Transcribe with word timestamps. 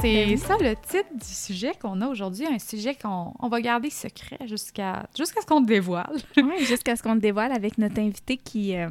C'est 0.00 0.26
Ben 0.26 0.36
ça 0.38 0.56
le 0.60 0.74
titre 0.76 1.08
du 1.14 1.24
sujet 1.34 1.72
qu'on 1.80 2.00
a 2.02 2.08
aujourd'hui, 2.08 2.46
un 2.46 2.58
sujet 2.58 2.94
qu'on 2.94 3.32
on 3.38 3.48
va 3.48 3.60
garder 3.60 3.90
secret 3.90 4.38
jusqu'à 4.46 5.08
jusqu'à 5.16 5.40
ce 5.40 5.46
qu'on 5.46 5.60
le 5.60 5.66
dévoile. 5.66 6.16
Oui, 6.36 6.64
jusqu'à 6.64 6.96
ce 6.96 7.02
qu'on 7.02 7.14
te 7.14 7.20
dévoile 7.20 7.52
avec 7.52 7.78
notre 7.78 7.98
invité 8.00 8.36
qui, 8.36 8.76
euh, 8.76 8.88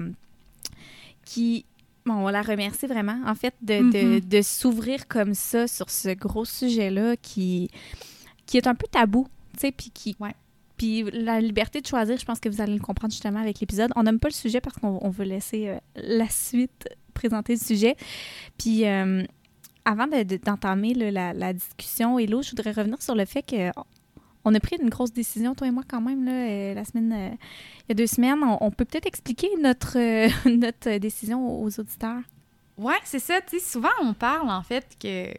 qui 1.26 1.66
bon, 2.06 2.26
on 2.26 2.28
la 2.30 2.42
remercie 2.42 2.88
vraiment, 2.88 3.20
en 3.26 3.36
fait, 3.36 3.54
de, 3.62 3.92
de- 3.92 4.20
de 4.20 4.42
s'ouvrir 4.42 5.08
comme 5.08 5.34
ça 5.34 5.68
sur 5.68 5.90
ce 5.90 6.10
gros 6.10 6.46
sujet-là 6.46 7.16
qui, 7.18 7.70
qui 8.46 8.58
est 8.58 8.68
un 8.68 8.76
peu 8.76 8.88
tabou, 8.90 9.28
tu 9.54 9.60
sais, 9.62 9.72
puis 9.72 9.92
qui... 9.92 10.16
Ouais. 10.20 10.34
Puis 10.78 11.04
la 11.14 11.40
liberté 11.40 11.80
de 11.80 11.88
choisir, 11.88 12.18
je 12.18 12.26
pense 12.26 12.42
que 12.42 12.50
vous 12.50 12.60
allez 12.60 12.74
le 12.74 12.82
comprendre 12.82 13.14
justement 13.14 13.40
avec 13.40 13.62
l'épisode. 13.62 13.92
On 13.96 14.04
n'aime 14.04 14.20
pas 14.20 14.28
le 14.28 14.34
sujet 14.34 14.60
parce 14.60 14.76
qu'on 14.78 15.00
on 15.02 15.10
veut 15.10 15.24
laisser 15.24 15.70
euh, 15.70 15.78
la 15.96 16.28
suite 16.28 16.90
présenter 17.14 17.54
le 17.54 17.60
sujet. 17.60 17.96
Puis 18.58 18.86
euh, 18.86 19.24
avant 19.86 20.08
de- 20.08 20.24
de- 20.24 20.38
d'entamer 20.38 20.94
là, 20.94 21.12
la, 21.12 21.34
la 21.34 21.54
discussion, 21.54 22.20
Hello, 22.20 22.42
je 22.42 22.50
voudrais 22.52 22.72
revenir 22.72 23.02
sur 23.02 23.16
le 23.16 23.26
fait 23.26 23.44
que 23.44 23.72
on 24.48 24.54
a 24.54 24.60
pris 24.60 24.78
une 24.80 24.90
grosse 24.90 25.12
décision, 25.12 25.56
toi 25.56 25.68
et 25.68 25.72
moi, 25.72 25.84
quand 25.88 26.02
même, 26.02 26.24
là, 26.24 26.32
euh, 26.32 26.74
la 26.76 26.86
semaine, 26.86 27.12
euh, 27.14 27.30
il 27.84 27.90
y 27.90 27.92
a 27.94 27.96
deux 27.96 28.06
semaines. 28.06 28.44
On, 28.44 28.58
on 28.62 28.70
peut 28.72 28.86
peut-être 28.86 29.08
expliquer 29.08 29.50
notre, 29.60 29.98
euh, 29.98 30.30
notre 30.50 30.98
décision 31.00 31.64
aux 31.64 31.80
auditeurs? 31.80 32.22
Ouais, 32.78 33.00
c'est 33.04 33.20
ça. 33.20 33.42
Tu 33.42 33.58
sais, 33.60 33.66
souvent, 33.66 33.90
on 34.02 34.14
parle, 34.14 34.50
en 34.50 34.62
fait, 34.62 34.86
que 35.02 35.30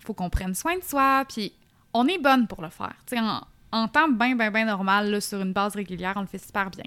faut 0.00 0.14
qu'on 0.14 0.30
prenne 0.30 0.54
soin 0.54 0.76
de 0.78 0.82
soi, 0.82 1.24
puis 1.28 1.52
on 1.94 2.06
est 2.08 2.18
bonne 2.18 2.48
pour 2.48 2.60
le 2.62 2.70
faire. 2.70 2.94
Tu 3.06 3.16
sais, 3.16 3.20
en, 3.22 3.40
en 3.70 3.86
temps 3.88 4.08
bien, 4.08 4.34
bien, 4.34 4.50
bien 4.50 4.64
normal, 4.64 5.10
là, 5.12 5.20
sur 5.20 5.40
une 5.40 5.52
base 5.52 5.76
régulière, 5.76 6.14
on 6.16 6.22
le 6.22 6.26
fait 6.26 6.38
super 6.44 6.68
bien. 6.70 6.84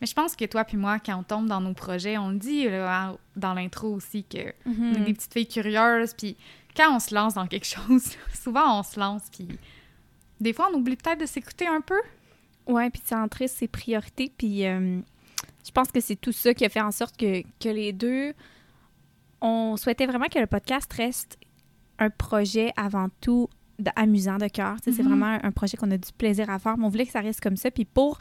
Mais 0.00 0.06
je 0.06 0.14
pense 0.14 0.36
que 0.36 0.44
toi 0.44 0.64
puis 0.64 0.76
moi, 0.76 0.98
quand 0.98 1.18
on 1.18 1.22
tombe 1.22 1.46
dans 1.46 1.60
nos 1.60 1.74
projets, 1.74 2.18
on 2.18 2.30
le 2.30 2.38
dit 2.38 2.64
là, 2.68 3.16
dans 3.36 3.54
l'intro 3.54 3.88
aussi, 3.88 4.24
que 4.24 4.52
on 4.66 4.94
est 4.94 5.04
des 5.04 5.14
petites 5.14 5.32
filles 5.32 5.48
curieuses, 5.48 6.14
puis 6.14 6.36
quand 6.76 6.94
on 6.94 7.00
se 7.00 7.14
lance 7.14 7.34
dans 7.34 7.46
quelque 7.46 7.66
chose, 7.88 8.16
souvent, 8.34 8.78
on 8.78 8.82
se 8.82 8.98
lance, 8.98 9.24
puis 9.30 9.48
des 10.40 10.52
fois, 10.52 10.70
on 10.72 10.76
oublie 10.76 10.96
peut-être 10.96 11.20
de 11.20 11.26
s'écouter 11.26 11.66
un 11.66 11.80
peu. 11.80 12.00
Oui, 12.66 12.88
puis 12.90 13.02
de 13.02 13.06
centrer 13.08 13.48
ses 13.48 13.66
priorités. 13.66 14.30
Puis 14.36 14.66
euh, 14.66 15.00
je 15.64 15.70
pense 15.72 15.90
que 15.90 16.00
c'est 16.00 16.16
tout 16.16 16.32
ça 16.32 16.54
qui 16.54 16.64
a 16.64 16.68
fait 16.68 16.80
en 16.80 16.92
sorte 16.92 17.16
que, 17.16 17.42
que 17.60 17.68
les 17.68 17.92
deux, 17.92 18.34
on 19.40 19.76
souhaitait 19.76 20.06
vraiment 20.06 20.28
que 20.28 20.38
le 20.38 20.46
podcast 20.46 20.92
reste 20.92 21.38
un 21.98 22.10
projet 22.10 22.72
avant 22.76 23.08
tout 23.20 23.48
de- 23.78 23.90
amusant 23.96 24.38
de 24.38 24.48
cœur. 24.48 24.76
C'est 24.82 24.96
Mhm. 24.98 25.08
vraiment 25.08 25.38
un, 25.42 25.52
projet 25.52 25.76
qu'on 25.76 25.90
a 25.90 25.96
du 25.98 26.12
plaisir 26.12 26.50
à 26.50 26.58
faire, 26.58 26.76
mais 26.76 26.84
on 26.84 26.88
voulait 26.88 27.06
que 27.06 27.12
ça 27.12 27.20
reste 27.20 27.40
comme 27.40 27.56
ça. 27.56 27.70
Puis 27.70 27.84
pour 27.84 28.18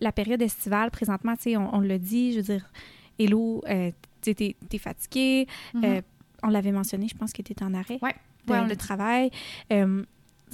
la 0.00 0.12
période 0.12 0.42
estivale, 0.42 0.90
présentement, 0.90 1.34
on, 1.46 1.68
on 1.76 1.80
l'a 1.80 1.98
dit, 1.98 2.32
je 2.32 2.36
veux 2.38 2.42
dire, 2.44 2.70
Hello, 3.18 3.62
euh, 3.68 3.90
tu 4.22 4.34
t'es 4.34 4.54
fatiguée. 4.78 5.46
Euh, 5.82 6.00
on 6.42 6.48
l'avait 6.48 6.72
mentionné, 6.72 7.08
je 7.08 7.16
pense 7.16 7.32
que 7.32 7.42
tu 7.42 7.52
étais 7.52 7.64
en 7.64 7.74
arrêt 7.74 7.98
Ouais. 8.02 8.14
de, 8.46 8.52
Ouais, 8.52 8.58
on 8.60 8.64
de 8.64 8.68
l'a 8.68 8.74
dit. 8.74 8.86
travail. 8.86 9.30
Euh, 9.72 10.04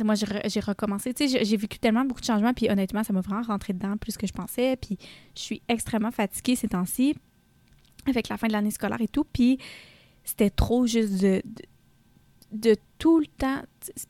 moi, 0.02 0.14
j'ai 0.14 0.26
re- 0.26 0.48
j'ai 0.50 0.60
recommencé. 0.60 1.12
J'ai- 1.18 1.44
j'ai 1.44 1.56
vécu 1.56 1.78
tellement 1.78 2.04
beaucoup 2.04 2.20
de 2.20 2.26
changements, 2.26 2.54
puis 2.54 2.70
honnêtement, 2.70 3.04
ça 3.04 3.12
m'a 3.12 3.20
vraiment 3.20 3.42
rentré 3.42 3.72
dedans 3.74 3.96
plus 3.96 4.16
que 4.16 4.26
je 4.26 4.32
pensais. 4.32 4.76
Puis 4.76 4.96
je 5.36 5.40
suis 5.42 5.62
extrêmement 5.68 6.10
fatiguée 6.10 6.56
ces 6.56 6.68
temps-ci, 6.68 7.14
avec 8.06 8.28
la 8.28 8.36
fin 8.38 8.46
de 8.48 8.52
l'année 8.52 8.70
scolaire 8.70 9.00
et 9.00 9.08
tout. 9.08 9.24
Puis 9.30 9.58
c'était 10.24 10.50
trop 10.50 10.86
juste 10.86 11.20
de, 11.20 11.42
de, 12.52 12.70
de 12.70 12.76
tout 13.04 13.18
le 13.20 13.26
temps. 13.26 13.60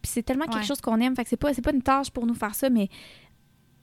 C'est 0.05 0.23
tellement 0.23 0.45
quelque 0.45 0.59
Ouais. 0.59 0.63
chose 0.63 0.81
qu'on 0.81 1.01
aime. 1.01 1.17
Fait 1.17 1.25
que 1.25 1.29
c'est 1.31 1.37
pas, 1.37 1.53
pas 1.53 1.73
une 1.73 1.83
tâche 1.83 2.13
pour 2.13 2.27
nous 2.27 2.35
faire 2.35 2.55
ça, 2.55 2.71
mais 2.71 2.89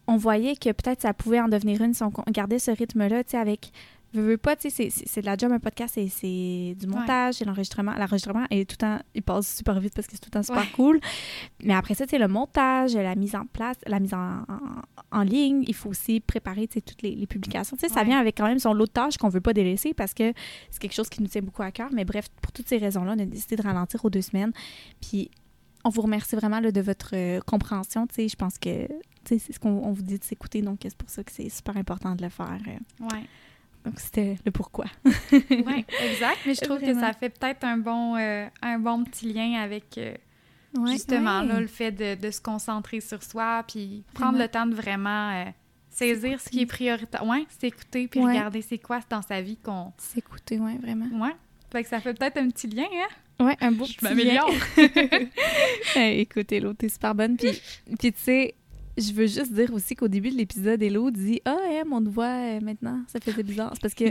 on 0.07 0.15
voyait 0.15 0.55
que 0.55 0.71
peut-être 0.71 1.01
ça 1.01 1.13
pouvait 1.13 1.41
en 1.41 1.49
devenir 1.49 1.81
une 1.81 1.93
si 1.93 2.01
on 2.01 2.13
gardait 2.29 2.59
ce 2.59 2.71
rythme-là, 2.71 3.25
tu 3.25 3.31
sais, 3.31 3.37
avec... 3.37 3.71
Veux, 4.13 4.21
veux 4.31 4.37
pas, 4.37 4.55
tu 4.57 4.69
sais, 4.69 4.89
c'est- 4.89 5.21
de 5.21 5.25
la 5.25 5.37
job, 5.37 5.51
un 5.51 5.59
podcast, 5.59 5.93
c'est- 6.09 6.75
du 6.77 6.85
montage, 6.87 7.35
c'est 7.35 7.45
l'enregistrement. 7.45 7.93
L'enregistrement 7.93 8.45
tout 8.49 8.55
le 8.57 8.65
temps, 8.75 8.99
il 9.15 9.21
passe 9.23 9.55
super 9.57 9.79
vite 9.79 9.93
parce 9.95 10.07
que 10.07 10.13
c'est 10.13 10.19
tout 10.19 10.27
le 10.27 10.31
temps 10.31 10.43
super 10.43 10.61
Ouais. 10.63 10.67
cool. 10.75 10.99
Mais 11.63 11.73
après 11.73 11.93
ça, 11.93 12.05
c'est 12.09 12.17
le 12.17 12.27
montage, 12.27 12.93
la 12.95 13.15
mise 13.15 13.35
en 13.35 13.45
place, 13.45 13.77
la 13.87 13.99
mise 13.99 14.13
en, 14.13 14.41
en, 14.47 15.17
en 15.19 15.21
ligne. 15.23 15.63
Il 15.67 15.73
faut 15.75 15.89
aussi 15.89 16.19
préparer, 16.19 16.67
tu 16.67 16.73
sais, 16.75 16.81
toutes 16.81 17.01
les, 17.03 17.15
les 17.15 17.27
publications. 17.27 17.77
Tu 17.77 17.87
sais, 17.87 17.93
ça 17.93 18.03
vient 18.03 18.19
avec 18.19 18.37
quand 18.37 18.47
même 18.47 18.59
son 18.59 18.73
lot 18.73 18.85
de 18.85 18.91
tâches 18.91 19.17
qu'on 19.17 19.29
veut 19.29 19.41
pas 19.41 19.53
délaisser 19.53 19.93
parce 19.93 20.13
que 20.13 20.33
c'est 20.69 20.79
quelque 20.81 20.93
chose 20.95 21.07
qui 21.09 21.21
nous 21.21 21.27
tient 21.29 21.41
beaucoup 21.41 21.63
à 21.63 21.71
cœur. 21.71 21.89
Mais 21.93 22.03
bref, 22.05 22.27
pour 22.41 22.51
toutes 22.51 22.67
ces 22.67 22.77
raisons-là, 22.77 23.13
on 23.15 23.19
a 23.19 23.25
décidé 23.25 23.55
de 23.55 23.61
ralentir 23.61 24.03
aux 24.03 24.09
deux 24.09 24.21
semaines. 24.21 24.51
Puis 25.01 25.31
on 25.83 25.89
vous 25.89 26.01
remercie 26.01 26.35
vraiment 26.35 26.59
là, 26.59 26.71
de 26.71 26.81
votre 26.81 27.11
euh, 27.15 27.39
compréhension. 27.41 28.05
Tu 28.07 28.15
sais, 28.15 28.27
je 28.27 28.35
pense 28.35 28.57
que 28.57 28.87
c'est 29.25 29.39
ce 29.39 29.57
qu'on 29.59 29.69
on 29.69 29.91
vous 29.93 30.01
dit 30.03 30.19
de 30.19 30.23
s'écouter, 30.23 30.61
donc 30.61 30.79
c'est 30.83 30.95
pour 30.97 31.09
ça 31.09 31.23
que 31.23 31.31
c'est 31.31 31.49
super 31.49 31.77
important 31.77 32.13
de 32.15 32.23
le 32.23 32.29
faire. 32.29 32.57
euh. 32.67 33.05
Ouais. 33.05 33.23
Donc 33.85 33.99
c'était 33.99 34.37
le 34.45 34.51
pourquoi. 34.51 34.85
Oui, 35.31 35.85
exact. 36.11 36.39
Mais 36.45 36.53
je 36.55 36.61
trouve 36.61 36.79
que 36.79 36.93
ça 36.93 37.13
fait 37.13 37.29
peut-être 37.29 37.63
un 37.63 37.77
bon, 37.77 38.15
euh, 38.15 38.47
un 38.61 38.79
bon 38.79 39.03
petit 39.03 39.31
lien 39.33 39.59
avec 39.61 39.97
euh, 39.97 40.13
Ouais, 40.77 40.91
justement 40.93 41.41
ouais. 41.41 41.47
là, 41.47 41.59
le 41.59 41.67
fait 41.67 41.91
de, 41.91 42.15
de 42.15 42.31
se 42.31 42.39
concentrer 42.41 43.01
sur 43.01 43.21
soi, 43.23 43.63
puis 43.67 44.03
prendre 44.13 44.37
Vraiment. 44.37 44.43
le 44.43 44.47
temps 44.49 44.65
de 44.67 44.75
vraiment 44.75 45.31
euh, 45.31 45.45
saisir 45.89 46.39
ce 46.39 46.49
qui 46.49 46.61
est 46.61 46.65
prioritaire. 46.65 47.25
Ouais, 47.25 47.45
s'écouter, 47.59 48.07
puis 48.07 48.19
Ouais. 48.21 48.31
regarder 48.33 48.61
c'est 48.61 48.77
quoi 48.77 48.99
dans 49.09 49.21
sa 49.21 49.41
vie 49.41 49.57
qu'on. 49.57 49.91
S'écouter, 49.97 50.59
ouais, 50.59 50.77
vraiment. 50.81 51.07
Ouais. 51.25 51.35
Fait 51.71 51.83
que 51.83 51.89
ça 51.89 51.99
fait 51.99 52.13
peut-être 52.13 52.37
un 52.37 52.49
petit 52.49 52.67
lien, 52.67 52.85
hein? 52.93 53.45
Ouais, 53.45 53.57
un 53.59 53.71
beau 53.71 53.85
Je 53.85 53.93
petit 53.95 54.03
m'améliore. 54.05 54.49
lien. 54.77 54.87
Hey, 55.95 56.21
écoute, 56.21 56.51
Hello, 56.51 56.73
t'es 56.73 56.89
super 56.89 57.15
bonne. 57.15 57.35
Puis, 57.37 57.59
puis 57.99 58.13
tu 58.13 58.19
sais, 58.21 58.55
je 59.01 59.13
veux 59.13 59.27
juste 59.27 59.51
dire 59.53 59.73
aussi 59.73 59.95
qu'au 59.95 60.07
début 60.07 60.29
de 60.31 60.37
l'épisode, 60.37 60.81
Hello 60.81 61.11
dit 61.11 61.41
Ah, 61.45 61.57
Em, 61.69 61.91
on 61.93 62.03
te 62.03 62.09
voit 62.09 62.59
maintenant. 62.61 62.99
Ça 63.07 63.19
faisait 63.19 63.43
bizarre. 63.43 63.71
C'est 63.73 63.81
parce 63.81 63.93
que 63.93 64.05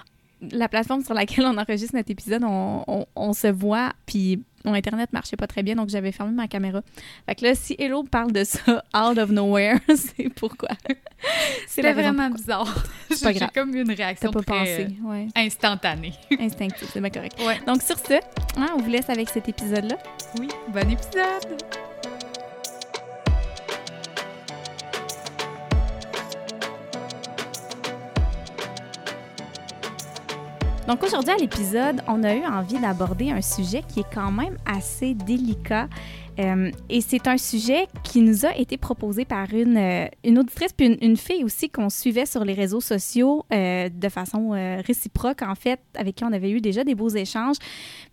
la 0.52 0.68
plateforme 0.68 1.02
sur 1.04 1.14
laquelle 1.14 1.44
on 1.46 1.56
enregistre 1.58 1.94
notre 1.96 2.10
épisode, 2.10 2.42
on, 2.44 2.84
on- 2.86 3.06
on 3.16 3.32
se 3.32 3.46
voit, 3.48 3.92
puis 4.04 4.42
mon 4.64 4.74
Internet 4.74 5.12
marchait 5.12 5.36
pas 5.36 5.46
très 5.46 5.62
bien, 5.62 5.76
donc 5.76 5.88
j'avais 5.88 6.10
fermé 6.12 6.32
ma 6.32 6.48
caméra. 6.48 6.82
Fait 7.26 7.36
que 7.36 7.44
là, 7.44 7.54
si 7.54 7.74
Hello 7.78 8.02
parle 8.02 8.32
de 8.32 8.42
ça 8.44 8.84
out 8.96 9.16
of 9.16 9.30
nowhere, 9.30 9.78
c'est 9.94 10.28
pourquoi? 10.34 10.70
C'était 11.68 11.92
vraiment 11.92 12.28
pourquoi. 12.30 12.64
bizarre. 12.64 12.84
J'ai 13.32 13.46
comme 13.54 13.74
une 13.74 13.90
réaction 13.92 14.30
pas 14.32 14.42
très 14.42 14.58
pensé, 14.58 14.86
euh, 15.04 15.08
ouais. 15.08 15.28
instantanée. 15.36 16.12
Instinctif, 16.38 16.90
c'est 16.92 17.00
bien 17.00 17.10
correct. 17.10 17.36
Ouais. 17.46 17.60
Donc, 17.66 17.80
sur 17.80 17.98
ce, 17.98 18.14
hein, 18.58 18.68
on 18.76 18.82
vous 18.82 18.90
laisse 18.90 19.08
avec 19.08 19.28
cet 19.30 19.48
épisode-là. 19.48 19.96
Oui, 20.38 20.48
bon 20.68 20.90
épisode! 20.90 21.85
Donc 30.86 31.02
aujourd'hui 31.02 31.32
à 31.32 31.36
l'épisode, 31.36 32.00
on 32.06 32.22
a 32.22 32.32
eu 32.32 32.44
envie 32.44 32.78
d'aborder 32.78 33.32
un 33.32 33.42
sujet 33.42 33.82
qui 33.88 34.00
est 34.00 34.14
quand 34.14 34.30
même 34.30 34.56
assez 34.66 35.14
délicat. 35.14 35.88
Euh, 36.38 36.70
et 36.88 37.00
c'est 37.00 37.26
un 37.26 37.38
sujet 37.38 37.88
qui 38.04 38.20
nous 38.20 38.46
a 38.46 38.54
été 38.56 38.76
proposé 38.76 39.24
par 39.24 39.52
une, 39.52 39.78
euh, 39.78 40.06
une 40.22 40.38
auditrice 40.38 40.72
puis 40.72 40.86
une, 41.00 41.16
fille 41.16 41.42
aussi 41.42 41.70
qu'on 41.70 41.88
suivait 41.88 42.26
sur 42.26 42.44
les 42.44 42.52
réseaux 42.52 42.80
sociaux 42.80 43.44
euh, 43.52 43.88
de 43.88 44.08
façon 44.08 44.52
euh, 44.52 44.80
réciproque, 44.86 45.42
en 45.42 45.54
fait, 45.54 45.80
avec 45.96 46.16
qui 46.16 46.24
on 46.24 46.32
avait 46.32 46.50
eu 46.50 46.60
déjà 46.60 46.84
des 46.84 46.94
beaux 46.94 47.08
échanges. 47.08 47.56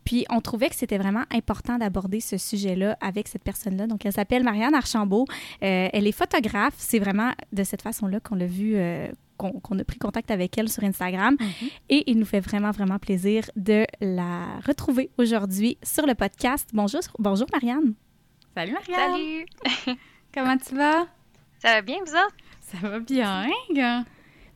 Puis 0.04 0.26
on 0.32 0.42
trouvait 0.42 0.70
que 0.70 0.76
c'était 0.76 0.98
vraiment 0.98 1.26
important 1.32 1.78
d'aborder 1.78 2.22
ce 2.22 2.38
sujet-là 2.38 2.98
avec 3.02 3.28
cette 3.28 3.44
personne-là. 3.44 3.86
Donc 3.86 4.04
elle 4.06 4.14
s'appelle 4.14 4.44
Marianne 4.44 4.74
Archambault. 4.74 5.26
Elle 5.62 6.08
est 6.08 6.12
photographe. 6.12 6.74
C'est 6.78 7.00
vraiment 7.00 7.32
de 7.52 7.64
cette 7.64 7.82
façon-là 7.82 8.20
qu'on 8.20 8.36
l'a 8.36 8.46
vu, 8.46 8.78
qu'on 9.52 9.80
a 9.80 9.84
pris 9.84 9.98
contact 10.00 10.32
avec 10.32 10.58
elle 10.58 10.70
sur 10.70 10.84
Instagram. 10.84 11.38
Et 11.90 12.04
il 12.12 12.18
nous 12.18 12.26
fait 12.26 12.40
vraiment, 12.40 12.72
vraiment 12.72 13.00
plaisir 13.00 13.44
de 13.56 13.86
la 14.02 14.60
retrouver 14.66 15.10
aujourd'hui 15.18 15.78
sur 15.84 16.06
le 16.06 16.16
podcast. 16.16 16.70
Bonjour, 16.74 17.02
bonjour 17.20 17.48
Marianne. 17.52 17.94
Salut 18.56 18.74
Marianne! 18.74 19.46
Salut! 19.86 19.98
Comment 20.34 20.58
tu 20.58 20.76
vas? 20.76 21.08
Ça 21.60 21.74
va 21.76 21.82
bien, 21.82 21.98
vous 22.06 22.12
autres? 22.12 22.36
Ça 22.62 22.78
va 22.88 23.00
bien. 23.00 23.48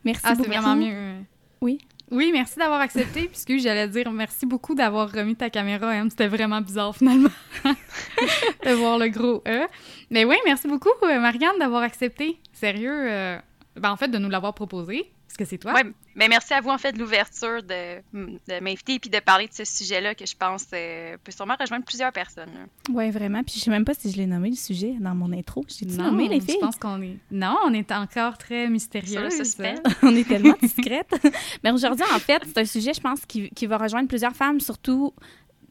Merci 0.04 0.22
Ah, 0.24 0.30
c'est 0.30 0.38
beaucoup. 0.38 0.50
vraiment 0.50 0.76
mieux. 0.76 1.14
Oui. 1.60 1.78
Oui, 2.10 2.30
merci 2.32 2.58
d'avoir 2.58 2.80
accepté. 2.80 3.28
Puisque 3.28 3.56
j'allais 3.58 3.86
dire 3.88 4.10
merci 4.10 4.46
beaucoup 4.46 4.74
d'avoir 4.74 5.10
remis 5.12 5.36
ta 5.36 5.50
caméra. 5.50 5.90
Hein. 5.90 6.08
C'était 6.08 6.28
vraiment 6.28 6.60
bizarre 6.60 6.96
finalement 6.96 7.28
de 7.64 8.70
voir 8.72 8.98
le 8.98 9.08
gros 9.08 9.42
E. 9.46 9.66
Mais 10.10 10.24
oui, 10.24 10.36
merci 10.46 10.68
beaucoup, 10.68 10.88
euh, 11.02 11.18
Marianne, 11.20 11.58
d'avoir 11.58 11.82
accepté. 11.82 12.38
Sérieux, 12.52 13.10
euh, 13.10 13.38
ben, 13.78 13.90
en 13.90 13.96
fait, 13.96 14.08
de 14.08 14.18
nous 14.18 14.28
l'avoir 14.28 14.54
proposé. 14.54 15.10
Parce 15.28 15.36
que 15.36 15.44
c'est 15.44 15.58
toi? 15.58 15.74
Oui, 15.74 15.82
mais 16.14 16.26
merci 16.26 16.54
à 16.54 16.62
vous, 16.62 16.70
en 16.70 16.78
fait, 16.78 16.92
de 16.92 16.98
l'ouverture 16.98 17.62
de, 17.62 17.98
de 18.14 18.60
m'inviter 18.62 18.94
et 18.94 18.98
puis 18.98 19.10
de 19.10 19.18
parler 19.20 19.46
de 19.46 19.52
ce 19.52 19.64
sujet-là 19.64 20.14
que 20.14 20.24
je 20.24 20.34
pense 20.34 20.64
euh, 20.72 21.18
peut 21.22 21.32
sûrement 21.32 21.56
rejoindre 21.60 21.84
plusieurs 21.84 22.12
personnes. 22.12 22.48
Oui, 22.90 23.10
vraiment. 23.10 23.42
Puis 23.42 23.56
je 23.58 23.60
sais 23.60 23.70
même 23.70 23.84
pas 23.84 23.92
si 23.92 24.10
je 24.10 24.16
l'ai 24.16 24.26
nommé 24.26 24.48
le 24.48 24.56
sujet 24.56 24.94
dans 24.98 25.14
mon 25.14 25.30
intro. 25.32 25.66
J'ai 25.68 25.84
nommé 25.84 26.28
les 26.28 26.40
filles. 26.40 26.56
Je 26.60 26.64
pense 26.64 26.76
qu'on 26.76 27.02
est. 27.02 27.18
Non, 27.30 27.58
on 27.66 27.74
est 27.74 27.92
encore 27.92 28.38
très 28.38 28.70
mystérieux. 28.70 29.28
on 30.02 30.16
est 30.16 30.26
tellement 30.26 30.56
discrète. 30.62 31.14
mais 31.62 31.72
aujourd'hui, 31.72 32.06
en 32.14 32.18
fait, 32.18 32.42
c'est 32.46 32.58
un 32.58 32.64
sujet, 32.64 32.94
je 32.94 33.00
pense, 33.00 33.26
qui, 33.26 33.50
qui 33.50 33.66
va 33.66 33.76
rejoindre 33.76 34.08
plusieurs 34.08 34.34
femmes, 34.34 34.60
surtout 34.60 35.12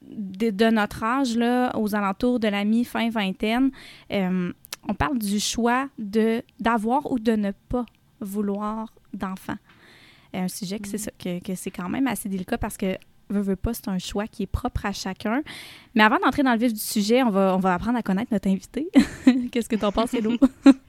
de, 0.03 0.51
de, 0.51 0.65
notre 0.65 1.03
âge, 1.03 1.35
là, 1.35 1.75
aux 1.75 1.95
alentours 1.95 2.39
de 2.39 2.47
la 2.47 2.63
mi-fin 2.63 3.09
vingtaine. 3.09 3.71
Euh, 4.11 4.53
on 4.87 4.93
parle 4.93 5.17
du 5.17 5.39
choix 5.39 5.89
de 5.97 6.43
d'avoir 6.59 7.11
ou 7.11 7.19
de 7.19 7.33
ne 7.33 7.51
pas 7.51 7.85
vouloir 8.19 8.93
d'enfants. 9.13 9.57
Euh, 10.35 10.43
un 10.43 10.47
sujet 10.47 10.79
que 10.79 10.87
c'est 10.87 11.25
mm. 11.25 11.41
que, 11.41 11.55
c'est 11.55 11.71
quand 11.71 11.89
même 11.89 12.07
assez 12.07 12.29
délicat 12.29 12.57
parce 12.57 12.77
que 12.77 12.97
veut, 13.29 13.41
veut 13.41 13.55
pas, 13.55 13.73
c'est 13.73 13.87
un 13.87 13.99
choix 13.99 14.27
qui 14.27 14.43
est 14.43 14.47
propre 14.47 14.85
à 14.85 14.91
chacun. 14.91 15.41
Mais 15.95 16.03
avant 16.03 16.17
d'entrer 16.19 16.43
dans 16.43 16.53
le 16.53 16.59
vif 16.59 16.73
du 16.73 16.79
sujet, 16.79 17.23
on 17.23 17.29
va, 17.29 17.55
on 17.55 17.59
va 17.59 17.73
apprendre 17.73 17.97
à 17.97 18.03
connaître 18.03 18.33
notre 18.33 18.49
invité. 18.49 18.89
Qu'est-ce 19.51 19.69
que 19.69 19.75
tu 19.75 19.85
en 19.85 19.91
penses, 19.91 20.13
Hello? 20.13 20.33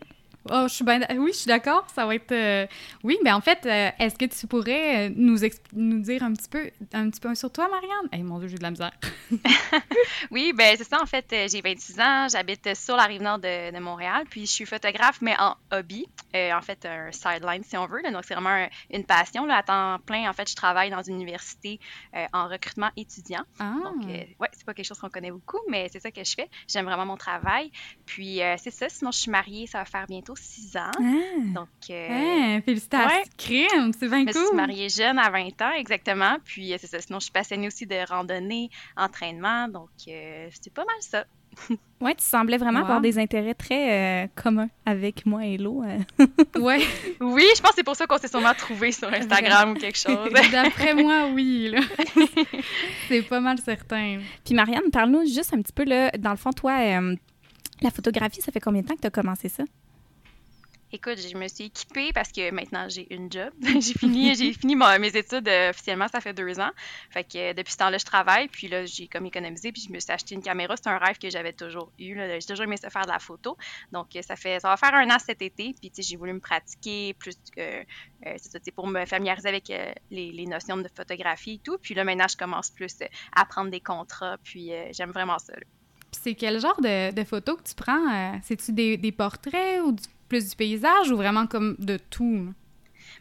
Oh, 0.51 0.67
je 0.69 0.75
suis 0.75 0.85
Oui, 0.85 1.33
je 1.33 1.39
suis 1.39 1.49
d'accord. 1.49 1.87
Ça 1.95 2.07
va 2.07 2.15
être. 2.15 2.33
Euh, 2.33 2.67
oui, 3.03 3.19
mais 3.23 3.33
en 3.33 3.41
fait, 3.41 3.67
euh, 3.67 3.91
est-ce 3.99 4.17
que 4.17 4.25
tu 4.25 4.47
pourrais 4.47 5.09
euh, 5.09 5.13
nous, 5.15 5.39
nous 5.75 6.01
dire 6.01 6.23
un 6.23 6.33
petit 6.33 6.49
peu, 6.49 6.71
un 6.93 7.11
petit 7.11 7.21
peu 7.21 7.35
sur 7.35 7.53
toi, 7.53 7.69
Marianne? 7.69 8.09
Eh 8.13 8.23
mon 8.23 8.39
Dieu, 8.39 8.49
j'ai 8.49 8.57
de 8.57 8.63
la 8.63 8.71
misère. 8.71 8.93
oui, 10.31 10.53
ben 10.55 10.75
c'est 10.77 10.85
ça. 10.85 11.03
En 11.03 11.07
fait, 11.07 11.27
j'ai 11.31 11.61
26 11.61 12.01
ans. 12.01 12.27
J'habite 12.31 12.75
sur 12.75 12.97
la 12.97 13.05
rive 13.05 13.23
nord 13.23 13.39
de, 13.39 13.79
Montréal. 13.79 14.25
Puis 14.29 14.43
je 14.43 14.53
suis 14.53 14.67
photographe, 14.67 15.21
mais 15.21 15.35
en 15.39 15.57
hobby. 15.73 16.07
en 16.35 16.61
fait, 16.63 16.87
un 16.87 17.13
sideline, 17.13 17.63
si 17.65 17.77
on 17.77 17.87
veut. 17.87 18.03
Donc 18.11 18.25
c'est 18.25 18.35
vraiment 18.35 18.67
une 18.93 19.05
passion. 19.05 19.45
Là, 19.45 19.59
à 19.59 19.63
temps 19.63 19.99
plein, 20.05 20.29
en 20.29 20.33
fait, 20.33 20.49
je 20.49 20.57
travaille 20.57 20.91
dans 20.91 21.03
une 21.03 21.17
université 21.17 21.79
en 22.33 22.49
recrutement 22.49 22.91
étudiant. 22.97 23.43
Ah. 23.59 23.75
Donc, 23.85 24.05
ouais, 24.07 24.49
c'est 24.53 24.65
pas 24.65 24.75
quelque 24.75 24.87
chose 24.87 24.99
qu'on 24.99 25.11
connaît 25.11 25.31
beaucoup, 25.31 25.61
mais 25.69 25.89
c'est 25.93 26.01
ça 26.01 26.11
que 26.11 26.25
je 26.25 26.35
fais. 26.35 26.49
J'aime 26.67 26.87
vraiment 26.87 27.07
mon 27.07 27.17
travail. 27.17 27.71
Puis 28.07 28.41
c'est 28.57 28.71
ça. 28.71 28.89
Sinon, 28.89 29.11
je 29.11 29.19
suis 29.19 29.31
mariée. 29.31 29.67
Ça 29.67 29.79
va 29.79 29.85
faire 29.85 30.07
bientôt 30.07 30.35
6 30.39 30.77
ans. 30.77 30.91
Ah. 30.99 31.55
Donc, 31.55 31.69
euh, 31.91 32.57
ah, 32.59 32.63
félicitations, 32.63 33.31
crime, 33.37 33.93
c'est 33.99 34.09
bien 34.09 34.25
cool. 34.25 34.33
Je 34.35 34.39
me 34.39 34.47
suis 34.47 34.57
mariée 34.57 34.89
jeune 34.89 35.19
à 35.19 35.31
20 35.31 35.63
ans, 35.63 35.73
exactement. 35.77 36.37
Puis, 36.45 36.73
euh, 36.73 36.77
c'est 36.81 36.87
ça. 36.87 37.01
Sinon, 37.01 37.19
je 37.19 37.25
suis 37.25 37.33
passionnée 37.33 37.67
aussi 37.67 37.87
de 37.87 37.97
randonnée, 38.09 38.71
entraînement. 38.97 39.69
Donc, 39.69 39.91
euh, 40.09 40.49
c'est 40.63 40.73
pas 40.73 40.85
mal 40.85 40.97
ça. 41.01 41.25
Oui, 42.01 42.15
tu 42.15 42.25
semblais 42.25 42.59
vraiment 42.59 42.79
avoir 42.79 43.01
des 43.01 43.19
intérêts 43.19 43.55
très 43.55 44.31
communs 44.37 44.69
avec 44.87 45.27
moi 45.27 45.45
et 45.45 45.59
Lo. 45.59 45.83
ouais. 46.57 46.81
Oui, 47.21 47.45
je 47.57 47.61
pense 47.61 47.71
que 47.73 47.77
c'est 47.79 47.83
pour 47.83 47.97
ça 47.97 48.07
qu'on 48.07 48.19
s'est 48.19 48.29
sûrement 48.29 48.55
trouvé 48.55 48.93
sur 48.93 49.13
Instagram 49.13 49.73
ou 49.73 49.75
quelque 49.75 49.99
chose. 50.07 50.31
D'après 50.53 50.95
moi, 50.95 51.27
oui. 51.35 51.75
c'est 53.09 53.23
pas 53.23 53.41
mal 53.41 53.59
certain. 53.59 54.21
Puis 54.45 54.55
Marianne, 54.55 54.93
parle-nous 54.93 55.27
juste 55.27 55.53
un 55.53 55.61
petit 55.61 55.73
peu, 55.73 55.83
là, 55.83 56.13
dans 56.13 56.31
le 56.31 56.37
fond, 56.37 56.53
toi, 56.53 56.79
la 57.81 57.91
photographie, 57.91 58.43
ça 58.43 58.53
fait 58.53 58.61
combien 58.61 58.83
de 58.83 58.87
temps 58.87 58.95
que 58.95 59.01
tu 59.01 59.09
as 59.09 59.11
commencé 59.11 59.49
ça? 59.49 59.65
Écoute, 60.91 61.19
je 61.19 61.37
me 61.37 61.47
suis 61.49 61.65
équipée 61.65 62.15
parce 62.15 62.33
que 62.33 62.51
maintenant 62.51 62.89
j'ai 62.89 63.13
une 63.15 63.31
job. 63.31 63.53
j'ai 63.61 63.93
fini, 63.93 64.35
j'ai 64.35 64.55
fini 64.55 64.75
mes 64.75 65.17
études 65.17 65.47
euh, 65.47 65.69
officiellement, 65.69 66.09
ça 66.09 66.23
fait 66.23 66.33
deux 66.33 66.59
ans. 66.59 66.71
Que 67.15 67.51
euh, 67.51 67.53
depuis 67.53 67.73
ce 67.73 67.77
temps-là, 67.77 67.99
je 67.99 68.07
travaille. 68.07 68.49
Puis 68.49 68.69
là, 68.69 68.87
j'ai 68.87 69.07
comme 69.07 69.27
économisé, 69.27 69.71
puis 69.71 69.83
je 69.87 69.93
me 69.93 70.01
suis 70.01 70.11
acheté 70.11 70.35
une 70.35 70.43
caméra. 70.43 70.77
C'est 70.77 70.89
un 70.89 70.97
rêve 70.97 71.19
que 71.19 71.29
j'avais 71.29 71.53
toujours 71.53 71.93
eu. 71.99 72.17
J'ai 72.17 72.47
toujours 72.47 72.65
aimé 72.65 72.79
se 72.79 72.89
faire 72.89 73.03
de 73.03 73.11
la 73.11 73.19
photo. 73.19 73.59
Donc 73.93 74.17
euh, 74.17 74.23
ça 74.23 74.35
fait, 74.35 74.61
ça 74.61 74.69
va 74.69 74.79
faire 74.79 74.95
un 74.95 75.11
an 75.11 75.19
cet 75.19 75.43
été. 75.43 75.75
Puis 75.79 75.93
j'ai 75.99 76.17
voulu 76.17 76.33
me 76.33 76.41
pratiquer 76.41 77.13
plus 77.19 77.37
que 77.55 77.85
c'est 78.23 78.51
ça, 78.51 78.59
pour 78.75 78.87
me 78.87 79.05
familiariser 79.05 79.49
avec 79.49 79.71
les, 80.11 80.47
notions 80.47 80.79
de 80.79 80.89
photographie 80.95 81.55
et 81.55 81.59
tout. 81.59 81.77
Puis 81.77 81.95
là, 81.95 82.05
maintenant, 82.05 82.29
je 82.29 82.37
commence 82.37 82.71
plus 82.71 82.97
à 83.37 83.45
prendre 83.45 83.71
des 83.71 83.81
contrats. 83.81 84.39
Puis 84.43 84.71
j'aime 84.93 85.11
vraiment 85.11 85.39
ça. 85.39 85.53
Puis 85.53 86.21
c'est 86.23 86.35
quel 86.35 86.59
genre 86.61 86.81
de, 86.81 87.25
photos 87.25 87.59
que 87.59 87.69
tu 87.69 87.75
prends? 87.75 88.41
C'est-tu 88.43 88.73
des, 88.73 88.97
des, 88.97 89.13
portraits 89.13 89.83
ou 89.83 89.93
du 89.93 90.05
plus 90.29 90.51
du 90.51 90.57
paysage 90.57 91.11
ou 91.11 91.17
vraiment 91.17 91.47
comme 91.47 91.77
de 91.79 91.99
tout? 92.11 92.53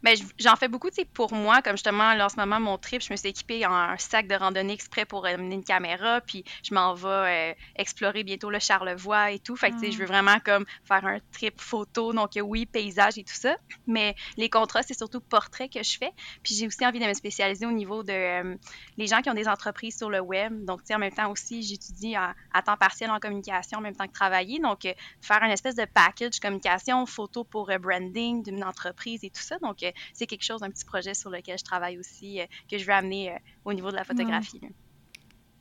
Ben, 0.03 0.15
j'en 0.39 0.55
fais 0.55 0.67
beaucoup, 0.67 0.89
tu 0.89 0.95
sais, 0.95 1.05
pour 1.05 1.33
moi, 1.33 1.61
comme 1.61 1.73
justement, 1.73 2.13
là, 2.13 2.25
en 2.25 2.29
ce 2.29 2.37
moment, 2.37 2.59
mon 2.59 2.77
trip, 2.77 3.01
je 3.01 3.11
me 3.11 3.17
suis 3.17 3.29
équipée 3.29 3.65
en 3.65 3.73
un 3.73 3.97
sac 3.97 4.27
de 4.27 4.35
randonnée 4.35 4.73
exprès 4.73 5.05
pour 5.05 5.25
amener 5.25 5.55
une 5.55 5.63
caméra, 5.63 6.21
puis 6.21 6.43
je 6.63 6.73
m'en 6.73 6.93
vais 6.93 7.07
euh, 7.07 7.53
explorer 7.75 8.23
bientôt 8.23 8.49
le 8.49 8.59
Charlevoix 8.59 9.31
et 9.31 9.39
tout. 9.39 9.55
Fait 9.55 9.71
que, 9.71 9.75
tu 9.75 9.85
sais, 9.85 9.91
je 9.91 9.97
veux 9.97 10.05
ah. 10.09 10.13
vraiment 10.13 10.39
comme 10.43 10.65
faire 10.85 11.05
un 11.05 11.19
trip 11.31 11.59
photo, 11.59 12.13
donc 12.13 12.31
oui, 12.41 12.65
paysage 12.65 13.17
et 13.17 13.23
tout 13.23 13.33
ça. 13.33 13.55
Mais 13.85 14.15
les 14.37 14.49
contrats, 14.49 14.83
c'est 14.83 14.97
surtout 14.97 15.19
portrait 15.19 15.69
que 15.69 15.81
je 15.83 15.97
fais. 15.97 16.11
Puis 16.43 16.55
j'ai 16.55 16.67
aussi 16.67 16.85
envie 16.85 16.99
de 16.99 17.05
me 17.05 17.13
spécialiser 17.13 17.65
au 17.65 17.71
niveau 17.71 18.03
de 18.03 18.11
euh, 18.11 18.55
les 18.97 19.07
gens 19.07 19.21
qui 19.21 19.29
ont 19.29 19.33
des 19.35 19.47
entreprises 19.47 19.97
sur 19.97 20.09
le 20.09 20.19
web. 20.19 20.65
Donc, 20.65 20.81
tu 20.81 20.87
sais, 20.87 20.95
en 20.95 20.99
même 20.99 21.13
temps 21.13 21.31
aussi, 21.31 21.63
j'étudie 21.63 22.15
à, 22.15 22.35
temps 22.65 22.77
partiel 22.77 23.09
en 23.11 23.19
communication 23.19 23.79
en 23.79 23.81
même 23.81 23.95
temps 23.95 24.07
que 24.07 24.13
travailler. 24.13 24.59
Donc, 24.59 24.85
euh, 24.85 24.93
faire 25.21 25.41
une 25.43 25.51
espèce 25.51 25.75
de 25.75 25.85
package 25.85 26.39
communication, 26.39 27.05
photo 27.05 27.43
pour 27.43 27.71
branding 27.79 28.43
d'une 28.43 28.63
entreprise 28.63 29.23
et 29.23 29.29
tout 29.29 29.41
ça. 29.41 29.57
Donc, 29.59 29.83
c'est 30.13 30.27
quelque 30.27 30.43
chose, 30.43 30.63
un 30.63 30.69
petit 30.69 30.85
projet 30.85 31.13
sur 31.13 31.29
lequel 31.29 31.57
je 31.57 31.63
travaille 31.63 31.97
aussi, 31.97 32.41
euh, 32.41 32.45
que 32.69 32.77
je 32.77 32.85
veux 32.85 32.93
amener 32.93 33.31
euh, 33.31 33.37
au 33.65 33.73
niveau 33.73 33.91
de 33.91 33.95
la 33.95 34.03
photographie. 34.03 34.61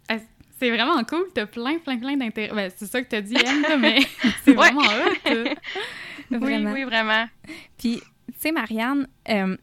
Ah, 0.08 0.16
c'est 0.58 0.70
vraiment 0.70 1.02
cool, 1.04 1.26
tu 1.34 1.40
as 1.40 1.46
plein, 1.46 1.78
plein, 1.78 1.98
plein 1.98 2.16
d'intérêts. 2.16 2.54
Ben, 2.54 2.72
c'est 2.74 2.86
ça 2.86 3.02
que 3.02 3.08
tu 3.08 3.16
as 3.16 3.22
dit, 3.22 3.36
Anne, 3.36 3.80
mais 3.80 4.00
c'est 4.44 4.54
vraiment 4.54 4.80
hot. 4.80 5.54
Oui, 6.30 6.66
oui, 6.66 6.84
vraiment. 6.84 7.26
Puis, 7.76 8.00
tu 8.00 8.38
sais, 8.38 8.52
Marianne, 8.52 9.06
euh, 9.28 9.56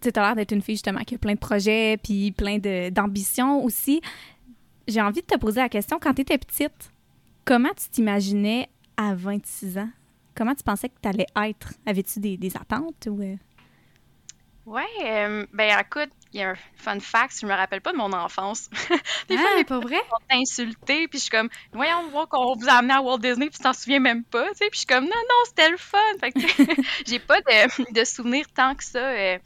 tu 0.00 0.10
as 0.14 0.22
l'air 0.22 0.36
d'être 0.36 0.52
une 0.52 0.62
fille 0.62 0.74
justement 0.74 1.00
qui 1.00 1.14
a 1.14 1.18
plein 1.18 1.34
de 1.34 1.38
projets, 1.38 1.98
puis 2.02 2.32
plein 2.32 2.58
d'ambitions 2.90 3.62
aussi. 3.64 4.00
J'ai 4.88 5.00
envie 5.00 5.20
de 5.20 5.26
te 5.26 5.36
poser 5.38 5.60
la 5.60 5.68
question, 5.68 5.98
quand 6.00 6.14
tu 6.14 6.22
étais 6.22 6.38
petite, 6.38 6.92
comment 7.44 7.72
tu 7.76 7.88
t'imaginais 7.88 8.68
à 8.96 9.14
26 9.14 9.78
ans? 9.78 9.90
Comment 10.34 10.54
tu 10.54 10.62
pensais 10.62 10.88
que 10.88 10.94
tu 11.00 11.08
allais 11.08 11.26
être? 11.36 11.72
Avais-tu 11.86 12.20
des, 12.20 12.36
des, 12.36 12.56
attentes 12.56 13.08
ou... 13.10 13.38
Ouais, 14.66 14.82
euh, 15.04 15.46
ben 15.52 15.78
écoute, 15.78 16.10
il 16.32 16.40
y 16.40 16.42
a 16.42 16.50
un 16.50 16.54
fun 16.74 16.98
fact, 16.98 17.38
je 17.40 17.46
me 17.46 17.54
rappelle 17.54 17.80
pas 17.80 17.92
de 17.92 17.96
mon 17.96 18.12
enfance. 18.12 18.68
des 19.28 19.38
fois, 19.38 19.48
ah, 19.56 19.64
pas 19.64 19.78
vrai? 19.78 20.00
On 20.10 20.40
insulté, 20.40 21.06
puis 21.06 21.18
je 21.18 21.24
suis 21.24 21.30
comme, 21.30 21.48
voyons 21.72 22.08
voir 22.08 22.28
qu'on 22.28 22.54
vous 22.56 22.68
a 22.68 22.72
amené 22.72 22.94
à 22.94 23.00
Walt 23.00 23.18
Disney, 23.18 23.48
puis 23.48 23.58
tu 23.58 23.62
t'en 23.62 23.72
souviens 23.72 24.00
même 24.00 24.24
pas, 24.24 24.48
tu 24.50 24.56
sais, 24.56 24.68
puis 24.68 24.72
je 24.72 24.78
suis 24.78 24.86
comme, 24.86 25.04
non, 25.04 25.10
non, 25.10 25.44
c'était 25.46 25.70
le 25.70 25.76
fun. 25.76 25.98
Fait 26.18 26.32
que, 26.32 26.40
j'ai 27.06 27.20
pas 27.20 27.40
de, 27.40 27.92
de 27.92 28.04
souvenirs 28.04 28.46
tant 28.52 28.74
que 28.74 28.82
ça. 28.82 28.98
Euh, 28.98 29.38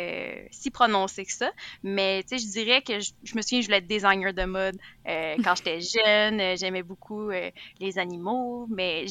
euh, 0.00 0.46
si 0.50 0.70
prononcé 0.70 1.26
que 1.26 1.32
ça. 1.32 1.52
Mais 1.82 2.22
tu 2.22 2.38
sais, 2.38 2.46
je 2.46 2.50
dirais 2.50 2.80
que 2.80 2.98
je, 2.98 3.36
me 3.36 3.42
souviens, 3.42 3.60
je 3.60 3.66
voulais 3.66 3.78
être 3.78 3.86
designer 3.86 4.32
de 4.32 4.44
mode 4.44 4.78
euh, 5.06 5.36
quand 5.44 5.54
j'étais 5.56 5.80
jeune. 6.06 6.40
Euh, 6.40 6.56
j'aimais 6.56 6.82
beaucoup 6.82 7.30
les 7.30 7.98
animaux, 7.98 8.66
mais 8.70 9.04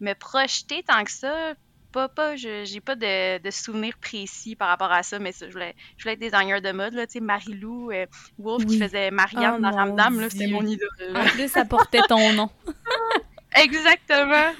me 0.00 0.12
projeter 0.14 0.84
tant 0.84 1.02
que 1.02 1.10
ça, 1.10 1.54
pas, 1.92 2.08
pas, 2.08 2.36
j'ai 2.36 2.80
pas 2.80 2.94
de, 2.94 3.38
de 3.42 3.50
souvenirs 3.50 3.96
précis 4.00 4.56
par 4.56 4.68
rapport 4.68 4.92
à 4.92 5.02
ça, 5.02 5.18
mais 5.18 5.32
je, 5.38 5.50
voulais, 5.50 5.74
je 5.96 6.04
voulais 6.04 6.14
être 6.14 6.20
designer 6.20 6.60
de 6.60 6.72
mode, 6.72 6.94
là, 6.94 7.06
tu 7.06 7.14
sais, 7.14 7.20
Marie-Lou 7.20 7.90
euh, 7.90 8.06
Wolf 8.38 8.66
qui 8.66 8.78
faisait 8.78 9.10
Marianne 9.10 9.56
oh, 9.58 9.62
dans 9.62 9.70
Ramdam, 9.70 10.20
là, 10.20 10.30
c'était 10.30 10.48
mon 10.48 10.64
idole. 10.64 10.88
En 11.14 11.24
plus, 11.24 11.48
ça 11.48 11.64
portait 11.64 12.02
ton 12.08 12.32
nom. 12.32 12.50
Exactement. 13.56 14.52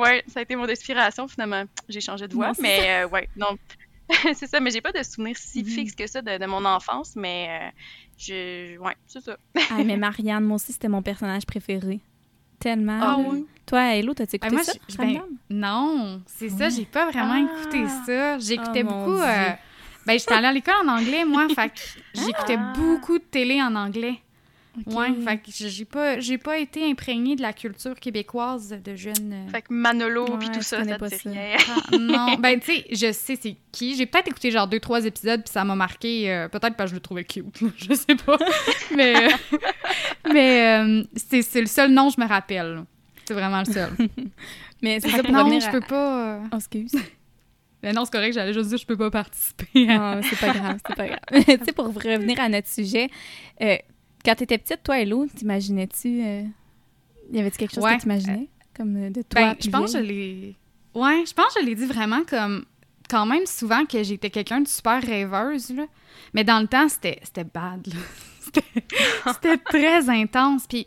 Ouais, 0.00 0.24
ça 0.26 0.40
a 0.40 0.42
été 0.42 0.56
mon 0.56 0.68
inspiration, 0.68 1.28
finalement. 1.28 1.64
J'ai 1.88 2.00
changé 2.00 2.28
de 2.28 2.34
voix, 2.34 2.52
mais 2.60 3.04
euh, 3.04 3.08
ouais, 3.08 3.28
non. 3.36 3.56
c'est 4.34 4.46
ça, 4.46 4.60
mais 4.60 4.70
j'ai 4.70 4.80
pas 4.80 4.92
de 4.92 5.02
souvenirs 5.02 5.36
si 5.38 5.64
fixes 5.64 5.94
que 5.94 6.06
ça 6.06 6.22
de, 6.22 6.44
mon 6.46 6.64
enfance, 6.64 7.14
mais 7.16 7.48
euh, 7.48 7.70
je, 8.18 8.78
ouais, 8.78 8.96
c'est 9.06 9.22
ça. 9.22 9.36
ah, 9.70 9.82
mais 9.84 9.96
Marianne, 9.96 10.44
moi 10.44 10.56
aussi, 10.56 10.72
c'était 10.72 10.88
mon 10.88 11.02
personnage 11.02 11.46
préféré 11.46 12.00
tellement. 12.62 12.98
Ah 13.02 13.16
oui? 13.18 13.46
Toi, 13.66 13.94
Hello, 13.94 14.14
t'as-tu 14.14 14.36
écouté 14.36 14.54
moi, 14.54 14.64
ça? 14.64 14.72
Ben, 14.98 15.22
non, 15.50 16.20
c'est 16.26 16.48
ça, 16.48 16.68
j'ai 16.68 16.84
pas 16.84 17.10
vraiment 17.10 17.36
écouté 17.36 17.84
ah! 17.86 18.02
ça. 18.06 18.38
J'écoutais 18.38 18.84
oh, 18.86 18.90
beaucoup. 18.90 19.18
Euh, 19.20 19.50
ben, 20.06 20.18
j'étais 20.18 20.34
allée 20.34 20.48
à 20.48 20.52
l'école 20.52 20.74
en 20.84 20.88
anglais, 20.88 21.24
moi, 21.24 21.46
fait 21.48 21.68
que 21.70 21.80
j'écoutais 22.14 22.56
ah! 22.58 22.72
beaucoup 22.76 23.18
de 23.18 23.24
télé 23.24 23.62
en 23.62 23.74
anglais. 23.74 24.20
Ouais, 24.86 25.12
fait 25.22 25.36
que 25.36 25.50
j'ai 25.50 25.84
pas, 25.84 26.18
j'ai 26.18 26.38
pas 26.38 26.58
été 26.58 26.90
imprégnée 26.90 27.36
de 27.36 27.42
la 27.42 27.52
culture 27.52 27.98
québécoise 28.00 28.74
de 28.82 28.96
jeunes. 28.96 29.32
Euh, 29.32 29.48
fait 29.50 29.62
que 29.62 29.72
Manolo 29.72 30.24
puis 30.38 30.50
tout 30.50 30.62
ça, 30.62 30.82
ça 30.82 30.96
pas 30.96 31.10
ça. 31.10 31.30
non, 31.98 32.36
ben 32.38 32.58
tu 32.58 32.72
sais, 32.72 32.86
je 32.90 33.12
sais 33.12 33.36
c'est 33.40 33.56
qui. 33.70 33.94
J'ai 33.96 34.06
peut-être 34.06 34.28
écouté 34.28 34.50
genre 34.50 34.66
deux 34.66 34.80
trois 34.80 35.04
épisodes 35.04 35.42
puis 35.42 35.52
ça 35.52 35.64
m'a 35.64 35.74
marqué. 35.74 36.32
Euh, 36.32 36.48
peut-être 36.48 36.74
parce 36.74 36.90
que 36.90 36.92
je 36.92 36.94
le 36.94 37.00
trouvais 37.00 37.24
cute, 37.24 37.44
je 37.76 37.92
sais 37.92 38.14
pas. 38.14 38.38
mais 38.96 39.28
mais 40.32 41.04
c'est 41.16 41.60
le 41.60 41.66
seul 41.66 41.92
nom 41.92 42.08
que 42.08 42.14
je 42.16 42.20
me 42.20 42.26
rappelle. 42.26 42.84
C'est 43.26 43.34
vraiment 43.34 43.58
le 43.58 43.70
seul. 43.70 43.90
mais 44.82 45.00
c'est 45.00 45.10
ça 45.10 45.22
pour 45.22 45.32
non, 45.32 45.60
je 45.60 45.70
peux 45.70 45.80
pas. 45.80 46.40
Oh, 46.50 46.56
excuse. 46.56 46.94
Mais 47.82 47.92
non, 47.92 48.04
c'est 48.04 48.12
correct, 48.12 48.32
j'allais 48.32 48.52
juste 48.52 48.68
dire 48.68 48.78
je 48.78 48.86
peux 48.86 48.96
pas 48.96 49.10
participer. 49.10 49.86
non, 49.86 50.20
c'est 50.22 50.38
pas 50.38 50.52
grave, 50.52 50.78
c'est 50.86 50.96
pas 50.96 51.06
grave. 51.06 51.44
tu 51.58 51.64
sais, 51.64 51.72
pour 51.72 51.86
revenir 51.86 52.40
à 52.40 52.48
notre 52.48 52.68
sujet, 52.68 53.10
euh, 53.60 53.76
quand 54.24 54.34
tu 54.34 54.44
étais 54.44 54.58
petite, 54.58 54.82
toi, 54.82 54.98
Hello, 55.00 55.26
t'imaginais-tu. 55.26 56.22
Euh, 56.24 56.42
y 57.32 57.38
avait-tu 57.40 57.58
quelque 57.58 57.74
chose 57.74 57.84
Ouais. 57.84 57.96
que 57.96 58.02
t'imaginais? 58.02 58.48
Comme 58.76 58.96
euh, 58.96 59.10
de 59.10 59.22
toi? 59.22 59.40
Ben, 59.40 59.56
je 59.60 59.68
pense 59.70 59.92
que 59.92 59.98
je 59.98 60.02
l'ai. 60.04 60.56
Ouais, 60.94 61.24
je 61.26 61.32
pense 61.34 61.54
que 61.54 61.60
je 61.60 61.66
l'ai 61.66 61.74
dit 61.74 61.86
vraiment 61.86 62.22
comme. 62.24 62.64
Quand 63.10 63.26
même 63.26 63.44
souvent 63.46 63.84
que 63.84 64.02
j'étais 64.02 64.30
quelqu'un 64.30 64.60
de 64.62 64.68
super 64.68 65.02
rêveuse, 65.02 65.70
là. 65.74 65.84
Mais 66.32 66.44
dans 66.44 66.60
le 66.60 66.66
temps, 66.66 66.88
c'était 66.88 67.20
bad, 67.44 67.86
là. 67.86 67.94
C'était- 68.40 68.84
C'était 69.34 69.58
très 69.58 70.08
intense. 70.08 70.66
Puis, 70.66 70.86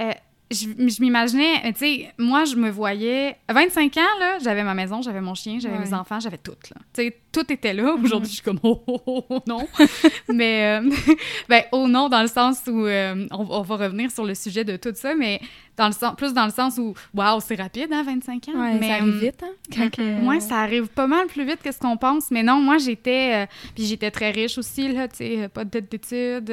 euh, 0.00 0.12
je, 0.54 0.88
je 0.88 1.00
m'imaginais, 1.02 1.56
euh, 1.66 1.72
tu 1.72 1.78
sais, 1.78 2.12
moi, 2.18 2.44
je 2.44 2.56
me 2.56 2.70
voyais. 2.70 3.36
À 3.48 3.52
25 3.52 3.96
ans, 3.96 4.00
là, 4.20 4.38
j'avais 4.42 4.62
ma 4.64 4.74
maison, 4.74 5.02
j'avais 5.02 5.20
mon 5.20 5.34
chien, 5.34 5.58
j'avais 5.60 5.76
Ouais. 5.78 5.84
mes 5.84 5.94
enfants, 5.94 6.20
j'avais 6.20 6.38
tout, 6.38 6.52
là. 6.70 6.80
Tu 6.94 7.02
sais, 7.02 7.16
tout 7.32 7.52
était 7.52 7.74
là. 7.74 7.94
Aujourd'hui, 8.02 8.28
je 8.30 8.34
suis 8.36 8.42
comme, 8.42 8.60
oh, 8.62 8.82
oh, 8.86 9.00
oh, 9.06 9.24
oh, 9.28 9.40
non. 9.46 9.66
mais, 10.28 10.80
euh, 10.80 10.90
ben, 11.48 11.62
oh 11.72 11.88
non, 11.88 12.08
dans 12.08 12.22
le 12.22 12.28
sens 12.28 12.58
où. 12.68 12.86
euh, 12.86 13.26
on, 13.32 13.46
on 13.50 13.62
va 13.62 13.76
revenir 13.76 14.10
sur 14.10 14.24
le 14.24 14.34
sujet 14.34 14.64
de 14.64 14.76
tout 14.76 14.92
ça, 14.94 15.14
mais 15.14 15.40
dans 15.76 15.86
le 15.88 15.92
sens, 15.92 16.14
plus 16.16 16.32
dans 16.32 16.44
le 16.44 16.52
sens 16.52 16.78
où, 16.78 16.94
waouh, 17.14 17.40
c'est 17.40 17.56
rapide, 17.56 17.88
hein, 17.92 18.04
25 18.04 18.48
ans. 18.50 18.52
Ouais, 18.60 18.74
mais, 18.78 18.86
ça 18.88 18.94
arrive 18.94 19.14
euh, 19.14 19.18
vite, 19.18 19.42
hein? 19.42 19.52
Quand 19.74 19.90
que- 19.90 20.24
Ouais, 20.24 20.38
ça 20.40 20.58
arrive 20.60 20.86
pas 20.86 21.06
mal 21.08 21.26
plus 21.26 21.44
vite 21.44 21.60
que 21.62 21.72
ce 21.72 21.78
qu'on 21.78 21.96
pense. 21.96 22.30
Mais 22.30 22.42
non, 22.44 22.60
moi, 22.60 22.78
j'étais... 22.78 23.42
euh, 23.42 23.46
puis 23.74 23.84
j'étais 23.84 24.10
très 24.12 24.30
riche 24.30 24.56
aussi, 24.58 24.92
là, 24.92 25.08
tu 25.08 25.16
sais, 25.16 25.48
pas 25.48 25.64
de 25.64 25.70
dette 25.70 25.90
d'études. 25.90 26.50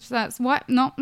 Ça- 0.00 0.28
ouais, 0.40 0.56
non. 0.68 0.92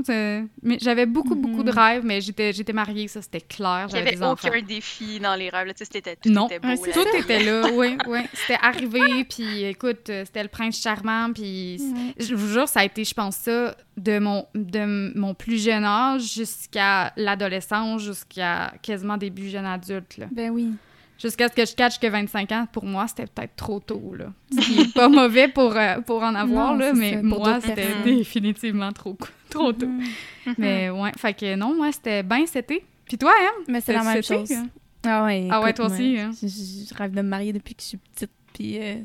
Mais 0.63 0.79
j'avais 0.81 1.07
beaucoup, 1.07 1.35
beaucoup 1.35 1.63
de 1.63 1.71
rêves, 1.71 2.03
mais 2.05 2.21
j'étais 2.21 2.53
j'étais 2.53 2.73
mariée, 2.73 3.09
ça, 3.09 3.23
c'était 3.23 3.41
clair. 3.41 3.89
J'avais 3.91 4.23
enfants. 4.23 4.49
aucun 4.51 4.61
défi 4.63 5.19
dans 5.21 5.35
les 5.35 5.49
rêves. 5.49 5.67
Là, 5.67 5.75
tu 5.75 5.85
sais, 5.85 5.91
c'était 5.93 6.17
tout 6.17 6.29
Non, 6.31 6.47
était 6.47 6.59
beau. 6.59 6.69
Ouais, 6.69 6.77
là. 6.89 6.93
Tout 6.95 7.17
était 7.17 7.43
là, 7.45 7.69
oui, 7.75 7.99
oui. 8.07 8.21
C'était 8.35 8.59
arrivé, 8.63 9.25
puis 9.25 9.65
écoute, 9.65 10.09
euh, 10.11 10.25
c'était 10.25 10.43
le 10.43 10.49
prince 10.49 10.81
charmant, 10.81 11.33
puis 11.33 11.79
Ouais. 11.81 12.15
je 12.25 12.35
vous 12.35 12.49
jure, 12.49 12.69
ça 12.69 12.81
a 12.81 12.85
été, 12.85 13.05
je 13.05 13.15
pense, 13.15 13.37
ça, 13.37 13.77
de 13.97 14.19
mon, 14.19 14.47
de 14.55 15.17
mon 15.19 15.35
plus 15.35 15.63
jeune 15.63 15.85
âge 15.85 16.35
jusqu'à 16.35 17.13
l'adolescence, 17.17 18.03
jusqu'à 18.03 18.73
quasiment 18.83 19.17
début 19.17 19.49
jeune 19.49 19.67
adulte, 19.67 20.19
là. 20.19 20.27
Ben 20.31 20.51
oui. 20.51 20.71
Jusqu'à 21.19 21.49
ce 21.49 21.55
que 21.55 21.65
je 21.65 21.75
catch 21.75 21.99
que 21.99 22.07
25 22.07 22.53
ans, 22.53 22.67
pour 22.71 22.85
moi, 22.85 23.07
c'était 23.09 23.27
peut-être 23.27 23.57
trop 23.57 23.81
tôt, 23.81 24.15
là. 24.19 24.27
Ce 24.53 24.61
qui 24.61 24.81
est 24.81 24.93
pas 24.95 25.09
mauvais 25.11 25.49
pour, 25.49 25.75
euh, 25.75 26.01
pour 26.03 26.23
en 26.23 26.35
avoir, 26.35 26.73
Non, 26.73 26.79
là, 26.79 26.93
mais 26.93 27.15
ça, 27.15 27.21
pour 27.29 27.39
moi, 27.39 27.61
c'était 27.61 28.03
définitivement 28.05 28.93
trop, 28.93 29.17
trop 29.51 29.73
tôt. 29.73 29.87
Mhm. 29.87 30.55
Mais 30.59 30.91
ouais, 30.91 31.13
fait 31.17 31.33
que 31.35 31.55
non, 31.57 31.75
moi, 31.75 31.91
c'était 31.93 32.23
bien 32.23 32.45
cet 32.47 32.71
été. 32.71 32.85
Puis 33.07 33.17
toi, 33.17 33.33
Em? 33.41 33.65
Mais 33.69 33.81
c'est 33.81 33.93
la 33.95 34.03
même 34.03 34.23
chose. 34.23 34.51
hein? 34.53 34.67
Ah 35.07 35.25
ouais, 35.25 35.49
Ah 35.51 35.61
ouais, 35.63 35.73
toi 35.73 35.87
aussi, 35.87 36.15
moi, 36.15 36.23
hein? 36.25 36.31
Je, 36.43 36.49
je- 36.49 36.95
rêve 36.95 37.13
de 37.13 37.23
me 37.23 37.29
marier 37.29 37.53
depuis 37.53 37.75
que 37.75 37.83
je 37.83 37.87
suis 37.89 37.99
petite, 37.99 38.31
puis 38.53 38.77
euh, 38.79 38.97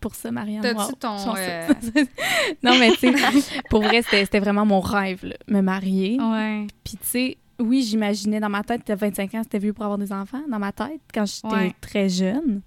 pour 0.00 0.14
ça, 0.14 0.30
Marianne, 0.32 0.62
T'as-tu 0.62 0.76
wow, 0.80 0.92
ton, 0.98 1.16
euh, 1.36 1.68
non, 2.62 2.78
mais 2.78 2.90
tu 2.92 3.12
sais, 3.12 3.60
pour 3.68 3.82
vrai, 3.82 4.02
c'était 4.02 4.24
c'était 4.24 4.40
vraiment 4.40 4.64
mon 4.64 4.80
rêve, 4.80 5.24
là, 5.24 5.34
me 5.48 5.60
marier. 5.60 6.18
Ouais. 6.20 6.66
Puis 6.82 6.94
tu 6.96 7.06
sais, 7.06 7.36
oui, 7.60 7.82
j'imaginais 7.82 8.40
dans 8.40 8.48
ma 8.48 8.62
tête, 8.64 8.88
à 8.90 8.94
25 8.94 9.34
ans, 9.34 9.42
c'était 9.42 9.58
vieux 9.58 9.72
pour 9.72 9.84
avoir 9.84 9.98
des 9.98 10.12
enfants, 10.12 10.42
dans 10.48 10.58
ma 10.58 10.72
tête, 10.72 11.00
quand 11.14 11.26
j'étais 11.26 11.48
Ouais. 11.54 11.74
très 11.80 12.08
jeune. 12.08 12.62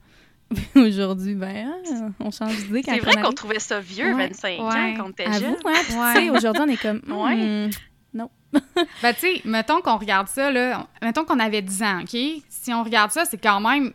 Aujourd'hui, 0.75 1.33
ben, 1.35 1.67
hein, 1.67 2.11
on 2.19 2.29
change 2.31 2.55
d'idée 2.65 2.83
quand 2.83 2.93
C'est 2.93 2.99
vrai 2.99 3.21
qu'on 3.21 3.31
trouvait 3.31 3.59
ça 3.59 3.79
vieux, 3.79 4.13
Ouais. 4.13 4.27
25 4.27 4.59
Ouais. 4.59 4.65
ans, 4.65 4.93
quand 4.97 5.05
on 5.05 5.09
était 5.09 5.25
À 5.25 5.39
jeune. 5.39 5.55
hein? 5.65 6.29
Aujourd'hui, 6.35 6.61
on 6.65 6.69
est 6.69 6.81
comme... 6.81 7.01
Ouais. 7.07 7.67
hmm, 7.67 7.71
Ben, 9.01 9.13
tu 9.15 9.19
sais, 9.21 9.41
mettons 9.45 9.81
qu'on 9.81 9.97
regarde 9.97 10.27
ça, 10.27 10.51
là. 10.51 10.85
Mettons 11.01 11.25
qu'on 11.25 11.39
avait 11.39 11.63
10 11.63 11.81
ans, 11.81 12.01
OK? 12.01 12.09
Si 12.47 12.71
on 12.71 12.83
regarde 12.83 13.09
ça, 13.09 13.25
c'est 13.25 13.39
quand 13.41 13.59
même 13.59 13.91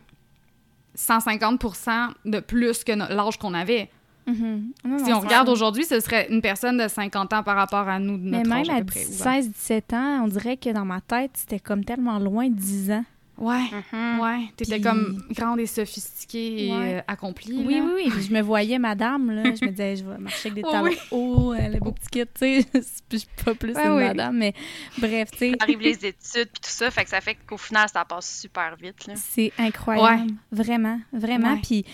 150% 0.97 2.09
de 2.25 2.39
plus 2.39 2.83
que 2.83 2.91
l'âge 2.91 3.37
qu'on 3.37 3.53
avait. 3.53 3.89
Mhm. 4.31 4.71
Non, 4.85 4.97
Si 4.99 5.09
non, 5.09 5.17
on 5.17 5.19
regarde 5.19 5.49
aujourd'hui, 5.49 5.85
ce 5.85 5.99
serait 5.99 6.27
une 6.29 6.41
personne 6.41 6.77
de 6.77 6.87
50 6.87 7.33
ans 7.33 7.43
par 7.43 7.55
rapport 7.55 7.87
à 7.87 7.99
nous 7.99 8.17
de 8.17 8.23
Mais 8.29 8.37
notre 8.37 8.49
même 8.49 8.59
âge 8.59 8.69
à 8.69 8.75
à 8.75 8.79
peu 8.79 8.85
près. 8.85 9.05
ouais. 9.05 9.41
16-17 9.41 9.93
ans, 9.95 10.21
on 10.23 10.27
dirait 10.27 10.57
que 10.57 10.69
dans 10.69 10.85
ma 10.85 11.01
tête, 11.01 11.31
c'était 11.33 11.59
comme 11.59 11.83
tellement 11.85 12.19
loin 12.19 12.47
de 12.49 12.55
10 12.55 12.91
ans. 12.91 13.05
Ouais, 13.37 13.55
Mhm. 13.93 14.19
ouais. 14.19 14.39
T'étais 14.57 14.73
Puis- 14.73 14.81
comme 14.81 15.23
grande 15.31 15.61
et 15.61 15.65
sophistiquée 15.65 16.67
et 16.67 16.71
Ouais. 16.73 16.95
euh, 16.95 17.01
accomplie. 17.07 17.63
Oui, 17.65 17.75
là. 17.75 17.83
oui, 17.85 17.91
oui. 18.03 18.09
Puis 18.11 18.23
je 18.23 18.33
me 18.33 18.41
voyais 18.41 18.77
madame, 18.79 19.31
là. 19.31 19.43
Je 19.45 19.63
me 19.65 19.69
disais, 19.71 19.95
je 19.95 20.03
vais 20.03 20.17
marcher 20.17 20.49
avec 20.49 20.61
des 20.61 20.69
talons 20.69 20.91
hauts, 21.11 21.53
euh, 21.53 21.69
le 21.69 21.79
beau 21.79 21.93
petit 21.93 22.09
kit, 22.11 22.25
tu 22.25 22.29
sais. 22.35 22.65
Je 23.11 23.17
suis 23.17 23.27
pas 23.45 23.53
plus 23.55 23.73
Ouais, 23.75 23.85
une 23.85 23.93
oui. 23.93 24.03
madame, 24.03 24.37
mais 24.37 24.53
bref, 24.97 25.31
tu 25.31 25.37
sais. 25.37 25.51
Arrivent 25.57 25.79
les 25.79 25.93
études 26.05 26.49
puis 26.51 26.61
tout 26.61 26.69
ça, 26.69 26.91
fait 26.91 27.05
que 27.05 27.09
ça 27.09 27.21
fait 27.21 27.37
qu'au 27.47 27.55
final, 27.55 27.87
ça 27.87 28.03
passe 28.03 28.41
super 28.41 28.75
vite. 28.75 29.07
Là. 29.07 29.13
C'est 29.15 29.53
incroyable. 29.57 30.31
Vraiment, 30.51 30.99
vraiment. 31.13 31.53
Ouais. 31.53 31.61
Puis, 31.63 31.85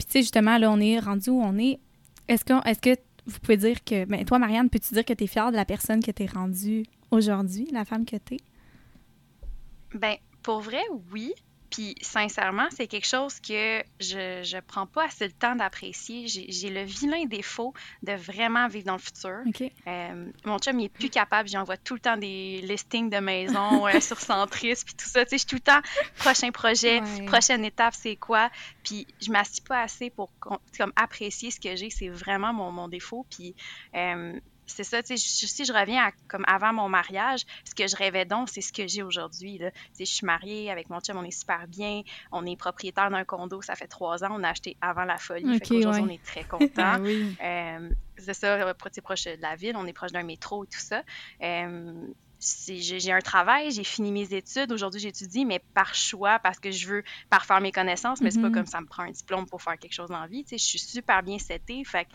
puis 0.00 0.06
tu 0.06 0.12
sais, 0.12 0.20
justement, 0.22 0.56
là, 0.56 0.70
on 0.70 0.80
est 0.80 0.98
rendu 0.98 1.28
où 1.28 1.42
on 1.42 1.58
est. 1.58 1.78
Est-ce 2.26 2.42
que, 2.42 2.66
est 2.66 2.80
que 2.80 2.98
vous 3.26 3.38
pouvez 3.38 3.58
dire 3.58 3.84
que. 3.84 4.06
Ben, 4.06 4.24
toi, 4.24 4.38
Marianne, 4.38 4.70
peux-tu 4.70 4.94
dire 4.94 5.04
que 5.04 5.12
tu 5.12 5.24
es 5.24 5.26
fière 5.26 5.50
de 5.50 5.56
la 5.56 5.66
personne 5.66 6.02
que 6.02 6.10
tu 6.10 6.22
es 6.22 6.26
rendue 6.26 6.84
aujourd'hui, 7.10 7.68
la 7.70 7.84
femme 7.84 8.06
que 8.06 8.16
tu 8.16 8.36
es? 8.36 8.38
Ben, 9.94 10.16
pour 10.42 10.60
vrai, 10.60 10.80
oui. 11.12 11.34
Puis, 11.70 11.94
sincèrement, 12.00 12.66
c'est 12.70 12.86
quelque 12.86 13.06
chose 13.06 13.38
que 13.40 13.82
je, 14.00 14.42
je 14.42 14.58
prends 14.66 14.86
pas 14.86 15.04
assez 15.06 15.26
le 15.26 15.32
temps 15.32 15.54
d'apprécier. 15.54 16.26
J'ai 16.26 16.70
le 16.70 16.82
vilain 16.82 17.24
défaut 17.26 17.72
de 18.02 18.12
vraiment 18.12 18.66
vivre 18.68 18.86
dans 18.86 18.94
le 18.94 18.98
futur. 18.98 19.38
Euh, 19.86 20.26
mon 20.44 20.58
chum, 20.58 20.80
il 20.80 20.86
est 20.86 20.88
plus 20.88 21.10
capable. 21.10 21.48
J'envoie 21.48 21.76
tout 21.76 21.94
le 21.94 22.00
temps 22.00 22.16
des 22.16 22.60
listings 22.62 23.08
de 23.08 23.18
maisons 23.18 23.86
euh, 23.88 24.00
sur 24.00 24.20
Centris, 24.20 24.82
puis 24.84 24.94
tout 24.94 25.08
ça. 25.08 25.24
Tu 25.24 25.30
sais, 25.30 25.36
je 25.36 25.38
suis 25.38 25.46
tout 25.46 25.54
le 25.56 25.60
temps, 25.60 25.80
prochain 26.16 26.50
projet, 26.50 27.00
Ouais. 27.00 27.24
prochaine 27.26 27.64
étape, 27.64 27.94
c'est 27.96 28.16
quoi? 28.16 28.50
Puis 28.82 29.06
je 29.20 29.30
m'assis 29.30 29.60
pas 29.60 29.82
assez 29.82 30.10
pour 30.10 30.30
comme 30.76 30.92
apprécier 30.96 31.50
ce 31.50 31.60
que 31.60 31.76
j'ai. 31.76 31.90
C'est 31.90 32.08
vraiment 32.08 32.52
mon, 32.52 32.72
mon 32.72 32.88
défaut. 32.88 33.24
Puis 33.30 33.54
euh, 33.94 34.38
c'est 34.74 34.84
ça, 34.84 35.02
tu 35.02 35.16
sais, 35.16 35.46
si 35.46 35.64
je 35.64 35.72
reviens 35.72 36.06
à 36.06 36.10
comme 36.28 36.44
avant 36.46 36.72
mon 36.72 36.88
mariage, 36.88 37.40
ce 37.68 37.74
que 37.74 37.86
je 37.88 37.96
rêvais 37.96 38.24
donc, 38.24 38.48
c'est 38.50 38.60
ce 38.60 38.72
que 38.72 38.86
j'ai 38.86 39.02
aujourd'hui. 39.02 39.58
là. 39.58 39.70
Tu 39.70 39.78
sais, 39.92 40.04
je 40.04 40.12
suis 40.12 40.26
mariée 40.26 40.70
avec 40.70 40.88
mon 40.90 41.00
chum, 41.00 41.16
on 41.16 41.24
est 41.24 41.30
super 41.36 41.66
bien. 41.68 42.02
On 42.32 42.46
est 42.46 42.56
propriétaire 42.56 43.10
d'un 43.10 43.24
condo, 43.24 43.60
ça 43.62 43.74
fait 43.74 43.88
trois 43.88 44.24
ans. 44.24 44.28
On 44.32 44.42
a 44.44 44.48
acheté 44.50 44.76
avant 44.80 45.04
la 45.04 45.18
folie. 45.18 45.44
Ok, 45.44 45.58
fait 45.58 45.68
qu'aujourd'hui, 45.68 46.02
ouais. 46.02 46.08
on 46.08 46.12
est 46.14 46.24
très 46.24 46.44
contents. 46.48 46.68
Ah 46.76 46.98
oui. 47.00 47.34
Euh, 47.42 47.90
c'est 48.18 48.34
ça, 48.34 48.54
euh, 48.54 48.72
tu 48.74 48.88
sais, 48.92 49.00
proche 49.00 49.24
de 49.24 49.36
la 49.40 49.56
ville, 49.56 49.76
on 49.76 49.86
est 49.86 49.92
proche 49.92 50.12
d'un 50.12 50.22
métro 50.22 50.64
et 50.64 50.66
tout 50.66 50.80
ça. 50.80 51.02
Euh, 51.42 52.06
c'est- 52.42 52.76
j'ai 52.78 53.12
un 53.12 53.20
travail, 53.20 53.70
j'ai 53.70 53.84
fini 53.84 54.12
mes 54.12 54.32
études. 54.34 54.72
Aujourd'hui, 54.72 54.98
j'étudie, 55.00 55.44
mais 55.44 55.60
par 55.74 55.94
choix, 55.94 56.38
parce 56.38 56.58
que 56.58 56.70
je 56.70 56.88
veux 56.88 57.02
parfaire 57.28 57.60
mes 57.60 57.70
connaissances, 57.72 58.20
mais 58.22 58.30
c'est 58.30 58.40
pas 58.40 58.50
comme 58.50 58.64
ça 58.66 58.80
me 58.80 58.86
prend 58.86 59.02
un 59.02 59.10
diplôme 59.10 59.46
pour 59.46 59.60
faire 59.62 59.76
quelque 59.78 59.92
chose 59.92 60.08
dans 60.08 60.20
la 60.20 60.26
vie. 60.26 60.42
Tu 60.44 60.50
sais, 60.50 60.58
je 60.58 60.66
suis 60.66 60.78
super 60.78 61.22
bien 61.22 61.38
setée. 61.38 61.82
Fait 61.84 62.06
que 62.06 62.10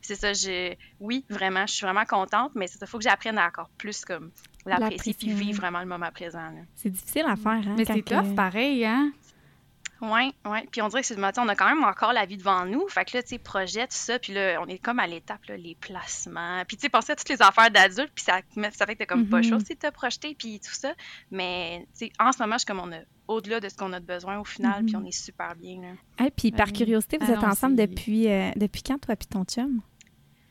c'est 0.00 0.14
ça, 0.16 0.32
je, 0.32 0.74
oui, 1.00 1.24
vraiment, 1.28 1.66
je 1.66 1.74
suis 1.74 1.84
vraiment 1.84 2.04
contente, 2.04 2.52
mais 2.54 2.66
il 2.80 2.86
faut 2.86 2.98
que 2.98 3.04
j'apprenne 3.04 3.38
à 3.38 3.46
encore 3.46 3.68
plus 3.78 4.04
comme 4.04 4.30
l'apprécier 4.66 5.14
puis 5.14 5.32
vivre 5.32 5.60
vraiment 5.60 5.80
le 5.80 5.86
moment 5.86 6.10
présent. 6.12 6.38
là. 6.50 6.60
C'est 6.74 6.90
difficile 6.90 7.26
à 7.28 7.36
faire, 7.36 7.52
hein? 7.52 7.74
Mais 7.76 7.84
quand 7.86 7.94
c'est 7.94 8.02
que- 8.02 8.14
tough, 8.14 8.34
pareil, 8.34 8.84
hein? 8.84 9.12
Oui, 10.02 10.34
oui. 10.46 10.60
Puis 10.72 10.80
on 10.80 10.88
dirait 10.88 11.02
que 11.02 11.06
c'est- 11.08 11.14
tu 11.14 11.40
on 11.40 11.48
a 11.48 11.54
quand 11.54 11.68
même 11.68 11.84
encore 11.84 12.14
la 12.14 12.24
vie 12.24 12.38
devant 12.38 12.64
nous. 12.64 12.88
Fait 12.88 13.04
que 13.04 13.18
là, 13.18 13.22
tu 13.22 13.28
sais, 13.30 13.38
projet, 13.38 13.82
tout 13.86 13.88
ça. 13.96 14.18
Puis 14.18 14.32
là, 14.32 14.58
on 14.62 14.66
est 14.66 14.78
comme 14.78 14.98
à 14.98 15.06
l'étape, 15.06 15.44
là, 15.44 15.58
les 15.58 15.74
placements. 15.78 16.64
Puis 16.66 16.78
tu 16.78 16.82
sais, 16.82 16.88
penser 16.88 17.12
à 17.12 17.16
toutes 17.16 17.28
les 17.28 17.42
affaires 17.42 17.70
d'adultes. 17.70 18.10
Puis 18.14 18.24
ça, 18.24 18.40
ça 18.72 18.86
fait 18.86 18.94
que 18.94 19.00
t'as 19.00 19.04
comme 19.06 19.26
pas 19.28 19.38
Mhm. 19.38 19.44
chaud 19.44 19.58
si 19.60 19.76
t'as 19.76 19.90
projeté. 19.90 20.34
Puis 20.34 20.58
tout 20.58 20.72
ça. 20.72 20.94
Mais 21.30 21.86
tu 21.92 22.06
sais, 22.06 22.12
en 22.18 22.32
ce 22.32 22.38
moment, 22.42 22.54
je 22.54 22.60
suis 22.60 22.66
comme 22.66 22.80
on 22.80 22.90
a 22.92 23.00
au-delà 23.30 23.60
de 23.60 23.68
ce 23.68 23.76
qu'on 23.76 23.92
a 23.92 24.00
de 24.00 24.04
besoin 24.06 24.38
au 24.38 24.44
final. 24.44 24.80
Mhm. 24.82 24.86
Puis 24.86 24.96
on 24.96 25.04
est 25.04 25.12
super 25.12 25.54
bien. 25.56 25.80
Là. 25.80 26.24
Hey, 26.24 26.30
puis 26.30 26.50
par 26.52 26.72
curiosité, 26.72 27.18
vous 27.18 27.26
Ah 27.28 27.32
êtes 27.38 27.44
ensemble 27.44 27.76
depuis, 27.76 28.28
euh, 28.28 28.50
depuis 28.56 28.82
quand, 28.82 28.98
toi 28.98 29.16
puis 29.16 29.26
ton 29.28 29.44
chum? 29.44 29.80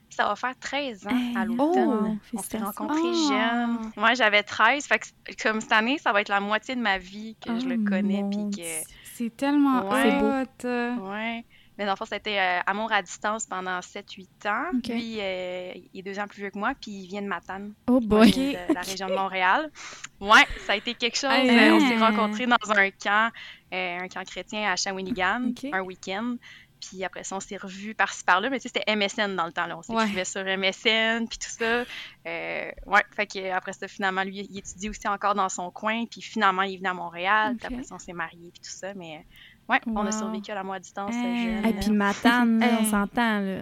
Ça 0.09 0.27
va 0.27 0.35
faire 0.35 0.57
13 0.59 1.05
ans 1.07 1.11
Hey, 1.11 1.37
à 1.37 1.43
oh, 1.43 1.53
l'automne. 1.53 2.19
on 2.33 2.41
s'est 2.41 2.57
rencontrés 2.57 2.99
Oh. 3.03 3.29
jeunes. 3.29 3.91
Moi, 3.95 4.15
j'avais 4.15 4.43
13. 4.43 4.85
Fait 4.85 4.99
que 4.99 5.05
comme 5.43 5.61
cette 5.61 5.71
année, 5.71 5.97
ça 5.97 6.11
va 6.11 6.19
être 6.21 6.29
la 6.29 6.39
moitié 6.41 6.75
de 6.75 6.81
ma 6.81 6.97
vie 6.97 7.35
que 7.39 7.57
je 7.59 7.65
Oh, 7.65 7.69
le 7.69 7.77
connais. 7.89 8.23
mon 8.23 8.49
Puis 8.49 8.61
que. 8.63 8.89
C'est 9.13 9.35
tellement 9.35 9.87
Ouais. 9.89 10.19
hot. 10.21 10.67
Ouais. 11.09 11.45
Mais 11.79 11.85
dans 11.85 11.93
le 11.93 11.95
fond, 11.95 12.03
ça 12.05 12.15
a 12.15 12.17
été 12.17 12.37
euh, 12.39 12.59
amour 12.67 12.91
à 12.91 13.01
distance 13.01 13.45
pendant 13.47 13.79
7-8 13.79 14.27
ans. 14.49 14.65
Lui, 14.89 15.15
euh, 15.21 15.71
il 15.93 15.99
est 15.99 16.03
deux 16.03 16.19
ans 16.19 16.27
plus 16.27 16.41
vieux 16.41 16.49
que 16.51 16.59
moi, 16.59 16.73
puis 16.79 16.91
il 16.91 17.07
vient 17.07 17.21
de 17.21 17.27
Matane, 17.27 17.73
Oh 17.89 18.01
boy! 18.01 18.31
de 18.31 18.73
la 18.73 18.81
région 18.81 19.07
de 19.07 19.15
Montréal. 19.15 19.71
Ouais, 20.19 20.45
ça 20.67 20.73
a 20.73 20.75
été 20.75 20.93
quelque 20.93 21.17
chose. 21.17 21.31
Hey, 21.31 21.49
Euh, 21.49 21.75
on 21.75 21.79
s'est 21.79 21.97
rencontrés 21.97 22.45
dans 22.47 22.57
un 22.71 22.91
camp, 22.91 23.31
euh, 23.73 23.97
un 23.99 24.07
camp 24.09 24.23
chrétien 24.25 24.69
à 24.71 24.75
Shawinigan, 24.75 25.53
un 25.71 25.81
week-end. 25.81 26.35
Puis 26.81 27.03
après 27.03 27.25
ça, 27.25 27.35
on 27.35 27.41
s'est 27.41 27.57
revus 27.57 27.93
par-ci 27.93 28.23
par-là. 28.23 28.49
Mais 28.49 28.57
tu 28.59 28.69
sais, 28.69 28.71
c'était 28.73 28.95
MSN 28.95 29.35
dans 29.35 29.45
le 29.45 29.51
temps. 29.51 29.65
Là. 29.65 29.77
On 29.89 29.93
Ouais. 29.93 30.03
s'écrivait 30.03 30.23
sur 30.25 30.45
MSN, 30.45 31.27
puis 31.27 31.37
tout 31.37 31.49
ça. 31.49 31.83
Euh, 32.25 32.71
ouais, 32.85 33.03
fait 33.15 33.27
que 33.27 33.51
après 33.51 33.73
ça, 33.73 33.87
finalement, 33.89 34.23
lui, 34.23 34.47
il 34.49 34.57
étudie 34.59 34.89
aussi 34.89 35.05
encore 35.09 35.35
dans 35.35 35.49
son 35.49 35.71
coin. 35.71 36.05
Puis 36.05 36.21
finalement, 36.21 36.61
il 36.61 36.75
est 36.75 36.77
venu 36.77 36.87
à 36.87 36.93
Montréal. 36.93 37.55
Puis 37.57 37.67
après 37.67 37.83
ça, 37.83 37.95
on 37.95 37.99
s'est 37.99 38.13
mariés, 38.13 38.51
puis 38.53 38.61
tout 38.61 38.69
ça. 38.77 38.93
Mais 38.93 39.25
ouais, 39.69 39.79
on 39.87 40.05
a 40.05 40.11
survécu 40.11 40.51
à 40.51 40.55
l'amour 40.55 40.73
à 40.75 40.79
distance. 40.79 41.13
Hey. 41.15 41.43
jeune. 41.55 41.65
Et 41.65 41.73
puis 41.73 41.91
Matane, 41.91 42.59
on 42.61 42.65
Hey. 42.83 42.85
s'entend, 42.85 43.39
là. 43.39 43.61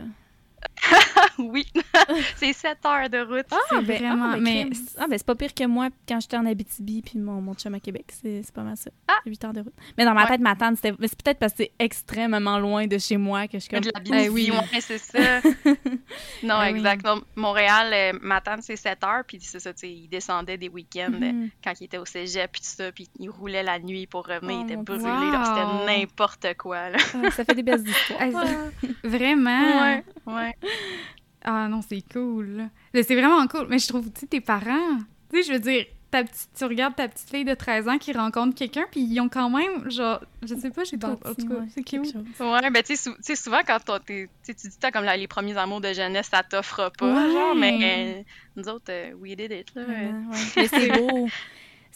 oui, 1.40 1.66
c'est 2.36 2.54
7 2.54 2.78
heures 2.86 3.10
de 3.10 3.20
route. 3.20 3.46
Ah, 3.52 3.58
C'est 3.70 3.82
ben, 3.82 3.98
vraiment- 3.98 4.30
ah, 4.32 4.36
ben, 4.36 4.44
mais-. 4.44 4.70
Ah, 4.98 5.06
ben, 5.10 5.18
c'est 5.18 5.26
pas 5.26 5.36
pire 5.36 5.54
que 5.54 5.66
moi 5.66 5.90
quand 6.08 6.20
j'étais 6.20 6.38
en 6.38 6.46
Abitibi 6.46 7.02
puis 7.02 7.20
mon, 7.20 7.42
mon 7.42 7.54
chum 7.54 7.74
à 7.76 7.80
Québec. 7.80 8.06
C'est 8.10 8.42
c'est 8.44 8.54
pas 8.54 8.62
mal 8.64 8.78
ça. 8.78 8.90
Ah! 9.08 9.18
8 9.26 9.44
heures 9.46 9.54
de 9.54 9.62
route. 9.62 9.74
Mais 9.98 10.06
dans 10.06 10.14
ma 10.14 10.24
Ouais. 10.24 10.30
tête, 10.30 10.42
ma 10.42 10.56
tante, 10.56 10.76
c'était. 10.78 10.92
peut-être 10.94 11.40
parce 11.40 11.54
que 11.54 11.64
c'est 11.64 11.72
extrêmement 11.80 12.60
loin 12.60 12.88
de 12.88 12.98
chez 12.98 13.18
moi 13.18 13.48
que 13.48 13.54
je 13.54 13.60
suis 13.60 13.70
comme. 13.70 13.82
de 13.82 13.92
la 14.12 14.24
Eh 14.24 14.30
oui. 14.30 14.52
ouais, 14.52 14.82
c'est 14.82 14.98
ça. 14.98 15.42
non, 16.44 16.62
Eh 16.64 16.72
oui. 16.72 16.78
exact. 16.80 17.06
Non, 17.06 17.22
Montréal, 17.36 17.92
euh, 17.94 18.20
ma 18.22 18.42
tante, 18.42 18.62
c'est 18.64 18.76
7 18.76 19.04
heures, 19.04 19.24
puis 19.28 19.40
c'est 19.42 19.60
ça, 19.60 19.74
tu 19.74 19.80
sais, 19.82 19.90
il 19.92 20.08
descendait 20.08 20.58
des 20.58 20.70
week-ends 20.70 21.12
euh, 21.14 21.32
Mhm. 21.32 21.50
quand 21.64 21.74
il 21.80 21.86
était 21.86 21.98
au 21.98 22.06
cégep, 22.06 22.52
puis 22.52 22.62
tout 22.62 22.68
ça, 22.68 22.92
puis 22.92 23.08
il 23.20 23.30
roulait 23.30 23.64
la 23.64 23.80
nuit 23.80 24.08
pour 24.08 24.26
revenir, 24.28 24.58
Oh, 24.58 24.62
il 24.62 24.66
était 24.66 24.76
mon 24.76 24.84
brûlé, 24.84 25.02
c'était 25.04 25.86
n'importe 26.00 26.48
quoi, 26.58 26.90
là. 26.90 26.98
Ah, 27.24 27.32
ça 27.32 27.44
fait 27.46 27.56
des 27.56 27.64
belles 27.64 27.88
histoires. 27.88 28.22
Vraiment? 29.04 29.82
Ouais, 29.82 30.04
ouais. 30.28 30.56
Ah 31.44 31.68
non, 31.70 31.82
c'est 31.88 32.04
cool. 32.12 32.70
C'est 32.94 33.16
vraiment 33.16 33.48
cool. 33.48 33.68
Mais 33.70 33.80
je 33.80 33.88
trouve, 33.88 34.12
tu 34.12 34.22
sais, 34.22 34.28
tes 34.28 34.42
parents, 34.42 34.98
tu 35.32 35.42
sais, 35.42 35.48
je 35.48 35.54
veux 35.54 35.60
dire, 35.60 35.86
ta 36.12 36.24
petite, 36.24 36.50
tu 36.58 36.64
regardes 36.66 36.96
ta 36.96 37.08
petite 37.08 37.30
fille 37.30 37.46
de 37.46 37.54
13 37.54 37.88
ans 37.90 37.98
qui 37.98 38.12
rencontre 38.14 38.56
quelqu'un, 38.56 38.86
puis 38.92 39.02
ils 39.02 39.20
ont 39.20 39.28
quand 39.30 39.50
même, 39.50 39.90
genre, 39.90 40.22
je 40.42 40.56
sais 40.56 40.70
pas, 40.70 40.84
j'ai 40.84 40.98
pas. 40.98 41.10
En 41.12 41.16
tout 41.16 41.48
cas, 41.48 41.56
ouais, 41.56 41.68
c'est 41.74 41.84
quelque 41.84 42.04
cute. 42.04 42.14
chose. 42.14 42.24
Ouais, 42.48 42.70
ben 42.70 42.82
tu 42.84 42.96
sais, 42.96 43.36
souvent 43.36 43.60
quand 43.66 43.78
tu 44.06 44.30
dis 44.46 44.78
t'as 44.80 44.92
comme 44.92 45.04
là, 45.06 45.16
les 45.18 45.28
premiers 45.28 45.58
amours 45.58 45.82
de 45.82 45.92
jeunesse, 45.94 46.28
ça 46.32 46.44
t'offre 46.44 46.92
pas, 46.98 47.08
Ouais. 47.14 47.32
genre, 47.32 47.56
mais 47.56 47.80
euh, 47.82 48.24
nous 48.56 48.68
autres, 48.70 48.86
euh, 48.90 49.12
we 49.20 49.36
did 49.36 49.52
it, 49.52 49.74
là. 49.76 49.84
Ouais. 49.86 50.68
C'est 50.68 50.92
beau. 50.98 51.28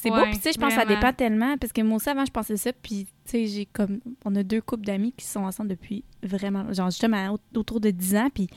C'est 0.01 0.10
beau. 0.10 0.24
Puis, 0.24 0.36
tu 0.38 0.41
sais, 0.41 0.51
je 0.53 0.60
pense 0.60 0.74
que 0.74 0.79
ça 0.79 0.86
dépend 0.86 1.13
tellement. 1.13 1.58
Parce 1.58 1.72
que 1.74 1.81
moi 1.81 1.98
aussi, 1.98 2.10
avant, 2.10 2.25
je 2.25 2.31
pensais 2.31 2.58
ça. 2.58 2.72
Puis, 2.74 3.05
tu 3.05 3.31
sais, 3.31 3.46
j'ai 3.48 3.65
comme. 3.65 4.00
On 4.25 4.36
a 4.36 4.43
deux 4.43 4.62
couples 4.62 4.86
d'amis 4.86 5.13
qui 5.15 5.25
sont 5.25 5.41
ensemble 5.41 5.70
depuis 5.70 6.03
vraiment. 6.24 6.72
Genre, 6.74 6.89
justement, 6.89 7.36
au- 7.53 7.60
autour 7.60 7.79
de 7.79 7.91
10 7.91 8.15
ans. 8.15 8.29
Puis, 8.34 8.48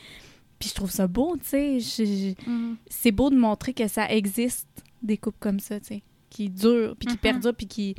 puis 0.59 0.69
je 0.71 0.75
trouve 0.75 0.91
ça 0.91 1.07
beau, 1.07 1.37
tu 1.37 1.81
sais. 1.81 2.35
Mhm. 2.47 2.77
C'est 2.89 3.13
beau 3.13 3.29
de 3.31 3.37
montrer 3.37 3.75
que 3.75 3.87
ça 3.89 4.09
existe, 4.11 4.69
des 5.03 5.19
couples 5.19 5.39
comme 5.41 5.61
ça, 5.61 5.79
tu 5.81 5.87
sais. 5.87 6.03
Qui 6.31 6.49
durent, 6.51 6.97
puis 6.97 7.07
qui 7.09 7.15
Mhm. 7.15 7.19
perdurent, 7.21 7.55
puis 7.55 7.67
qui. 7.67 7.95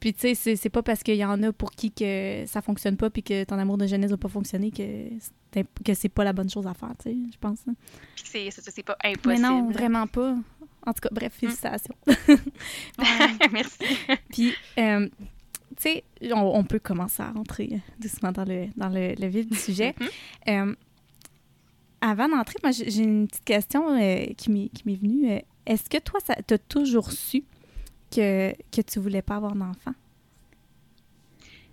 Puis, 0.00 0.12
tu 0.14 0.34
sais, 0.34 0.56
c'est- 0.56 0.68
pas 0.68 0.82
parce 0.82 1.04
qu'il 1.04 1.14
y 1.14 1.24
en 1.24 1.40
a 1.44 1.52
pour 1.52 1.70
qui 1.70 1.92
que 1.92 2.42
ça 2.46 2.60
fonctionne 2.60 2.96
pas, 2.96 3.08
puis 3.08 3.22
que 3.22 3.44
ton 3.44 3.56
amour 3.56 3.78
de 3.78 3.86
jeunesse 3.86 4.10
va 4.10 4.16
pas 4.16 4.28
fonctionner, 4.28 4.72
que 4.72 4.82
c'est 5.52 5.64
que 5.84 5.94
c'est 5.94 6.08
pas 6.08 6.24
la 6.24 6.32
bonne 6.32 6.50
chose 6.50 6.66
à 6.66 6.74
faire, 6.74 6.90
tu 7.00 7.10
sais, 7.10 7.16
je 7.32 7.38
pense. 7.38 7.60
hein. 7.68 7.74
C'est- 8.16 8.82
pas 8.82 8.96
Mais 9.04 9.10
impossible. 9.12 9.42
non, 9.42 9.70
vraiment 9.70 10.08
pas. 10.08 10.34
En 10.86 10.92
tout 10.92 11.00
cas, 11.00 11.08
bref, 11.12 11.32
félicitations. 11.34 11.94
Merci. 13.52 13.78
Puis, 14.30 14.52
euh, 14.78 15.08
tu 15.76 15.82
sais, 15.82 16.04
on, 16.32 16.40
on 16.58 16.64
peut 16.64 16.78
commencer 16.78 17.22
à 17.22 17.30
rentrer 17.30 17.80
doucement 17.98 18.32
dans 18.32 18.44
le, 18.44 18.66
dans 18.76 18.88
le, 18.88 19.14
le 19.14 19.26
vif 19.26 19.46
du 19.46 19.56
sujet. 19.56 19.94
Euh, 20.48 20.74
avant 22.00 22.28
d'entrer, 22.28 22.56
moi, 22.62 22.72
j'ai 22.72 23.02
une 23.02 23.28
petite 23.28 23.44
question 23.44 23.96
euh, 23.96 24.26
qui 24.36 24.50
m'est 24.50 24.68
qui 24.70 24.82
m'est 24.86 24.96
venue. 24.96 25.40
Est-ce 25.66 25.88
que 25.88 25.98
toi, 25.98 26.20
tu 26.20 26.54
as 26.54 26.58
toujours 26.58 27.12
su 27.12 27.44
que, 28.10 28.52
que 28.72 28.80
tu 28.82 28.98
voulais 28.98 29.22
pas 29.22 29.36
avoir 29.36 29.54
d'enfant? 29.54 29.94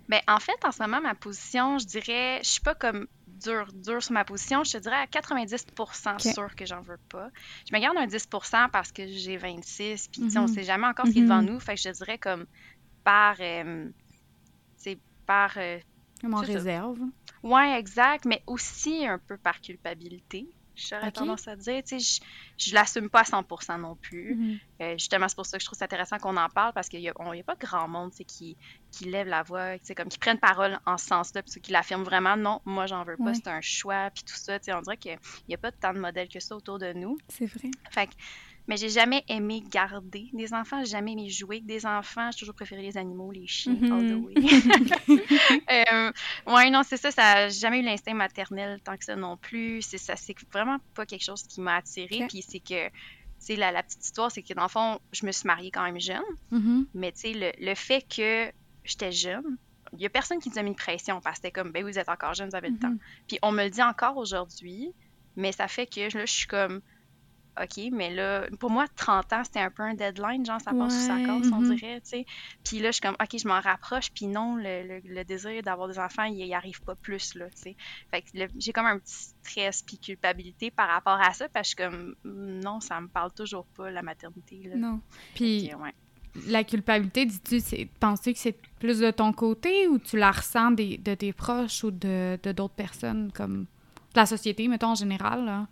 Ben, 0.08 0.20
en 0.26 0.38
fait, 0.40 0.56
en 0.64 0.72
ce 0.72 0.82
moment, 0.82 1.00
ma 1.00 1.14
position, 1.14 1.78
je 1.78 1.86
dirais, 1.86 2.40
je 2.42 2.48
suis 2.48 2.60
pas 2.60 2.74
comme 2.74 3.06
dure, 3.40 3.72
dure 3.72 4.02
sur 4.02 4.12
ma 4.12 4.24
position. 4.24 4.64
Je 4.64 4.72
te 4.72 4.78
dirais 4.78 4.96
à 4.96 5.06
90 5.06 5.64
Ok. 6.06 6.20
sûre 6.22 6.54
que 6.56 6.66
j'en 6.66 6.80
veux 6.82 6.98
pas. 7.08 7.28
Je 7.70 7.74
me 7.76 7.80
garde 7.80 7.96
un 7.98 8.06
10% 8.06 8.68
parce 8.70 8.92
que 8.92 9.06
j'ai 9.06 9.36
26, 9.36 10.08
puis 10.08 10.22
tu 10.22 10.30
sais, 10.30 10.38
on 10.38 10.42
Mhm. 10.42 10.48
sait 10.48 10.62
jamais 10.64 10.86
encore 10.86 11.06
ce 11.08 11.12
qui 11.12 11.20
est 11.20 11.22
devant 11.22 11.42
Mhm. 11.42 11.50
nous. 11.52 11.60
Fait 11.60 11.74
que 11.74 11.80
je 11.82 11.88
te 11.90 11.94
dirais 11.96 12.18
comme 12.18 12.46
par, 13.04 13.36
euh, 13.40 13.90
c'est 14.76 15.00
par, 15.26 15.56
euh, 15.58 15.78
Comme 16.20 16.34
en 16.34 16.40
C'est 16.40 16.46
ça. 16.46 16.52
réserve. 16.58 17.00
ouais, 17.42 17.78
exact, 17.78 18.24
mais 18.26 18.42
aussi 18.46 19.06
un 19.06 19.18
peu 19.26 19.38
par 19.38 19.60
culpabilité. 19.60 20.46
J'aurais 20.76 21.12
tendance 21.12 21.46
à 21.48 21.56
dire, 21.56 21.82
tu 21.86 22.00
sais, 22.00 22.20
je, 22.58 22.68
je 22.70 22.74
l'assume 22.74 23.10
pas 23.10 23.20
à 23.20 23.24
100% 23.24 23.78
non 23.80 23.96
plus. 23.96 24.34
Mhm. 24.34 24.58
Euh, 24.82 24.92
justement, 24.92 25.28
c'est 25.28 25.34
pour 25.36 25.44
ça 25.46 25.58
que 25.58 25.62
je 25.62 25.66
trouve 25.66 25.78
ça 25.78 25.84
intéressant 25.84 26.18
qu'on 26.18 26.36
en 26.36 26.48
parle 26.48 26.72
parce 26.72 26.88
qu'il 26.88 27.00
n'y 27.00 27.08
a, 27.08 27.12
a 27.12 27.42
pas 27.44 27.56
grand 27.56 27.86
monde 27.88 28.10
tu 28.12 28.18
sais, 28.18 28.24
qui, 28.24 28.56
qui 28.90 29.04
lève 29.04 29.26
la 29.28 29.42
voix, 29.42 29.74
tu 29.78 29.86
sais, 29.86 29.94
comme 29.94 30.08
qui 30.08 30.18
prennent 30.18 30.38
parole 30.38 30.78
en 30.86 30.96
ce 30.96 31.06
sens-là, 31.06 31.42
puis 31.42 31.60
qui 31.60 31.72
l'affirment 31.72 32.04
vraiment, 32.04 32.36
non, 32.36 32.60
moi 32.64 32.86
j'en 32.86 33.04
veux 33.04 33.16
pas, 33.16 33.24
Ouais. 33.24 33.34
c'est 33.34 33.48
un 33.48 33.60
choix, 33.60 34.10
puis 34.10 34.24
tout 34.24 34.36
ça. 34.36 34.58
tu 34.58 34.66
sais, 34.66 34.72
On 34.72 34.80
dirait 34.80 34.96
qu'il 34.96 35.18
n'y 35.48 35.54
a 35.54 35.58
pas 35.58 35.70
tant 35.72 35.92
de 35.92 35.98
modèles 35.98 36.28
que 36.28 36.40
ça 36.40 36.56
autour 36.56 36.78
de 36.78 36.92
nous. 36.94 37.18
C'est 37.28 37.46
vrai. 37.46 37.70
Fait 37.90 38.06
que- 38.06 38.12
mais 38.68 38.76
j'ai 38.76 38.88
jamais 38.88 39.24
aimé 39.28 39.62
garder 39.70 40.28
des 40.32 40.52
enfants, 40.54 40.78
j'ai 40.84 40.90
jamais 40.92 41.12
aimé 41.12 41.28
jouer 41.28 41.56
avec 41.56 41.66
des 41.66 41.86
enfants, 41.86 42.30
j'ai 42.30 42.38
toujours 42.40 42.54
préféré 42.54 42.82
les 42.82 42.96
animaux, 42.96 43.32
les 43.32 43.46
chiens, 43.46 43.74
all 43.90 44.06
the 44.08 44.24
way. 44.24 44.34
Euh, 45.70 46.12
ouais, 46.46 46.70
non, 46.70 46.82
c'est 46.84 46.96
ça, 46.96 47.10
ça 47.10 47.48
j'ai 47.48 47.60
jamais 47.60 47.80
eu 47.80 47.82
l'instinct 47.82 48.14
maternel 48.14 48.80
tant 48.84 48.96
que 48.96 49.04
ça 49.04 49.16
non 49.16 49.36
plus. 49.36 49.82
C'est 49.82 49.98
ça, 49.98 50.16
c'est 50.16 50.34
vraiment 50.52 50.78
pas 50.94 51.06
quelque 51.06 51.24
chose 51.24 51.42
qui 51.42 51.60
m'a 51.60 51.76
attirée. 51.76 52.26
Puis 52.28 52.42
c'est 52.46 52.60
que, 52.60 52.86
tu 52.88 52.92
sais, 53.38 53.56
la, 53.56 53.72
la 53.72 53.82
petite 53.82 54.04
histoire, 54.04 54.30
c'est 54.30 54.42
que 54.42 54.54
dans 54.54 54.62
le 54.64 54.68
fond, 54.68 54.98
je 55.12 55.26
me 55.26 55.32
suis 55.32 55.46
mariée 55.46 55.70
quand 55.70 55.82
même 55.82 56.00
jeune, 56.00 56.22
Mhm. 56.50 56.86
mais 56.94 57.12
tu 57.12 57.20
sais, 57.20 57.32
le, 57.32 57.52
le 57.64 57.74
fait 57.74 58.02
que 58.02 58.50
j'étais 58.84 59.12
jeune, 59.12 59.56
il 59.94 60.00
y 60.00 60.06
a 60.06 60.10
personne 60.10 60.38
qui 60.38 60.50
nous 60.50 60.58
a 60.58 60.62
mis 60.62 60.70
de 60.72 60.76
pression 60.76 61.20
parce 61.20 61.38
que 61.38 61.46
c'était 61.46 61.52
comme, 61.52 61.72
ben 61.72 61.82
vous 61.84 61.98
êtes 61.98 62.08
encore 62.08 62.34
jeune, 62.34 62.48
vous 62.50 62.56
avez 62.56 62.68
le 62.70 62.78
temps. 62.78 62.90
Mhm. 62.90 62.98
Puis 63.26 63.38
on 63.42 63.50
me 63.52 63.64
le 63.64 63.70
dit 63.70 63.82
encore 63.82 64.16
aujourd'hui, 64.16 64.92
mais 65.36 65.52
ça 65.52 65.66
fait 65.68 65.86
que 65.86 66.00
là, 66.16 66.24
je 66.26 66.32
suis 66.32 66.46
comme, 66.46 66.80
OK, 67.60 67.88
mais 67.92 68.14
là, 68.14 68.46
pour 68.58 68.70
moi, 68.70 68.86
30 68.96 69.32
ans, 69.32 69.42
c'était 69.44 69.60
un 69.60 69.70
peu 69.70 69.82
un 69.82 69.94
deadline, 69.94 70.44
genre, 70.46 70.60
ça 70.60 70.72
passe 70.72 70.94
sous 71.00 71.06
sa 71.06 71.16
Ouais, 71.16 71.24
cause, 71.24 71.50
on 71.52 71.60
mhm. 71.60 71.74
dirait, 71.74 72.00
tu 72.00 72.08
sais. 72.10 72.26
Puis 72.64 72.78
là, 72.78 72.88
je 72.88 72.92
suis 72.92 73.00
comme, 73.00 73.16
OK, 73.20 73.38
je 73.38 73.48
m'en 73.48 73.60
rapproche, 73.60 74.10
puis 74.12 74.26
non, 74.26 74.56
le, 74.56 74.82
le- 74.86 75.00
le 75.04 75.24
désir 75.24 75.62
d'avoir 75.62 75.88
des 75.88 75.98
enfants, 75.98 76.24
il 76.24 76.36
n'y 76.36 76.54
arrive 76.54 76.80
pas 76.82 76.94
plus, 76.94 77.34
là, 77.34 77.46
tu 77.50 77.62
sais. 77.62 77.76
Fait 78.10 78.22
que 78.22 78.28
le- 78.34 78.48
j'ai 78.58 78.72
comme 78.72 78.86
un 78.86 78.98
petit 78.98 79.14
stress 79.42 79.82
puis 79.82 79.98
culpabilité 79.98 80.70
par 80.70 80.88
rapport 80.88 81.20
à 81.20 81.32
ça, 81.32 81.48
parce 81.48 81.74
que 81.74 81.82
je 81.82 81.88
suis 81.88 81.98
comme, 81.98 82.14
non, 82.24 82.80
ça 82.80 83.00
me 83.00 83.08
parle 83.08 83.32
toujours 83.32 83.66
pas, 83.76 83.90
la 83.90 84.02
maternité, 84.02 84.62
là. 84.64 84.76
Non. 84.76 85.00
Puis 85.34 85.70
ouais. 85.74 85.92
la 86.46 86.62
culpabilité, 86.64 87.26
dis-tu, 87.26 87.60
c'est- 87.60 87.88
penses-tu 87.98 88.32
que 88.32 88.38
c'est 88.38 88.56
plus 88.78 89.00
de 89.00 89.10
ton 89.10 89.32
côté 89.32 89.88
ou 89.88 89.98
tu 89.98 90.16
la 90.16 90.30
ressens 90.30 90.70
des, 90.70 90.96
de 90.98 91.14
tes 91.14 91.32
proches 91.32 91.82
ou 91.84 91.90
de 91.90 92.38
de 92.42 92.52
d'autres 92.52 92.74
personnes 92.74 93.30
comme 93.32 93.62
de 93.62 93.66
la 94.16 94.26
société, 94.26 94.66
mettons 94.68 94.92
en 94.92 94.94
général? 94.94 95.44
Là? 95.44 95.66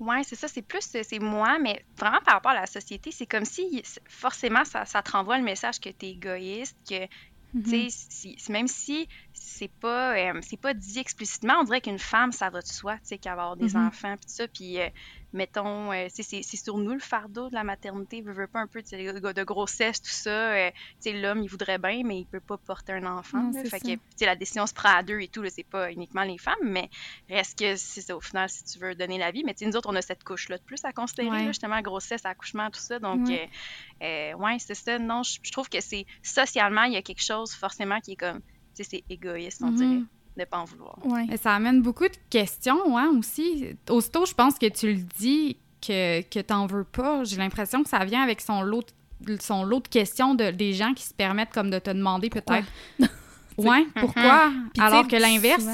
Ouais, 0.00 0.22
c'est 0.24 0.34
ça, 0.36 0.48
c'est 0.48 0.62
plus, 0.62 0.82
c'est 0.82 1.18
moi, 1.20 1.58
mais 1.60 1.84
vraiment 1.98 2.18
par 2.24 2.34
rapport 2.34 2.50
à 2.52 2.54
la 2.60 2.66
société, 2.66 3.10
c'est 3.12 3.26
comme 3.26 3.44
si, 3.44 3.82
forcément, 4.08 4.64
ça, 4.64 4.84
ça 4.84 5.02
te 5.02 5.12
renvoie 5.12 5.38
le 5.38 5.44
message 5.44 5.78
que 5.80 5.88
t'es 5.90 6.10
égoïste, 6.10 6.76
que 6.88 7.06
Mhm. 7.54 7.88
Tu 7.88 7.90
sais, 7.90 8.36
si- 8.38 8.52
même 8.52 8.68
si 8.68 9.08
c'est 9.34 9.72
pas, 9.80 10.16
euh, 10.16 10.40
c'est 10.42 10.60
pas 10.60 10.74
dit 10.74 10.98
explicitement, 10.98 11.54
on 11.60 11.64
dirait 11.64 11.80
qu'une 11.80 11.98
femme, 11.98 12.30
ça 12.32 12.50
va 12.50 12.60
de 12.60 12.66
soi, 12.66 12.94
tu 12.94 13.00
sais, 13.04 13.18
qu'elle 13.18 13.34
va 13.34 13.42
avoir 13.42 13.56
des 13.56 13.74
Mhm. 13.74 13.86
enfants, 13.88 14.16
puis 14.16 14.26
tout 14.26 14.32
ça, 14.34 14.48
puis 14.48 14.80
euh, 14.80 14.88
mettons, 15.32 15.92
euh, 15.92 16.06
c'est 16.10 16.42
sur 16.42 16.78
nous 16.78 16.92
le 16.94 17.00
fardeau 17.00 17.48
de 17.48 17.54
la 17.54 17.64
maternité, 17.64 18.22
veut, 18.22 18.32
veut 18.32 18.46
pas 18.46 18.60
un 18.60 18.68
peu, 18.68 18.80
de, 18.80 19.32
de 19.32 19.42
grossesse, 19.44 20.00
tout 20.00 20.12
ça, 20.12 20.30
euh, 20.54 20.70
tu 20.70 21.10
sais, 21.10 21.12
l'homme, 21.12 21.42
il 21.42 21.48
voudrait 21.48 21.78
bien, 21.78 22.02
mais 22.04 22.20
il 22.20 22.26
peut 22.26 22.40
pas 22.40 22.56
porter 22.58 22.92
un 22.92 23.04
enfant, 23.06 23.50
là. 23.52 23.64
c'est 23.64 23.70
fait 23.70 23.80
ça. 23.80 23.88
que, 23.88 23.92
tu 23.94 24.00
sais, 24.16 24.26
la 24.26 24.36
décision 24.36 24.66
se 24.68 24.72
prend 24.72 24.94
à 24.96 25.02
deux 25.02 25.18
et 25.20 25.28
tout, 25.28 25.42
là, 25.42 25.50
c'est 25.50 25.68
pas 25.68 25.90
uniquement 25.90 26.22
les 26.22 26.38
femmes, 26.38 26.54
mais 26.62 26.88
reste 27.28 27.58
que, 27.58 27.74
c'est 27.76 28.12
au 28.12 28.20
final, 28.20 28.48
si 28.48 28.62
tu 28.64 28.78
veux 28.78 28.94
donner 28.94 29.18
la 29.18 29.32
vie, 29.32 29.42
mais 29.44 29.54
tu 29.54 29.64
sais, 29.64 29.70
nous 29.70 29.76
autres, 29.76 29.90
on 29.90 29.96
a 29.96 30.02
cette 30.02 30.22
couche-là 30.22 30.58
de 30.58 30.62
plus 30.64 30.84
à 30.84 30.92
considérer, 30.92 31.28
Ouais. 31.30 31.44
là, 31.44 31.50
justement, 31.50 31.80
grossesse, 31.80 32.24
accouchement, 32.24 32.70
tout 32.70 32.80
ça, 32.80 33.00
donc, 33.00 33.28
Ouais. 33.28 33.48
ouais, 34.00 34.56
c'est 34.60 34.74
ça. 34.74 34.98
Non, 34.98 35.22
je, 35.24 35.50
trouve 35.50 35.68
que 35.68 35.80
c'est 35.80 36.06
socialement, 36.22 36.84
il 36.84 36.92
y 36.92 36.96
a 36.96 37.02
quelque 37.02 37.22
chose 37.22 37.52
forcément 37.52 38.00
qui 38.00 38.12
est 38.12 38.16
comme, 38.16 38.40
sais, 38.82 38.84
c'est 38.90 39.04
égoïste, 39.12 39.62
on 39.62 39.70
Mhm. 39.70 39.76
dirait, 39.76 40.02
de 40.38 40.44
pas 40.44 40.58
en 40.58 40.64
vouloir. 40.64 40.98
Ouais. 41.06 41.26
Mais 41.28 41.36
ça 41.36 41.54
amène 41.54 41.80
beaucoup 41.82 42.08
de 42.08 42.16
questions, 42.30 42.98
hein, 42.98 43.12
aussi. 43.18 43.66
Aussitôt, 43.88 44.26
je 44.26 44.34
pense 44.34 44.58
que 44.58 44.66
tu 44.66 44.88
le 44.94 45.00
dis 45.18 45.56
que, 45.80 46.22
que 46.22 46.40
t'en 46.40 46.66
veux 46.66 46.84
pas, 46.84 47.22
j'ai 47.24 47.36
l'impression 47.36 47.82
que 47.82 47.88
ça 47.88 48.04
vient 48.04 48.22
avec 48.22 48.40
son 48.40 48.62
lot, 48.62 48.84
de- 49.20 49.36
son 49.40 49.64
lot 49.64 49.80
de 49.80 49.88
questions 49.88 50.34
de, 50.34 50.50
des 50.50 50.72
gens 50.72 50.92
qui 50.94 51.04
se 51.04 51.14
permettent 51.14 51.52
comme 51.52 51.70
de 51.70 51.78
te 51.78 51.90
demander 51.90 52.30
peut-être. 52.30 52.66
Ouais, 53.56 53.86
pourquoi? 54.00 54.50
Puis, 54.72 54.82
Alors 54.82 55.06
que 55.06 55.14
l'inverse, 55.14 55.64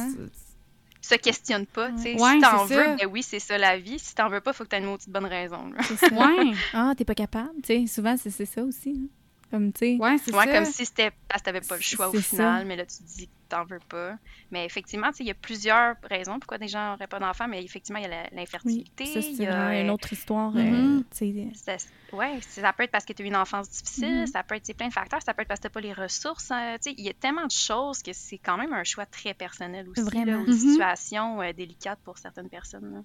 Se 1.01 1.15
questionne 1.15 1.65
pas, 1.65 1.91
tu 1.93 2.03
sais. 2.03 2.21
Ouais, 2.23 2.35
si 2.35 2.41
t'en 2.41 2.67
veux, 2.67 2.75
ça. 2.75 2.97
ben 2.97 3.09
oui, 3.11 3.23
c'est 3.23 3.39
ça 3.39 3.57
la 3.57 3.79
vie. 3.79 3.99
Si 3.99 4.15
t'en 4.15 4.29
veux 4.29 4.43
pas, 4.43 4.53
faut 4.53 4.65
que 4.65 4.69
t'aies 4.69 4.81
une 4.81 4.85
maudite 4.85 5.09
bonne 5.09 5.25
raison. 5.25 5.71
ouais, 6.13 6.53
Ah, 6.75 6.93
t'es 6.95 7.07
pas 7.07 7.15
capable. 7.15 7.55
Tu 7.63 7.69
sais, 7.69 7.87
souvent, 7.87 8.17
c'est 8.19 8.29
c'est 8.29 8.45
ça 8.45 8.63
aussi. 8.63 9.01
hein. 9.03 9.09
Comme, 9.51 9.73
tu 9.73 9.79
sais. 9.81 9.97
ouais, 9.99 10.17
c'est 10.19 10.35
Ouais, 10.35 10.45
ça. 10.47 10.53
comme 10.55 10.65
si 10.65 10.87
c'était 10.87 11.11
parce 11.29 11.41
que 11.43 11.47
t'avais 11.47 11.61
pas 11.61 11.77
le 11.77 11.83
choix 11.83 12.09
au 12.09 12.15
ça. 12.15 12.21
final, 12.23 12.67
mais 12.67 12.77
là, 12.77 12.87
tu 12.87 12.99
te 12.99 13.03
dis 13.03 13.27
que 13.27 13.33
t'en 13.49 13.65
veux 13.65 13.81
pas. 13.89 14.17
Mais 14.53 14.65
effectivement, 14.65 15.09
tu 15.11 15.17
sais, 15.17 15.25
il 15.25 15.27
y 15.27 15.31
a 15.33 15.35
plusieurs 15.35 15.97
raisons 16.09 16.39
pourquoi 16.39 16.59
des 16.59 16.69
gens 16.69 16.93
n'auraient 16.93 17.09
pas 17.09 17.19
d'enfants, 17.19 17.49
mais 17.49 17.65
effectivement, 17.65 17.99
il 17.99 18.03
y 18.03 18.07
a 18.07 18.09
la- 18.09 18.23
Oui, 18.23 18.29
l'infertilité. 18.37 19.07
ça, 19.07 19.23
c'est 19.23 19.47
a, 19.49 19.81
une 19.83 19.91
autre 19.91 20.13
histoire. 20.13 20.53
Euh, 20.57 21.01
tu 21.11 21.33
sais, 21.33 21.49
Ça, 21.55 22.17
ouais, 22.17 22.39
ça 22.43 22.73
peut 22.73 22.85
être 22.85 22.93
parce 22.93 23.05
que 23.05 23.13
tu 23.13 23.23
as 23.23 23.25
eu 23.25 23.29
une 23.29 23.35
enfance 23.37 23.69
difficile, 23.71 24.21
Mhm. 24.21 24.27
ça 24.29 24.45
peut 24.45 24.55
être 24.55 24.65
c'est 24.67 24.75
plein 24.75 24.87
de 24.89 24.93
facteurs, 24.93 25.21
ça 25.23 25.35
peut 25.35 25.43
être 25.43 25.49
parce 25.49 25.59
que 25.59 25.67
tu 25.67 25.73
pas 25.73 25.81
les 25.81 25.93
ressources. 25.93 26.51
hein, 26.53 26.77
tu 26.81 26.91
sais, 26.91 26.95
il 26.97 27.05
y 27.05 27.09
a 27.09 27.13
tellement 27.15 27.47
de 27.47 27.51
choses 27.51 28.03
que 28.05 28.13
c'est 28.13 28.39
quand 28.39 28.57
même 28.57 28.73
un 28.73 28.85
choix 28.85 29.07
très 29.07 29.35
personnel 29.35 29.89
aussi. 29.89 30.01
Vraiment. 30.03 30.27
Là, 30.33 30.39
ou 30.39 30.47
une 30.47 30.53
Mhm. 30.53 30.59
situation 30.59 31.43
euh, 31.43 31.53
délicate 31.53 31.99
pour 32.05 32.19
certaines 32.19 32.49
personnes. 32.49 32.93
là. 32.95 33.01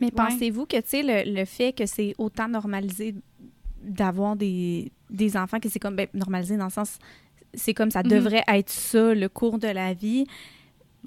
Mais 0.00 0.06
Ouais. 0.06 0.12
pensez-vous 0.12 0.64
que, 0.64 0.80
tu 0.80 0.88
sais, 0.88 1.02
le, 1.02 1.30
le 1.30 1.44
fait 1.44 1.74
que 1.74 1.84
c'est 1.84 2.14
autant 2.16 2.48
normalisé 2.48 3.14
d'avoir 3.82 4.36
des, 4.36 4.92
des 5.10 5.36
enfants, 5.36 5.58
que 5.60 5.68
c'est 5.68 5.78
comme, 5.78 5.96
ben, 5.96 6.06
normalisé 6.14 6.56
dans 6.56 6.64
le 6.66 6.70
sens, 6.70 6.98
c'est 7.54 7.74
comme 7.74 7.90
ça 7.90 8.02
Mhm. 8.02 8.10
devrait 8.10 8.44
être 8.48 8.70
ça, 8.70 9.14
le 9.14 9.28
cours 9.28 9.58
de 9.58 9.68
la 9.68 9.94
vie. 9.94 10.26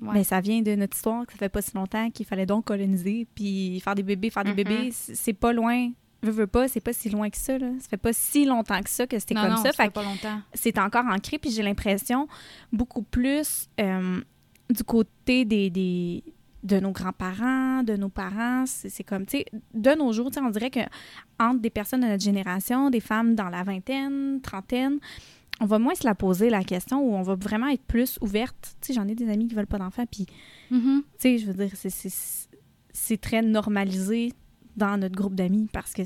Mais 0.01 0.23
ça 0.23 0.41
vient 0.41 0.61
de 0.61 0.73
notre 0.75 0.95
histoire, 0.97 1.25
que 1.27 1.33
ça 1.33 1.37
fait 1.39 1.49
pas 1.49 1.61
si 1.61 1.75
longtemps 1.75 2.09
qu'il 2.09 2.25
fallait 2.25 2.47
donc 2.47 2.65
coloniser, 2.65 3.27
puis 3.35 3.79
faire 3.79 3.93
des 3.95 4.01
bébés, 4.03 4.29
faire 4.31 4.43
des 4.43 4.49
Mhm. 4.49 4.55
bébés. 4.55 4.89
C'est 4.91 5.33
pas 5.33 5.53
loin. 5.53 5.91
Veux, 6.23 6.31
veux 6.31 6.47
pas, 6.47 6.67
c'est 6.67 6.79
pas 6.79 6.93
si 6.93 7.09
loin 7.09 7.29
que 7.29 7.37
ça. 7.37 7.57
Là. 7.59 7.67
Ça 7.79 7.89
fait 7.89 7.97
pas 7.97 8.11
si 8.13 8.45
longtemps 8.45 8.81
que 8.81 8.89
ça 8.89 9.05
que 9.05 9.19
c'était 9.19 9.35
comme 9.35 9.49
non, 9.49 9.57
ça. 9.57 9.71
ça 9.71 9.83
Fait 9.83 9.89
pas 9.91 10.03
longtemps. 10.03 10.39
c'est 10.53 10.79
encore 10.79 11.05
ancré, 11.05 11.37
puis 11.37 11.51
j'ai 11.51 11.61
l'impression 11.63 12.27
beaucoup 12.71 13.03
plus 13.03 13.67
euh, 13.79 14.19
du 14.69 14.83
côté 14.83 15.45
des, 15.45 15.69
des- 15.69 16.23
de 16.63 16.79
nos 16.79 16.91
grands-parents, 16.91 17.83
de 17.83 17.95
nos 17.97 18.09
parents. 18.09 18.65
C'est 18.65 19.03
comme, 19.03 19.25
tu 19.25 19.37
sais, 19.39 19.45
de 19.73 19.91
nos 19.95 20.13
jours, 20.13 20.29
tu 20.31 20.35
sais, 20.35 20.41
on 20.41 20.49
dirait 20.49 20.69
que 20.69 20.79
entre 21.39 21.59
des 21.59 21.69
personnes 21.69 22.01
de 22.01 22.07
notre 22.07 22.23
génération, 22.23 22.89
des 22.89 22.99
femmes 23.01 23.35
dans 23.35 23.49
la 23.49 23.63
vingtaine, 23.63 24.39
trentaine, 24.41 24.99
on 25.59 25.65
va 25.65 25.77
moins 25.77 25.93
se 25.95 26.05
la 26.05 26.15
poser 26.15 26.49
la 26.49 26.63
question 26.63 27.01
ou 27.01 27.13
on 27.15 27.21
va 27.21 27.35
vraiment 27.35 27.67
être 27.67 27.83
plus 27.83 28.17
ouverte. 28.21 28.75
Tu 28.81 28.87
sais, 28.87 28.93
j'en 28.93 29.07
ai 29.07 29.15
des 29.15 29.29
amis 29.29 29.47
qui 29.47 29.55
veulent 29.55 29.67
pas 29.67 29.77
d'enfants, 29.77 30.05
puis, 30.09 30.25
tu 30.69 30.75
Mhm. 30.75 31.03
sais, 31.17 31.37
je 31.37 31.45
veux 31.51 31.53
dire, 31.53 31.71
c'est- 31.75 33.17
très 33.21 33.41
normalisé 33.41 34.33
dans 34.75 34.97
notre 34.97 35.15
groupe 35.15 35.35
d'amis 35.35 35.67
parce 35.71 35.93
que 35.93 36.01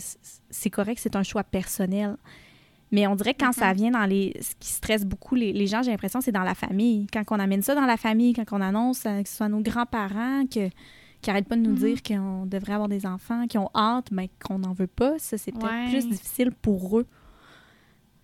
c'est 0.49 0.69
correct, 0.69 0.99
c'est 1.01 1.15
un 1.15 1.23
choix 1.23 1.43
personnel. 1.43 2.17
Mais 2.91 3.05
on 3.07 3.15
dirait 3.15 3.33
que 3.33 3.43
quand 3.43 3.51
ça 3.51 3.73
vient 3.73 3.91
dans 3.91 4.05
les. 4.05 4.33
Ce 4.41 4.55
qui 4.59 4.69
stresse 4.69 5.05
beaucoup 5.05 5.35
les, 5.35 5.51
les 5.51 5.67
gens, 5.67 5.81
j'ai 5.83 5.91
l'impression, 5.91 6.21
c'est 6.21 6.31
dans 6.31 6.43
la 6.43 6.55
famille. 6.55 7.07
Quand 7.11 7.23
on 7.31 7.39
amène 7.39 7.61
ça 7.61 7.75
dans 7.75 7.85
la 7.85 7.97
famille, 7.97 8.33
quand 8.33 8.45
on 8.51 8.61
annonce 8.61 9.05
euh, 9.05 9.21
que 9.23 9.27
ce 9.29 9.35
soit 9.37 9.49
nos 9.49 9.59
grands-parents 9.59 10.45
que, 10.45 10.69
qui 11.21 11.29
n'arrêtent 11.29 11.49
pas 11.49 11.57
de 11.57 11.61
nous 11.61 11.71
Mhm. 11.71 11.75
dire 11.75 12.01
qu'on 12.03 12.45
devrait 12.45 12.73
avoir 12.73 12.87
des 12.87 13.05
enfants, 13.05 13.45
qui 13.47 13.57
ont 13.57 13.69
hâte, 13.75 14.09
mais 14.11 14.29
qu'on 14.41 14.59
n'en 14.59 14.71
veut 14.73 14.87
pas, 14.87 15.19
ça, 15.19 15.37
c'est 15.37 15.51
peut-être 15.51 15.65
Ouais. 15.69 15.89
plus 15.89 16.07
difficile 16.07 16.51
pour 16.51 16.99
eux. 16.99 17.05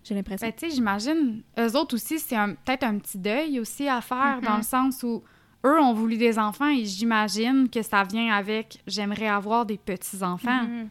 J'ai 0.02 0.14
l'impression. 0.14 0.46
Ben, 0.46 0.52
tu 0.56 0.68
sais, 0.68 0.74
j'imagine, 0.74 1.42
eux 1.58 1.76
autres 1.76 1.94
aussi, 1.94 2.18
c'est 2.18 2.36
peut-être 2.64 2.84
un 2.84 2.98
petit 2.98 3.18
deuil 3.18 3.58
aussi 3.60 3.88
à 3.88 4.00
faire, 4.00 4.40
dans 4.42 4.52
Mhm. 4.52 4.56
le 4.58 4.62
sens 4.62 5.02
où 5.02 5.22
eux 5.64 5.80
ont 5.80 5.94
voulu 5.94 6.16
des 6.18 6.38
enfants 6.38 6.68
et 6.68 6.84
j'imagine 6.84 7.68
que 7.70 7.80
ça 7.82 8.02
vient 8.04 8.32
avec 8.34 8.82
j'aimerais 8.86 9.28
avoir 9.28 9.64
des 9.66 9.78
petits-enfants. 9.78 10.62
Mhm. 10.64 10.88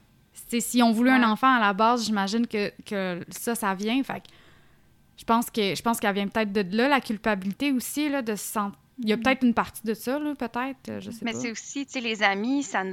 Si 0.60 0.82
on 0.84 0.92
voulu 0.92 1.10
Ouais. 1.10 1.16
un 1.18 1.30
enfant 1.30 1.56
à 1.56 1.60
la 1.60 1.74
base, 1.74 2.06
j'imagine 2.06 2.48
que, 2.48 2.72
que 2.86 3.22
ça, 3.30 3.56
ça 3.56 3.74
vient. 3.76 4.02
Fait 4.04 4.20
que 4.22 4.28
je 5.18 5.24
pense 5.26 5.50
que 5.50 5.76
je 5.76 5.82
pense 5.82 6.00
qu'elle 6.00 6.16
vient 6.16 6.28
peut-être 6.28 6.52
de 6.52 6.66
là, 6.76 6.88
la 6.88 7.02
culpabilité 7.02 7.72
aussi, 7.72 8.10
là, 8.10 8.22
de 8.22 8.36
se 8.36 8.44
sentir. 8.52 8.78
Il 9.00 9.10
y 9.10 9.14
a 9.14 9.18
peut-être 9.18 9.44
une 9.44 9.54
partie 9.56 9.82
de 9.84 9.94
ça, 9.96 10.20
peut-être, 10.38 10.90
euh, 10.90 11.00
je 11.00 11.10
sais 11.12 11.26
Mais 11.26 11.32
pas. 11.34 11.40
c'est 11.40 11.52
aussi, 11.52 11.86
tu 11.86 11.94
sais, 11.94 12.00
les 12.00 12.22
amis, 12.22 12.62
ça, 12.64 12.84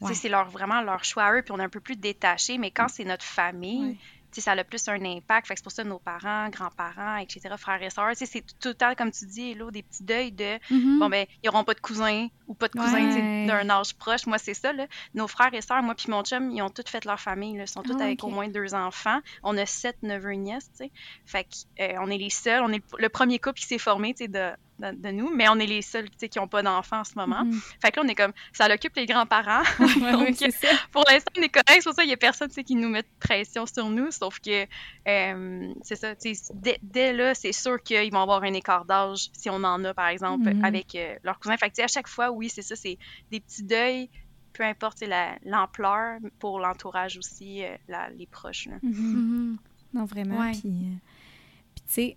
Ouais. 0.00 0.14
c'est 0.14 0.28
leur, 0.28 0.48
vraiment 0.50 0.80
leur 0.82 1.02
choix 1.04 1.24
à 1.24 1.34
eux, 1.34 1.42
puis 1.42 1.52
on 1.52 1.58
est 1.58 1.62
un 1.64 1.68
peu 1.70 1.80
plus 1.80 1.96
détaché. 1.96 2.58
Mais 2.58 2.70
quand 2.70 2.88
c'est 2.88 3.04
notre 3.04 3.24
famille, 3.24 3.80
Ouais. 3.90 3.96
Ça 4.40 4.52
a 4.52 4.64
plus 4.64 4.86
un 4.88 5.04
impact. 5.04 5.46
Fait 5.48 5.54
que 5.54 5.58
c'est 5.60 5.62
pour 5.64 5.72
ça 5.72 5.82
nos 5.84 5.98
parents, 5.98 6.48
grands-parents, 6.50 7.16
etc., 7.16 7.56
frères 7.58 7.82
et 7.82 7.90
sœurs, 7.90 8.12
c'est 8.14 8.42
tout 8.60 8.68
le 8.68 8.74
temps, 8.74 8.94
comme 8.94 9.10
tu 9.10 9.26
dis, 9.26 9.54
là, 9.54 9.70
des 9.70 9.82
petits 9.82 10.04
deuils 10.04 10.32
de 10.32 10.58
Mhm. 10.70 10.98
bon 11.00 11.08
ben 11.08 11.26
ils 11.42 11.48
auront 11.48 11.64
pas 11.64 11.74
de 11.74 11.80
cousins 11.80 12.28
ou 12.46 12.54
pas 12.54 12.68
de 12.68 12.74
cousins 12.78 13.04
Ouais. 13.08 13.46
d'un 13.46 13.70
âge 13.70 13.94
proche 13.94 14.26
moi 14.26 14.38
c'est 14.38 14.54
ça 14.54 14.72
là 14.72 14.86
nos 15.14 15.26
frères 15.28 15.52
et 15.54 15.60
sœurs 15.62 15.82
moi 15.82 15.94
puis 15.94 16.10
mon 16.10 16.22
chum 16.22 16.50
ils 16.50 16.62
ont 16.62 16.70
tous 16.70 16.84
fait 16.88 17.04
leur 17.04 17.18
famille 17.20 17.56
là. 17.56 17.64
ils 17.64 17.68
sont 17.68 17.82
tous 17.82 17.96
Ah, 17.98 18.04
avec 18.04 18.22
au 18.24 18.28
moins 18.28 18.48
deux 18.48 18.74
enfants 18.74 19.20
on 19.42 19.56
a 19.56 19.66
sept 19.66 19.96
neveux 20.02 20.32
et 20.34 20.36
nièces 20.36 20.70
tu 20.76 20.84
sais 20.84 20.92
fait 21.26 21.44
que 21.44 21.82
euh, 21.82 21.96
on 22.00 22.10
est 22.10 22.18
les 22.18 22.30
seuls 22.30 22.62
on 22.62 22.72
est 22.72 22.78
le, 22.78 23.02
le 23.02 23.08
premier 23.08 23.38
couple 23.38 23.58
qui 23.60 23.66
s'est 23.66 23.78
formé 23.78 24.12
tu 24.14 24.24
sais 24.24 24.28
de, 24.28 24.50
de, 24.80 24.96
de 24.96 25.08
nous 25.10 25.30
mais 25.34 25.48
on 25.48 25.56
est 25.58 25.66
les 25.66 25.82
seuls 25.82 26.08
tu 26.10 26.16
sais 26.18 26.28
qui 26.28 26.38
ont 26.38 26.48
pas 26.48 26.62
d'enfants 26.62 27.00
en 27.00 27.04
ce 27.04 27.14
moment 27.16 27.44
Mhm. 27.44 27.60
fait 27.82 27.90
que 27.92 27.96
là 28.00 28.02
on 28.06 28.08
est 28.08 28.14
comme 28.14 28.32
ça 28.52 28.68
l'occupe 28.68 28.96
les 28.96 29.06
grands-parents 29.06 29.62
pour 30.92 31.04
l'instant, 31.08 31.32
on 31.38 31.42
est 31.42 31.48
correct. 31.48 31.68
C'est 31.68 31.84
pour 31.84 31.94
ça 31.94 32.02
qu'il 32.02 32.08
n'y 32.08 32.14
a 32.14 32.16
personne 32.16 32.48
qui 32.50 32.74
nous 32.74 32.88
met 32.88 33.02
de 33.02 33.08
pression 33.18 33.66
sur 33.66 33.88
nous. 33.88 34.10
Sauf 34.10 34.38
que, 34.40 34.66
euh, 35.08 35.72
c'est 35.82 35.96
ça. 35.96 36.14
tu 36.14 36.34
sais, 36.34 36.52
Dès, 36.54 36.78
dès 36.82 37.12
là, 37.12 37.34
c'est 37.34 37.52
sûr 37.52 37.82
qu'ils 37.82 38.10
vont 38.12 38.20
avoir 38.22 38.42
un 38.42 38.52
écart 38.52 38.84
d'âge, 38.84 39.30
si 39.32 39.48
on 39.50 39.62
en 39.64 39.84
a, 39.84 39.94
par 39.94 40.08
exemple, 40.08 40.52
Mhm. 40.52 40.64
avec 40.64 40.94
euh, 40.94 41.14
leurs 41.24 41.38
cousins. 41.38 41.56
Fait 41.56 41.70
que, 41.70 41.82
à 41.82 41.88
chaque 41.88 42.08
fois, 42.08 42.30
oui, 42.30 42.48
c'est 42.48 42.62
ça. 42.62 42.76
C'est 42.76 42.98
des 43.30 43.40
petits 43.40 43.62
deuils, 43.62 44.08
peu 44.52 44.64
importe 44.64 45.00
la- 45.02 45.36
l'ampleur, 45.44 46.18
pour 46.38 46.60
l'entourage 46.60 47.16
aussi, 47.18 47.64
euh, 47.64 47.76
la- 47.88 48.10
les 48.10 48.26
proches. 48.26 48.66
là. 48.66 48.76
Mhm. 48.82 48.92
Mhm. 48.92 49.58
Non, 49.94 50.04
vraiment. 50.04 50.38
Ouais. 50.40 50.52
Puis, 50.52 50.68
euh, 50.68 50.96
puis 51.74 51.84
tu 51.86 51.92
sais, 51.92 52.16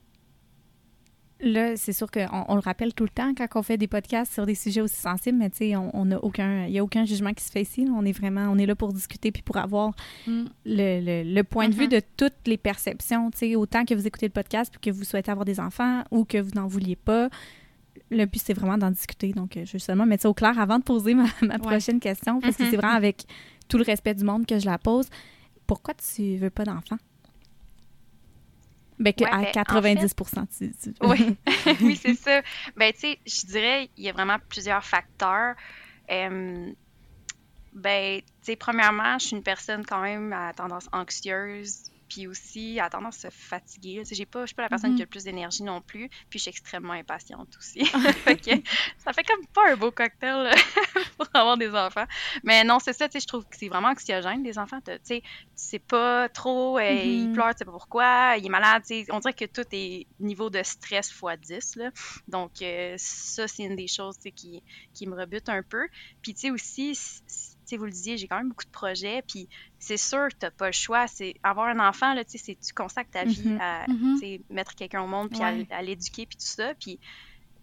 là, 1.43 1.75
c'est 1.77 1.93
sûr 1.93 2.09
qu'on 2.09 2.45
on 2.47 2.55
le 2.55 2.61
rappelle 2.61 2.93
tout 2.93 3.03
le 3.03 3.09
temps 3.09 3.33
quand 3.35 3.47
on 3.55 3.61
fait 3.63 3.77
des 3.77 3.87
podcasts 3.87 4.33
sur 4.33 4.45
des 4.45 4.55
sujets 4.55 4.81
aussi 4.81 4.95
sensibles, 4.95 5.37
mais 5.37 5.49
tu 5.49 5.57
sais, 5.57 5.75
on 5.75 5.91
on 5.93 6.09
a 6.11 6.17
aucun, 6.17 6.65
il 6.65 6.71
n'y 6.71 6.79
a 6.79 6.83
aucun 6.83 7.05
jugement 7.05 7.33
qui 7.33 7.43
se 7.43 7.51
fait 7.51 7.61
ici. 7.61 7.85
là. 7.85 7.91
On 7.95 8.05
est 8.05 8.11
vraiment, 8.11 8.47
on 8.49 8.57
est 8.57 8.65
là 8.65 8.75
pour 8.75 8.93
discuter 8.93 9.31
puis 9.31 9.41
pour 9.43 9.57
avoir 9.57 9.91
Mm. 10.25 10.45
le, 10.65 10.99
le- 11.23 11.33
le 11.33 11.43
point 11.43 11.69
de 11.69 11.75
vue 11.75 11.83
Mhm. 11.83 11.89
de 11.89 12.01
toutes 12.17 12.47
les 12.47 12.57
perceptions, 12.57 13.29
tu 13.31 13.37
sais, 13.39 13.55
autant 13.55 13.85
que 13.85 13.93
vous 13.93 14.07
écoutez 14.07 14.25
le 14.27 14.31
podcast 14.31 14.71
puis 14.71 14.81
que 14.91 14.95
vous 14.97 15.03
souhaitez 15.03 15.29
avoir 15.31 15.45
des 15.45 15.59
enfants 15.59 16.03
ou 16.11 16.25
que 16.25 16.37
vous 16.39 16.51
n'en 16.55 16.65
vouliez 16.67 16.95
pas. 16.95 17.29
Le 18.09 18.25
but, 18.25 18.41
c'est 18.43 18.53
vraiment 18.53 18.77
d'en 18.77 18.91
discuter. 18.91 19.33
Donc, 19.33 19.51
je 19.63 19.71
veux 19.73 19.79
seulement 19.79 20.05
mettre 20.05 20.23
ça 20.23 20.29
au 20.29 20.33
clair 20.33 20.57
avant 20.59 20.77
de 20.79 20.83
poser 20.83 21.13
ma, 21.13 21.25
ma 21.41 21.59
prochaine 21.59 21.99
question, 21.99 22.39
parce 22.41 22.55
que 22.57 22.63
Mhm. 22.63 22.69
c'est 22.71 22.77
vraiment 22.77 22.95
avec 22.95 23.25
tout 23.67 23.77
le 23.77 23.83
respect 23.83 24.13
du 24.15 24.23
monde 24.23 24.45
que 24.45 24.59
je 24.59 24.65
la 24.65 24.77
pose. 24.77 25.07
Pourquoi 25.67 25.93
tu 25.95 26.37
veux 26.37 26.49
pas 26.49 26.63
d'enfants? 26.65 26.97
Ben, 29.03 29.13
que 29.13 29.25
Ouais, 29.25 29.29
à 29.31 29.37
ben, 29.41 29.47
en 29.49 29.51
90 29.51 30.15
tu, 30.57 30.71
tu- 30.81 30.93
Oui, 31.01 31.35
oui, 31.81 31.99
c'est 32.01 32.15
ça. 32.15 32.41
Ben, 32.77 32.93
tu 32.93 32.99
sais, 32.99 33.19
je 33.25 33.45
dirais, 33.47 33.89
il 33.97 34.05
y 34.05 34.09
a 34.09 34.13
vraiment 34.13 34.37
plusieurs 34.49 34.83
facteurs. 34.85 35.55
Euh, 36.09 36.71
ben, 37.73 38.21
tu 38.21 38.25
sais, 38.43 38.55
premièrement, 38.55 39.19
je 39.19 39.27
suis 39.27 39.35
une 39.35 39.43
personne 39.43 39.85
quand 39.85 40.01
même 40.01 40.31
à 40.31 40.53
tendance 40.53 40.87
anxieuse, 40.93 41.83
puis 42.09 42.27
aussi 42.27 42.79
à 42.79 42.89
tendance 42.89 43.23
à 43.25 43.29
se 43.31 43.35
fatiguer. 43.35 44.03
Je 44.07 44.13
suis 44.15 44.25
pas 44.25 44.45
la 44.57 44.69
personne 44.69 44.91
Mhm. 44.91 44.95
qui 44.97 45.01
a 45.01 45.05
le 45.05 45.09
plus 45.09 45.23
d'énergie 45.23 45.63
non 45.63 45.81
plus, 45.81 46.09
puis 46.29 46.39
je 46.39 46.43
suis 46.43 46.49
extrêmement 46.49 46.93
impatiente 46.93 47.49
aussi. 47.57 47.81
fait 48.35 48.35
que 48.37 48.51
ça 48.97 49.13
fait 49.13 49.23
comme 49.23 49.45
pas 49.53 49.71
un 49.71 49.75
beau 49.75 49.91
cocktail 49.91 50.43
là, 50.43 50.55
pour 51.17 51.27
avoir 51.33 51.57
des 51.57 51.69
enfants. 51.73 52.05
Mais 52.43 52.63
non, 52.63 52.79
c'est 52.79 52.93
ça, 52.93 53.07
je 53.13 53.25
trouve 53.25 53.43
que 53.45 53.57
c'est 53.57 53.69
vraiment 53.69 53.89
anxiogène, 53.89 54.43
des 54.43 54.57
enfants. 54.57 54.79
Tu 55.05 55.21
sais, 55.55 55.79
pas 55.79 56.29
trop, 56.29 56.77
euh, 56.77 56.83
il 57.03 57.27
Mhm. 57.27 57.33
pleure, 57.33 57.49
tu 57.51 57.59
sais 57.59 57.65
pas 57.65 57.71
pourquoi, 57.71 58.35
il 58.37 58.45
est 58.45 58.49
malade. 58.49 58.83
On 59.09 59.19
dirait 59.19 59.33
que 59.33 59.45
tout 59.45 59.65
est 59.71 60.07
niveau 60.19 60.49
de 60.49 60.61
stress 60.63 61.11
x 61.11 61.47
10, 61.47 61.75
là. 61.77 61.91
Donc, 62.27 62.61
euh, 62.61 62.95
ça, 62.97 63.47
c'est 63.47 63.63
une 63.63 63.75
des 63.75 63.87
choses, 63.87 64.17
qui, 64.35 64.63
qui 64.93 65.07
me 65.07 65.15
rebute 65.15 65.49
un 65.49 65.63
peu. 65.63 65.87
Puis, 66.21 66.33
tu 66.33 66.41
sais, 66.41 66.51
aussi, 66.51 66.97
vous 67.77 67.85
le 67.85 67.91
disiez, 67.91 68.17
j'ai 68.17 68.27
quand 68.27 68.37
même 68.37 68.49
beaucoup 68.49 68.65
de 68.65 68.71
projets, 68.71 69.21
puis 69.27 69.47
c'est 69.79 69.97
sûr 69.97 70.27
que 70.29 70.35
t'as 70.39 70.51
pas 70.51 70.67
le 70.67 70.71
choix. 70.73 71.07
C'est 71.07 71.35
avoir 71.43 71.67
un 71.67 71.79
enfant, 71.79 72.13
là, 72.13 72.23
tu 72.25 72.37
sais, 72.37 72.55
tu 72.55 72.73
consacres 72.73 73.11
ta 73.11 73.23
vie 73.25 73.41
Mhm. 73.45 73.57
à, 73.61 73.85
Mhm. 73.89 74.17
sais, 74.19 74.41
mettre 74.49 74.75
quelqu'un 74.75 75.01
au 75.01 75.07
monde, 75.07 75.29
puis 75.29 75.41
à- 75.41 75.53
Ouais. 75.53 75.67
à, 75.69 75.81
l'éduquer, 75.81 76.25
puis 76.25 76.37
tout 76.37 76.45
ça. 76.45 76.73
Puis, 76.75 76.99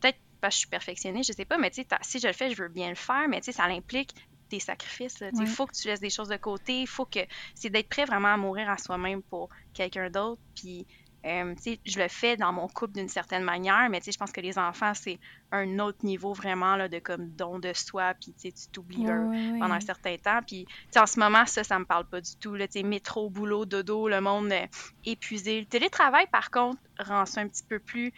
peut-être 0.01 0.19
parce 0.41 0.55
que 0.55 0.57
je 0.57 0.59
suis 0.61 0.69
perfectionniste, 0.69 1.31
je 1.31 1.37
sais 1.37 1.45
pas, 1.45 1.59
mais 1.59 1.71
tu 1.71 1.83
sais, 1.83 1.89
si 2.03 2.19
je 2.19 2.27
le 2.27 2.33
fais, 2.33 2.51
je 2.55 2.63
veux 2.63 2.69
bien 2.69 2.89
le 2.89 2.95
faire, 2.95 3.29
mais 3.29 3.41
tu 3.41 3.47
sais, 3.47 3.53
ça 3.53 3.65
implique 3.65 4.15
des 4.51 4.59
sacrifices. 4.61 5.19
Il 5.21 5.39
Ouais. 5.39 5.47
faut 5.47 5.67
que 5.67 5.77
tu 5.77 5.87
laisses 5.87 6.01
des 6.01 6.11
choses 6.11 6.29
de 6.29 6.37
côté. 6.37 6.81
Il 6.81 6.87
faut 6.89 7.07
que. 7.07 7.21
C'est 7.55 7.71
d'être 7.71 7.89
prêt 7.89 8.05
vraiment 8.05 8.35
à 8.35 8.37
mourir 8.37 8.69
à 8.69 8.79
soi-même 8.79 9.23
pour 9.23 9.49
quelqu'un 9.75 10.11
d'autre. 10.11 10.43
Puis, 10.57 10.87
euh, 11.25 11.55
je 11.85 11.99
le 11.99 12.09
fais 12.09 12.37
dans 12.37 12.53
mon 12.53 12.67
couple 12.67 12.95
d'une 12.95 13.09
certaine 13.09 13.43
manière, 13.43 13.89
mais 13.91 14.01
je 14.05 14.17
pense 14.17 14.33
que 14.33 14.41
les 14.41 14.59
enfants, 14.59 14.93
c'est 14.95 15.19
un 15.53 15.79
autre 15.79 16.05
niveau 16.05 16.33
vraiment 16.33 16.77
là, 16.77 16.89
de 16.89 16.99
comme 16.99 17.29
don 17.31 17.59
de 17.59 17.73
soi. 17.75 18.15
Puis, 18.15 18.33
tu 18.33 18.53
t'oublies 18.73 19.07
ouais. 19.07 19.59
pendant 19.59 19.75
un 19.75 19.81
certain 19.81 20.17
temps. 20.17 20.41
Puis, 20.47 20.67
en 20.97 21.07
ce 21.07 21.21
moment, 21.21 21.45
ça, 21.47 21.63
ça 21.63 21.79
me 21.79 21.85
parle 21.85 22.07
pas 22.07 22.21
du 22.21 22.37
tout. 22.37 22.55
Là, 22.55 22.67
métro, 22.85 23.29
boulot, 23.29 23.67
dodo, 23.67 24.09
le 24.09 24.21
monde 24.21 24.51
euh, 24.53 24.67
épuisé. 25.05 25.61
Le 25.61 25.67
télétravail, 25.67 26.27
par 26.33 26.51
contre, 26.51 26.81
rend 26.99 27.27
ça 27.27 27.43
un 27.43 27.49
petit 27.49 27.65
peu 27.65 27.79
plus 27.79 28.13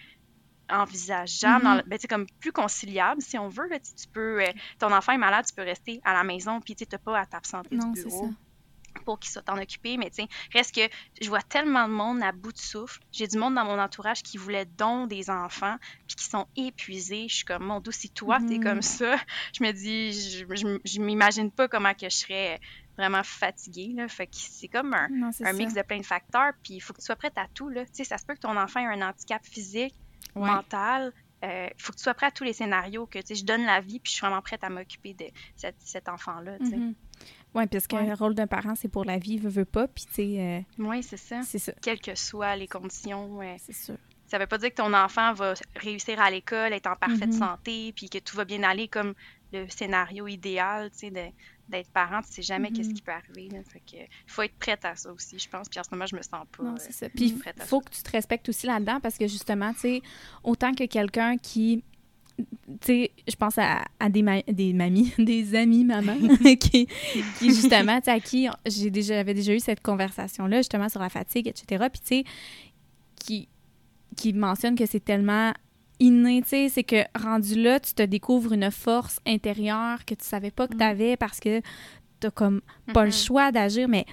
envisageable, 0.71 1.65
dans 1.65 1.83
ben, 1.87 1.99
tu 1.99 2.03
sais, 2.03 2.09
comme 2.09 2.27
plus 2.41 2.53
conciliable, 2.53 3.21
si 3.21 3.39
on 3.39 3.49
veut. 3.49 3.69
Là, 3.69 3.79
tu 3.79 4.09
peux, 4.13 4.43
euh, 4.43 4.53
ton 4.79 4.93
enfant 4.93 5.13
est 5.13 5.19
malade, 5.19 5.45
tu 5.47 5.55
peux 5.55 5.63
rester 5.63 6.01
à 6.05 6.13
la 6.15 6.25
maison, 6.25 6.61
puis 6.61 6.75
tu 6.75 6.85
n'as 6.91 6.99
pas 6.99 7.19
à 7.19 7.27
t'absenter 7.27 7.77
du 7.77 8.03
bureau. 8.03 8.31
Pour 9.05 9.19
qu'il 9.19 9.31
soit 9.31 9.49
en 9.49 9.59
occupé. 9.59 9.97
Mais 9.97 10.11
tu 10.11 10.23
sais, 10.23 10.29
reste 10.53 10.75
que 10.75 10.81
je 11.21 11.29
vois 11.29 11.43
tellement 11.43 11.89
de 11.89 11.93
monde 11.93 12.23
à 12.23 12.33
bout 12.33 12.53
de 12.53 12.59
souffle. 12.59 13.01
J'ai 13.13 13.27
du 13.27 13.39
monde 13.39 13.55
dans 13.55 13.65
mon 13.65 13.79
entourage 13.79 14.23
qui 14.23 14.37
voulait 14.37 14.65
don 14.67 15.07
des 15.07 15.31
enfants, 15.31 15.77
puis 16.07 16.17
qui 16.17 16.25
sont 16.25 16.47
épuisés. 16.57 17.27
Je 17.29 17.37
suis 17.37 17.45
comme, 17.45 17.65
mon 17.65 17.81
dos, 17.81 17.91
si 17.93 18.11
toi, 18.11 18.39
t'es 18.39 18.59
Mhm. 18.59 18.65
comme 18.65 18.83
ça, 18.83 19.17
je 19.55 19.63
me 19.65 19.73
dis, 19.73 20.13
je, 20.13 20.45
je, 20.55 20.79
je 20.85 21.01
m'imagine 21.01 21.51
pas 21.51 21.69
comment 21.69 21.95
que 21.95 22.09
je 22.09 22.17
serais 22.17 22.61
vraiment 22.99 23.23
fatiguée. 23.23 23.93
Là. 23.95 24.07
Fait 24.09 24.27
que 24.27 24.37
c'est 24.37 24.69
comme 24.69 24.93
un, 24.95 25.09
Non, 25.09 25.31
un 25.43 25.53
mix 25.55 25.75
de 25.75 25.83
plein 25.83 25.99
de 25.99 26.05
facteurs, 26.07 26.53
puis 26.63 26.75
il 26.75 26.81
faut 26.81 26.93
que 26.93 26.99
tu 27.01 27.07
sois 27.07 27.17
prête 27.17 27.37
à 27.39 27.47
tout. 27.55 27.69
Là. 27.69 27.85
Tu 27.87 27.91
sais, 27.95 28.05
ça 28.05 28.19
se 28.19 28.27
peut 28.27 28.35
que 28.35 28.41
ton 28.41 28.57
enfant 28.57 28.81
ait 28.81 28.87
un 29.01 29.09
handicap 29.09 29.43
physique, 29.45 29.95
Ouais. 30.35 30.49
mental. 30.49 31.13
Il 31.43 31.71
faut 31.79 31.93
que 31.93 31.99
tu 31.99 32.05
sois 32.05 32.15
prêt 32.15 32.27
à 32.27 32.31
tous 32.31 32.45
les 32.45 32.53
scénarios, 32.53 33.07
que 33.07 33.19
je 33.21 33.45
donne 33.45 33.65
la 33.67 33.81
vie, 33.81 33.99
puis 33.99 34.11
je 34.11 34.17
suis 34.17 34.21
vraiment 34.27 34.43
prête 34.43 34.63
à 34.65 34.69
m'occuper 34.71 35.15
de 35.15 35.25
cet, 35.57 35.75
cet 35.81 36.09
enfant-là. 36.09 36.59
Mhm. 36.61 36.95
Ouais, 37.55 37.67
parce 37.67 37.87
que 37.87 37.97
Ouais. 37.97 38.07
le 38.07 38.15
rôle 38.15 38.35
d'un 38.35 38.47
parent, 38.47 38.75
c'est 38.75 38.89
pour 38.89 39.05
la 39.05 39.19
vie, 39.19 39.39
veut, 39.39 39.51
veut 39.51 39.65
pas. 39.65 39.87
Puis, 39.89 40.07
tu 40.07 40.15
sais, 40.15 40.41
euh, 40.41 40.61
Oui, 40.79 41.03
c'est 41.03 41.17
ça. 41.17 41.43
c'est 41.43 41.59
ça. 41.59 41.73
Quelles 41.83 42.01
que 42.01 42.15
soient 42.15 42.57
les 42.57 42.67
conditions. 42.69 43.37
ouais. 43.37 43.57
C'est 43.59 43.75
sûr. 43.75 43.97
Ça 44.27 44.39
veut 44.39 44.47
pas 44.47 44.57
dire 44.57 44.71
que 44.71 44.77
ton 44.77 44.95
enfant 44.95 45.35
va 45.35 45.53
réussir 45.77 46.19
à 46.19 46.31
l'école, 46.31 46.73
être 46.73 46.87
en 46.87 46.97
parfaite 46.97 47.27
Mhm. 47.27 47.33
santé, 47.33 47.93
puis 47.95 48.09
que 48.09 48.19
tout 48.19 48.35
va 48.37 48.45
bien 48.47 48.63
aller 48.63 48.89
comme 48.89 49.13
le 49.53 49.69
scénario 49.69 50.27
idéal, 50.29 50.91
tu 50.93 51.11
sais, 51.13 51.35
d'être 51.69 51.91
parent. 51.91 52.21
Tu 52.23 52.33
sais 52.33 52.43
jamais 52.43 52.71
qu'est-ce 52.71 52.93
qui 52.93 53.03
peut 53.03 53.13
arriver. 53.13 53.49
Là. 53.51 53.59
Fait 53.65 53.81
que 53.81 54.03
faut 54.27 54.43
être 54.43 54.55
prête 54.59 54.85
à 54.85 54.95
ça 54.97 55.13
aussi, 55.13 55.39
je 55.39 55.49
pense. 55.49 55.69
Puis 55.69 55.81
en 55.81 55.85
ce 55.85 55.91
moment, 55.91 56.07
je 56.07 56.17
me 56.17 56.23
sens 56.23 56.45
pas. 56.57 56.63
Non, 56.63 56.73
euh, 56.73 56.77
c'est 56.79 56.93
ça. 56.93 57.09
Puis, 57.09 57.35
il 57.57 57.63
faut 57.65 57.81
que 57.81 57.91
tu 57.91 58.03
te 58.03 58.11
respectes 58.11 58.49
aussi 58.49 58.67
là-dedans 58.67 59.01
parce 59.01 59.17
que 59.19 59.27
justement, 59.27 59.73
tu 59.75 59.81
sais, 59.81 60.03
autant 60.43 60.75
que 60.75 60.85
quelqu'un 60.85 61.37
qui 61.39 61.83
tu 62.37 62.87
sais, 62.87 63.11
je 63.29 63.37
pense 63.37 63.59
à, 63.59 63.85
à 64.01 64.09
des, 64.09 64.23
ma- 64.23 64.43
des 64.43 64.73
mamies, 64.73 65.13
des 65.19 65.55
amis 65.55 65.85
mamans, 65.85 66.17
qui, 66.61 66.87
qui 67.39 67.49
justement, 67.55 67.99
tu 68.01 68.07
sais, 68.07 68.11
à 68.11 68.21
qui 68.21 68.49
j'ai 68.67 68.91
déjà, 68.91 69.15
j'avais 69.17 69.35
déjà 69.35 69.55
eu 69.55 69.61
cette 69.61 69.83
conversation-là, 69.83 70.59
justement, 70.59 70.89
sur 70.89 71.01
la 71.01 71.11
fatigue, 71.11 71.47
etc. 71.47 71.87
Puis, 71.93 72.01
tu 72.01 72.07
sais, 72.07 72.25
qui, 73.17 73.49
qui 74.17 74.33
mentionnent 74.33 74.77
que 74.77 74.87
c'est 74.87 75.05
tellement 75.05 75.53
inné, 76.03 76.43
tu 76.43 76.49
sais, 76.51 76.69
c'est 76.69 76.85
que 76.85 77.05
rendu 77.19 77.55
là, 77.63 77.81
tu 77.81 77.95
te 77.95 78.03
découvres 78.03 78.53
une 78.53 78.71
force 78.71 79.19
intérieure 79.27 80.05
que 80.05 80.15
tu 80.15 80.25
savais 80.25 80.51
pas 80.51 80.67
que 80.69 80.75
Mm. 80.75 80.79
tu 80.79 80.85
avais 80.85 81.17
parce 81.17 81.41
que 81.41 81.61
t'as 82.21 82.31
comme 82.31 82.61
pas 82.93 83.05
le 83.05 83.11
choix 83.11 83.53
d'agir, 83.53 83.89
mais 83.89 84.05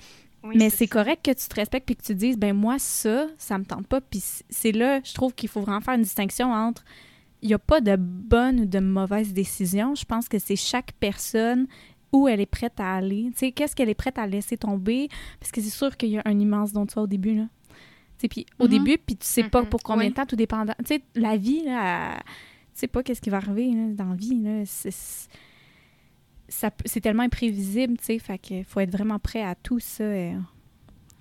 Oui, 0.44 0.56
mais 0.58 0.70
c'est 0.70 0.88
correct 0.88 1.26
que 1.26 1.32
tu 1.32 1.48
te 1.48 1.56
respectes 1.56 1.86
puis 1.86 1.96
que 1.98 2.04
tu 2.04 2.16
dises 2.16 2.38
ben 2.38 2.54
moi 2.56 2.80
ça 2.80 3.28
ça 3.38 3.58
me 3.58 3.66
tente 3.66 3.88
pas 3.88 4.00
puis 4.00 4.24
c'est 4.50 4.72
là 4.72 5.02
je 5.04 5.14
trouve 5.14 5.34
qu'il 5.34 5.50
faut 5.50 5.60
vraiment 5.60 5.82
faire 5.82 5.96
une 5.96 6.04
distinction 6.04 6.54
entre 6.54 6.84
il 7.42 7.50
n'y 7.50 7.54
a 7.54 7.60
pas 7.60 7.82
de 7.82 7.96
bonne 7.98 8.62
ou 8.62 8.66
de 8.66 8.80
mauvaise 8.80 9.34
décision. 9.34 9.96
Je 9.96 10.04
pense 10.06 10.28
que 10.30 10.40
c'est 10.40 10.56
chaque 10.58 10.92
personne 11.00 11.68
où 12.12 12.28
elle 12.28 12.42
est 12.42 12.46
prête 12.46 12.80
à 12.80 12.96
aller. 12.96 13.28
Tu 13.32 13.38
sais 13.40 13.52
qu'est-ce 13.54 13.76
qu'elle 13.76 13.90
est 13.90 13.94
prête 13.94 14.18
à 14.18 14.28
laisser 14.28 14.58
tomber? 14.58 15.08
Parce 15.40 15.52
que 15.52 15.62
c'est 15.62 15.70
sûr 15.70 15.96
qu'il 15.98 16.10
y 16.10 16.18
a 16.18 16.22
un 16.26 16.38
immense 16.40 16.72
don 16.74 16.84
de 16.86 16.92
soi 16.92 17.04
au 17.04 17.08
début 17.08 17.36
là 17.36 17.46
puis 18.28 18.46
au 18.60 18.66
Mhm. 18.66 18.70
début 18.70 18.98
puis 18.98 19.16
tu 19.16 19.26
sais 19.26 19.44
pas 19.44 19.62
Mhm. 19.62 19.70
pour 19.70 19.82
combien 19.82 20.04
Oui. 20.06 20.10
de 20.10 20.16
temps 20.16 20.26
tout 20.26 20.36
dépendant 20.36 20.74
tu 20.80 20.96
sais 20.96 21.02
la 21.16 21.38
vie 21.38 21.64
là 21.64 22.18
tu 22.74 22.82
sais 22.82 22.88
pas 22.88 23.02
qu'est-ce 23.04 23.22
qui 23.22 23.30
va 23.30 23.38
arriver 23.38 23.72
là, 23.72 23.94
dans 23.94 24.10
la 24.10 24.16
vie 24.16 24.36
là 24.42 24.64
c'est 26.52 27.02
tellement 27.02 27.24
imprévisible, 27.24 27.98
tu 27.98 28.06
sais, 28.06 28.20
fait 28.20 28.38
que 28.40 28.64
faut 28.64 28.80
être 28.80 28.92
vraiment 28.92 29.20
prêt 29.20 29.44
à 29.44 29.54
tout 29.54 29.80
ça, 29.80 30.04
euh, 30.04 30.34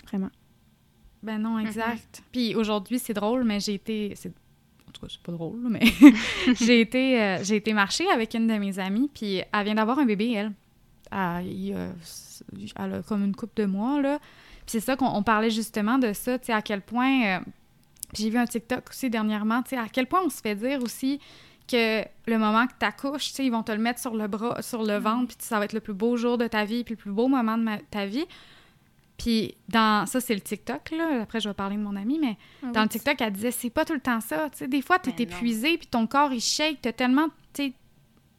vraiment. 0.06 0.30
Ben 1.22 1.38
non, 1.38 1.58
exact. 1.58 2.22
Puis 2.32 2.54
aujourd'hui, 2.54 2.98
c'est 2.98 3.12
drôle, 3.12 3.44
mais 3.44 3.61
j'ai 3.61 3.74
été. 3.74 4.14
c'est- 4.14 4.32
En 4.88 4.90
tout 4.90 5.02
cas, 5.02 5.08
c'est 5.11 5.20
pas 5.22 5.32
drôle, 5.32 5.61
mais 5.68 5.80
j'ai 6.61 6.80
été, 6.80 7.20
euh, 7.20 7.44
j'ai 7.44 7.56
été 7.56 7.74
marcher 7.74 8.08
avec 8.08 8.32
une 8.32 8.46
de 8.46 8.54
mes 8.54 8.78
amies, 8.78 9.11
puis 9.12 9.42
elle 9.52 9.64
vient 9.64 9.74
d'avoir 9.74 9.98
un 9.98 10.06
bébé, 10.06 10.32
elle. 10.32 10.52
Elle, 11.12 11.92
elle 12.76 12.94
a 12.94 13.02
comme 13.02 13.22
une 13.24 13.37
couple 13.37 13.61
de 13.62 13.66
mois, 13.66 14.00
là. 14.00 14.18
Puis 14.68 14.72
c'est 14.72 14.81
ça 14.81 14.96
qu'on 14.96 15.07
on 15.09 15.22
parlait 15.22 15.48
justement 15.50 15.96
de 15.98 16.12
ça, 16.12 16.38
tu 16.38 16.46
sais, 16.46 16.52
à 16.52 16.61
quel 16.62 16.83
point. 16.83 17.24
euh, 17.24 17.40
j'ai 18.14 18.28
vu 18.31 18.37
un 18.38 18.46
TikTok 18.46 18.88
aussi 18.90 19.09
dernièrement, 19.11 19.62
tu 19.62 19.70
sais, 19.70 19.76
à 19.78 19.88
quel 19.90 20.07
point 20.07 20.20
on 20.24 20.31
se 20.31 20.40
fait 20.42 20.54
dire 20.54 20.83
aussi 20.83 21.20
que 21.70 22.02
le 22.26 22.38
moment 22.38 22.66
que 22.66 22.72
tu 22.78 22.87
accouches, 22.87 23.28
tu 23.28 23.35
sais, 23.35 23.44
ils 23.46 23.50
vont 23.52 23.62
te 23.62 23.72
le 23.72 23.78
mettre 23.78 23.98
sur 24.00 24.14
le 24.14 24.26
bras, 24.28 24.61
sur 24.62 24.83
le 24.83 24.96
ventre, 24.98 25.28
puis 25.28 25.37
ça 25.40 25.59
va 25.59 25.64
être 25.64 25.72
le 25.74 25.81
plus 25.81 25.92
beau 25.94 26.16
jour 26.16 26.38
de 26.38 26.46
ta 26.46 26.64
vie, 26.64 26.85
puis 26.85 26.94
le 26.94 26.98
plus 27.00 27.11
beau 27.12 27.28
moment 27.28 27.57
de 27.59 27.62
ma- 27.62 27.78
ta 27.90 28.04
vie. 28.07 28.24
Puis 29.16 29.57
dans 29.68 30.07
ça 30.07 30.20
c'est 30.20 30.35
le 30.35 30.40
TikTok 30.40 30.92
là, 30.92 31.22
après 31.22 31.40
je 31.40 31.48
vais 31.48 31.54
parler 31.54 31.76
de 31.76 31.83
mon 31.83 31.96
ami 31.96 32.20
mais 32.20 32.37
dans 32.72 32.83
le 32.83 32.88
TikTok 32.88 33.20
elle 33.20 33.33
disait 33.33 33.50
c'est 33.50 33.68
pas 33.70 33.85
tout 33.85 33.94
le 33.94 34.00
temps 34.00 34.20
ça, 34.20 34.48
tu 34.50 34.59
sais 34.59 34.68
des 34.68 34.81
fois 34.81 35.00
tu 35.00 35.11
es 35.11 35.14
Mais 35.18 35.24
non. 35.24 35.31
épuisé 35.37 35.76
puis 35.76 35.88
ton 35.88 36.07
corps 36.07 36.33
il 36.33 36.40
shake, 36.40 36.81
tu 36.83 36.92
tellement 36.92 37.26
tu 37.52 37.72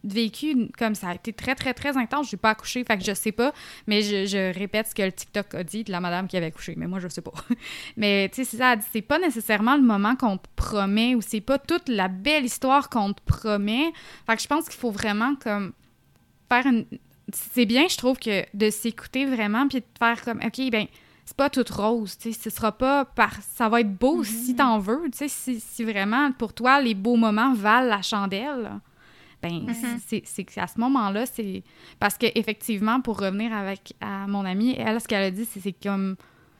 vécu 0.03 0.69
comme 0.77 0.95
ça 0.95 1.09
a 1.09 1.15
été 1.15 1.33
très 1.33 1.55
très 1.55 1.73
très 1.73 1.97
intense, 1.97 2.29
j'ai 2.29 2.37
pas 2.37 2.51
accouché 2.51 2.83
fait 2.83 2.97
que 2.97 3.03
je 3.03 3.13
sais 3.13 3.31
pas. 3.31 3.53
Mais 3.87 4.01
je, 4.01 4.25
je 4.25 4.57
répète 4.57 4.87
ce 4.87 4.95
que 4.95 5.01
le 5.01 5.11
TikTok 5.11 5.55
a 5.55 5.63
dit 5.63 5.83
de 5.83 5.91
la 5.91 5.99
madame 5.99 6.27
qui 6.27 6.37
avait 6.37 6.47
accouché. 6.47 6.75
Mais 6.77 6.87
moi 6.87 6.99
je 6.99 7.07
sais 7.07 7.21
pas. 7.21 7.33
mais 7.97 8.29
tu 8.29 8.43
sais 8.43 8.51
c'est 8.51 8.57
ça, 8.57 8.75
c'est 8.91 9.01
pas 9.01 9.19
nécessairement 9.19 9.75
le 9.75 9.83
moment 9.83 10.15
qu'on 10.15 10.37
te 10.37 10.47
promet 10.55 11.15
ou 11.15 11.21
c'est 11.21 11.41
pas 11.41 11.59
toute 11.59 11.89
la 11.89 12.07
belle 12.07 12.45
histoire 12.45 12.89
qu'on 12.89 13.13
te 13.13 13.21
promet. 13.25 13.91
Fait 14.25 14.35
que 14.35 14.41
je 14.41 14.47
pense 14.47 14.65
qu'il 14.65 14.79
faut 14.79 14.91
vraiment 14.91 15.35
comme 15.35 15.73
faire 16.49 16.65
une 16.65 16.85
c'est 17.33 17.65
bien, 17.65 17.87
je 17.87 17.97
trouve, 17.97 18.17
que 18.17 18.43
de 18.53 18.69
s'écouter 18.69 19.25
vraiment 19.25 19.67
puis 19.67 19.79
de 19.79 19.85
faire 19.97 20.21
comme, 20.23 20.39
OK, 20.43 20.69
ben 20.71 20.87
c'est 21.25 21.37
pas 21.37 21.49
toute 21.49 21.69
rose, 21.69 22.17
tu 22.17 22.33
sais, 22.33 22.39
ce 22.39 22.49
sera 22.49 22.71
pas 22.71 23.05
par... 23.05 23.33
Ça 23.53 23.69
va 23.69 23.81
être 23.81 23.93
beau 23.93 24.23
si 24.23 24.55
t'en 24.55 24.79
veux, 24.79 25.03
tu 25.11 25.17
sais, 25.19 25.27
si, 25.27 25.59
si 25.59 25.83
vraiment, 25.83 26.31
pour 26.31 26.53
toi, 26.53 26.81
les 26.81 26.95
beaux 26.95 27.17
moments 27.17 27.53
valent 27.53 27.87
la 27.87 28.01
chandelle, 28.01 28.71
ben 29.41 29.65
c'est 30.05 30.23
c'est 30.25 30.57
à 30.57 30.67
ce 30.67 30.79
moment-là, 30.79 31.25
c'est... 31.25 31.63
Parce 31.99 32.17
que 32.17 32.27
effectivement 32.35 33.01
pour 33.01 33.19
revenir 33.19 33.53
avec 33.53 33.93
à 34.01 34.27
mon 34.27 34.45
amie, 34.45 34.75
elle, 34.77 34.99
ce 34.99 35.07
qu'elle 35.07 35.23
a 35.23 35.31
dit, 35.31 35.45
c'est 35.45 35.71
comme... 35.71 36.15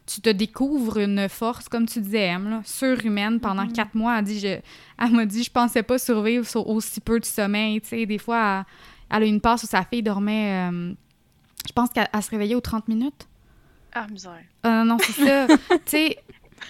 Tu 0.05 0.21
te 0.21 0.29
découvres 0.29 0.97
une 0.97 1.29
force, 1.29 1.69
comme 1.69 1.85
tu 1.85 2.01
disais, 2.01 2.29
Em, 2.29 2.49
là, 2.49 2.61
surhumaine 2.65 3.39
pendant 3.39 3.67
quatre 3.67 3.93
mois. 3.93 4.17
Elle, 4.17 4.25
dit, 4.25 4.39
je, 4.39 4.59
elle 4.97 5.11
m'a 5.11 5.25
dit, 5.25 5.43
je 5.43 5.51
pensais 5.51 5.83
pas 5.83 5.99
survivre 5.99 6.47
sur 6.47 6.67
aussi 6.67 6.99
peu 6.99 7.19
de 7.19 7.25
sommeil. 7.25 7.79
Tu 7.81 7.89
sais, 7.89 8.05
des 8.07 8.17
fois, 8.17 8.65
elle, 9.11 9.17
elle 9.17 9.23
a 9.23 9.25
eu 9.27 9.29
une 9.29 9.41
passe 9.41 9.63
où 9.63 9.67
sa 9.67 9.83
fille 9.83 10.01
dormait, 10.01 10.71
euh, 10.71 10.93
je 11.67 11.73
pense 11.73 11.89
qu'elle 11.89 12.07
elle 12.11 12.23
se 12.23 12.31
réveillait 12.31 12.55
aux 12.55 12.61
30 12.61 12.87
minutes. 12.87 13.27
Ah, 13.93 14.07
misère. 14.07 14.43
Euh, 14.65 14.83
non, 14.83 14.97
c'est 14.99 15.25
ça. 15.25 15.47
tu 15.69 15.79
sais, 15.85 16.17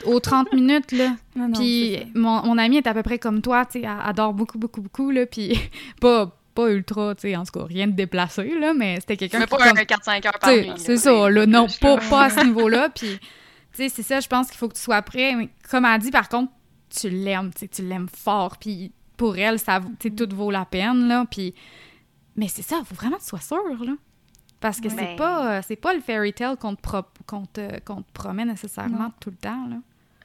aux 0.06 0.20
30 0.20 0.54
minutes, 0.54 0.92
là. 0.92 1.16
Non, 1.36 1.48
non, 1.48 1.54
Puis 1.60 1.98
mon, 2.16 2.44
mon 2.46 2.58
amie 2.58 2.78
est 2.78 2.88
à 2.88 2.94
peu 2.94 3.04
près 3.04 3.18
comme 3.20 3.42
toi, 3.42 3.66
tu 3.66 3.80
sais, 3.80 3.86
elle 3.86 3.98
adore 4.04 4.34
beaucoup, 4.34 4.58
beaucoup, 4.58 4.82
beaucoup, 4.82 5.10
là. 5.12 5.26
Puis 5.26 5.58
pas, 6.02 6.36
pas 6.56 6.70
ultra, 6.72 7.16
tu 7.16 7.22
sais, 7.22 7.36
en 7.36 7.44
tout 7.46 7.58
cas, 7.60 7.66
rien 7.66 7.88
de 7.88 7.94
déplacé, 7.94 8.58
là, 8.60 8.74
mais 8.74 9.00
c'était 9.00 9.16
quelqu'un 9.18 9.40
Mais 9.40 9.46
qui... 9.46 9.52
pas 9.52 9.58
comme- 9.70 9.78
un 9.78 9.82
4-5 9.84 10.28
heures 10.28 10.40
par 10.40 10.52
nuit. 10.52 10.72
c'est 10.78 10.98
ça, 10.98 11.30
là, 11.30 11.46
non, 11.46 11.68
Je- 11.68 11.80
pas, 11.80 11.98
pas 11.98 12.24
à 12.26 12.30
ce 12.30 12.44
niveau-là. 12.46 12.90
Puis, 12.96 13.20
tu 13.20 13.84
sais, 13.84 13.90
c'est 13.90 14.04
ça, 14.04 14.20
je 14.20 14.28
pense 14.28 14.48
qu'il 14.50 14.58
faut 14.58 14.68
que 14.68 14.76
tu 14.76 14.82
sois 14.82 15.02
prêt. 15.02 15.36
Mais 15.36 15.50
comme 15.70 15.86
elle 15.86 16.00
dit, 16.02 16.12
par 16.12 16.28
contre, 16.28 16.52
tu 16.90 17.10
l'aimes, 17.10 17.52
tu 17.54 17.60
sais, 17.60 17.68
tu 17.68 17.82
l'aimes 17.84 18.10
fort. 18.14 18.58
Puis 18.58 18.92
pour 19.16 19.38
elle, 19.38 19.60
ça, 19.60 19.80
vaut- 19.80 19.90
tu 20.00 20.10
sais, 20.10 20.16
tout 20.16 20.36
vaut 20.36 20.52
la 20.52 20.66
peine, 20.66 21.08
là. 21.08 21.26
Puis, 21.30 21.54
mais 22.36 22.48
c'est 22.48 22.62
ça, 22.64 22.78
il 22.82 22.86
faut 22.86 22.96
vraiment 22.96 23.18
que 23.18 23.22
tu 23.22 23.28
sois 23.30 23.40
sûr, 23.40 23.58
là. 23.86 23.94
Parce 24.60 24.82
que 24.82 24.90
c'est 24.90 25.16
pas, 25.16 25.58
euh, 25.58 25.62
c'est 25.66 25.76
pas 25.78 25.94
le 25.94 26.02
fairy 26.02 26.34
tale 26.34 26.58
qu'on 26.58 26.76
te, 26.76 26.82
pro- 26.82 27.04
qu'on 27.26 27.46
te, 27.46 27.80
te 27.80 27.94
promet 28.14 28.46
nécessairement 28.46 29.00
Non. 29.04 29.14
tout 29.20 29.30
le 29.30 29.38
temps, 29.38 29.68
là. 29.68 29.78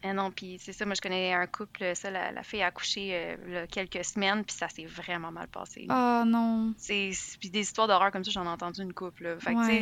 Ah 0.07 0.12
non, 0.12 0.31
puis 0.31 0.59
c'est 0.61 0.75
ça, 0.75 0.85
moi 0.85 0.92
je 0.94 1.01
connais 1.01 1.33
un 1.33 1.47
couple, 1.47 1.92
ça, 1.94 2.11
la, 2.11 2.31
la 2.31 2.42
fille 2.42 2.61
a 2.61 2.66
accouché 2.66 3.12
euh, 3.14 3.37
là, 3.49 3.66
quelques 3.66 4.05
semaines, 4.05 4.44
puis 4.44 4.55
ça 4.55 4.68
s'est 4.68 4.85
vraiment 4.85 5.33
mal 5.33 5.49
passé. 5.49 5.87
Ah 5.88 6.25
non. 6.27 6.75
C'est 6.77 7.11
puis 7.40 7.49
des 7.49 7.61
histoires 7.61 7.88
d'horreur 7.88 8.11
comme 8.11 8.23
ça, 8.23 8.31
j'en 8.31 8.44
ai 8.44 8.49
entendu 8.49 8.83
une 8.83 8.92
couple. 8.92 9.23
Là. 9.23 9.38
Fait 9.38 9.55
Ouais. 9.55 9.81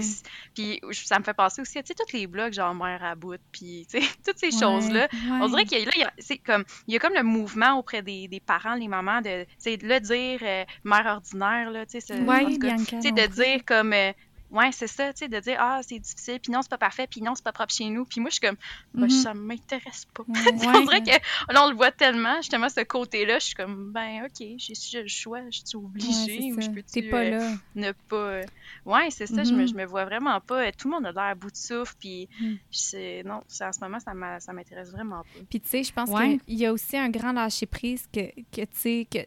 puis 0.54 0.80
ça 0.92 1.18
me 1.18 1.24
fait 1.24 1.34
penser 1.34 1.60
aussi, 1.60 1.76
à, 1.78 1.82
tu 1.82 1.88
sais, 1.88 1.94
tous 1.94 2.16
les 2.16 2.28
blogs 2.28 2.52
genre 2.52 2.72
mère 2.72 3.02
à 3.02 3.16
bout, 3.16 3.40
puis 3.50 3.84
toutes 4.24 4.38
ces 4.38 4.54
Ouais. 4.54 4.60
choses-là. 4.60 5.08
On 5.40 5.48
dirait 5.48 5.64
qu'il 5.64 5.78
y 5.78 5.82
y 5.82 6.92
y 6.92 6.96
a 6.96 6.98
comme 7.00 7.14
le 7.14 7.22
mouvement 7.24 7.72
auprès 7.78 8.02
des, 8.02 8.28
des 8.28 8.38
parents, 8.38 8.74
les 8.74 8.86
mamans, 8.86 9.22
de, 9.22 9.44
de 9.44 9.86
le 9.88 9.98
dire 9.98 10.38
euh, 10.42 10.64
mère 10.84 11.06
ordinaire, 11.06 11.68
là, 11.72 11.84
tu 11.84 12.00
sais, 12.00 12.14
de 12.20 13.26
dire 13.26 13.64
comme, 13.66 13.92
euh, 13.92 14.12
ouais, 14.52 14.70
c'est 14.72 14.86
ça, 14.86 15.12
tu 15.12 15.20
sais, 15.20 15.28
de 15.28 15.40
dire, 15.40 15.56
ah, 15.58 15.80
c'est 15.82 15.98
difficile, 15.98 16.38
puis 16.40 16.52
non, 16.52 16.62
c'est 16.62 16.70
pas 16.70 16.78
parfait, 16.78 17.06
puis 17.10 17.20
non, 17.22 17.34
c'est 17.34 17.42
pas 17.44 17.52
propre 17.52 17.72
chez 17.74 17.86
nous. 17.88 18.04
Puis 18.04 18.20
moi, 18.20 18.30
je 18.30 18.34
suis 18.34 18.46
comme, 18.46 18.56
bah, 18.94 19.06
Mhm. 19.06 19.08
ça 19.10 19.34
m'intéresse 19.34 20.04
pas. 20.14 20.22
Ouais. 20.28 20.66
on 20.76 20.84
dirait 20.84 21.02
que 21.02 21.52
là, 21.52 21.64
on 21.64 21.70
le 21.70 21.74
voit 21.76 21.90
tellement, 21.90 22.36
justement, 22.36 22.68
ce 22.68 22.82
côté-là, 22.84 23.38
je 23.38 23.46
suis 23.46 23.54
comme, 23.54 23.92
ben, 23.92 24.24
ok, 24.26 24.46
j'ai 24.58 24.74
j'ai 24.74 25.02
le 25.02 25.08
choix, 25.08 25.40
je 25.50 25.60
suis 25.64 25.76
Ouais, 25.76 25.84
obligée, 25.84 26.40
c'est 26.50 26.52
ou 26.52 26.60
je 26.60 26.70
peux 26.70 26.82
T'es 26.82 27.02
pas 27.02 27.24
là. 27.24 27.56
ne 27.74 27.92
pas. 28.08 28.16
euh, 28.16 28.42
Ouais, 28.84 29.08
c'est 29.10 29.26
ça, 29.26 29.42
je, 29.44 29.52
me, 29.52 29.62
Mhm. 29.62 29.68
je 29.68 29.74
me 29.74 29.84
vois 29.86 30.04
vraiment 30.04 30.38
pas. 30.40 30.70
Tout 30.72 30.88
le 30.88 30.94
monde 30.94 31.06
a 31.06 31.12
l'air 31.12 31.22
à 31.22 31.34
bout 31.34 31.50
de 31.50 31.56
souffle, 31.56 31.94
puis 31.98 32.28
Mhm. 32.40 32.58
je 32.70 33.22
non, 33.26 33.34
en 33.36 33.72
ce 33.72 33.80
moment, 33.80 33.98
ça 34.00 34.12
m'a- 34.14 34.40
ça 34.40 34.52
m'intéresse 34.52 34.90
vraiment 34.90 35.22
pas. 35.22 35.40
Puis 35.48 35.60
tu 35.60 35.68
sais, 35.68 35.82
je 35.84 35.92
pense 35.92 36.10
Ouais. 36.10 36.38
qu'il 36.46 36.58
y 36.58 36.66
a 36.66 36.72
aussi 36.72 36.96
un 36.96 37.08
grand 37.08 37.32
lâcher-prise 37.32 38.06
que, 38.12 38.20
que 38.50 38.62
tu 38.62 38.68
sais, 38.74 39.08
que 39.10 39.18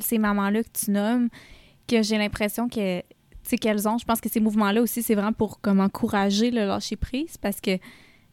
ces 0.00 0.18
mamans-là 0.18 0.62
que 0.62 0.68
tu 0.72 0.90
nommes, 0.90 1.28
que 1.88 2.02
j'ai 2.02 2.16
l'impression 2.18 2.68
que 2.68 3.02
qu'elles 3.58 3.86
ont. 3.88 3.98
Je 3.98 4.04
pense 4.04 4.20
que 4.20 4.28
ces 4.28 4.40
mouvements-là 4.40 4.82
aussi, 4.82 5.02
c'est 5.02 5.14
vraiment 5.14 5.32
pour 5.32 5.60
comme 5.60 5.80
encourager 5.80 6.50
le 6.50 6.64
lâcher-prise 6.66 7.36
parce 7.38 7.60
que 7.60 7.76
tu 7.76 7.82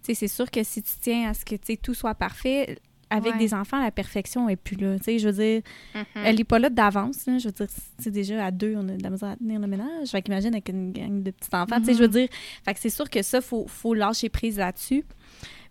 sais, 0.04 0.14
c'est 0.16 0.28
sûr 0.28 0.50
que 0.50 0.64
si 0.64 0.82
tu 0.82 0.92
tiens 1.00 1.30
à 1.30 1.34
ce 1.34 1.46
que 1.46 1.56
tu 1.56 1.62
sais, 1.74 1.78
tout 1.78 1.94
soit 1.94 2.16
parfait, 2.16 2.80
avec 3.14 3.34
Ouais. 3.34 3.40
des 3.40 3.54
enfants, 3.54 3.80
la 3.84 3.92
perfection 3.92 4.48
est 4.48 4.56
plus 4.56 4.78
là. 4.78 4.98
Tu 4.98 5.04
sais, 5.04 5.20
je 5.20 5.28
veux 5.28 5.34
dire, 5.44 5.62
Mhm. 5.94 6.06
elle 6.24 6.40
est 6.40 6.44
pas 6.46 6.60
là 6.60 6.70
d'avance. 6.70 7.24
Je 7.28 7.46
veux 7.48 7.52
dire, 7.52 7.68
sais, 8.00 8.10
déjà, 8.10 8.46
à 8.46 8.52
deux, 8.52 8.74
on 8.78 8.88
a 8.88 8.96
de 8.96 9.04
la 9.04 9.10
misère 9.10 9.30
à 9.32 9.36
tenir 9.36 9.60
le 9.60 9.68
ménage. 9.68 10.08
Fait 10.10 10.22
qu'imagine 10.22 10.54
avec 10.54 10.70
une 10.70 10.94
gang 10.94 11.22
de 11.22 11.30
petits-enfants. 11.32 11.80
Tu 11.82 11.88
sais, 11.88 11.94
je 11.96 12.00
veux 12.00 12.08
dire, 12.08 12.30
fait 12.64 12.74
que 12.74 12.80
c'est 12.80 12.90
sûr 12.90 13.10
que 13.10 13.22
ça, 13.22 13.42
faut, 13.42 13.68
faut 13.68 13.94
lâcher 13.94 14.30
prise 14.30 14.58
là-dessus. 14.58 15.04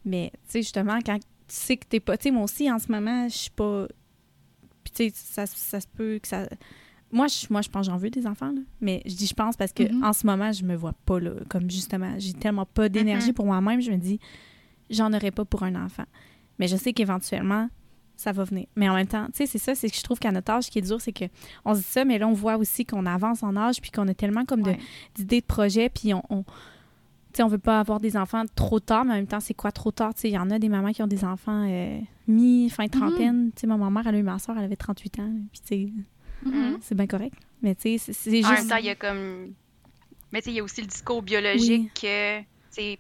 Mais, 0.05 0.31
tu 0.35 0.39
sais, 0.53 0.63
justement, 0.63 0.99
quand 1.05 1.17
tu 1.19 1.25
sais 1.49 1.77
que 1.79 1.87
t'es 1.87 1.99
pas... 1.99 2.19
Tu 2.19 2.25
sais, 2.25 2.31
moi 2.31 2.45
aussi, 2.45 2.71
en 2.71 2.79
ce 2.79 2.93
moment, 2.93 3.27
je 3.29 3.37
suis 3.37 3.51
pas... 3.51 3.87
Puis, 4.85 4.93
tu 4.93 5.09
sais, 5.09 5.13
ça, 5.15 5.47
ça 5.47 5.81
se 5.81 5.87
peut 5.89 6.19
que 6.23 6.29
ça... 6.29 6.47
Moi, 7.13 7.27
je, 7.27 7.47
moi, 7.51 7.61
je 7.63 7.69
pense 7.69 7.87
que 7.87 7.93
j'en 7.93 7.99
veux 7.99 8.11
des 8.11 8.27
enfants, 8.27 8.53
là. 8.53 8.61
Mais 8.81 9.03
je 9.07 9.15
dis 9.15 9.27
je 9.27 9.35
pense 9.35 9.57
parce 9.57 9.73
que 9.73 9.83
Mhm. 9.83 10.05
en 10.05 10.13
ce 10.13 10.27
moment, 10.27 10.53
je 10.53 10.65
me 10.65 10.75
vois 10.77 10.95
pas, 11.07 11.19
là. 11.21 11.33
Comme, 11.49 11.71
justement, 11.71 12.15
j'ai 12.19 12.33
tellement 12.35 12.67
pas 12.67 12.89
d'énergie 12.89 13.29
Mhm. 13.29 13.35
pour 13.35 13.47
moi-même. 13.47 13.81
Je 13.81 13.91
me 13.91 13.97
dis, 13.97 14.21
j'en 14.91 15.13
aurais 15.13 15.31
pas 15.33 15.45
pour 15.45 15.63
un 15.65 15.75
enfant. 15.85 16.05
Mais 16.59 16.69
je 16.69 16.77
sais 16.77 16.93
qu'éventuellement, 16.93 17.69
ça 18.17 18.33
va 18.33 18.45
venir. 18.45 18.67
Mais 18.77 18.89
en 18.89 18.95
même 18.95 19.07
temps, 19.07 19.27
tu 19.27 19.33
sais, 19.39 19.47
c'est 19.47 19.59
ça, 19.59 19.75
c'est 19.75 19.89
que 19.89 19.97
je 19.97 20.03
trouve 20.03 20.19
qu'à 20.19 20.31
notre 20.31 20.53
âge, 20.53 20.65
ce 20.65 20.71
qui 20.71 20.79
est 20.79 20.83
dur, 20.83 21.01
c'est 21.01 21.13
que 21.13 21.25
on 21.65 21.75
se 21.75 21.79
dit 21.81 21.87
ça, 21.87 22.05
mais 22.05 22.19
là, 22.19 22.29
on 22.29 22.33
voit 22.35 22.59
aussi 22.59 22.85
qu'on 22.85 23.07
avance 23.07 23.43
en 23.43 23.57
âge, 23.57 23.81
puis 23.81 23.91
qu'on 23.91 24.07
a 24.09 24.15
tellement 24.15 24.45
comme 24.45 24.63
Ouais. 24.63 24.79
d'idées 25.15 25.41
de, 25.41 25.47
projets, 25.47 25.89
puis 25.89 26.13
on, 26.15 26.23
on 26.29 26.43
tu 27.33 27.37
sais, 27.37 27.43
on 27.45 27.49
veut 27.49 27.59
pas 27.59 27.79
avoir 27.81 27.99
des 28.01 28.17
enfants 28.17 28.43
trop 28.57 28.79
tard, 28.81 29.05
mais 29.05 29.13
en 29.13 29.17
même 29.17 29.27
temps, 29.29 29.39
c'est 29.41 29.55
quoi 29.55 29.71
trop 29.73 29.91
tard? 29.93 30.13
Tu 30.15 30.23
sais, 30.23 30.29
il 30.31 30.35
y 30.35 30.39
en 30.39 30.51
a 30.51 30.59
des 30.59 30.69
mamans 30.69 30.91
qui 30.93 31.01
ont 31.03 31.07
des 31.07 31.25
enfants 31.25 31.65
euh, 31.69 31.99
mi-fin 32.27 32.89
trentaine. 32.89 33.53
Tu 33.55 33.61
sais, 33.63 33.67
ma 33.69 33.77
mère, 33.79 34.07
elle 34.07 34.17
a 34.17 34.19
eu 34.19 34.23
ma 34.25 34.39
soeur, 34.41 34.59
elle 34.59 34.65
avait 34.65 34.77
38 34.77 35.19
ans, 35.21 35.33
puis 35.53 35.61
tu 35.65 35.93
Mhm. 36.45 36.79
c'est 36.83 36.95
bien 36.95 37.07
correct. 37.07 37.35
Mais 37.63 37.75
tu 37.75 37.83
sais, 37.83 37.99
c'est- 37.99 38.13
c'est 38.13 38.45
En 38.45 38.49
même 38.49 38.57
juste... 38.57 38.71
temps, 38.71 38.77
il 38.77 38.87
y 38.87 38.91
a 38.91 38.95
comme. 38.95 39.53
Mais 40.33 40.41
tu 40.41 40.47
sais, 40.47 40.51
il 40.53 40.57
y 40.57 40.61
a 40.61 40.65
aussi 40.65 40.81
le 40.81 40.87
discours 40.87 41.23
biologique 41.23 41.93
que 42.01 42.41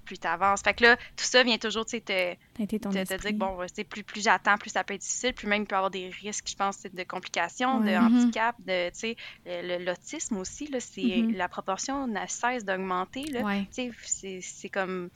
plus 0.04 0.18
tu 0.18 0.26
avances. 0.26 0.60
Fait 0.62 0.74
que 0.74 0.82
là, 0.82 0.96
tout 1.16 1.24
ça 1.24 1.42
vient 1.44 1.56
toujours 1.56 1.86
te, 1.86 1.96
te, 1.96 2.34
ton 2.76 2.90
te, 2.90 3.02
dire 3.04 3.16
que 3.18 3.32
bon, 3.32 3.56
plus, 3.88 4.02
plus 4.02 4.20
j'attends, 4.22 4.58
plus 4.58 4.68
ça 4.70 4.82
peut 4.84 4.94
être 4.94 5.00
difficile, 5.00 5.32
plus 5.32 5.46
même 5.46 5.62
il 5.62 5.66
peut 5.66 5.74
y 5.74 5.76
avoir 5.76 5.90
des 5.90 6.08
risques, 6.10 6.48
je 6.50 6.56
pense, 6.56 6.82
de 6.82 7.02
complications, 7.04 7.80
de 7.80 7.86
Mm-hmm. 7.86 7.98
handicap, 8.04 8.56
de, 8.66 9.84
l'autisme 9.86 10.36
aussi, 10.38 10.66
là, 10.66 10.80
c'est, 10.80 11.00
Mm-hmm. 11.00 11.36
la 11.36 11.48
proportion 11.48 12.06
ne 12.08 12.18
cesse 12.26 12.64
d'augmenter. 12.64 13.22
Là, 13.30 13.42
Ouais. 13.42 13.60
Tu 13.72 13.84
sais, 13.84 13.90
c'est, 14.02 14.40
c'est 14.42 14.68
comme... 14.68 15.08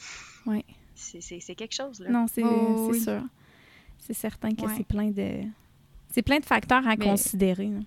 Ouais. 0.46 0.64
C'est, 0.94 1.20
quelque 1.56 1.74
chose, 1.74 1.98
là. 2.00 2.08
Non, 2.08 2.26
c'est 2.32 2.44
Oh, 2.44 2.86
c'est 2.92 2.98
oui. 2.98 3.00
sûr. 3.04 3.22
C'est 3.98 4.14
certain 4.14 4.54
que 4.54 4.62
Ouais. 4.62 4.74
c'est 4.76 4.86
plein 4.86 5.10
de... 5.10 5.42
C'est 6.12 6.22
plein 6.22 6.38
de 6.38 6.44
facteurs 6.46 6.86
à 6.86 6.94
Mais- 6.96 7.04
considérer. 7.04 7.66
là. 7.66 7.80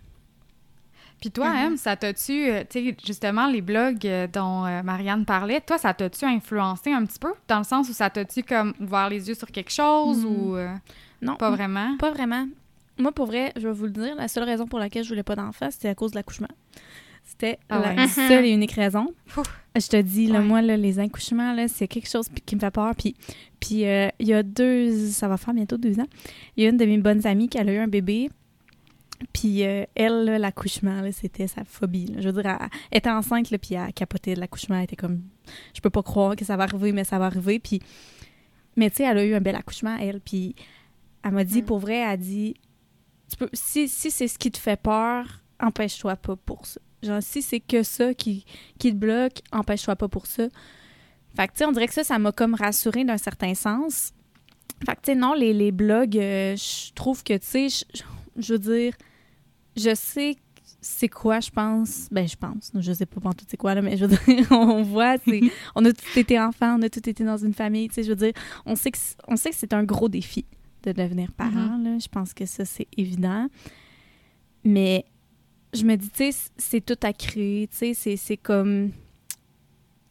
Puis 1.20 1.32
toi. 1.32 1.48
Em, 1.52 1.78
ça 1.78 1.96
t'a-tu, 1.96 2.48
euh, 2.50 2.64
tu 2.70 2.80
sais, 2.90 2.96
justement, 3.06 3.48
les 3.48 3.62
blogs 3.62 4.06
euh, 4.06 4.28
dont 4.32 4.66
euh, 4.66 4.84
Marianne 4.84 5.26
parlait, 5.26 5.62
toi, 5.62 5.78
ça 5.78 5.94
t'a-tu 5.94 6.26
influencé 6.26 6.92
un 6.92 7.06
petit 7.06 7.18
peu? 7.20 7.34
Dans 7.48 7.58
le 7.58 7.64
sens 7.64 7.90
où 7.90 7.94
ça 7.94 8.10
t'a-tu 8.10 8.44
comme 8.44 8.74
ouvert 8.80 9.10
les 9.10 9.28
yeux 9.28 9.34
sur 9.36 9.48
quelque 9.52 9.72
chose 9.72 10.24
ou 10.24 10.56
euh, 10.56 10.74
Non, 11.22 11.36
pas 11.36 11.50
vraiment? 11.50 11.98
Pas 11.98 12.12
vraiment. 12.12 12.48
Moi, 13.00 13.12
pour 13.12 13.26
vrai, 13.28 13.52
je 13.56 13.68
vais 13.68 13.74
vous 13.74 13.86
le 13.86 13.92
dire, 13.92 14.16
la 14.16 14.28
seule 14.28 14.44
raison 14.44 14.68
pour 14.68 14.80
laquelle 14.80 15.04
je 15.04 15.10
voulais 15.10 15.24
pas 15.24 15.36
d'enfant, 15.36 15.70
c'était 15.72 15.90
à 15.90 15.96
cause 15.96 16.12
de 16.12 16.18
l'accouchement. 16.18 16.48
C'était 17.26 17.60
Ah 17.70 17.80
la 17.80 17.94
ouais. 17.96 18.08
seule 18.08 18.46
et 18.46 18.52
unique 18.52 18.72
raison. 18.72 19.14
Je 19.76 19.88
te 19.88 20.02
dis, 20.02 20.28
là, 20.28 20.40
Ouais. 20.40 20.46
moi, 20.46 20.62
là, 20.62 20.78
les 20.78 20.98
accouchements, 20.98 21.54
là, 21.54 21.68
c'est 21.68 21.88
quelque 21.88 22.10
chose 22.10 22.28
qui 22.46 22.56
me 22.56 22.60
fait 22.62 22.72
peur. 22.72 22.94
Puis, 22.96 23.16
puis 23.60 23.86
euh, 23.86 24.08
il 24.20 24.28
y 24.28 24.34
a 24.34 24.44
deux... 24.44 25.10
Ça 25.10 25.28
va 25.28 25.36
faire 25.38 25.54
bientôt 25.54 25.78
deux 25.78 26.00
ans. 26.00 26.08
Il 26.56 26.64
y 26.64 26.68
a 26.68 26.70
une 26.70 26.78
de 26.78 26.86
mes 26.86 26.98
bonnes 27.00 27.26
amies 27.28 27.50
qui 27.50 27.58
a 27.60 27.64
eu 27.64 27.78
un 27.78 27.88
bébé. 27.88 28.30
Puis 29.34 29.64
euh, 29.66 29.84
elle, 29.96 30.26
l'accouchement, 30.26 31.02
c'était 31.12 31.48
sa 31.48 31.64
phobie. 31.64 32.06
là. 32.08 32.22
Je 32.22 32.30
veux 32.30 32.42
dire, 32.42 32.52
elle, 32.52 32.68
elle 32.92 32.98
était 33.00 33.10
enceinte, 33.10 33.50
là, 33.52 33.58
puis 33.58 33.74
elle 33.76 33.92
capotait 33.94 34.36
de 34.36 34.40
l'accouchement. 34.40 34.78
Elle 34.78 34.84
était 34.84 34.96
comme, 34.96 35.22
je 35.74 35.82
peux 35.82 35.90
pas 35.90 36.04
croire 36.04 36.36
que 36.36 36.46
ça 36.46 36.56
va 36.56 36.64
arriver, 36.64 36.92
mais 36.92 37.04
ça 37.04 37.18
va 37.18 37.26
arriver. 37.26 37.60
Puis, 37.60 37.82
mais 38.76 38.90
tu 38.92 38.98
sais, 38.98 39.04
elle 39.04 39.18
a 39.18 39.26
eu 39.26 39.34
un 39.34 39.42
bel 39.42 39.56
accouchement, 39.56 39.98
elle. 40.00 40.22
Puis 40.22 40.56
elle 41.24 41.32
m'a 41.32 41.44
dit, 41.44 41.62
Mm. 41.62 41.66
pour 41.66 41.80
vrai, 41.80 41.96
elle 41.96 42.10
a 42.10 42.18
dit, 42.18 42.56
tu 43.30 43.38
peux, 43.38 43.50
si, 43.54 43.88
si 43.90 44.12
c'est 44.12 44.28
ce 44.28 44.38
qui 44.38 44.52
te 44.52 44.58
fait 44.60 44.80
peur, 44.80 45.42
empêche-toi 45.60 46.16
pas 46.16 46.36
pour 46.36 46.66
ça. 46.68 46.80
Genre, 47.04 47.22
si 47.22 47.42
c'est 47.42 47.60
que 47.60 47.84
ça 47.84 48.14
qui, 48.14 48.46
qui 48.80 48.92
te 48.92 48.96
bloque, 48.98 49.40
empêche-toi 49.52 49.96
pas 49.96 50.08
pour 50.08 50.28
ça. 50.28 50.48
Fait 51.36 51.48
que, 51.48 51.54
tu 51.54 51.58
sais, 51.60 51.66
on 51.66 51.72
dirait 51.72 51.88
que 51.88 51.94
ça, 51.94 52.04
ça 52.04 52.18
m'a 52.20 52.32
comme 52.32 52.54
rassurée 52.54 53.04
d'un 53.04 53.18
certain 53.18 53.54
sens. 53.56 54.14
Fait 54.86 54.96
que, 54.96 55.02
tu 55.02 55.12
sais, 55.12 55.16
non, 55.16 55.34
les, 55.34 55.54
les 55.54 55.72
blogs, 55.72 56.18
euh, 56.18 56.56
je 56.56 56.94
trouve 56.94 57.24
que, 57.24 57.34
tu 57.38 57.70
sais, 57.70 57.86
je- 58.38 58.54
veux 58.54 58.60
dire, 58.60 58.94
je 59.76 59.94
sais 59.96 60.36
c'est 60.80 61.10
quoi, 61.10 61.40
je 61.40 61.50
pense. 61.50 62.08
Ben, 62.12 62.28
je 62.28 62.36
pense. 62.36 62.72
Je 62.78 62.92
sais 62.94 63.06
pas 63.06 63.20
tout 63.34 63.46
c'est 63.48 63.58
quoi, 63.58 63.74
là, 63.74 63.82
mais 63.82 63.98
je 63.98 64.06
veux 64.06 64.16
dire, 64.16 64.48
on 64.52 64.84
voit, 64.84 65.18
c'est, 65.18 65.42
on 65.76 65.84
a 65.86 65.92
tous 65.92 66.18
été 66.20 66.40
enfants, 66.40 66.78
on 66.78 66.82
a 66.84 66.90
tous 66.90 67.00
été 67.10 67.24
dans 67.24 67.38
une 67.38 67.54
famille, 67.54 67.88
tu 67.90 67.96
sais, 67.96 68.04
je 68.04 68.10
veux 68.10 68.16
dire, 68.16 68.34
on 68.66 68.76
sait 68.76 68.92
que, 68.92 68.98
on 69.28 69.36
sait 69.36 69.50
que 69.50 69.56
c'est 69.56 69.74
un 69.74 69.84
gros 69.84 70.08
défi 70.08 70.46
de 70.84 70.92
devenir 70.92 71.32
parent, 71.34 71.78
là. 71.78 71.98
Je 72.00 72.08
pense 72.08 72.34
que 72.34 72.46
ça, 72.46 72.64
c'est 72.64 72.88
évident. 72.96 73.48
Mais 74.64 75.06
je 75.74 75.84
me 75.84 75.96
dis, 75.96 76.10
tu 76.10 76.32
sais, 76.32 76.50
c'est 76.58 76.86
tout 76.86 77.00
à 77.02 77.12
créer, 77.14 77.68
tu 77.68 77.78
sais, 77.78 77.94
c'est, 77.94 78.18
c'est 78.18 78.38
comme 78.38 78.92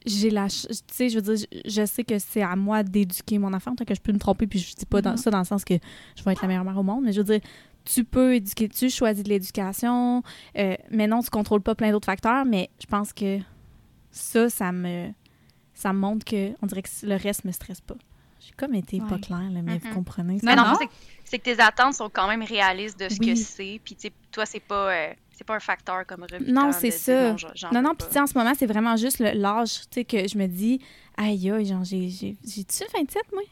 j'ai 0.05 0.31
la 0.31 0.47
tu 0.49 0.69
sais 0.93 1.09
je 1.09 1.19
veux 1.19 1.35
dire 1.35 1.47
je, 1.65 1.85
sais 1.85 2.05
que 2.05 2.17
c'est 2.21 2.41
à 2.43 2.55
moi 2.55 2.85
d'éduquer 2.85 3.39
mon 3.39 3.53
enfant 3.53 3.75
tant 3.75 3.85
que 3.85 3.93
je 3.93 4.01
peux 4.01 4.12
me 4.12 4.21
tromper 4.21 4.47
puis 4.47 4.61
je 4.61 4.73
dis 4.77 4.87
pas 4.87 5.03
dans 5.03 5.11
Mhm. 5.12 5.17
ça 5.17 5.31
dans 5.33 5.41
le 5.41 5.45
sens 5.45 5.65
que 5.65 5.75
je 6.17 6.23
vais 6.23 6.31
être 6.31 6.43
la 6.43 6.47
meilleure 6.47 6.62
mère 6.65 6.79
au 6.79 6.85
monde 6.85 7.03
mais 7.03 7.12
je 7.12 7.19
veux 7.23 7.25
dire 7.25 7.41
tu 7.87 8.05
peux 8.05 8.35
éduquer 8.35 8.68
tu 8.68 8.90
choisis 8.90 9.22
de 9.25 9.29
l'éducation 9.31 10.22
euh, 10.59 10.75
mais 10.90 11.07
non 11.07 11.22
tu 11.22 11.31
contrôles 11.31 11.62
pas 11.62 11.75
plein 11.75 11.90
d'autres 11.92 12.07
facteurs 12.07 12.44
mais 12.44 12.68
je 12.81 12.87
pense 12.87 13.12
que 13.14 13.38
ça 14.11 14.49
ça 14.51 14.72
me 14.72 15.11
ça 15.75 15.92
me 15.92 15.99
montre 15.99 16.25
que 16.25 16.53
on 16.62 16.66
dirait 16.66 16.83
que 16.83 16.88
le 17.05 17.16
reste 17.16 17.44
me 17.44 17.53
stresse 17.53 17.81
pas 17.81 17.94
j'ai 18.38 18.53
comme 18.57 18.75
été 18.75 18.99
pas 19.01 19.18
claire 19.18 19.51
là, 19.51 19.62
mais 19.62 19.79
vous 19.79 19.88
Mhm. 19.88 19.94
comprenez 19.94 20.35
Non, 20.35 20.38
Mais 20.44 20.57
non. 20.57 20.64
fond, 20.66 20.75
c'est 20.79 20.87
que- 20.87 20.92
c'est 21.25 21.38
que 21.38 21.44
tes 21.44 21.59
attentes 21.61 21.94
sont 21.94 22.09
quand 22.11 22.29
même 22.29 22.42
réalistes 22.44 23.01
de 23.01 23.09
ce 23.09 23.16
Oui. 23.18 23.29
que 23.31 23.35
c'est. 23.35 23.81
Puis, 23.83 23.96
toi, 24.31 24.46
c'est 24.46 24.61
pas, 24.61 24.92
euh, 24.92 25.14
c'est 25.33 25.42
pas 25.42 25.57
un 25.57 25.61
facteur 25.61 26.07
comme 26.07 26.22
rebutant 26.22 26.53
Non, 26.53 26.68
de 26.68 26.72
c'est 26.75 26.90
dire, 26.90 26.99
ça. 26.99 27.31
non, 27.33 27.37
j'en 27.55 27.72
non 27.72 27.83
non 27.83 27.88
pas. 27.90 27.94
puis 27.96 28.07
tu 28.09 28.12
sais 28.12 28.20
en 28.20 28.27
ce 28.27 28.37
moment 28.38 28.53
c'est 28.57 28.66
vraiment 28.66 28.94
juste 28.96 29.18
l'âge 29.18 29.81
tu 29.81 29.87
sais 29.94 30.05
que 30.05 30.29
je 30.29 30.38
me 30.38 30.46
dis 30.46 30.81
aïe 31.16 31.51
aïe 31.51 31.64
genre 31.66 31.83
j'ai 31.83 32.09
j'ai 32.11 32.37
j'ai-tu 32.46 32.85
27 32.94 33.22
moi? 33.33 33.42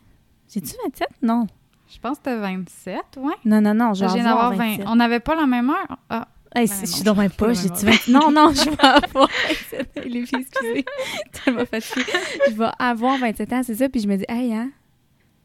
J'ai-tu 0.52 0.74
27 0.84 1.08
non 1.22 1.46
Je 1.94 2.00
pense 2.00 2.18
que 2.18 2.24
t'as 2.24 2.36
27, 2.36 2.96
ouais. 3.18 3.32
non 3.44 3.60
non 3.60 3.72
non 3.74 3.92
vais 3.92 4.06
viens 4.12 4.26
avoir 4.26 4.50
d'avoir 4.50 4.68
27 4.68 4.84
20. 4.86 4.92
On 4.92 4.96
n'avait 4.96 5.20
pas 5.20 5.34
la 5.36 5.46
même 5.46 5.70
heure? 5.70 5.98
Ah, 6.10 6.28
Hey, 6.56 6.68
Ben 6.68 6.74
si, 6.74 6.80
non, 6.82 6.86
je 6.86 6.92
suis 6.92 7.04
pas 7.04 7.28
pas, 7.36 7.46
la 7.48 7.52
j'ai 7.54 7.68
même 7.68 7.78
dit 7.78 7.84
20... 7.86 8.08
Non, 8.12 8.30
non, 8.30 8.52
je 8.52 8.70
vais 8.70 8.76
avoir 8.80 9.28
27 9.48 9.80
ans. 9.98 10.00
Les 10.06 10.24
filles, 10.26 10.38
excusez. 10.48 10.84
tellement 11.44 11.66
fatiguée. 11.66 12.12
Je 12.48 12.54
vais 12.54 12.68
avoir 12.78 13.18
27 13.18 13.52
ans, 13.52 13.62
c'est 13.64 13.74
ça. 13.74 13.88
Puis 13.88 14.00
je 14.02 14.06
me 14.08 14.16
dis, 14.16 14.24
hey, 14.28 14.52
hein, 14.54 14.70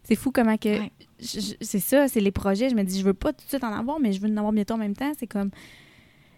c'est 0.04 0.16
fou 0.16 0.32
comment 0.32 0.56
que... 0.58 0.70
Ouais. 0.80 0.92
C'est 1.20 1.80
ça, 1.80 2.08
c'est 2.08 2.20
les 2.20 2.32
projets. 2.32 2.70
Je 2.70 2.76
me 2.76 2.84
dis, 2.84 3.00
je 3.00 3.04
veux 3.06 3.16
pas 3.16 3.34
tout 3.34 3.44
de 3.44 3.50
suite 3.50 3.64
en 3.64 3.74
avoir, 3.74 4.00
mais 4.00 4.14
je 4.14 4.22
veux 4.22 4.30
en 4.32 4.38
avoir 4.38 4.52
bientôt 4.54 4.76
en 4.76 4.78
même 4.78 4.96
temps. 4.96 5.12
C'est 5.20 5.26
comme... 5.28 5.50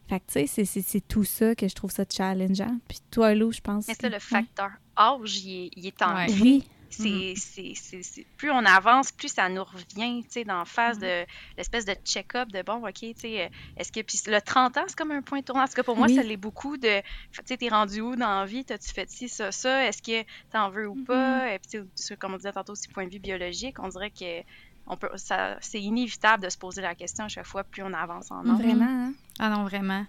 Fait 0.08 0.20
que, 0.22 0.26
tu 0.28 0.34
sais, 0.34 0.48
c'est- 0.48 0.66
c'est 0.66 0.82
c'est 0.82 1.02
tout 1.02 1.24
ça 1.26 1.54
que 1.54 1.68
je 1.68 1.76
trouve 1.76 1.92
ça 1.92 2.04
challengeant. 2.10 2.78
Puis 2.88 3.00
toi, 3.12 3.34
Lou, 3.36 3.52
je 3.52 3.60
pense... 3.62 3.88
Mais 3.90 3.94
ça, 4.00 4.08
le 4.10 4.20
facteur 4.20 4.70
âge, 4.98 5.38
il 5.44 5.66
est, 5.66 5.70
il 5.76 5.86
est 5.88 6.02
en 6.02 6.16
Ouais. 6.16 6.28
Oui. 6.42 6.64
C'est, 6.92 7.34
c'est, 7.36 7.74
c'est, 7.76 8.04
c'est- 8.04 8.26
plus 8.38 8.52
on 8.52 8.66
avance, 8.66 9.12
plus 9.12 9.30
ça 9.34 9.48
nous 9.50 9.64
revient, 9.64 10.24
tu 10.24 10.30
sais, 10.32 10.44
dans 10.44 10.60
la 10.60 10.66
phase 10.66 11.00
de 11.00 11.26
l'espèce 11.58 11.86
de 11.86 11.94
check-up 12.06 12.50
de 12.52 12.62
bon, 12.62 12.86
ok, 12.86 12.94
tu 12.94 13.14
sais, 13.18 13.50
est-ce 13.78 13.92
que 13.92 14.02
puis 14.02 14.20
le 14.28 14.42
30 14.42 14.78
ans, 14.78 14.84
c'est 14.88 14.98
comme 14.98 15.12
un 15.12 15.22
point 15.22 15.42
tournant. 15.42 15.64
En 15.64 15.68
tout 15.68 15.74
cas, 15.74 15.84
pour 15.84 15.96
moi, 15.98 16.08
Oui. 16.08 16.16
ça 16.16 16.24
l'est 16.24 16.38
beaucoup 16.38 16.78
de, 16.78 17.00
tu 17.00 17.42
sais, 17.46 17.58
t'es 17.58 17.70
rendu 17.70 18.02
où 18.02 18.16
dans 18.16 18.40
la 18.42 18.46
vie, 18.46 18.66
t'as-tu 18.66 18.92
fait 18.92 19.10
ci, 19.10 19.30
ça, 19.30 19.52
ça, 19.52 19.86
est-ce 19.88 20.02
que 20.02 20.26
t'en 20.52 20.70
veux 20.70 20.88
ou 20.90 20.96
pas, 21.06 21.54
et 21.54 21.60
puis 21.60 21.70
tu 21.70 21.88
sais, 21.96 22.18
comme 22.18 22.34
on 22.34 22.38
disait 22.38 22.52
tantôt, 22.52 22.74
aussi 22.74 22.88
point 22.90 23.06
de 23.06 23.12
vue 23.12 23.20
biologique, 23.20 23.80
on 23.80 23.88
dirait 23.90 24.12
que 24.12 24.42
on 24.88 24.98
peut, 24.98 25.10
ça, 25.16 25.58
c'est 25.62 25.80
inévitable 25.80 26.44
de 26.44 26.50
se 26.50 26.58
poser 26.58 26.82
la 26.82 26.96
question 26.96 27.26
à 27.26 27.28
chaque 27.30 27.46
fois, 27.46 27.64
plus 27.64 27.84
on 27.84 27.94
avance 27.94 28.32
en 28.32 28.50
âge. 28.50 28.58
Vraiment, 28.60 28.86
hein? 28.86 29.14
ah 29.40 29.50
non, 29.50 29.64
vraiment. 29.64 30.06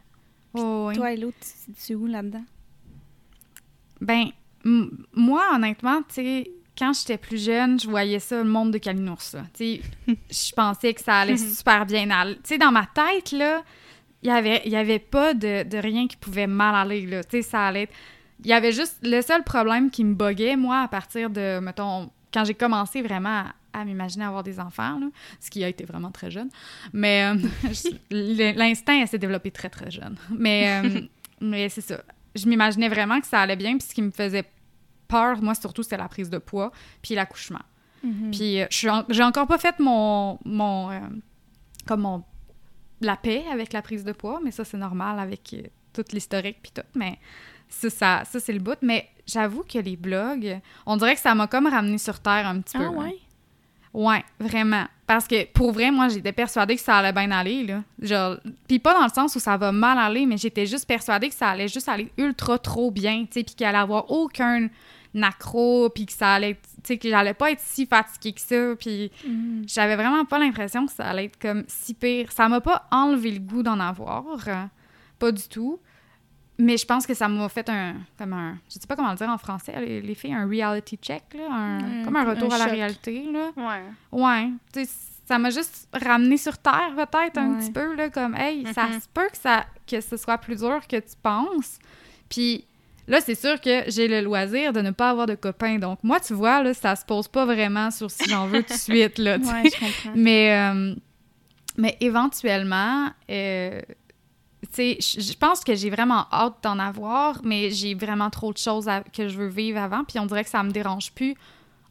Oh, 0.55 0.87
oui. 0.89 0.97
Toi 0.97 1.13
et 1.13 1.17
l'autre, 1.17 1.37
tu 1.67 1.73
tu 1.75 1.93
es 1.93 1.95
où 1.95 2.07
là-dedans? 2.07 2.45
Ben, 4.01 4.31
m- 4.65 5.07
moi, 5.13 5.49
honnêtement, 5.55 6.03
tu 6.03 6.15
sais, 6.15 6.51
quand 6.77 6.93
j'étais 6.93 7.19
plus 7.19 7.45
jeune, 7.45 7.79
je 7.79 7.89
voyais 7.89 8.19
ça, 8.19 8.39
le 8.39 8.49
monde 8.49 8.73
de 8.73 8.79
Kalinours, 8.79 9.35
là. 9.35 9.43
Tu 9.55 9.77
sais, 9.77 9.81
je 10.31 10.53
pensais 10.55 10.95
que 10.95 11.03
ça 11.03 11.17
allait 11.17 11.37
super 11.57 11.87
bien. 11.87 12.07
Tu 12.07 12.41
sais, 12.45 12.59
dans 12.59 12.73
ma 12.73 12.87
tête, 12.87 13.33
là, 13.33 13.63
il 14.23 14.29
y 14.29 14.33
avait, 14.33 14.63
y 14.67 14.77
avait 14.77 14.99
pas 14.99 15.35
de, 15.35 15.65
de 15.65 15.79
rien 15.79 16.07
qui 16.07 16.17
pouvait 16.17 16.47
mal 16.47 16.75
aller, 16.75 17.07
là. 17.07 17.23
Tu 17.25 17.39
sais, 17.39 17.43
ça 17.43 17.67
allait 17.67 17.83
être... 17.83 17.95
Il 18.45 18.51
y 18.51 18.53
avait 18.53 18.73
juste... 18.73 18.99
Le 19.03 19.21
seul 19.21 19.45
problème 19.45 19.91
qui 19.91 20.03
me 20.05 20.15
boguait, 20.15 20.57
moi, 20.57 20.81
à 20.81 20.89
partir 20.89 21.31
de, 21.31 21.61
mettons, 21.61 22.11
quand 22.33 22.45
j'ai 22.45 22.55
commencé 22.55 23.03
vraiment 23.03 23.41
à, 23.41 23.55
à 23.73 23.85
m'imaginer 23.85 24.25
avoir 24.25 24.43
des 24.43 24.59
enfants, 24.59 24.99
là, 24.99 25.07
ce 25.41 25.51
qui 25.51 25.63
a 25.65 25.69
été 25.69 25.85
vraiment 25.85 26.11
très 26.11 26.31
jeune, 26.31 26.49
mais 26.93 27.35
euh, 27.35 27.37
l'instinct, 28.57 29.01
elle 29.01 29.09
s'est 29.09 29.19
développé 29.19 29.51
très, 29.51 29.69
très 29.69 29.91
jeune. 29.91 30.17
Mais, 30.31 30.83
euh, 30.85 31.01
mais 31.41 31.69
c'est 31.69 31.81
ça. 31.81 32.03
Je 32.35 32.47
m'imaginais 32.47 32.89
vraiment 32.89 33.21
que 33.21 33.27
ça 33.27 33.41
allait 33.41 33.57
bien, 33.57 33.77
puis 33.77 33.87
ce 33.87 33.95
qui 33.95 34.03
me 34.03 34.11
faisait 34.11 34.45
peur, 35.13 35.43
moi, 35.43 35.55
surtout, 35.55 35.83
c'était 35.83 35.99
la 35.99 36.09
prise 36.09 36.31
de 36.31 36.39
poids, 36.39 36.73
puis 37.03 37.15
l'accouchement. 37.15 37.61
Mhm. 38.03 38.31
Puis 38.33 38.61
euh, 38.61 38.67
en- 38.91 39.05
j'ai 39.09 39.23
encore 39.23 39.47
pas 39.47 39.59
fait 39.59 39.79
mon, 39.79 40.39
mon 40.45 40.91
euh, 40.91 40.99
comme 41.87 42.01
mon 42.01 42.25
la 43.01 43.17
paix 43.17 43.45
avec 43.53 43.73
la 43.73 43.83
prise 43.83 44.05
de 44.05 44.13
poids, 44.13 44.41
mais 44.45 44.51
ça 44.53 44.65
c'est 44.65 44.77
normal 44.77 45.19
avec 45.19 45.55
euh, 45.55 45.63
tout 45.93 46.05
l'historique 46.13 46.59
puis 46.63 46.73
tout. 46.75 46.87
Mais 46.95 47.19
ça, 47.69 47.91
ça, 47.91 48.23
ça, 48.25 48.41
c'est 48.41 48.53
le 48.53 48.59
bout. 48.61 48.79
Mais 48.83 49.09
j'avoue 49.27 49.63
que 49.63 49.79
les 49.79 49.97
blogs, 49.97 50.59
on 50.87 50.97
dirait 50.97 51.15
que 51.15 51.21
ça 51.21 51.35
m'a 51.35 51.47
comme 51.47 51.67
ramené 51.69 51.99
sur 51.99 52.19
terre 52.21 52.47
un 52.47 52.61
petit 52.61 52.77
peu. 52.79 52.85
Ah 52.89 52.93
là. 52.93 52.99
ouais? 52.99 53.19
Ouais, 53.95 54.25
vraiment. 54.41 54.87
Parce 55.07 55.27
que 55.29 55.45
pour 55.53 55.73
vrai, 55.73 55.91
moi, 55.91 56.09
j'étais 56.09 56.33
persuadée 56.33 56.77
que 56.77 56.81
ça 56.83 56.97
allait 56.97 57.13
bien 57.13 57.31
aller, 57.31 57.65
là. 57.67 57.83
Genre, 58.01 58.37
puis 58.67 58.79
pas 58.79 58.95
dans 58.95 59.05
le 59.05 59.13
sens 59.13 59.37
où 59.37 59.39
ça 59.41 59.57
va 59.59 59.71
mal 59.71 59.99
aller, 59.99 60.25
mais 60.27 60.39
j'étais 60.39 60.65
juste 60.67 60.87
persuadée 60.87 61.29
que 61.29 61.35
ça 61.35 61.49
allait 61.51 61.69
juste 61.69 61.89
aller 61.89 62.11
ultra 62.17 62.59
trop 62.59 62.91
bien, 62.91 63.25
tu 63.27 63.33
sais, 63.41 63.45
puis 63.45 63.55
qu'il 63.55 63.67
allait 63.67 63.79
avoir 63.79 64.11
aucun 64.11 64.69
accro, 65.21 65.91
puis 65.91 66.07
que 66.07 66.13
ça 66.13 66.35
allait, 66.35 66.55
tu 66.55 66.61
sais, 66.85 66.99
que 66.99 67.09
j'allais 67.09 67.35
pas 67.35 67.51
être 67.51 67.61
si 67.61 67.87
fatiguée 67.87 68.33
que 68.33 68.41
ça, 68.41 68.75
puis 68.79 69.11
Mhm. 69.27 69.65
j'avais 69.67 69.97
vraiment 69.97 70.25
pas 70.25 70.39
l'impression 70.39 70.87
que 70.87 70.93
ça 70.93 71.07
allait 71.09 71.27
être 71.27 71.39
comme 71.39 71.65
si 71.69 71.95
pire. 71.95 72.31
Ça 72.33 72.49
m'a 72.49 72.61
pas 72.61 72.87
enlevé 72.91 73.33
le 73.33 73.41
goût 73.41 73.63
d'en 73.63 73.79
avoir, 73.81 74.25
euh, 74.49 74.65
pas 75.19 75.33
du 75.33 75.47
tout. 75.49 75.79
Mais 76.59 76.77
je 76.77 76.85
pense 76.87 77.07
que 77.07 77.15
ça 77.15 77.29
m'a 77.29 77.49
fait 77.49 77.69
un, 77.69 77.95
comme 78.19 78.35
un, 78.35 78.57
je 78.69 78.75
sais 78.75 78.87
pas 78.87 78.95
comment 78.95 79.11
le 79.11 79.17
dire 79.17 79.29
en 79.29 79.39
français, 79.39 79.73
les, 79.81 80.01
les 80.03 80.15
filles, 80.15 80.35
un 80.35 80.47
reality 80.47 80.97
check, 81.01 81.25
là, 81.35 81.49
un- 81.51 82.01
Un- 82.03 82.05
comme 82.05 82.15
un 82.17 82.25
retour 82.25 82.53
un 82.53 82.57
à 82.57 82.59
la 82.59 82.65
réalité, 82.67 83.25
là. 83.33 83.51
Ouais. 83.57 83.83
Ouais, 84.13 84.51
tu 84.73 84.85
sais, 84.85 84.91
ça 85.27 85.39
m'a 85.39 85.51
juste 85.51 85.89
ramené 85.93 86.37
sur 86.37 86.57
terre 86.59 86.93
peut-être 86.95 87.39
un 87.39 87.53
Ouais. 87.55 87.59
petit 87.59 87.73
peu 87.73 87.95
là 87.95 88.11
comme 88.11 88.35
hey, 88.37 88.67
ça 88.75 88.87
Mhm. 88.87 89.01
se 89.01 89.09
peut 89.13 89.29
que 89.31 89.39
ça 89.39 89.65
que 89.87 90.01
ce 90.01 90.17
soit 90.17 90.37
plus 90.39 90.57
dur 90.57 90.81
que 90.87 90.97
tu 90.97 91.17
penses. 91.23 91.79
Puis 92.29 92.67
là, 93.09 93.21
c'est 93.21 93.35
sûr 93.35 93.61
que 93.61 93.85
j'ai 93.89 94.09
le 94.09 94.21
loisir 94.21 94.73
de 94.73 94.81
ne 94.81 94.91
pas 94.91 95.11
avoir 95.11 95.27
de 95.27 95.35
copains. 95.35 95.79
Donc 95.79 95.99
moi, 96.03 96.21
tu 96.21 96.35
vois 96.35 96.63
là, 96.63 96.75
ça 96.75 96.97
se 96.97 97.05
pose 97.05 97.29
pas 97.29 97.45
vraiment 97.45 97.91
sur 97.91 98.11
si 98.11 98.29
j'en 98.29 98.47
veux 98.47 98.63
tout 98.63 98.73
de 98.73 98.79
suite 98.79 99.19
là. 99.19 99.39
Ouais, 99.39 99.69
je 99.71 99.79
comprends. 99.79 100.13
Mais, 100.15 100.57
euh, 100.59 100.95
mais 101.77 101.97
éventuellement, 102.01 103.11
euh, 103.31 103.81
sais, 104.71 104.97
je 105.01 105.21
je 105.21 105.33
pense 105.37 105.65
que 105.65 105.75
j'ai 105.75 105.91
vraiment 105.91 106.27
hâte 106.33 106.55
d'en 106.63 106.79
avoir, 106.79 107.41
mais 107.45 107.71
j'ai 107.71 107.95
vraiment 107.95 108.31
trop 108.31 108.53
de 108.53 108.59
choses 108.59 108.89
à- 108.89 109.03
que 109.03 109.29
je 109.29 109.37
veux 109.37 109.49
vivre 109.49 109.79
avant, 109.81 110.05
puis 110.05 110.19
on 110.19 110.27
dirait 110.27 110.45
que 110.45 110.51
ça 110.51 110.63
me 110.63 110.71
dérange 110.71 111.13
plus. 111.13 111.35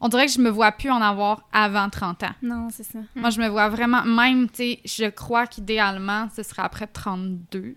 On 0.00 0.08
dirait 0.08 0.26
que 0.26 0.32
je 0.32 0.40
me 0.40 0.50
vois 0.50 0.72
plus 0.72 0.90
en 0.90 1.00
avoir 1.00 1.42
avant 1.52 1.88
30 1.88 2.24
ans. 2.24 2.34
Non, 2.42 2.68
c'est 2.72 2.82
ça. 2.82 2.98
Moi, 3.14 3.30
je 3.30 3.40
me 3.40 3.46
vois 3.48 3.68
vraiment, 3.68 4.02
même, 4.04 4.48
tu 4.50 4.56
sais, 4.56 4.80
je 4.84 5.08
crois 5.10 5.46
qu'idéalement, 5.46 6.28
ce 6.34 6.42
serait 6.42 6.62
après 6.62 6.88
32. 6.88 7.76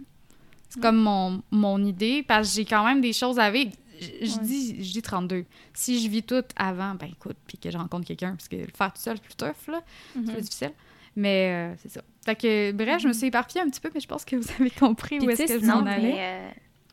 C'est 0.76 0.82
comme 0.82 0.98
mon, 0.98 1.42
mon 1.52 1.84
idée, 1.84 2.24
parce 2.24 2.50
que 2.50 2.56
j'ai 2.56 2.66
quand 2.66 2.86
même 2.86 3.02
des 3.02 3.14
choses 3.14 3.40
à 3.40 3.50
vivre. 3.50 3.72
Je, 4.00 4.26
je 4.28 4.36
Ouais. 4.36 4.44
dis, 4.44 4.84
je 4.84 4.92
dis 4.92 5.02
32. 5.02 5.46
Si 5.74 6.04
je 6.04 6.10
vis 6.10 6.22
tout 6.24 6.44
avant, 6.58 6.96
ben 6.96 7.08
écoute, 7.12 7.38
puis 7.48 7.58
que 7.58 7.72
je 7.72 7.78
rencontre 7.78 8.06
quelqu'un, 8.06 8.32
parce 8.36 8.50
que 8.50 8.58
le 8.58 8.68
faire 8.76 8.92
tout 8.94 9.02
seul, 9.02 9.16
c'est 9.18 9.24
plus 9.24 9.36
tough, 9.36 9.72
là. 9.72 9.82
C'est 10.14 10.20
Mhm. 10.20 10.32
plus 10.34 10.42
difficile. 10.42 10.72
Mais 11.16 11.72
euh, 11.74 11.76
c'est 11.82 11.90
ça. 11.90 12.02
Fait 12.26 12.36
que, 12.36 12.72
bref, 12.74 13.02
je 13.02 13.08
me 13.08 13.14
suis 13.14 13.28
éparpillée 13.28 13.62
un 13.64 13.70
petit 13.70 13.80
peu, 13.80 13.90
mais 13.94 14.02
je 14.02 14.08
pense 14.08 14.26
que 14.26 14.36
vous 14.36 14.48
avez 14.60 14.70
compris 14.70 15.18
Puis 15.20 15.28
où 15.28 15.30
est-ce 15.30 15.46
que 15.46 15.60
je 15.62 15.66
m'en 15.66 15.86
allais. 15.86 16.18
euh, 16.20 16.50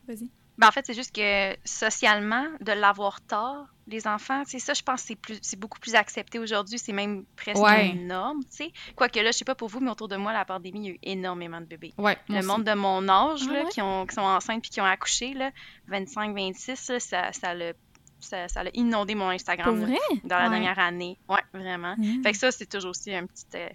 Vas-y. 0.07 0.29
ben, 0.57 0.67
en 0.67 0.71
fait, 0.71 0.85
c'est 0.85 0.93
juste 0.93 1.13
que 1.13 1.53
socialement, 1.65 2.45
de 2.61 2.71
l'avoir 2.71 3.19
tard, 3.21 3.72
les 3.87 4.07
enfants, 4.07 4.43
c'est 4.45 4.59
ça, 4.59 4.73
je 4.73 4.81
pense 4.81 5.01
que 5.01 5.07
c'est 5.09 5.15
plus 5.15 5.37
c'est 5.41 5.59
beaucoup 5.59 5.79
plus 5.79 5.93
accepté 5.95 6.39
aujourd'hui. 6.39 6.79
C'est 6.79 6.93
même 6.93 7.25
presque 7.35 7.61
Ouais. 7.61 7.89
une 7.89 8.07
norme, 8.07 8.39
tu 8.45 8.57
sais. 8.65 8.71
Quoique 8.95 9.19
là, 9.19 9.31
je 9.31 9.37
sais 9.37 9.45
pas 9.45 9.55
pour 9.55 9.67
vous, 9.67 9.79
mais 9.81 9.91
autour 9.91 10.07
de 10.07 10.15
moi, 10.15 10.31
la 10.31 10.45
pandémie, 10.45 10.79
il 10.79 10.85
y 10.85 10.89
a 10.89 10.93
eu 10.93 10.99
énormément 11.03 11.59
de 11.59 11.65
bébés. 11.65 11.93
Ouais, 11.97 12.17
le 12.29 12.37
aussi. 12.37 12.47
monde 12.47 12.63
de 12.63 12.73
mon 12.73 13.07
âge, 13.09 13.41
Ah 13.49 13.51
là, 13.53 13.63
ouais? 13.63 13.69
qui, 13.71 13.81
ont, 13.81 14.05
qui 14.05 14.15
sont 14.15 14.21
enceintes 14.21 14.61
puis 14.61 14.71
qui 14.71 14.79
ont 14.79 14.85
accouché, 14.85 15.33
là, 15.33 15.51
25-26, 15.89 16.91
là, 16.93 16.99
ça, 16.99 17.31
ça 17.33 17.53
l'a 17.53 17.73
ça, 18.19 18.47
ça 18.47 18.63
l'a 18.63 18.69
inondé 18.73 19.15
mon 19.15 19.27
Instagram 19.29 19.77
là, 19.81 19.85
vrai? 19.85 19.97
dans 20.23 20.37
la 20.37 20.43
Ouais. 20.45 20.49
dernière 20.51 20.79
année. 20.79 21.17
Ouais, 21.27 21.41
vraiment. 21.53 21.95
Mm. 21.97 22.23
Fait 22.23 22.31
que 22.31 22.37
ça, 22.37 22.51
c'est 22.51 22.67
toujours 22.67 22.91
aussi 22.91 23.13
un 23.13 23.25
petit 23.25 23.43
euh, 23.55 23.67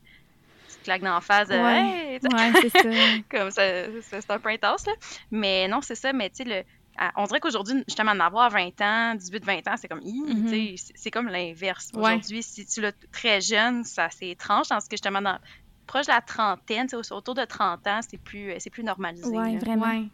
petite 0.67 0.83
claque 0.85 1.03
d'en 1.03 1.21
face. 1.21 1.49
Ouais. 1.51 1.57
Hey, 1.59 2.19
c'est 2.63 2.71
ça. 2.71 2.83
comme 3.31 3.51
ça, 3.51 3.63
ça- 4.01 4.21
c'est 4.23 4.31
un 4.31 4.39
peu 4.39 4.49
intense, 4.49 4.87
là. 4.87 4.93
Mais 5.31 5.69
non, 5.69 5.83
c'est 5.83 5.97
ça. 5.97 6.15
Mais 6.15 6.31
tu 6.31 6.37
sais, 6.37 6.45
le- 6.45 6.65
on 7.17 7.25
dirait 7.27 7.41
qu'aujourd'hui, 7.41 7.83
justement, 7.87 8.15
d'en 8.15 8.25
avoir 8.25 8.51
20 8.51 8.81
ans, 8.81 9.15
18-20 9.15 9.69
ans, 9.69 9.75
c'est 9.77 9.89
comme, 9.89 10.01
sais, 10.49 10.75
c'est- 10.95 11.11
comme 11.11 11.29
l'inverse. 11.29 11.91
Ouais. 11.95 12.01
Aujourd'hui, 12.01 12.43
si 12.43 12.67
tu 12.67 12.81
l'as 12.81 12.93
très 13.13 13.41
jeune, 13.41 13.85
ça 13.85 14.09
c'est 14.11 14.29
étrange, 14.29 14.69
tandis 14.69 14.87
que 14.89 14.95
justement, 14.95 15.21
dans, 15.23 15.39
proche 15.87 16.07
de 16.07 16.13
la 16.13 16.21
trentaine, 16.21 16.87
autour 17.11 17.35
de 17.35 17.45
30 17.45 17.87
ans, 17.87 18.01
c'est 18.09 18.19
plus, 18.19 18.51
euh, 18.51 18.57
c'est 18.59 18.71
plus 18.71 18.85
normalisé. 18.85 19.27
Ouais, 19.29 19.53
là. 19.55 19.59
vraiment. 19.59 19.87
Ouais. 19.87 20.09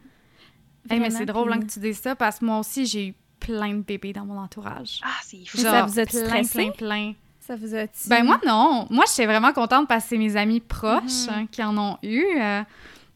Hey, 0.91 1.01
mais 1.01 1.11
c'est 1.11 1.25
drôle 1.27 1.53
hein, 1.53 1.61
que 1.61 1.67
tu 1.67 1.79
dises 1.81 1.99
ça, 2.01 2.15
parce 2.15 2.39
que 2.39 2.45
moi 2.45 2.59
aussi, 2.59 2.85
j'ai 2.87 3.09
eu 3.09 3.15
plein 3.41 3.75
de 3.75 3.83
bébés 3.83 4.13
dans 4.13 4.25
mon 4.25 4.39
entourage. 4.39 5.01
Ah, 5.03 5.09
c'est 5.23 5.45
fou. 5.47 5.59
Ça 5.59 5.83
vous 5.83 5.99
a 5.99 6.05
plein, 6.07 6.27
stressé? 6.27 6.59
plein, 6.59 6.71
plein. 6.73 7.13
Ça 7.41 7.57
vous 7.57 7.75
a 7.75 7.87
Ben 8.07 8.25
moi, 8.25 8.39
non. 8.47 8.87
Moi, 8.91 9.05
j'étais 9.09 9.27
vraiment 9.27 9.53
contente 9.53 9.87
parce 9.89 10.05
que 10.05 10.11
c'est 10.11 10.19
mes 10.19 10.37
amis 10.37 10.61
proches 10.61 11.27
Mhm. 11.29 11.35
hein, 11.35 11.47
qui 11.51 11.63
en 11.63 11.77
ont 11.77 11.99
eu. 12.03 12.25
euh, 12.41 12.63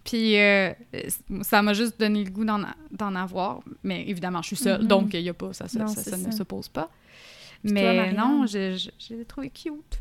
puis 0.09 0.38
euh, 0.38 0.72
ça 1.42 1.61
m'a 1.61 1.74
juste 1.74 2.00
donné 2.00 2.24
le 2.24 2.30
goût 2.30 2.44
d'en 2.44 3.14
avoir. 3.14 3.61
Mais 3.82 4.09
évidemment, 4.09 4.40
je 4.42 4.48
suis 4.48 4.56
seule, 4.56 4.80
Mhm. 4.82 4.86
donc 4.88 5.14
il 5.14 5.20
y 5.20 5.28
a 5.28 5.34
pas, 5.34 5.52
ça, 5.52 5.68
ça, 5.68 5.78
Non, 5.80 5.86
ça, 5.88 6.02
c'est 6.02 6.11
ça 6.11 6.16
ne 6.16 6.30
se 6.32 6.42
pose 6.42 6.68
pas. 6.68 6.90
Puis 7.62 7.72
Mais 7.72 8.12
non, 8.12 8.46
je, 8.46 8.76
je, 8.76 8.90
je 8.98 9.14
les 9.14 9.20
ai 9.20 9.24
trouvés 9.24 9.50
cute. 9.50 10.00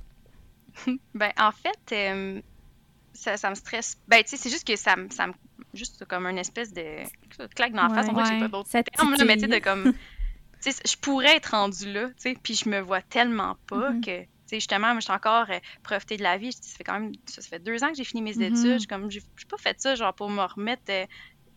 Ben, 1.15 1.31
en 1.39 1.51
fait, 1.51 1.91
euh, 1.93 2.39
ça, 3.13 3.35
ça 3.35 3.49
me 3.49 3.55
stresse. 3.55 3.97
Ben, 4.07 4.21
tu 4.23 4.29
sais, 4.29 4.37
c'est 4.37 4.49
juste 4.51 4.65
que 4.67 4.75
ça 4.75 4.95
me, 4.95 5.09
ça 5.09 5.27
me. 5.27 5.33
Juste 5.73 6.05
comme 6.05 6.25
une 6.27 6.37
espèce 6.37 6.71
de 6.71 6.83
claque 7.55 7.73
dans 7.73 7.87
la 7.87 7.93
face. 7.93 8.05
Ouais. 8.07 8.11
On 8.11 8.15
dirait 8.15 8.23
que 8.23 8.29
j'ai 8.29 8.35
Ouais. 8.35 8.41
pas 8.41 8.57
d'autres 8.57 8.69
termes, 8.69 9.15
là, 9.15 9.25
mais 9.25 9.35
tu 9.35 9.41
sais, 9.41 9.47
de 9.47 9.59
comme. 9.59 9.93
Tu 10.61 10.71
sais, 10.71 10.81
je 10.87 10.95
pourrais 10.97 11.35
être 11.35 11.47
rendue 11.51 11.91
là, 11.91 12.07
tu 12.09 12.13
sais, 12.17 12.37
puis 12.41 12.53
je 12.55 12.69
me 12.69 12.79
vois 12.79 13.01
tellement 13.01 13.57
pas 13.67 13.91
Mhm. 13.91 14.01
que. 14.01 14.21
Tu 14.47 14.55
sais, 14.55 14.59
justement, 14.59 14.89
moi, 14.89 14.99
je 14.99 15.05
suis 15.05 15.13
encore 15.13 15.49
euh, 15.49 15.59
profiter 15.83 16.17
de 16.17 16.23
la 16.23 16.37
vie. 16.37 16.51
Ça 16.53 16.77
fait 16.77 16.83
quand 16.83 16.99
même. 16.99 17.11
Ça, 17.29 17.41
ça 17.41 17.47
fait 17.49 17.59
deux 17.59 17.83
ans 17.83 17.89
que 17.89 17.95
j'ai 17.97 18.03
fini 18.05 18.21
mes 18.21 18.31
Mhm. 18.35 18.43
études. 18.43 18.79
J'ai 18.79 18.87
comme. 18.87 19.09
J'ai 19.11 19.21
pas 19.49 19.57
fait 19.57 19.79
ça, 19.79 19.95
genre, 19.95 20.13
pour 20.15 20.29
me 20.29 20.41
remettre. 20.43 20.83
euh, 20.89 21.05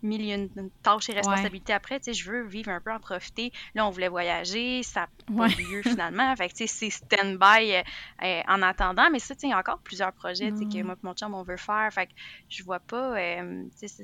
mille 0.02 0.50
tâches 0.82 1.08
et 1.08 1.12
responsabilités 1.12 1.72
après, 1.72 2.00
tu 2.00 2.12
sais, 2.12 2.14
je 2.14 2.30
veux 2.30 2.46
vivre 2.46 2.70
un 2.70 2.80
peu, 2.80 2.92
en 2.92 3.00
profiter. 3.00 3.52
Là, 3.74 3.86
on 3.86 3.90
voulait 3.90 4.08
voyager, 4.08 4.82
ça 4.82 5.00
n'a 5.00 5.34
pas 5.36 5.44
Ouais. 5.44 5.54
eu 5.58 5.64
lieu 5.76 5.82
finalement. 5.82 6.34
Fait 6.36 6.48
que, 6.48 6.54
tu 6.54 6.66
sais, 6.66 6.90
c'est 6.90 6.90
stand-by 6.90 7.74
euh, 7.74 7.82
euh, 8.22 8.42
en 8.48 8.62
attendant. 8.62 9.10
Mais 9.10 9.18
ça, 9.18 9.34
tu 9.34 9.40
sais, 9.40 9.46
il 9.48 9.50
y 9.50 9.52
a 9.52 9.58
encore 9.58 9.80
plusieurs 9.82 10.12
projets, 10.12 10.50
tu 10.52 10.58
sais, 10.58 10.64
que 10.66 10.82
moi 10.82 10.94
et 10.94 11.06
mon 11.06 11.14
chum, 11.14 11.34
on 11.34 11.42
veut 11.42 11.56
faire. 11.56 11.88
Fait 11.92 12.06
que 12.06 12.12
je 12.48 12.62
vois 12.62 12.80
pas, 12.80 13.18
euh, 13.18 13.64
tu 13.80 13.88
sais, 13.88 14.02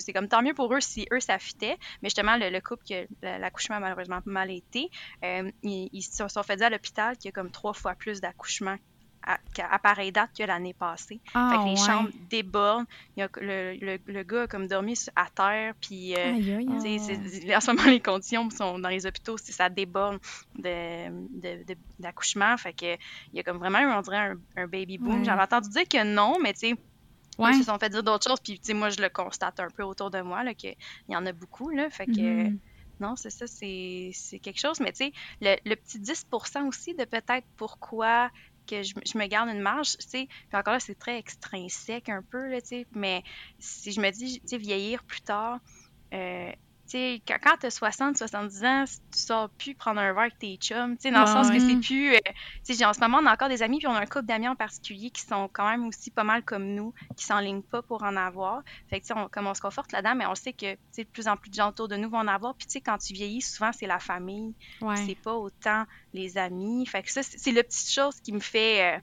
c'est- 0.00 0.12
comme 0.12 0.28
tant 0.28 0.42
mieux 0.42 0.54
pour 0.54 0.72
eux 0.74 0.80
si 0.80 1.06
eux, 1.12 1.20
ça 1.20 1.38
fitait. 1.38 1.76
Mais 2.02 2.08
justement, 2.08 2.36
le, 2.36 2.50
le 2.50 2.60
couple, 2.60 2.82
que 2.88 3.06
la- 3.22 3.38
l'accouchement 3.38 3.76
a 3.76 3.80
malheureusement 3.80 4.20
mal 4.24 4.50
été, 4.50 4.88
ils, 5.22 5.88
ils 5.92 6.02
se 6.02 6.26
sont 6.28 6.42
fait 6.42 6.56
dire 6.56 6.66
à 6.66 6.70
l'hôpital 6.70 7.16
qu'il 7.16 7.28
y 7.28 7.30
a 7.30 7.32
comme 7.32 7.50
trois 7.50 7.72
fois 7.72 7.94
plus 7.94 8.20
d'accouchements 8.20 8.76
à, 9.58 9.78
pareille 9.78 10.12
date 10.12 10.30
que 10.36 10.42
l'année 10.42 10.74
passée. 10.74 11.20
Ah, 11.34 11.50
fait 11.52 11.58
que 11.58 11.64
les 11.64 11.80
ouais. 11.80 11.86
chambres 11.86 12.10
débordent. 12.30 12.86
Il 13.16 13.20
y 13.20 13.22
a, 13.22 13.28
le, 13.36 13.74
le, 13.80 13.98
le 14.06 14.22
gars 14.22 14.42
a 14.42 14.46
comme 14.46 14.66
dormi 14.66 14.94
à 15.16 15.28
terre, 15.30 15.74
puis... 15.80 16.14
euh, 16.14 16.32
Aïe, 16.32 16.66
en 17.54 17.60
ce 17.60 17.70
moment, 17.72 17.88
les 17.90 18.00
conditions 18.00 18.48
sont 18.50 18.78
dans 18.78 18.88
les 18.88 19.06
hôpitaux, 19.06 19.36
c'est- 19.36 19.52
ça 19.52 19.68
déborde 19.68 20.18
de- 20.54 21.08
de- 21.40 21.64
de- 21.64 21.78
d'accouchement. 21.98 22.56
fait 22.56 22.72
que 22.72 22.94
il 22.94 23.36
y 23.36 23.40
a 23.40 23.42
comme 23.42 23.58
vraiment 23.58 23.78
on 23.98 24.00
dirait, 24.02 24.16
un, 24.16 24.36
un 24.56 24.66
baby 24.66 24.98
boom. 24.98 25.18
Ouais. 25.18 25.24
J'avais 25.24 25.42
entendu 25.42 25.68
dire 25.70 25.88
que 25.88 26.02
non, 26.04 26.38
mais 26.42 26.52
tu 26.52 26.60
sais, 26.70 26.74
Ouais. 27.38 27.50
ils 27.52 27.58
se 27.58 27.64
sont 27.64 27.78
fait 27.78 27.88
dire 27.90 28.02
d'autres 28.02 28.28
choses. 28.28 28.40
Puis, 28.42 28.58
tu 28.58 28.66
sais, 28.66 28.74
moi, 28.74 28.88
je 28.90 29.00
le 29.00 29.08
constate 29.10 29.60
un 29.60 29.68
peu 29.70 29.84
autour 29.84 30.10
de 30.10 30.20
moi, 30.22 30.42
là, 30.42 30.54
qu'il 30.54 30.74
y 31.08 31.14
en 31.14 31.24
a 31.24 31.32
beaucoup, 31.32 31.70
là. 31.70 31.88
Fait 31.88 32.06
que, 32.06 32.20
Mhm. 32.48 32.58
non, 32.98 33.14
c'est 33.14 33.30
ça, 33.30 33.46
c'est 33.46 34.10
c'est 34.12 34.40
quelque 34.40 34.58
chose. 34.58 34.80
Mais 34.80 34.90
tu 34.90 35.04
sais, 35.04 35.12
le, 35.40 35.54
le 35.64 35.76
petit 35.76 36.00
10% 36.00 36.66
aussi 36.66 36.94
de 36.96 37.04
peut-être 37.04 37.46
pourquoi 37.56 38.28
que 38.68 38.82
je, 38.82 38.94
je 39.06 39.18
me 39.18 39.26
garde 39.26 39.48
une 39.50 39.60
marge, 39.60 39.92
tu 39.98 40.06
sais. 40.08 40.26
Puis 40.48 40.58
encore 40.58 40.74
là, 40.74 40.80
c'est 40.80 40.94
très 40.96 41.18
extrinsèque 41.18 42.08
un 42.08 42.22
peu, 42.30 42.48
là, 42.48 42.60
tu 42.60 42.68
sais. 42.68 42.86
Mais 42.92 43.22
si 43.58 43.92
je 43.92 44.00
me 44.00 44.10
dis, 44.10 44.40
tu 44.42 44.48
sais, 44.48 44.58
vieillir 44.58 45.04
plus 45.04 45.20
tard, 45.22 45.58
euh, 46.14 46.52
sais, 46.90 47.22
quand, 47.26 47.56
t'as 47.60 47.70
60, 47.70 48.16
70 48.16 48.64
ans, 48.64 48.84
tu 49.12 49.18
sors 49.18 49.50
plus 49.50 49.74
prendre 49.74 50.00
un 50.00 50.12
verre 50.12 50.22
avec 50.22 50.38
tes 50.38 50.56
chums, 50.56 50.96
tu 50.96 51.02
sais, 51.02 51.10
dans 51.10 51.20
le 51.20 51.26
sens 51.26 51.50
que 51.50 51.58
c'est 51.58 51.76
plus... 51.80 52.14
euh, 52.14 52.18
tu 52.64 52.74
sais, 52.74 52.84
en 52.84 52.92
ce 52.92 53.00
moment, 53.00 53.18
on 53.22 53.26
a 53.26 53.32
encore 53.32 53.48
des 53.48 53.62
amis, 53.62 53.78
puis 53.78 53.86
on 53.86 53.94
a 53.94 54.00
un 54.00 54.06
couple 54.06 54.26
d'amis 54.26 54.48
en 54.48 54.56
particulier 54.56 55.10
qui 55.10 55.22
sont 55.22 55.48
quand 55.52 55.68
même 55.68 55.86
aussi 55.86 56.10
pas 56.10 56.24
mal 56.24 56.42
comme 56.44 56.64
nous, 56.74 56.92
qui 57.16 57.24
s'enlignent 57.24 57.62
pas 57.62 57.82
pour 57.82 58.02
en 58.02 58.16
avoir. 58.16 58.62
Fait 58.90 59.00
que, 59.00 59.06
tu 59.06 59.14
sais, 59.14 59.18
on, 59.18 59.28
comme 59.28 59.46
on 59.46 59.54
se 59.54 59.60
conforte 59.60 59.92
là-dedans, 59.92 60.14
mais 60.14 60.26
on 60.26 60.34
sait 60.34 60.52
que, 60.52 60.72
tu 60.74 60.78
sais, 60.92 61.04
de 61.04 61.08
plus 61.10 61.28
en 61.28 61.36
plus 61.36 61.50
de 61.50 61.54
gens 61.54 61.68
autour 61.70 61.88
de 61.88 61.96
nous 61.96 62.08
vont 62.10 62.18
en 62.18 62.28
avoir. 62.28 62.54
Puis, 62.54 62.66
tu 62.66 62.72
sais, 62.72 62.80
quand 62.80 62.98
tu 62.98 63.12
vieillis, 63.12 63.42
souvent, 63.42 63.70
c'est 63.72 63.86
la 63.86 63.98
famille, 63.98 64.54
Ouais. 64.80 64.96
c'est 65.06 65.14
pas 65.14 65.34
autant 65.34 65.84
les 66.12 66.38
amis. 66.38 66.86
Fait 66.86 67.02
que 67.02 67.10
ça, 67.10 67.22
c'est 67.22 67.38
c'est 67.38 67.52
la 67.52 67.62
petite 67.62 67.90
chose 67.90 68.20
qui 68.20 68.32
me 68.32 68.40
fait, 68.40 68.96
euh, 68.96 69.00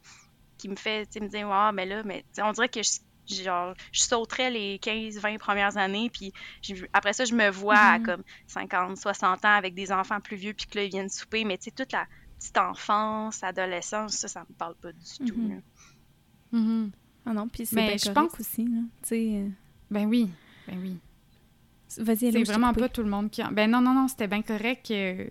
qui 0.58 0.70
me 0.70 0.76
fait, 0.76 1.06
tu 1.08 1.14
sais, 1.14 1.20
me 1.20 1.28
dire, 1.30 1.48
wow, 1.48 1.72
mais 1.74 1.86
là, 1.86 2.04
mais, 2.04 2.24
on 2.42 2.52
dirait 2.52 2.70
que 2.70 2.84
je, 2.84 2.92
genre, 3.28 3.74
je 3.92 4.02
sauterais 4.02 4.52
les 4.52 4.80
15, 4.80 5.18
20 5.20 5.38
premières 5.38 5.78
années, 5.78 6.10
puis 6.10 6.32
j'ai- 6.62 6.88
après 6.94 7.14
ça, 7.14 7.26
je 7.26 7.34
me 7.34 7.50
vois 7.50 7.76
à 7.78 8.00
Mhm. 8.00 8.06
comme 8.06 8.24
50, 8.48 8.98
60 8.98 9.44
ans 9.46 9.56
avec 9.56 9.74
des 9.74 9.92
enfants 9.92 10.20
plus 10.22 10.36
vieux, 10.38 10.54
puis 10.54 10.66
que 10.68 10.78
là, 10.78 10.84
ils 10.84 10.92
viennent 10.92 11.10
souper, 11.10 11.44
mais 11.46 11.58
tu 11.58 11.66
sais, 11.66 11.72
toute 11.72 11.92
la 11.92 12.06
petite 12.40 12.58
enfance, 12.58 13.44
adolescence, 13.44 14.14
ça, 14.14 14.28
ça 14.28 14.42
me 14.50 14.54
parle 14.56 14.76
pas 14.76 14.92
du 14.92 15.26
tout. 15.28 15.50
Là. 15.50 15.56
Mhm. 16.52 16.92
Ah 17.26 17.34
non, 17.34 17.48
puis 17.48 17.66
c'est 17.66 17.76
Mais 17.76 17.88
bien 17.88 17.98
je 17.98 18.04
correct 18.12 18.32
pense- 18.32 18.40
aussi, 18.40 18.64
là. 18.66 18.80
Tu 19.02 19.08
sais, 19.08 19.30
euh, 19.36 19.50
Ben 19.90 20.06
oui. 20.08 20.30
Ben 20.68 20.78
oui. 20.82 20.98
Vas-y, 21.98 22.32
C'est 22.32 22.44
vraiment 22.44 22.74
pas 22.74 22.90
tout 22.90 23.04
le 23.04 23.10
monde 23.10 23.30
qui 23.32 23.44
en... 23.44 23.52
Ben 23.52 23.70
non, 23.70 23.80
non, 23.82 23.94
non, 23.94 24.08
c'était 24.08 24.28
bien 24.28 24.42
correct. 24.42 24.88
que 24.88 25.30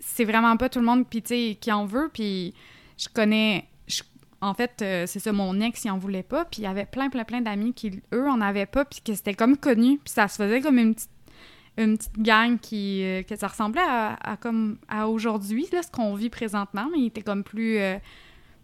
C'est 0.00 0.24
vraiment 0.24 0.56
pas 0.56 0.68
tout 0.68 0.78
le 0.80 0.84
monde 0.86 1.06
puis 1.08 1.22
tu 1.22 1.28
sais, 1.28 1.58
qui 1.60 1.70
en 1.70 1.84
veut. 1.86 2.10
Puis 2.12 2.54
je 2.98 3.08
connais... 3.08 3.68
En 4.42 4.54
fait, 4.54 4.80
euh, 4.82 5.04
c'est 5.06 5.18
ça, 5.18 5.32
mon 5.32 5.60
ex, 5.60 5.84
il 5.84 5.90
en 5.90 5.98
voulait 5.98 6.22
pas. 6.22 6.44
Puis 6.46 6.62
il 6.62 6.64
y 6.64 6.66
avait 6.66 6.86
plein, 6.86 7.10
plein, 7.10 7.24
plein 7.24 7.40
d'amis 7.42 7.74
qui, 7.74 8.00
eux, 8.14 8.28
en 8.28 8.40
avaient 8.40 8.66
pas. 8.66 8.84
Puis 8.86 9.00
que 9.04 9.14
c'était 9.14 9.34
comme 9.34 9.56
connu. 9.56 9.98
Puis 9.98 10.12
ça 10.14 10.28
se 10.28 10.36
faisait 10.36 10.60
comme 10.62 10.78
une 10.78 10.94
petite, 10.94 11.10
une 11.76 11.98
petite 11.98 12.18
gang 12.18 12.58
qui... 12.58 13.02
euh, 13.04 13.22
que 13.22 13.36
ça 13.36 13.48
ressemblait 13.48 13.82
à, 13.86 14.14
à 14.22 14.36
comme 14.36 14.78
à 14.88 15.08
aujourd'hui, 15.08 15.66
là, 15.72 15.82
ce 15.82 15.90
qu'on 15.90 16.14
vit 16.14 16.30
présentement. 16.30 16.86
Mais 16.90 17.00
il 17.00 17.06
était 17.06 17.20
comme 17.22 17.44
plus, 17.44 17.78
euh, 17.78 17.98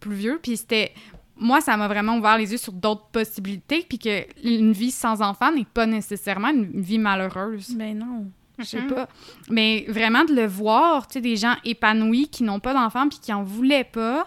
plus 0.00 0.14
vieux. 0.14 0.38
Puis 0.42 0.56
c'était... 0.56 0.92
Moi, 1.38 1.60
ça 1.60 1.76
m'a 1.76 1.86
vraiment 1.88 2.16
ouvert 2.16 2.38
les 2.38 2.50
yeux 2.52 2.56
sur 2.56 2.72
d'autres 2.72 3.08
possibilités. 3.12 3.84
Puis 3.86 3.98
que 3.98 4.24
une 4.48 4.72
vie 4.72 4.90
sans 4.90 5.20
enfant 5.20 5.52
n'est 5.52 5.66
pas 5.66 5.84
nécessairement 5.84 6.48
une 6.48 6.80
vie 6.80 6.98
malheureuse. 6.98 7.74
Ben 7.76 7.98
non. 7.98 8.30
Je 8.58 8.64
sais 8.64 8.80
Mhm. 8.80 8.88
pas. 8.94 9.08
Mais 9.50 9.84
vraiment 9.88 10.24
de 10.24 10.32
le 10.34 10.46
voir, 10.46 11.06
tu 11.06 11.12
sais, 11.14 11.20
des 11.20 11.36
gens 11.36 11.54
épanouis 11.66 12.28
qui 12.30 12.42
n'ont 12.44 12.60
pas 12.60 12.72
d'enfants 12.72 13.06
puis 13.10 13.18
qui 13.20 13.30
en 13.34 13.42
voulaient 13.42 13.84
pas. 13.84 14.26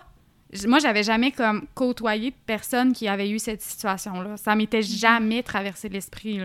Moi, 0.67 0.79
j'avais 0.79 1.03
jamais 1.03 1.31
comme 1.31 1.65
côtoyé 1.75 2.31
de 2.31 2.35
personnes 2.45 2.93
qui 2.93 3.07
avaient 3.07 3.29
eu 3.29 3.37
cette 3.39 3.61
situation-là. 3.61 4.35
Ça 4.37 4.55
m'était 4.55 4.81
jamais 4.81 5.43
traversé 5.43 5.89
l'esprit. 5.89 6.39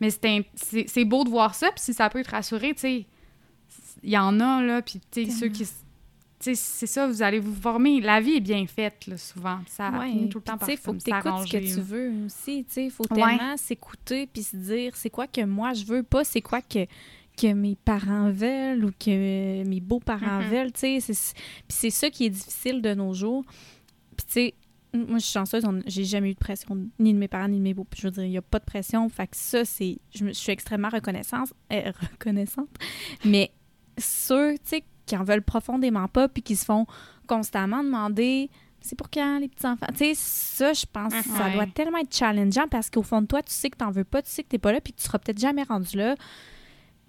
Mais 0.00 0.10
c'est 0.10 0.44
c'est 0.86 1.04
beau 1.04 1.24
de 1.24 1.28
voir 1.30 1.54
ça, 1.54 1.68
puis 1.72 1.80
si 1.82 1.94
ça 1.94 2.08
peut 2.10 2.22
te 2.22 2.30
rassurer, 2.30 2.74
tu 2.74 2.80
sais, 2.80 3.06
il 4.02 4.10
y 4.10 4.16
en 4.18 4.40
a, 4.40 4.62
là, 4.62 4.80
puis 4.82 5.00
tu 5.10 5.24
sais, 5.26 5.30
ceux 5.30 5.48
qui... 5.48 5.62
s- 5.64 5.84
Tu 6.40 6.44
sais, 6.44 6.54
c'est 6.54 6.86
ça, 6.86 7.06
vous 7.08 7.20
allez 7.22 7.40
vous 7.40 7.54
former. 7.54 8.00
La 8.00 8.20
vie 8.20 8.36
est 8.36 8.40
bien 8.40 8.64
faite, 8.66 9.06
là, 9.08 9.16
souvent. 9.18 9.58
Ça 9.66 9.90
Ouais. 9.90 10.10
finit 10.10 10.28
tout 10.28 10.38
le 10.38 10.44
temps 10.44 10.56
par 10.56 10.68
sais, 10.68 10.76
faut 10.76 10.92
que 10.92 10.98
tu 11.02 11.10
écoutes 11.10 11.46
ce 11.48 11.52
que 11.52 11.74
tu 11.74 11.80
veux 11.80 12.12
aussi. 12.26 12.64
Sais, 12.68 12.88
faut 12.90 13.04
Ouais. 13.10 13.16
tellement 13.36 13.56
s'écouter 13.56 14.26
puis 14.32 14.42
se 14.44 14.56
dire 14.56 14.92
c'est 14.96 15.10
quoi 15.10 15.26
que 15.26 15.40
moi 15.44 15.72
je 15.74 15.84
veux, 15.84 16.02
pas 16.02 16.24
c'est 16.24 16.40
quoi 16.42 16.60
que, 16.62 16.86
que 17.40 17.52
mes 17.52 17.76
parents 17.76 18.30
veulent 18.30 18.84
ou 18.84 18.90
que 18.98 19.62
mes 19.64 19.80
beaux-parents 19.80 20.42
Mhm. 20.42 20.48
veulent. 20.50 20.72
Tu 20.72 21.00
sais, 21.00 21.00
c'est- 21.00 21.34
puis 21.34 21.76
c'est 21.76 21.90
ça 21.90 22.10
qui 22.10 22.24
est 22.26 22.30
difficile 22.30 22.82
de 22.82 22.94
nos 22.94 23.12
jours. 23.14 23.44
Puis 24.16 24.26
tu 24.26 24.32
sais, 24.32 24.54
moi, 24.94 25.18
je 25.18 25.24
suis 25.24 25.32
chanceuse, 25.32 25.64
j'ai 25.86 26.04
jamais 26.04 26.30
eu 26.30 26.34
de 26.34 26.38
pression 26.38 26.76
ni 26.98 27.12
de 27.12 27.18
mes 27.18 27.28
parents 27.28 27.48
ni 27.48 27.58
de 27.58 27.62
mes 27.62 27.74
beaux. 27.74 27.86
Je 27.96 28.02
veux 28.06 28.10
dire, 28.10 28.24
il 28.24 28.30
n'y 28.30 28.38
a 28.38 28.42
pas 28.42 28.58
de 28.58 28.64
pression. 28.64 29.08
Fait 29.08 29.26
que 29.26 29.36
ça, 29.36 29.64
c'est. 29.64 29.98
Je, 30.14 30.30
suis 30.32 30.50
extrêmement 30.52 30.88
reconnaissante. 30.88 31.52
euh, 31.72 31.92
reconnaissante. 32.12 32.68
Mais 33.24 33.50
ceux, 33.98 34.54
tu 34.54 34.60
sais, 34.64 34.84
qui 35.06 35.16
en 35.16 35.24
veulent 35.24 35.42
profondément 35.42 36.08
pas 36.08 36.28
puis 36.28 36.42
qui 36.42 36.56
se 36.56 36.64
font 36.64 36.86
constamment 37.26 37.82
demander 37.84 38.50
c'est 38.80 38.96
pour 38.96 39.10
quand 39.10 39.38
les 39.38 39.48
petits-enfants? 39.48 39.86
Tu 39.92 39.98
sais, 39.98 40.12
ça, 40.14 40.72
je 40.72 40.86
pense 40.90 41.12
que 41.12 41.22
ça 41.28 41.46
Ouais. 41.46 41.52
doit 41.54 41.66
tellement 41.66 41.98
être 41.98 42.14
challengeant 42.14 42.68
parce 42.70 42.88
qu'au 42.90 43.02
fond 43.02 43.20
de 43.22 43.26
toi, 43.26 43.42
tu 43.42 43.52
sais 43.52 43.70
que 43.70 43.76
t'en 43.76 43.90
veux 43.90 44.04
pas, 44.04 44.22
tu 44.22 44.30
sais 44.30 44.42
que 44.44 44.48
t'es 44.48 44.58
pas 44.58 44.72
là 44.72 44.80
puis 44.80 44.92
que 44.92 44.98
tu 44.98 45.04
seras 45.04 45.18
peut-être 45.18 45.38
jamais 45.40 45.64
rendu 45.64 45.96
là, 45.96 46.14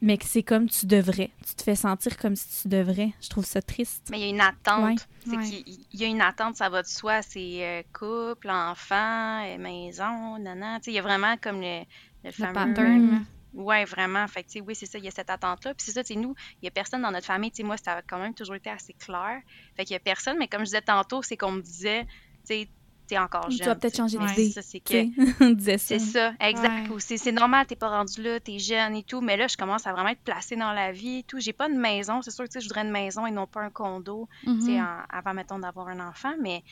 mais 0.02 0.18
que 0.18 0.26
c'est 0.26 0.44
comme 0.44 0.70
tu 0.70 0.86
devrais. 0.86 1.32
Tu 1.48 1.56
te 1.56 1.64
fais 1.64 1.76
sentir 1.76 2.18
comme 2.18 2.36
si 2.36 2.62
tu 2.64 2.68
devrais. 2.68 3.12
Je 3.22 3.30
trouve 3.30 3.46
ça 3.46 3.62
triste. 3.62 4.08
Mais 4.12 4.20
il 4.20 4.24
y 4.24 4.26
a 4.26 4.30
une 4.30 4.42
attente. 4.42 4.84
Ouais. 4.86 4.96
C'est 5.26 5.38
Ouais. 5.38 5.44
qu'il 5.44 5.86
il 5.94 6.00
y 6.00 6.04
a 6.06 6.08
une 6.08 6.22
attente, 6.22 6.56
ça 6.56 6.70
va 6.70 6.82
de 6.82 6.88
soi. 6.88 7.22
C'est 7.22 7.64
euh, 7.66 7.82
couple, 7.94 8.50
enfant, 8.50 9.44
euh, 9.46 9.58
maison, 9.58 10.38
nana. 10.40 10.80
Tu 10.80 10.86
sais, 10.86 10.92
il 10.92 10.96
y 10.96 11.00
a 11.00 11.02
vraiment 11.02 11.36
comme 11.38 11.62
le, 11.62 11.80
le 11.80 11.86
Le 12.26 12.32
fameux... 12.32 12.54
pattern. 12.54 13.26
Ouais, 13.54 13.84
vraiment. 13.86 14.28
Fait 14.28 14.44
que, 14.44 14.48
tu 14.50 14.60
sais, 14.60 14.62
oui, 14.62 14.76
c'est 14.76 14.86
ça, 14.86 15.00
il 15.00 15.06
y 15.06 15.08
a 15.08 15.12
cette 15.12 15.30
attente-là. 15.30 15.74
Puis 15.74 15.84
c'est 15.92 16.04
ça, 16.04 16.16
nous, 16.16 16.36
il 16.62 16.66
y 16.66 16.68
a 16.68 16.72
personne 16.72 17.02
dans 17.02 17.12
notre 17.12 17.26
famille. 17.26 17.50
Tu 17.52 17.58
sais, 17.58 17.64
moi, 17.64 17.78
ça 17.78 17.94
a 17.94 18.02
quand 18.04 18.20
même 18.20 18.36
toujours 18.36 18.56
été 18.56 18.70
assez 18.70 18.94
clair. 18.94 19.42
Fait 19.76 19.86
qu'il 19.86 19.94
y 19.94 19.98
a 19.98 20.00
personne, 20.00 20.38
mais 20.38 20.48
comme 20.48 20.60
je 20.62 20.66
disais 20.66 20.82
tantôt, 20.82 21.24
c'est 21.24 21.36
qu'on 21.36 21.54
me 21.54 21.62
disait, 21.62 22.06
tu 22.06 22.10
sais, 22.46 22.70
t'es 23.10 23.18
encore 23.18 23.50
jeune. 23.50 23.60
Tu 23.60 23.66
vas 23.66 23.76
peut-être 23.76 23.98
changer 23.98 24.18
d'idée. 24.18 24.52
Ça, 24.52 24.62
c'est 24.62 24.80
que... 24.80 24.90
sais, 24.90 25.10
on 25.42 25.50
disait 25.50 25.78
ça. 25.78 25.88
C'est 25.88 26.00
ça, 26.00 26.34
exact. 26.40 26.90
Ouais. 26.90 27.00
C'est 27.00 27.18
c'est 27.18 27.32
normal, 27.32 27.66
t'es 27.66 27.76
pas 27.76 27.90
rendu 27.90 28.22
là, 28.22 28.40
t'es 28.40 28.60
jeune 28.60 28.96
et 28.96 29.04
tout, 29.04 29.20
mais 29.22 29.36
là, 29.36 29.48
je 29.48 29.58
commence 29.58 29.86
à 29.88 29.92
vraiment 29.94 30.10
être 30.10 30.22
placée 30.22 30.56
dans 30.56 30.72
la 30.72 30.92
vie 30.92 31.20
et 31.20 31.24
tout. 31.24 31.40
J'ai 31.40 31.52
pas 31.54 31.68
de 31.68 31.74
maison, 31.76 32.22
c'est 32.22 32.32
sûr 32.32 32.46
que 32.46 32.50
tu 32.50 32.54
sais, 32.54 32.62
je 32.62 32.68
voudrais 32.70 32.84
une 32.86 32.92
maison 32.92 33.26
et 33.26 33.32
non 33.32 33.48
pas 33.48 33.62
un 33.62 33.70
condo, 33.72 34.30
tu 34.44 34.62
sais, 34.62 34.72
Mhm. 34.80 34.86
en- 34.86 35.04
avant, 35.10 35.34
mettons, 35.34 35.60
d'avoir 35.60 35.88
un 35.90 36.00
enfant, 36.08 36.34
mais 36.40 36.64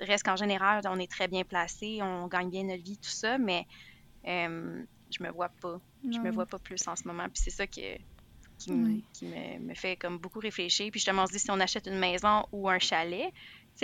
reste 0.00 0.24
qu'en 0.24 0.36
général, 0.36 0.82
on 0.86 0.98
est 0.98 1.10
très 1.10 1.26
bien 1.26 1.42
placé, 1.44 2.00
on 2.02 2.26
gagne 2.28 2.50
bien 2.50 2.64
notre 2.64 2.84
vie, 2.84 2.98
tout 2.98 3.08
ça, 3.10 3.38
mais 3.38 3.66
euh, 4.28 4.82
je 5.10 5.22
me 5.22 5.30
vois 5.30 5.48
pas. 5.60 5.80
Je 6.10 6.18
me 6.18 6.30
vois 6.30 6.46
pas 6.46 6.58
plus 6.58 6.86
en 6.88 6.96
ce 6.96 7.06
moment, 7.06 7.24
puis 7.24 7.42
c'est 7.42 7.50
ça 7.50 7.66
que, 7.66 7.80
qui, 8.58 8.72
me- 8.72 8.88
Ouais. 8.96 9.02
qui 9.12 9.26
me, 9.26 9.58
me 9.60 9.74
fait 9.74 9.96
comme 9.96 10.18
beaucoup 10.18 10.38
réfléchir. 10.38 10.90
Puis 10.90 11.00
justement, 11.00 11.22
on 11.24 11.26
se 11.26 11.32
dit 11.32 11.38
si 11.38 11.50
on 11.50 11.60
achète 11.60 11.86
une 11.86 11.98
maison 11.98 12.44
ou 12.52 12.68
un 12.68 12.78
chalet, 12.78 13.32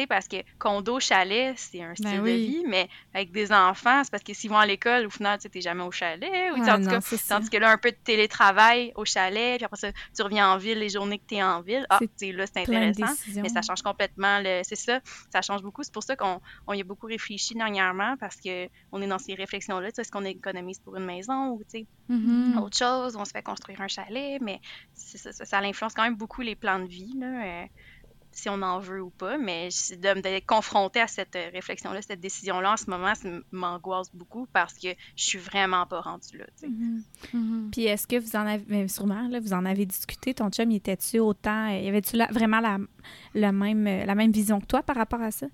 sais, 0.02 0.06
parce 0.06 0.28
que 0.28 0.36
condo, 0.58 1.00
chalet, 1.00 1.54
c'est 1.58 1.82
un 1.82 1.94
style 1.94 2.06
Ben 2.10 2.16
de 2.18 2.22
oui. 2.22 2.46
vie, 2.46 2.64
mais 2.66 2.88
avec 3.14 3.32
des 3.32 3.52
enfants, 3.52 4.02
c'est 4.04 4.10
parce 4.10 4.22
que 4.22 4.32
s'ils 4.34 4.50
vont 4.50 4.58
à 4.58 4.66
l'école, 4.66 5.06
au 5.06 5.10
final, 5.10 5.38
tu 5.38 5.48
t'es 5.50 5.60
jamais 5.60 5.82
au 5.82 5.90
chalet. 5.90 6.30
Ou, 6.52 6.62
en 6.62 6.76
tout 6.76 6.82
non, 6.82 6.90
cas, 6.90 7.00
ça. 7.00 7.36
Tandis 7.36 7.50
que 7.50 7.56
là, 7.56 7.70
un 7.70 7.78
peu 7.78 7.90
de 7.90 7.96
télétravail 8.04 8.92
au 8.96 9.04
chalet, 9.04 9.56
puis 9.56 9.64
après 9.64 9.76
ça, 9.78 9.92
tu 10.14 10.22
reviens 10.22 10.52
en 10.52 10.56
ville 10.58 10.78
les 10.78 10.88
journées 10.88 11.18
que 11.18 11.26
tu 11.28 11.34
es 11.36 11.42
en 11.42 11.60
ville. 11.62 11.86
Ah, 11.90 11.98
là, 12.00 12.06
c'est 12.18 12.32
de 12.32 12.40
intéressant. 12.60 13.14
Mais 13.42 13.48
ça 13.48 13.62
change 13.62 13.82
complètement. 13.82 14.40
Le... 14.40 14.62
C'est 14.64 14.76
ça, 14.76 15.00
ça 15.32 15.42
change 15.42 15.62
beaucoup. 15.62 15.82
C'est 15.82 15.92
pour 15.92 16.02
ça 16.02 16.16
qu'on 16.16 16.40
on 16.66 16.72
y 16.74 16.80
a 16.80 16.84
beaucoup 16.84 17.06
réfléchi 17.06 17.54
dernièrement 17.54 18.16
parce 18.18 18.36
qu'on 18.36 19.02
est 19.02 19.06
dans 19.06 19.18
ces 19.18 19.34
réflexions-là. 19.34 19.88
Tu 19.90 19.96
sais, 19.96 20.02
Est-ce 20.02 20.10
qu'on 20.12 20.24
économise 20.24 20.78
pour 20.80 20.96
une 20.96 21.04
maison 21.04 21.50
ou 21.50 21.62
tu 21.64 21.80
sais, 21.80 21.86
Mhm. 22.08 22.58
autre 22.58 22.76
chose, 22.76 23.16
on 23.16 23.24
se 23.24 23.32
fait 23.32 23.42
construire 23.42 23.80
un 23.80 23.88
chalet? 23.88 24.40
Mais 24.40 24.60
c'est 24.94 25.18
ça, 25.18 25.32
ça, 25.32 25.44
ça 25.44 25.58
influence 25.58 25.92
quand 25.94 26.04
même 26.04 26.16
beaucoup 26.16 26.40
les 26.42 26.54
plans 26.54 26.78
de 26.78 26.86
vie, 26.86 27.12
là, 27.18 27.26
euh, 27.44 27.64
si 28.36 28.48
on 28.48 28.60
en 28.62 28.78
veut 28.78 29.02
ou 29.02 29.10
pas. 29.10 29.38
Mais 29.38 29.68
de 29.68 30.20
d'être 30.20 30.46
confronté 30.46 31.00
à 31.00 31.06
cette 31.06 31.34
euh, 31.36 31.48
réflexion-là, 31.52 32.02
cette 32.02 32.20
décision-là 32.20 32.72
en 32.72 32.76
ce 32.76 32.88
moment, 32.90 33.14
ça 33.14 33.28
m'angoisse 33.50 34.14
beaucoup 34.14 34.46
parce 34.52 34.74
que 34.74 34.88
je 35.16 35.24
suis 35.24 35.38
vraiment 35.38 35.86
pas 35.86 36.00
rendue 36.00 36.38
là. 36.38 36.44
Mhm. 37.32 37.70
Puis 37.72 37.84
est-ce 37.86 38.06
que 38.06 38.16
vous 38.20 38.36
en 38.36 38.46
avez, 38.46 38.64
mais 38.68 38.88
sûrement, 38.88 39.26
là, 39.28 39.40
vous 39.40 39.52
en 39.52 39.64
avez 39.64 39.86
discuté, 39.86 40.34
ton 40.34 40.50
chum, 40.50 40.70
il 40.70 40.76
était-tu 40.76 41.18
autant, 41.18 41.68
y 41.68 41.88
avait-tu 41.88 42.16
la- 42.16 42.26
vraiment 42.30 42.60
la, 42.60 42.78
la 43.34 43.52
même, 43.52 43.86
euh, 43.86 44.04
la 44.04 44.14
même 44.14 44.32
vision 44.32 44.60
que 44.60 44.66
toi 44.66 44.82
par 44.82 44.96
rapport 44.96 45.22
à 45.22 45.30
ça? 45.30 45.46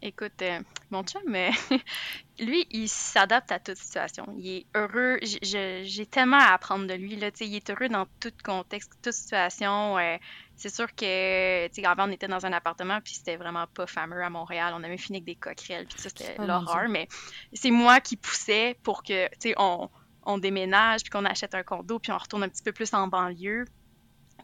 Écoute, 0.00 0.40
euh, 0.42 0.60
mon 0.90 1.02
chum, 1.02 1.22
euh, 1.34 1.50
lui, 2.38 2.66
il 2.70 2.88
s'adapte 2.88 3.50
à 3.50 3.58
toute 3.58 3.78
situation. 3.78 4.26
Il 4.38 4.48
est 4.48 4.66
heureux. 4.76 5.18
J'ai 5.22 6.06
tellement 6.06 6.38
à 6.38 6.52
apprendre 6.54 6.86
de 6.86 6.94
lui. 6.94 7.16
Là, 7.16 7.32
Tu 7.32 7.38
sais, 7.38 7.46
il 7.48 7.56
est 7.56 7.68
heureux 7.70 7.88
dans 7.88 8.06
tout 8.20 8.30
contexte, 8.44 8.92
toute 9.02 9.12
situation. 9.12 9.98
euh, 9.98 10.16
c'est 10.58 10.74
sûr 10.74 10.92
que, 10.92 11.68
tu 11.68 11.74
sais, 11.74 11.86
avant, 11.86 12.08
on 12.08 12.10
était 12.10 12.26
dans 12.26 12.44
un 12.44 12.52
appartement, 12.52 13.00
puis 13.00 13.14
c'était 13.14 13.36
vraiment 13.36 13.68
pas 13.68 13.86
fameux 13.86 14.22
à 14.24 14.28
Montréal. 14.28 14.74
On 14.76 14.82
avait 14.82 14.98
fini 14.98 15.18
avec 15.18 15.24
des 15.24 15.36
coquerelles, 15.36 15.86
puis 15.86 16.00
ça, 16.00 16.08
c'était 16.08 16.34
Oh, 16.36 16.44
l'horreur. 16.44 16.88
Mais 16.88 17.06
c'est 17.52 17.70
moi 17.70 18.00
qui 18.00 18.16
poussais 18.16 18.76
pour 18.82 19.04
que, 19.04 19.28
tu 19.28 19.50
sais, 19.50 19.54
on, 19.56 19.88
on 20.24 20.36
déménage, 20.36 21.02
puis 21.02 21.10
qu'on 21.10 21.24
achète 21.24 21.54
un 21.54 21.62
condo, 21.62 22.00
puis 22.00 22.10
on 22.10 22.18
retourne 22.18 22.42
un 22.42 22.48
petit 22.48 22.64
peu 22.64 22.72
plus 22.72 22.92
en 22.92 23.06
banlieue. 23.06 23.66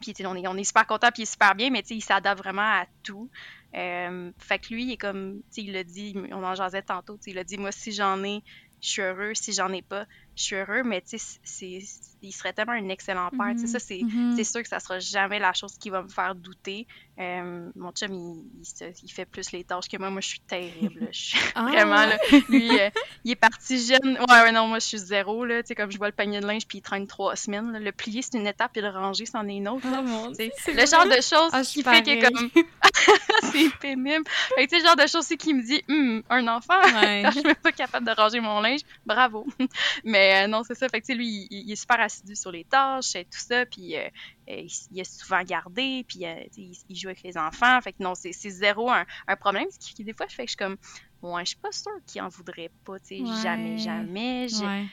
Puis, 0.00 0.14
tu 0.14 0.22
sais, 0.22 0.26
on 0.26 0.36
est, 0.36 0.46
on 0.46 0.56
est 0.56 0.64
super 0.64 0.86
content, 0.86 1.08
puis 1.08 1.22
il 1.22 1.24
est 1.24 1.32
super 1.32 1.56
bien, 1.56 1.70
mais 1.70 1.82
tu 1.82 1.88
sais, 1.88 1.96
il 1.96 2.00
s'adapte 2.00 2.38
vraiment 2.40 2.62
à 2.62 2.86
tout. 3.02 3.28
Euh, 3.74 4.30
fait 4.38 4.60
que 4.60 4.72
lui, 4.72 4.84
il 4.84 4.92
est 4.92 4.96
comme, 4.96 5.40
tu 5.52 5.62
sais, 5.62 5.62
il 5.62 5.72
l'a 5.72 5.82
dit, 5.82 6.14
on 6.30 6.44
en 6.44 6.54
jasait 6.54 6.82
tantôt, 6.82 7.16
tu 7.16 7.24
sais, 7.24 7.30
il 7.32 7.38
a 7.38 7.44
dit, 7.44 7.58
moi, 7.58 7.72
si 7.72 7.90
j'en 7.90 8.22
ai, 8.22 8.44
je 8.80 8.88
suis 8.88 9.02
heureux, 9.02 9.34
si 9.34 9.52
j'en 9.52 9.72
ai 9.72 9.82
pas, 9.82 10.06
je 10.36 10.42
suis 10.42 10.56
heureux, 10.56 10.82
mais 10.82 11.00
tu 11.02 11.18
sais, 11.18 11.78
il 12.22 12.32
serait 12.32 12.52
tellement 12.52 12.72
un 12.72 12.88
excellent 12.88 13.30
père, 13.30 13.52
tu 13.54 13.60
sais, 13.60 13.66
ça, 13.66 13.78
c'est, 13.78 14.00
Mhm. 14.02 14.32
c'est 14.36 14.44
sûr 14.44 14.62
que 14.62 14.68
ça 14.68 14.80
sera 14.80 14.98
jamais 14.98 15.38
la 15.38 15.52
chose 15.52 15.74
qui 15.78 15.90
va 15.90 16.02
me 16.02 16.08
faire 16.08 16.34
douter. 16.34 16.86
Euh, 17.20 17.70
mon 17.76 17.92
chum, 17.92 18.12
il, 18.12 18.60
il 18.60 18.64
se- 18.64 19.04
il 19.04 19.08
fait 19.12 19.26
plus 19.26 19.52
les 19.52 19.62
tâches 19.64 19.86
que 19.88 19.96
moi, 19.98 20.10
moi, 20.10 20.20
je 20.20 20.28
suis 20.28 20.40
terrible, 20.40 21.00
là. 21.00 21.06
je 21.12 21.20
suis 21.20 21.38
Ah! 21.54 21.66
vraiment, 21.70 22.06
là, 22.06 22.18
lui, 22.48 22.78
euh, 22.78 22.90
il 23.24 23.32
est 23.32 23.36
parti 23.36 23.78
jeune, 23.78 24.18
ouais, 24.18 24.40
ouais, 24.42 24.52
non, 24.52 24.66
moi, 24.66 24.78
je 24.80 24.86
suis 24.86 24.98
zéro, 24.98 25.44
là, 25.44 25.62
tu 25.62 25.68
sais, 25.68 25.74
comme 25.74 25.90
je 25.92 25.98
vois 25.98 26.08
le 26.08 26.12
panier 26.14 26.40
de 26.40 26.46
linge, 26.46 26.66
puis 26.66 26.78
il 26.78 26.82
traîne 26.82 27.06
trois 27.06 27.36
semaines, 27.36 27.70
là. 27.72 27.78
le 27.78 27.92
plier, 27.92 28.22
c'est 28.22 28.36
une 28.38 28.46
étape, 28.46 28.76
et 28.76 28.80
le 28.80 28.88
ranger, 28.90 29.26
c'en 29.26 29.46
est 29.48 29.54
une 29.56 29.68
autre. 29.68 29.86
Oh 29.86 30.02
mon 30.02 30.30
Dieu, 30.30 30.50
le 30.66 30.86
genre 30.86 31.06
de 31.06 31.20
choses 31.22 31.50
Ah, 31.52 31.62
qui 31.62 31.82
fait 31.82 32.02
que 32.02 32.20
comme 32.30 32.50
c'est 33.52 33.70
pénible. 33.80 34.24
Tu 34.58 34.68
sais, 34.68 34.78
le 34.78 34.84
genre 34.84 34.96
de 34.96 35.06
choses 35.06 35.28
qui 35.38 35.54
me 35.54 35.62
dit 35.62 35.82
Hum, 35.88 36.22
un 36.28 36.48
enfant? 36.48 36.74
Ouais. 36.94 37.22
je 37.32 37.38
suis 37.38 37.46
même 37.46 37.54
pas 37.56 37.72
capable 37.72 38.06
de 38.06 38.12
ranger 38.12 38.40
mon 38.40 38.60
linge, 38.60 38.80
bravo. 39.04 39.46
Mais 40.04 40.23
euh, 40.32 40.46
non, 40.46 40.62
c'est 40.64 40.74
ça. 40.74 40.88
Fait 40.88 41.00
que 41.00 41.12
lui, 41.12 41.46
il, 41.50 41.68
il 41.68 41.72
est 41.72 41.76
super 41.76 42.00
assidu 42.00 42.34
sur 42.36 42.50
les 42.52 42.64
tâches 42.64 43.14
et 43.16 43.24
tout 43.24 43.38
ça, 43.38 43.66
puis 43.66 43.96
euh, 43.96 44.06
euh, 44.50 44.56
il, 44.60 44.70
il 44.90 45.00
est 45.00 45.04
souvent 45.10 45.42
gardé, 45.42 46.04
puis 46.08 46.24
euh, 46.26 46.34
il, 46.56 46.76
il 46.88 46.96
joue 46.96 47.08
avec 47.08 47.22
les 47.22 47.36
enfants. 47.36 47.80
Fait 47.82 47.92
que 47.92 48.02
non, 48.02 48.14
c'est 48.14 48.32
zéro 48.32 48.90
un, 48.90 49.04
un 49.26 49.36
problème. 49.36 49.66
Ce 49.70 49.78
qui, 49.92 50.04
des 50.04 50.12
fois, 50.14 50.26
je 50.28 50.34
fais 50.34 50.44
que 50.44 50.50
je 50.50 50.56
suis 50.56 50.64
comme 50.64 50.76
Ouais, 51.22 51.42
je 51.44 51.50
suis 51.50 51.58
pas 51.58 51.72
sûre 51.72 51.92
qu'il 52.06 52.20
en 52.20 52.28
voudrait 52.28 52.70
pas, 52.84 52.98
tu 53.00 53.16
sais, 53.16 53.22
Ouais. 53.22 53.42
jamais, 53.42 53.78
jamais. 53.78 54.46
Ouais. 54.62 54.86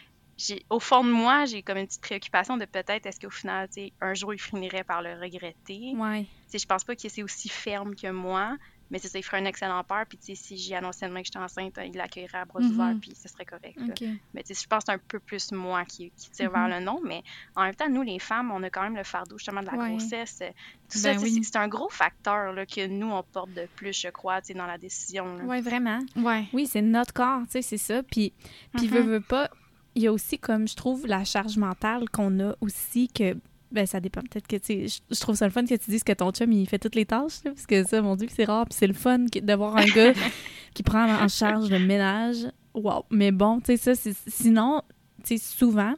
au 0.69 0.79
fond 0.79 1.03
de 1.03 1.09
moi, 1.11 1.45
j'ai 1.45 1.61
comme 1.61 1.77
une 1.77 1.87
petite 1.87 2.01
préoccupation 2.01 2.55
de 2.57 2.65
peut-être 2.65 3.05
est-ce 3.05 3.19
qu'au 3.19 3.29
final, 3.29 3.67
tu 3.67 3.81
sais, 3.81 3.93
un 3.99 4.13
jour, 4.13 4.33
il 4.33 4.39
finirait 4.39 4.83
par 4.85 5.01
le 5.01 5.13
regretter? 5.19 5.93
Ouais. 5.95 6.23
Tu 6.23 6.29
sais, 6.47 6.59
je 6.59 6.65
pense 6.65 6.83
pas 6.85 6.95
qu'il 6.95 7.09
c'est 7.09 7.23
aussi 7.23 7.49
ferme 7.49 7.95
que 7.95 8.07
moi, 8.11 8.55
mais 8.91 8.99
c'est 8.99 9.07
ça, 9.07 9.17
il 9.17 9.23
ferait 9.23 9.37
un 9.39 9.45
excellent 9.45 9.83
père. 9.83 10.05
Puis, 10.07 10.19
tu 10.19 10.25
sais, 10.25 10.35
si 10.35 10.57
j'y 10.57 10.75
annonçais 10.75 11.07
demain 11.07 11.21
que 11.21 11.25
j'étais 11.27 11.39
enceinte, 11.39 11.79
il 11.83 11.95
l'accueillerait 11.97 12.39
à 12.39 12.45
bras 12.45 12.59
Mhm. 12.59 12.69
ouverts, 12.71 12.95
puis 13.01 13.15
ce 13.15 13.27
serait 13.27 13.45
correct. 13.45 13.77
là. 13.77 13.85
OK. 13.89 14.03
Mais, 14.35 14.43
tu 14.43 14.53
sais, 14.53 14.61
je 14.61 14.67
pense 14.67 14.83
que 14.83 14.91
c'est 14.91 14.95
un 14.95 15.01
peu 15.07 15.19
plus 15.19 15.51
moi 15.53 15.83
qui, 15.85 16.11
qui 16.15 16.29
tire 16.29 16.51
vers 16.51 16.67
le 16.67 16.79
non. 16.83 16.99
Mais 17.03 17.23
en 17.55 17.63
même 17.63 17.73
temps, 17.73 17.89
nous, 17.89 18.03
les 18.03 18.19
femmes, 18.19 18.51
on 18.51 18.61
a 18.61 18.69
quand 18.69 18.83
même 18.83 18.95
le 18.97 19.03
fardeau, 19.03 19.37
justement, 19.39 19.61
de 19.61 19.65
la 19.67 19.73
Ouais. 19.77 19.89
grossesse. 19.91 20.39
euh, 20.43 20.49
Tout 20.91 20.97
ça, 20.97 21.13
Ben 21.13 21.13
tu 21.15 21.19
sais, 21.19 21.25
oui. 21.31 21.43
c'est- 21.45 21.51
c'est 21.53 21.57
un 21.57 21.69
gros 21.69 21.87
facteur 21.89 22.51
là, 22.51 22.65
que 22.65 22.85
nous, 22.85 23.09
on 23.09 23.23
porte 23.23 23.53
de 23.53 23.65
plus, 23.77 23.97
je 23.97 24.09
crois, 24.09 24.41
tu 24.41 24.47
sais, 24.47 24.53
dans 24.53 24.65
la 24.67 24.77
décision. 24.77 25.37
Ouais, 25.45 25.61
vraiment. 25.61 25.99
Ouais. 26.17 26.47
Oui, 26.51 26.67
c'est 26.67 26.81
notre 26.81 27.13
corps, 27.13 27.43
tu 27.45 27.51
sais, 27.51 27.61
c'est 27.61 27.77
ça. 27.77 28.03
Puis, 28.03 28.33
puis 28.75 28.87
Mhm. 28.87 28.93
veux, 28.93 29.01
veux 29.03 29.21
pas, 29.21 29.49
il 29.95 30.03
y 30.03 30.07
a 30.07 30.11
aussi, 30.11 30.37
comme 30.37 30.67
je 30.67 30.75
trouve, 30.75 31.07
la 31.07 31.23
charge 31.23 31.57
mentale 31.57 32.09
qu'on 32.09 32.39
a 32.41 32.55
aussi 32.59 33.07
que. 33.07 33.37
Ben, 33.71 33.85
ça 33.85 33.99
dépend. 33.99 34.21
Peut-être 34.21 34.47
que, 34.47 34.57
tu 34.57 34.87
sais, 34.89 35.01
je, 35.11 35.19
trouve 35.19 35.35
ça 35.35 35.45
le 35.45 35.51
fun 35.51 35.63
que 35.65 35.75
tu 35.75 35.89
dises 35.91 36.03
que 36.03 36.11
ton 36.13 36.31
chum, 36.31 36.51
il 36.51 36.67
fait 36.67 36.79
toutes 36.79 36.95
les 36.95 37.05
tâches, 37.05 37.43
là, 37.45 37.51
parce 37.51 37.65
que 37.65 37.83
ça, 37.85 38.01
mon 38.01 38.15
Dieu, 38.15 38.27
c'est 38.29 38.43
rare. 38.45 38.65
Puis 38.65 38.77
c'est 38.77 38.87
le 38.87 38.93
fun 38.93 39.19
d'avoir 39.43 39.77
un 39.77 39.85
gars 39.85 40.13
qui 40.73 40.83
prend 40.83 41.05
en 41.09 41.27
charge 41.27 41.69
le 41.69 41.79
ménage. 41.79 42.47
Wow. 42.73 43.05
Mais 43.09 43.31
bon, 43.31 43.59
tu 43.59 43.67
sais, 43.67 43.77
ça, 43.77 43.95
c'est- 43.95 44.29
sinon, 44.29 44.81
tu 45.23 45.37
sais, 45.37 45.43
souvent, 45.57 45.93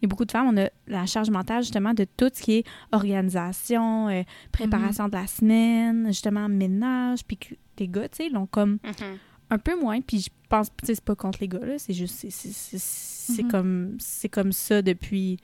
il 0.00 0.02
y 0.02 0.06
a 0.06 0.08
beaucoup 0.08 0.24
de 0.24 0.32
femmes, 0.32 0.48
on 0.48 0.56
a 0.62 0.68
la 0.86 1.06
charge 1.06 1.30
mentale, 1.30 1.62
justement, 1.62 1.94
de 1.94 2.04
tout 2.16 2.30
ce 2.34 2.42
qui 2.42 2.52
est 2.58 2.64
organisation, 2.92 4.08
euh, 4.08 4.22
préparation 4.52 5.08
de 5.08 5.14
la 5.14 5.26
semaine, 5.26 6.06
justement, 6.08 6.48
ménage, 6.48 7.24
puis 7.24 7.36
que 7.36 7.54
les 7.78 7.88
gars, 7.88 8.08
tu 8.08 8.24
sais, 8.24 8.28
l'ont 8.28 8.46
comme 8.46 8.78
Mhm. 8.84 9.18
un 9.50 9.58
peu 9.58 9.78
moins 9.78 10.00
puis 10.00 10.20
je 10.20 10.30
pense 10.48 10.68
tu 10.76 10.86
sais 10.86 10.94
c'est 10.94 11.04
pas 11.04 11.14
contre 11.16 11.38
les 11.40 11.48
gars 11.48 11.58
là 11.64 11.78
c'est 11.78 11.92
juste 11.92 12.14
c'est 12.18 12.30
c'est- 12.30 12.52
c'est- 12.52 12.78
c'est 12.78 13.42
Mhm. 13.42 13.50
comme 13.50 13.96
c'est 13.98 14.28
comme 14.28 14.52
ça 14.52 14.80
depuis 14.82 15.38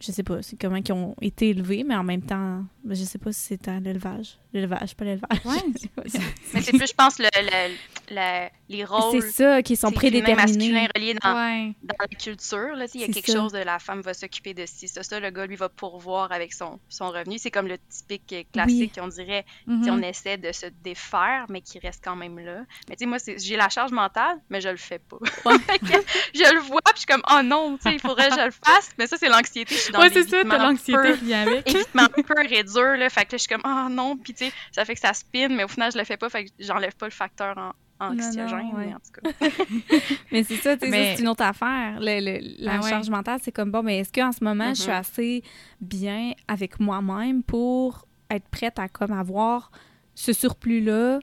je 0.00 0.12
sais 0.12 0.22
pas 0.22 0.40
c'est 0.42 0.58
comment 0.60 0.76
ils 0.76 0.92
ont 0.92 1.14
été 1.20 1.50
élevés 1.50 1.84
mais 1.84 1.94
en 1.94 2.02
même 2.04 2.22
temps 2.22 2.64
ben, 2.84 2.94
je 2.94 3.04
sais 3.04 3.18
pas 3.18 3.32
si 3.32 3.40
c'est 3.40 3.68
à 3.68 3.78
l'élevage 3.80 4.38
l'élevage 4.52 4.94
pas 4.96 5.04
l'élevage 5.04 5.38
Ouais. 5.44 5.56
Mais 6.54 6.60
c'est 6.62 6.72
plus, 6.76 6.88
je 6.88 6.94
pense, 6.94 7.18
le, 7.20 7.28
le- 7.36 7.74
le- 8.10 8.48
les 8.68 8.84
rôles. 8.84 9.20
c'est 9.22 9.30
ça 9.30 9.62
qui 9.62 9.76
sont 9.76 9.92
prédéterminés 9.92 10.34
masculin 10.72 10.86
reliés 10.96 11.14
dans, 11.22 11.34
Ouais. 11.34 11.72
dans 11.84 11.94
la 12.00 12.08
culture, 12.08 12.74
là, 12.74 12.86
il 12.92 13.00
y 13.00 13.04
a 13.04 13.06
quelque 13.06 13.30
ça. 13.30 13.38
chose 13.38 13.52
de 13.52 13.58
la 13.58 13.78
femme 13.78 14.00
va 14.00 14.12
s'occuper 14.14 14.52
de 14.54 14.64
ci, 14.66 14.88
ça, 14.88 15.02
ça, 15.04 15.20
le 15.20 15.30
gars, 15.30 15.46
lui, 15.46 15.54
va 15.54 15.68
pourvoir 15.68 16.32
avec 16.32 16.52
son, 16.52 16.80
son 16.88 17.10
revenu. 17.10 17.38
C'est 17.38 17.52
comme 17.52 17.68
le 17.68 17.78
typique 17.88 18.48
classique, 18.52 18.98
on 19.00 19.06
dirait, 19.08 19.44
Mhm. 19.68 19.88
on 19.90 20.02
essaie 20.02 20.36
de 20.38 20.50
se 20.50 20.66
défaire, 20.82 21.46
mais 21.48 21.60
qui 21.60 21.78
reste 21.78 22.02
quand 22.02 22.16
même 22.16 22.38
là. 22.40 22.64
Mais 22.88 22.96
tu 22.96 23.04
sais, 23.04 23.06
moi, 23.06 23.18
c'est- 23.20 23.38
j'ai 23.38 23.56
la 23.56 23.68
charge 23.68 23.92
mentale, 23.92 24.38
mais 24.50 24.60
je 24.60 24.68
le 24.68 24.76
fais 24.76 24.98
pas. 24.98 25.18
Je 26.34 26.54
le 26.54 26.60
vois, 26.60 26.80
puis 26.86 26.94
je 26.94 26.98
suis 27.00 27.06
comme, 27.06 27.22
oh 27.30 27.42
non, 27.44 27.76
tu 27.76 27.82
sais, 27.88 27.94
il 27.94 28.00
faudrait 28.00 28.28
que 28.30 28.34
je 28.36 28.44
le 28.46 28.50
fasse. 28.50 28.90
Mais 28.98 29.06
ça, 29.06 29.16
c'est 29.16 29.28
l'anxiété. 29.28 29.74
Dans 29.90 30.00
Ouais, 30.00 30.10
c'est 30.10 30.28
ça, 30.28 30.38
t'as 30.48 30.58
l'anxiété 30.58 31.12
qui 31.18 31.24
vient 31.26 31.46
avec. 31.46 31.68
évitements 31.68 32.06
purs 32.08 32.50
et 32.52 32.62
durs, 32.64 32.96
là. 32.96 33.08
Fait 33.10 33.24
que 33.24 33.32
là, 33.32 33.38
je 33.38 33.38
suis 33.38 33.48
comme, 33.48 33.62
ah 33.64 33.88
non, 33.90 34.16
puis 34.16 34.34
tu 34.34 34.46
sais, 34.46 34.52
ça 34.72 34.84
fait 34.84 34.94
que 34.94 35.00
ça 35.00 35.12
spin, 35.12 35.48
mais 35.48 35.64
au 35.64 35.68
final, 35.68 35.90
je 35.92 35.98
le 35.98 36.04
fais 36.04 36.16
pas, 36.16 36.28
fait 36.28 36.44
que 36.46 36.50
j'enlève 36.58 36.94
pas 36.96 37.06
le 37.06 37.12
facteur 37.12 37.56
en- 37.58 37.72
anxiogène, 38.02 38.72
ouais. 38.74 38.94
en 38.94 38.98
tout 38.98 39.20
cas. 39.20 39.48
Mais 40.32 40.42
c'est 40.44 40.56
ça, 40.56 40.76
tu 40.76 40.86
sais, 40.86 40.86
ça, 40.86 40.90
Mais- 40.90 41.14
c'est 41.16 41.22
une 41.22 41.28
autre 41.28 41.44
affaire. 41.44 41.98
Le- 42.00 42.20
le- 42.20 42.64
la 42.64 42.74
Ah 42.76 42.80
ouais. 42.80 42.88
charge 42.90 43.10
mentale, 43.10 43.40
c'est 43.42 43.52
comme, 43.52 43.70
bon, 43.70 43.82
mais 43.82 43.98
est-ce 43.98 44.12
qu'en 44.12 44.32
ce 44.32 44.42
moment, 44.42 44.70
je 44.70 44.80
suis 44.82 44.90
Mhm. 44.90 44.96
assez 44.96 45.42
bien 45.80 46.32
avec 46.48 46.80
moi-même 46.80 47.42
pour 47.42 48.06
être 48.30 48.48
prête 48.48 48.78
à 48.78 48.88
comme 48.88 49.12
avoir 49.12 49.70
ce 50.14 50.32
surplus-là? 50.32 51.18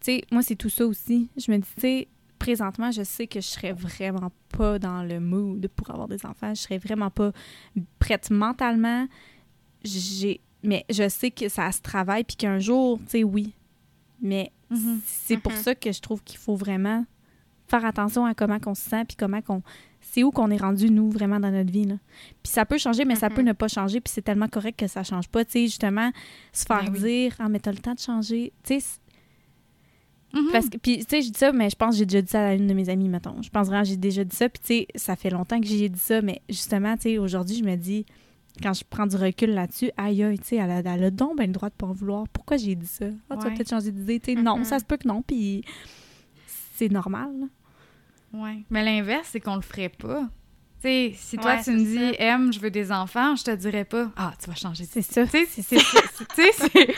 Tu 0.00 0.12
sais, 0.12 0.24
moi, 0.30 0.42
c'est 0.42 0.54
tout 0.56 0.70
ça 0.70 0.86
aussi. 0.86 1.28
Je 1.36 1.50
me 1.50 1.58
dis, 1.58 1.68
tu 1.74 1.80
sais, 1.80 2.08
présentement, 2.40 2.90
je 2.90 3.04
sais 3.04 3.28
que 3.28 3.40
je 3.40 3.46
serais 3.46 3.72
vraiment 3.72 4.32
pas 4.56 4.80
dans 4.80 5.04
le 5.04 5.20
mood 5.20 5.68
pour 5.76 5.90
avoir 5.90 6.08
des 6.08 6.26
enfants. 6.26 6.52
Je 6.54 6.62
serais 6.62 6.78
vraiment 6.78 7.10
pas 7.10 7.30
prête 8.00 8.30
mentalement. 8.30 9.06
J'ai... 9.84 10.40
Mais 10.62 10.84
je 10.90 11.08
sais 11.08 11.30
que 11.30 11.48
ça 11.48 11.70
se 11.72 11.80
travaille, 11.80 12.24
puis 12.24 12.36
qu'un 12.36 12.58
jour, 12.58 12.98
tu 13.04 13.10
sais, 13.10 13.24
oui. 13.24 13.54
Mais 14.20 14.50
Mhm. 14.70 15.00
c'est 15.06 15.36
pour 15.38 15.52
Mhm. 15.52 15.58
ça 15.58 15.74
que 15.74 15.90
je 15.92 16.00
trouve 16.00 16.22
qu'il 16.22 16.38
faut 16.38 16.54
vraiment 16.56 17.04
faire 17.66 17.84
attention 17.84 18.24
à 18.26 18.34
comment 18.34 18.58
on 18.66 18.74
se 18.74 18.88
sent, 18.90 19.04
puis 19.06 19.16
comment 19.16 19.40
qu'on... 19.40 19.62
C'est 20.02 20.22
où 20.24 20.30
qu'on 20.30 20.50
est 20.50 20.56
rendu, 20.56 20.90
nous, 20.90 21.10
vraiment, 21.10 21.38
dans 21.40 21.50
notre 21.50 21.70
vie, 21.70 21.84
là. 21.84 21.94
Puis 22.42 22.52
ça 22.52 22.64
peut 22.66 22.78
changer, 22.78 23.04
mais 23.04 23.14
ça 23.16 23.28
Mhm. 23.28 23.34
peut 23.36 23.42
ne 23.42 23.52
pas 23.52 23.68
changer, 23.68 24.00
puis 24.00 24.12
c'est 24.12 24.22
tellement 24.22 24.48
correct 24.48 24.78
que 24.78 24.86
ça 24.88 25.02
change 25.04 25.28
pas. 25.28 25.44
Tu 25.44 25.52
sais, 25.52 25.66
justement, 25.66 26.10
se 26.52 26.64
faire 26.66 26.84
Ben 26.84 26.92
oui. 26.92 27.00
dire 27.00 27.36
«Ah, 27.38 27.48
mais 27.48 27.60
t'as 27.60 27.70
le 27.72 27.78
temps 27.78 27.94
de 27.94 28.00
changer.» 28.00 28.52
Tu 28.64 28.80
sais, 28.80 28.86
Mhm. 30.32 30.48
parce 30.52 30.68
que... 30.68 30.78
Puis, 30.78 30.98
tu 30.98 31.04
sais, 31.08 31.22
je 31.22 31.30
dis 31.30 31.38
ça, 31.38 31.52
mais 31.52 31.68
je 31.70 31.76
pense 31.76 31.94
que 31.94 31.98
j'ai 31.98 32.06
déjà 32.06 32.22
dit 32.22 32.30
ça 32.30 32.48
à 32.48 32.54
une 32.54 32.66
de 32.66 32.74
mes 32.74 32.88
amies, 32.88 33.08
mettons. 33.08 33.40
Je 33.42 33.50
pense 33.50 33.66
vraiment 33.66 33.82
que 33.82 33.88
j'ai 33.88 33.96
déjà 33.96 34.22
dit 34.24 34.36
ça, 34.36 34.48
puis 34.48 34.60
tu 34.60 34.66
sais, 34.66 34.86
ça 34.94 35.16
fait 35.16 35.30
longtemps 35.30 35.60
que 35.60 35.66
j'ai 35.66 35.88
dit 35.88 35.98
ça, 35.98 36.22
mais 36.22 36.40
justement, 36.48 36.94
tu 36.96 37.02
sais, 37.02 37.18
aujourd'hui, 37.18 37.56
je 37.56 37.64
me 37.64 37.76
dis... 37.76 38.06
Quand 38.60 38.72
je 38.74 38.82
prends 38.88 39.06
du 39.06 39.14
recul 39.16 39.50
là-dessus, 39.50 39.90
aïe, 39.96 40.24
aïe, 40.24 40.38
tu 40.38 40.44
sais, 40.48 40.56
elle 40.56 40.70
a, 40.72 40.78
elle 40.80 41.04
a 41.04 41.10
donc 41.12 41.38
ben 41.38 41.46
le 41.46 41.52
droit 41.52 41.68
de 41.70 41.74
pas 41.74 41.86
en 41.86 41.92
vouloir. 41.92 42.26
Pourquoi 42.28 42.56
j'ai 42.56 42.74
dit 42.74 42.84
ça? 42.86 43.06
Ah, 43.30 43.36
tu 43.36 43.42
vas 43.44 43.48
Ouais. 43.48 43.54
peut-être 43.54 43.70
changer 43.70 43.92
d'idée. 43.92 44.18
Tu 44.18 44.34
sais, 44.34 44.42
non, 44.42 44.58
Mhm. 44.58 44.64
ça 44.64 44.80
se 44.80 44.84
peut 44.84 44.96
que 44.96 45.06
non, 45.06 45.22
puis 45.22 45.62
c'est 46.74 46.90
normal. 46.90 47.30
là. 47.40 47.46
Ouais. 48.42 48.64
Mais 48.68 48.84
l'inverse, 48.84 49.28
c'est 49.30 49.40
qu'on 49.40 49.54
le 49.54 49.62
ferait 49.62 49.88
pas. 49.88 50.28
Tu 50.82 50.88
sais, 50.88 51.12
si 51.14 51.36
toi, 51.36 51.56
Ouais, 51.56 51.62
tu 51.62 51.70
me 51.72 51.78
dis, 51.84 52.16
ça. 52.16 52.24
M, 52.24 52.52
je 52.52 52.58
veux 52.58 52.70
des 52.70 52.90
enfants, 52.90 53.36
je 53.36 53.44
te 53.44 53.50
dirais 53.50 53.84
pas, 53.84 54.10
ah, 54.16 54.32
tu 54.42 54.48
vas 54.48 54.56
changer 54.56 54.84
de 54.84 54.88
C'est 54.90 55.02
ça. 55.02 55.26
Tu 55.26 55.46
sais, 55.46 55.76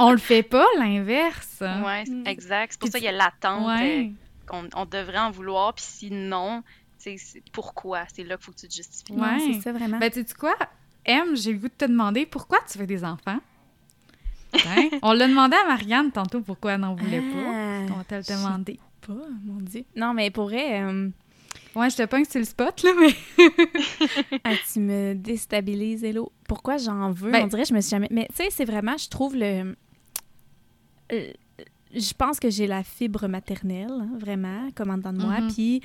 on 0.00 0.10
le 0.10 0.18
fait 0.18 0.42
pas, 0.42 0.66
l'inverse. 0.78 1.58
Ouais, 1.60 2.04
Mm. 2.08 2.26
exact. 2.26 2.72
C'est 2.72 2.80
pour 2.80 2.88
ça 2.88 2.98
qu'il 2.98 3.06
y 3.06 3.08
a 3.08 3.12
l'attente 3.12 3.66
Ouais. 3.68 4.06
euh, 4.10 4.12
qu'on 4.46 4.68
on 4.74 4.84
devrait 4.84 5.18
en 5.18 5.30
vouloir, 5.30 5.74
puis 5.74 5.84
sinon, 5.86 6.62
tu 6.98 7.04
sais, 7.04 7.16
c'est 7.18 7.42
pourquoi? 7.52 8.00
C'est 8.12 8.24
là 8.24 8.36
qu'il 8.36 8.46
faut 8.46 8.52
que 8.52 8.58
tu 8.58 8.68
te 8.68 8.74
justifies. 8.74 9.12
Ouais. 9.12 9.20
Ouais, 9.36 9.52
c'est 9.52 9.60
ça, 9.60 9.72
vraiment. 9.72 9.98
Ben, 9.98 10.10
tu 10.10 10.24
sais 10.26 10.34
quoi? 10.34 10.56
M, 11.04 11.36
j'ai 11.36 11.52
le 11.52 11.58
goût 11.58 11.68
de 11.68 11.72
te 11.74 11.84
demander 11.84 12.26
pourquoi 12.26 12.58
tu 12.70 12.78
veux 12.78 12.86
des 12.86 13.04
enfants? 13.04 13.38
Hein? 14.54 14.88
On 15.02 15.12
l'a 15.12 15.28
demandé 15.28 15.56
à 15.56 15.68
Marianne 15.68 16.10
tantôt 16.10 16.40
pourquoi 16.40 16.72
elle 16.72 16.80
n'en 16.80 16.94
voulait 16.94 17.20
pas. 17.20 17.36
On 17.92 17.96
va 17.98 18.04
te 18.04 18.14
le 18.16 18.22
demander. 18.22 18.78
pas, 19.06 19.12
mon 19.44 19.60
Dieu. 19.60 19.84
Non, 19.94 20.14
mais 20.14 20.30
pour 20.30 20.46
vrai, 20.48 20.82
euh, 20.82 21.08
Ouais, 21.78 21.90
je 21.90 21.96
te 21.96 22.04
pogne 22.06 22.24
sur 22.24 22.38
le 22.40 22.44
spot, 22.46 22.82
là, 22.82 22.90
mais. 22.98 23.14
ah, 24.44 24.54
tu 24.72 24.80
me 24.80 25.14
déstabilises, 25.14 26.02
Hello. 26.04 26.32
Pourquoi 26.46 26.76
j'en 26.78 27.10
veux? 27.12 27.30
Ben- 27.30 27.44
On 27.44 27.46
dirait 27.46 27.62
que 27.62 27.68
je 27.68 27.74
me 27.74 27.80
suis 27.80 27.90
jamais... 27.90 28.08
Mais 28.10 28.26
tu 28.30 28.36
sais, 28.36 28.48
c'est 28.50 28.64
vraiment, 28.64 28.96
je 28.96 29.08
trouve 29.08 29.36
le... 29.36 29.74
euh, 31.12 31.32
je 31.94 32.12
pense 32.14 32.38
que 32.40 32.50
j'ai 32.50 32.66
la 32.66 32.82
fibre 32.82 33.28
maternelle, 33.28 33.90
hein, 33.90 34.10
vraiment, 34.18 34.68
comme 34.74 34.90
en 34.90 34.98
dedans 34.98 35.12
de 35.12 35.22
moi. 35.22 35.40
Mhm. 35.40 35.52
Puis, 35.52 35.80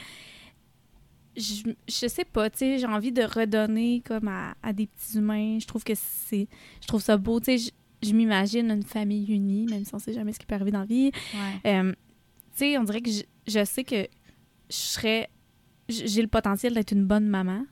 je, 1.38 1.64
je 1.88 2.08
sais 2.08 2.26
pas, 2.26 2.50
tu 2.50 2.60
sais, 2.60 2.78
j'ai 2.78 2.86
envie 2.86 3.12
de 3.12 3.24
redonner 3.24 4.02
comme 4.06 4.28
à, 4.28 4.56
à 4.62 4.74
des 4.74 4.88
petits 4.88 5.18
humains. 5.18 5.58
Je 5.60 5.66
trouve 5.68 5.84
que 5.84 5.94
c'est... 5.96 6.48
Je 6.82 6.88
trouve 6.88 7.02
ça 7.02 7.18
beau, 7.18 7.40
tu 7.40 7.46
sais, 7.46 7.58
je, 7.58 8.08
je 8.08 8.14
m'imagine 8.14 8.70
une 8.70 8.84
famille 8.84 9.26
unie, 9.34 9.66
même 9.70 9.86
si 9.86 9.94
on 9.96 10.00
sait 10.00 10.14
jamais 10.14 10.34
ce 10.34 10.40
qui 10.40 10.46
peut 10.46 10.56
arriver 10.56 10.72
dans 10.72 10.80
la 10.82 10.86
vie. 10.86 11.12
Ouais. 11.34 11.72
Euh, 11.74 11.92
tu 11.92 12.58
sais, 12.58 12.78
on 12.78 12.84
dirait 12.84 13.02
que 13.02 13.10
je, 13.12 13.24
je 13.48 13.64
sais 13.64 13.84
que 13.84 14.08
je 14.70 14.76
serais. 14.76 15.30
J'ai 15.90 16.22
le 16.22 16.28
potentiel 16.28 16.74
d'être 16.74 16.92
une 16.92 17.06
bonne 17.06 17.28
maman, 17.28 17.66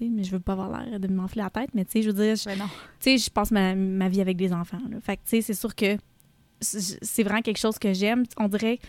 mais 0.00 0.24
je 0.24 0.30
veux 0.32 0.40
pas 0.40 0.52
avoir 0.52 0.84
l'air 0.86 0.98
de 1.00 1.08
m'enfler 1.08 1.42
la 1.42 1.50
tête, 1.50 1.70
mais 1.74 1.84
tu 1.84 1.92
sais, 1.92 2.02
je 2.02 2.10
veux 2.10 2.22
dire, 2.24 2.36
je- 2.36 2.44
Ben 3.04 3.18
je 3.18 3.30
passe 3.30 3.50
ma, 3.50 3.74
ma 3.74 4.08
vie 4.08 4.20
avec 4.20 4.36
des 4.36 4.52
enfants. 4.52 4.80
Là. 4.90 4.98
Fait 5.00 5.16
que, 5.16 5.22
tu 5.24 5.30
sais, 5.30 5.40
c'est 5.42 5.54
sûr 5.54 5.74
que 5.74 5.96
c'est 6.60 7.22
vraiment 7.22 7.42
quelque 7.42 7.58
chose 7.58 7.78
que 7.78 7.92
j'aime. 7.92 8.24
On 8.36 8.48
dirait, 8.48 8.78
tu 8.80 8.88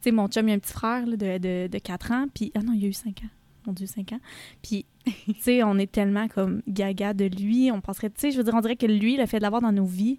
sais, 0.00 0.10
mon 0.12 0.28
chum, 0.28 0.48
il 0.48 0.52
a 0.52 0.54
un 0.54 0.58
petit 0.58 0.72
frère 0.72 1.06
là, 1.06 1.16
de, 1.16 1.38
de, 1.38 1.68
de 1.68 1.78
4 1.78 2.12
ans, 2.12 2.26
puis, 2.32 2.52
ah 2.54 2.60
non, 2.62 2.72
il 2.74 2.84
a 2.84 2.88
eu 2.88 2.92
5 2.92 3.18
ans. 3.24 3.28
Mon 3.66 3.72
Dieu, 3.72 3.86
5 3.86 4.12
ans. 4.12 4.20
Puis, 4.62 4.86
tu 5.04 5.34
sais, 5.40 5.62
on 5.62 5.78
est 5.78 5.90
tellement 5.90 6.26
comme 6.28 6.62
gaga 6.66 7.14
de 7.14 7.26
lui. 7.26 7.70
On 7.72 7.80
penserait, 7.80 8.10
tu 8.10 8.20
sais, 8.20 8.30
je 8.32 8.36
veux 8.38 8.44
dire, 8.44 8.54
on 8.54 8.60
dirait 8.60 8.76
que 8.76 8.86
lui, 8.86 9.16
le 9.16 9.26
fait 9.26 9.38
de 9.38 9.42
l'avoir 9.42 9.62
dans 9.62 9.72
nos 9.72 9.84
vies, 9.84 10.18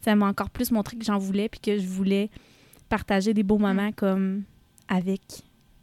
ça 0.00 0.14
m'a 0.16 0.26
encore 0.26 0.50
plus 0.50 0.70
montré 0.70 0.96
que 0.98 1.04
j'en 1.04 1.18
voulais, 1.18 1.48
puis 1.48 1.60
que 1.60 1.78
je 1.78 1.86
voulais 1.86 2.30
partager 2.90 3.32
des 3.32 3.42
beaux 3.42 3.56
moments 3.58 3.90
comme 3.92 4.42
avec 4.88 5.22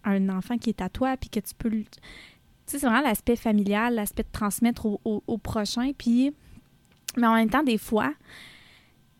un 0.03 0.29
enfant 0.29 0.57
qui 0.57 0.69
est 0.69 0.81
à 0.81 0.89
toi, 0.89 1.15
puis 1.17 1.29
que 1.29 1.39
tu 1.39 1.53
peux 1.57 1.69
le- 1.69 1.83
Tu 1.83 2.77
sais, 2.77 2.79
c'est 2.79 2.85
vraiment 2.87 3.01
l'aspect 3.01 3.35
familial, 3.35 3.95
l'aspect 3.95 4.23
de 4.23 4.29
transmettre 4.31 4.85
au, 4.85 5.01
au- 5.03 5.23
au 5.27 5.37
prochain. 5.37 5.91
Puis, 5.97 6.31
mais 7.17 7.27
en 7.27 7.33
même 7.35 7.49
temps, 7.49 7.63
des 7.63 7.77
fois, 7.77 8.13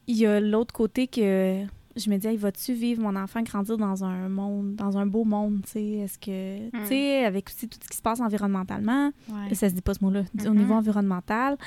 il 0.07 0.15
y 0.17 0.25
a 0.25 0.39
l'autre 0.39 0.73
côté 0.73 1.07
que 1.07 1.63
je 1.97 2.09
me 2.09 2.17
dis, 2.17 2.27
hey, 2.27 2.38
vas-tu 2.38 2.73
vivre 2.73 3.01
mon 3.03 3.15
enfant 3.17 3.41
grandir 3.41 3.77
dans 3.77 4.03
un 4.05 4.29
monde, 4.29 4.75
dans 4.75 4.97
un 4.97 5.05
beau 5.05 5.25
monde, 5.25 5.61
tu 5.65 5.71
sais? 5.71 5.84
Est-ce 5.84 6.17
que, 6.17 6.69
tu 6.69 6.77
Mm. 6.77 6.86
sais, 6.86 7.25
avec 7.25 7.49
aussi 7.49 7.67
tout 7.67 7.77
ce 7.84 7.89
qui 7.89 7.97
se 7.97 8.01
passe 8.01 8.21
environnementalement, 8.21 9.11
Ouais. 9.29 9.53
ça 9.55 9.69
se 9.69 9.73
dit 9.75 9.82
pas 9.82 9.93
ce 9.95 10.03
mot-là, 10.03 10.23
au 10.45 10.53
niveau 10.53 10.73
environnemental, 10.73 11.57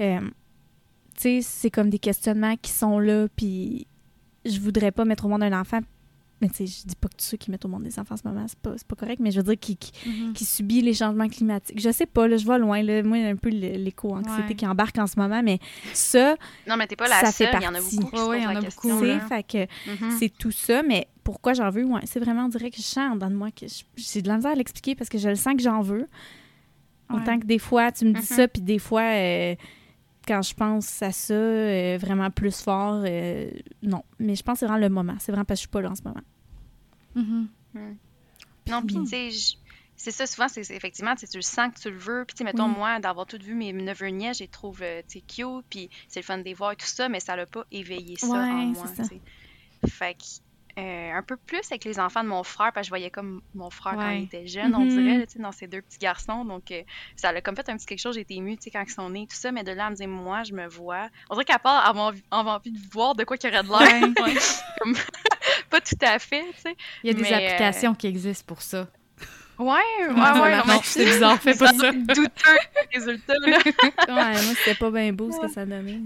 euh, 0.00 0.20
tu 0.20 1.20
sais, 1.20 1.40
c'est 1.42 1.70
comme 1.70 1.90
des 1.90 1.98
questionnements 1.98 2.56
qui 2.56 2.70
sont 2.70 2.98
là, 2.98 3.26
puis 3.36 3.86
je 4.46 4.58
voudrais 4.60 4.92
pas 4.92 5.04
mettre 5.04 5.26
au 5.26 5.28
monde 5.28 5.42
un 5.42 5.60
enfant. 5.60 5.80
Mais 6.40 6.48
tu 6.48 6.54
sais, 6.56 6.66
je 6.66 6.86
dis 6.88 6.96
pas 6.96 7.08
que 7.08 7.16
tous 7.16 7.24
ceux 7.24 7.36
qui 7.36 7.50
mettent 7.50 7.64
au 7.64 7.68
monde 7.68 7.82
des 7.82 7.98
enfants 7.98 8.14
en 8.14 8.16
ce 8.16 8.26
moment, 8.26 8.46
c'est 8.48 8.58
pas, 8.58 8.72
c'est 8.76 8.86
pas 8.86 8.96
correct, 8.96 9.20
mais 9.20 9.30
je 9.30 9.36
veux 9.40 9.42
dire 9.54 9.58
qui, 9.60 9.76
qui, 9.76 9.92
Mhm. 10.08 10.32
qui 10.32 10.44
subit 10.44 10.80
les 10.80 10.94
changements 10.94 11.28
climatiques. 11.28 11.78
Je 11.78 11.90
sais 11.90 12.06
pas, 12.06 12.26
là, 12.28 12.36
je 12.38 12.46
vais 12.46 12.58
loin, 12.58 12.82
là. 12.82 13.02
Moi, 13.02 13.18
un 13.18 13.36
peu 13.36 13.50
l'éco-anxiété 13.50 14.48
Ouais. 14.48 14.54
qui 14.54 14.66
embarque 14.66 14.96
en 14.98 15.06
ce 15.06 15.18
moment, 15.18 15.42
mais 15.42 15.58
ça, 15.92 16.36
Non, 16.66 16.76
mais 16.78 16.86
t'es 16.86 16.96
pas 16.96 17.08
la 17.08 17.20
Ça 17.20 17.32
seule, 17.32 17.50
il 17.60 17.62
y 17.64 17.68
en 17.68 17.74
a 17.74 17.80
beaucoup 17.80 18.10
posent 18.10 18.36
il 18.36 18.42
y 18.42 18.46
en 18.46 18.56
a 18.56 18.60
beaucoup, 18.62 19.00
c'est 19.00 19.06
là. 19.06 19.20
fait 19.20 19.42
que 19.46 19.90
Mhm. 19.90 20.16
c'est 20.18 20.30
tout 20.30 20.50
ça, 20.50 20.82
mais 20.82 21.08
pourquoi 21.24 21.52
j'en 21.52 21.68
veux? 21.70 21.84
Ouais, 21.84 22.00
c'est 22.06 22.20
vraiment, 22.20 22.46
on 22.46 22.48
dirait 22.48 22.70
que 22.70 22.76
je 22.78 22.82
sens 22.82 23.10
en 23.12 23.14
dedans 23.14 23.30
de 23.30 23.36
moi 23.36 23.50
que 23.50 23.66
je- 23.68 23.84
j'ai 23.96 24.22
de 24.22 24.28
la 24.28 24.36
misère 24.36 24.52
à 24.52 24.54
l'expliquer 24.54 24.94
parce 24.94 25.10
que 25.10 25.18
je 25.18 25.28
le 25.28 25.36
sens 25.36 25.54
que 25.54 25.62
j'en 25.62 25.82
veux. 25.82 26.06
Ouais. 27.10 27.16
Autant 27.20 27.38
que 27.38 27.44
des 27.46 27.58
fois, 27.58 27.92
tu 27.92 28.04
me 28.06 28.12
dis 28.12 28.20
Mhm. 28.20 28.24
ça, 28.36 28.48
puis 28.48 28.62
des 28.62 28.78
fois, 28.78 29.02
euh, 29.02 29.54
quand 30.30 30.42
je 30.42 30.54
pense 30.54 31.02
à 31.02 31.10
ça, 31.10 31.34
euh, 31.34 31.98
vraiment 32.00 32.30
plus 32.30 32.62
fort, 32.62 33.02
euh, 33.04 33.50
non. 33.82 34.04
Mais 34.20 34.36
je 34.36 34.42
pense 34.44 34.54
que 34.54 34.58
c'est 34.60 34.66
vraiment 34.66 34.80
le 34.80 34.88
moment. 34.88 35.16
C'est 35.18 35.32
vraiment 35.32 35.44
parce 35.44 35.58
que 35.58 35.62
je 35.62 35.68
suis 35.68 35.70
pas 35.70 35.80
là 35.80 35.90
en 35.90 35.94
ce 35.96 36.02
moment. 36.04 36.20
Mhm. 37.16 37.48
Non, 38.68 38.82
puis 38.86 38.94
tu 38.96 39.06
sais, 39.06 39.28
c'est 39.96 40.10
ça, 40.12 40.26
souvent, 40.26 40.46
c'est 40.48 40.62
c'est- 40.62 40.76
effectivement, 40.76 41.14
tu 41.16 41.26
le 41.34 41.42
sens 41.42 41.74
que 41.74 41.80
tu 41.80 41.90
le 41.90 41.98
veux. 41.98 42.24
Puis, 42.24 42.34
tu 42.34 42.38
sais, 42.38 42.44
mettons, 42.44 42.68
Oui. 42.68 42.74
moi, 42.76 43.00
d'avoir 43.00 43.26
tout 43.26 43.38
vu 43.42 43.54
mes 43.54 43.72
neveux 43.72 44.08
nièces, 44.08 44.38
je 44.38 44.44
les 44.44 44.48
trouve, 44.48 44.80
euh, 44.82 45.02
cute, 45.26 45.64
puis 45.68 45.90
c'est 46.08 46.20
le 46.20 46.24
fun 46.24 46.38
de 46.38 46.44
les 46.44 46.54
voir 46.54 46.72
et 46.72 46.76
tout 46.76 46.86
ça, 46.86 47.08
mais 47.08 47.18
ça 47.20 47.34
l'a 47.36 47.46
pas 47.46 47.64
éveillé 47.72 48.16
ça 48.16 48.28
Ouais, 48.28 48.38
en 48.38 48.66
moi. 48.66 48.86
Fait 49.88 50.14
que, 50.14 50.20
euh, 50.78 51.12
un 51.12 51.22
peu 51.22 51.36
plus 51.36 51.60
avec 51.70 51.84
les 51.84 51.98
enfants 51.98 52.22
de 52.22 52.28
mon 52.28 52.42
frère, 52.42 52.72
parce 52.72 52.84
que 52.84 52.86
je 52.86 52.90
voyais 52.90 53.10
comme 53.10 53.42
mon 53.54 53.70
frère 53.70 53.94
quand 53.96 54.10
il 54.10 54.24
était 54.24 54.46
jeune, 54.46 54.74
on 54.74 54.80
Mhm. 54.84 54.88
dirait, 54.88 55.18
là, 55.18 55.26
tu 55.26 55.32
sais, 55.34 55.38
dans 55.38 55.52
ses 55.52 55.66
deux 55.66 55.82
petits 55.82 55.98
garçons. 55.98 56.44
Donc, 56.44 56.70
euh, 56.70 56.82
ça 57.16 57.32
l'a 57.32 57.40
comme 57.40 57.56
fait 57.56 57.68
un 57.68 57.76
petit 57.76 57.86
quelque 57.86 57.98
chose, 58.00 58.14
j'ai 58.14 58.20
été 58.22 58.34
émue, 58.34 58.56
tu 58.56 58.64
sais, 58.64 58.70
quand 58.70 58.82
ils 58.86 58.90
sont 58.92 59.10
nés, 59.10 59.26
tout 59.28 59.36
ça, 59.36 59.52
mais 59.52 59.64
de 59.64 59.72
là 59.72 59.86
à 59.86 59.90
me 59.90 59.96
dire, 59.96 60.08
moi, 60.08 60.42
je 60.44 60.52
me 60.52 60.66
vois. 60.68 61.08
On 61.28 61.34
dirait 61.34 61.44
qu'à 61.44 61.58
part 61.58 61.86
avoir 61.86 62.06
envie, 62.06 62.22
avoir 62.30 62.56
envie 62.56 62.72
de 62.72 62.78
voir 62.92 63.14
de 63.14 63.24
quoi 63.24 63.36
qu'il 63.36 63.50
y 63.50 63.52
aurait 63.52 63.62
de 63.62 63.68
l'air, 63.68 64.10
Ouais. 64.24 64.34
pas 65.70 65.80
tout 65.80 65.94
à 66.02 66.18
fait, 66.18 66.44
tu 66.54 66.60
sais. 66.62 66.76
Il 67.02 67.08
y 67.08 67.10
a 67.10 67.14
des 67.14 67.32
euh, 67.32 67.36
applications 67.36 67.94
qui 67.94 68.06
existent 68.06 68.44
pour 68.46 68.62
ça. 68.62 68.88
Ouais, 69.58 69.66
ouais, 70.00 70.06
ouais. 70.08 70.14
Voilà, 70.14 70.58
non, 70.66 70.74
non, 70.74 70.80
c'est 70.82 71.04
bizarre, 71.04 71.38
fais 71.40 71.54
pas 71.54 71.72
ça. 71.74 71.92
douteux 71.92 72.58
résultat 72.94 73.34
là. 73.46 73.58
Ouais, 74.08 74.42
moi, 74.42 74.54
c'était 74.54 74.74
pas 74.74 74.90
bien 74.90 75.12
beau 75.12 75.30
ce 75.30 75.38
que 75.38 75.48
ça 75.48 75.66
donnait. 75.66 76.00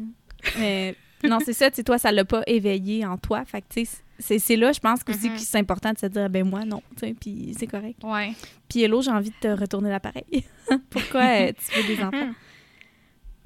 Mais 0.59 0.97
non, 1.29 1.39
c'est 1.45 1.53
ça, 1.53 1.70
tu 1.70 1.77
sais, 1.77 1.83
toi, 1.85 1.99
ça 1.99 2.12
l'a 2.12 2.25
pas 2.25 2.43
éveillé 2.47 3.05
en 3.07 3.16
toi. 3.18 3.45
Fait 3.45 3.61
que, 3.62 3.66
tu 3.70 3.85
sais, 3.85 3.99
c'est- 4.18 4.39
c'est 4.39 4.57
là, 4.57 4.72
je 4.72 4.81
pense 4.81 5.01
aussi 5.09 5.29
que 5.35 5.39
c'est 5.41 5.59
important 5.59 5.93
de 5.93 5.99
se 5.99 6.07
dire, 6.07 6.29
ben 6.31 6.49
moi, 6.49 6.64
non, 6.64 6.83
tu 6.97 7.07
sais, 7.09 7.14
puis 7.18 7.55
c'est 7.59 7.66
correct. 7.66 8.03
Ouais. 8.05 8.33
Puis 8.68 8.83
Hello, 8.83 9.03
j'ai 9.03 9.11
envie 9.11 9.31
de 9.31 9.37
te 9.41 9.49
retourner 9.49 9.91
l'appareil. 9.91 10.45
Pourquoi 10.91 11.22
euh, 11.22 11.53
tu 11.53 11.81
veux 11.81 11.87
des 11.97 12.03
enfants? 12.03 12.33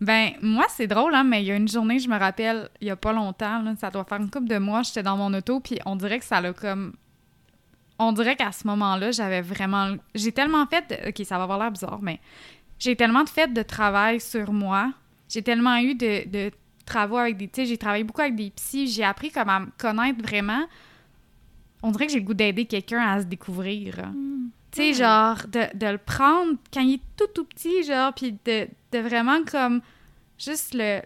Ben, 0.01 0.31
moi, 0.43 0.65
c'est 0.69 0.87
drôle, 0.87 1.13
hein, 1.15 1.25
mais 1.25 1.43
il 1.43 1.47
y 1.47 1.51
a 1.53 1.57
une 1.57 1.67
journée, 1.67 1.99
je 1.99 2.09
me 2.09 2.17
rappelle, 2.17 2.69
il 2.81 2.87
y 2.87 2.91
a 2.91 2.97
pas 2.97 3.13
longtemps, 3.13 3.63
là, 3.63 3.75
ça 3.81 3.91
doit 3.91 4.05
faire 4.05 4.19
une 4.21 4.31
couple 4.31 4.47
de 4.47 4.59
mois, 4.59 4.83
j'étais 4.83 5.03
dans 5.03 5.17
mon 5.17 5.35
auto, 5.35 5.59
puis 5.59 5.79
on 5.87 5.97
dirait 5.97 6.21
que 6.21 6.25
ça 6.25 6.41
l'a 6.41 6.53
comme. 6.53 6.93
On 7.99 8.13
dirait 8.13 8.37
qu'à 8.37 8.53
ce 8.53 8.65
moment-là, 8.69 9.11
j'avais 9.11 9.41
vraiment. 9.41 9.97
J'ai 10.15 10.31
tellement 10.31 10.67
fait. 10.67 10.85
de- 10.89 11.09
Ok, 11.09 11.27
ça 11.27 11.37
va 11.37 11.43
avoir 11.45 11.59
l'air 11.59 11.73
bizarre, 11.73 11.99
mais 12.01 12.21
j'ai 12.79 12.95
tellement 12.95 13.27
fait 13.27 13.53
de 13.53 13.63
travail 13.63 14.21
sur 14.21 14.53
moi. 14.53 14.93
J'ai 15.29 15.43
tellement 15.43 15.79
eu 15.79 15.97
de, 15.97 16.29
de 16.31 16.53
travaux 16.89 17.17
avec 17.17 17.37
des. 17.37 17.49
Tu 17.49 17.63
sais, 17.63 17.67
j'ai 17.67 17.79
travaillé 17.79 18.05
beaucoup 18.05 18.21
avec 18.21 18.35
des 18.35 18.51
psys, 18.51 18.89
j'ai 18.89 19.05
appris 19.05 19.31
comme 19.31 19.49
à 19.49 19.61
me 19.61 19.67
connaître 19.79 20.21
vraiment. 20.23 20.67
On 21.83 21.91
dirait 21.93 22.07
que 22.07 22.13
j'ai 22.13 22.21
le 22.21 22.25
goût 22.25 22.35
d'aider 22.35 22.65
quelqu'un 22.65 23.01
à 23.01 23.21
se 23.21 23.27
découvrir. 23.27 23.99
Hmm. 24.13 24.49
Tu 24.73 24.83
sais, 24.83 24.95
genre, 24.95 25.39
de, 25.47 25.77
de 25.77 25.87
le 25.87 25.99
prendre 25.99 26.57
quand 26.73 26.81
il 26.81 26.95
est 26.95 27.03
tout, 27.17 27.29
tout 27.35 27.45
petit, 27.45 27.85
genre, 27.85 28.13
puis 28.13 28.37
de, 28.45 28.69
de 28.93 28.99
vraiment 28.99 29.45
comme 29.45 29.81
juste 30.39 30.75
le, 30.75 31.01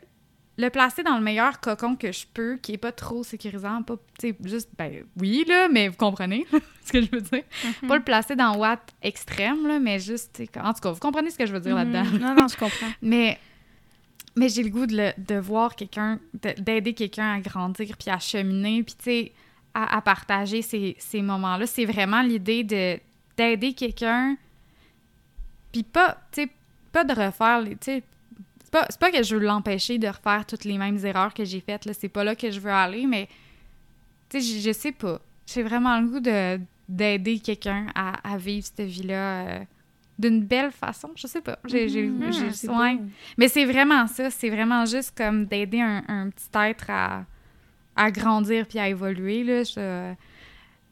le 0.59 0.68
placer 0.70 1.03
dans 1.03 1.16
le 1.16 1.22
meilleur 1.22 1.61
cocon 1.61 1.97
que 1.97 2.12
je 2.12 2.26
peux, 2.33 2.57
qui 2.57 2.72
est 2.72 2.78
pas 2.78 2.93
trop 2.93 3.22
sécurisant, 3.22 3.83
pas, 3.83 3.97
tu 4.18 4.28
sais, 4.28 4.37
juste, 4.45 4.70
ben 4.76 5.05
oui, 5.18 5.45
là, 5.49 5.68
mais 5.68 5.89
vous 5.89 5.97
comprenez 5.97 6.47
ce 6.85 6.93
que 6.93 7.03
je 7.03 7.11
veux 7.11 7.20
dire. 7.20 7.43
Mhm. 7.83 7.89
Pas 7.89 7.97
le 7.97 8.03
placer 8.03 8.37
dans 8.37 8.57
Watt 8.57 8.80
extrême, 9.03 9.66
là, 9.66 9.78
mais 9.78 9.99
juste, 9.99 10.43
en 10.62 10.72
tout 10.72 10.80
cas, 10.80 10.91
vous 10.91 11.01
comprenez 11.01 11.30
ce 11.30 11.39
que 11.39 11.47
je 11.47 11.53
veux 11.53 11.61
dire 11.61 11.74
là-dedans. 11.74 12.05
Mhm. 12.05 12.18
Non, 12.18 12.35
non, 12.35 12.49
je 12.49 12.57
comprends. 12.57 12.87
Mais, 13.03 13.39
mais 14.37 14.49
j'ai 14.49 14.62
le 14.62 14.70
goût 14.70 14.87
de, 14.87 14.97
le- 14.97 15.12
de 15.18 15.35
voir 15.39 15.74
quelqu'un, 15.76 16.18
de- 16.43 16.61
d'aider 16.61 16.95
quelqu'un 16.95 17.35
à 17.35 17.41
grandir, 17.41 17.97
puis 17.99 18.11
à 18.11 18.18
cheminer, 18.18 18.83
puis 18.83 18.95
tu 18.97 19.05
sais, 19.05 19.33
à, 19.74 20.01
partager 20.03 20.61
ces, 20.62 20.97
moments-là. 21.22 21.66
C'est 21.66 21.87
vraiment 21.87 22.22
l'idée 22.22 22.64
de 22.64 22.99
d'aider 23.35 23.72
quelqu'un, 23.72 24.37
puis 25.72 25.83
pas, 25.83 26.18
pas 26.93 27.05
de 27.05 27.14
refaire 27.14 27.64
tu 27.64 27.76
sais, 27.80 28.03
c'est 28.89 28.99
pas, 28.99 29.11
que 29.11 29.22
je 29.22 29.37
veux 29.37 29.43
l'empêcher 29.43 29.99
de 29.99 30.07
refaire 30.09 30.45
toutes 30.47 30.64
les 30.64 30.76
mêmes 30.76 30.99
erreurs 31.05 31.33
que 31.33 31.45
j'ai 31.45 31.61
faites, 31.61 31.87
là, 31.87 31.95
c'est 31.95 32.09
pas 32.11 32.24
là 32.24 32.35
que 32.35 32.51
je 32.51 32.61
veux 32.61 32.70
aller, 32.70 33.07
mais, 33.07 33.28
tu 34.28 34.41
sais, 34.41 34.61
je, 34.61 34.68
je 34.68 34.72
sais 34.72 34.93
pas. 34.93 35.20
J'ai 35.47 35.62
vraiment 35.62 35.99
le 36.01 36.07
goût 36.09 36.20
de 36.20 36.61
d'aider 36.89 37.39
quelqu'un 37.39 37.87
à, 37.95 38.33
à 38.35 38.37
vivre 38.37 38.66
cette 38.66 38.87
vie-là 38.87 39.47
euh, 39.47 39.64
d'une 40.23 40.43
belle 40.45 40.70
façon. 40.70 41.11
Je 41.16 41.27
sais 41.27 41.41
pas. 41.43 41.59
J'ai, 41.66 42.07
beau. 42.07 42.25
Mais 43.37 43.49
c'est 43.49 43.64
vraiment 43.66 44.07
ça. 44.07 44.31
C'est 44.31 44.49
vraiment 44.51 44.87
juste 44.87 45.16
comme 45.16 45.45
d'aider 45.47 45.81
un, 45.81 46.03
un 46.09 46.31
petit 46.31 46.49
être 46.70 46.87
à, 46.89 47.25
à 47.97 48.11
grandir 48.11 48.66
puis 48.66 48.79
à 48.79 48.89
évoluer. 48.89 49.45
Là. 49.45 49.62
Je- 49.64 50.14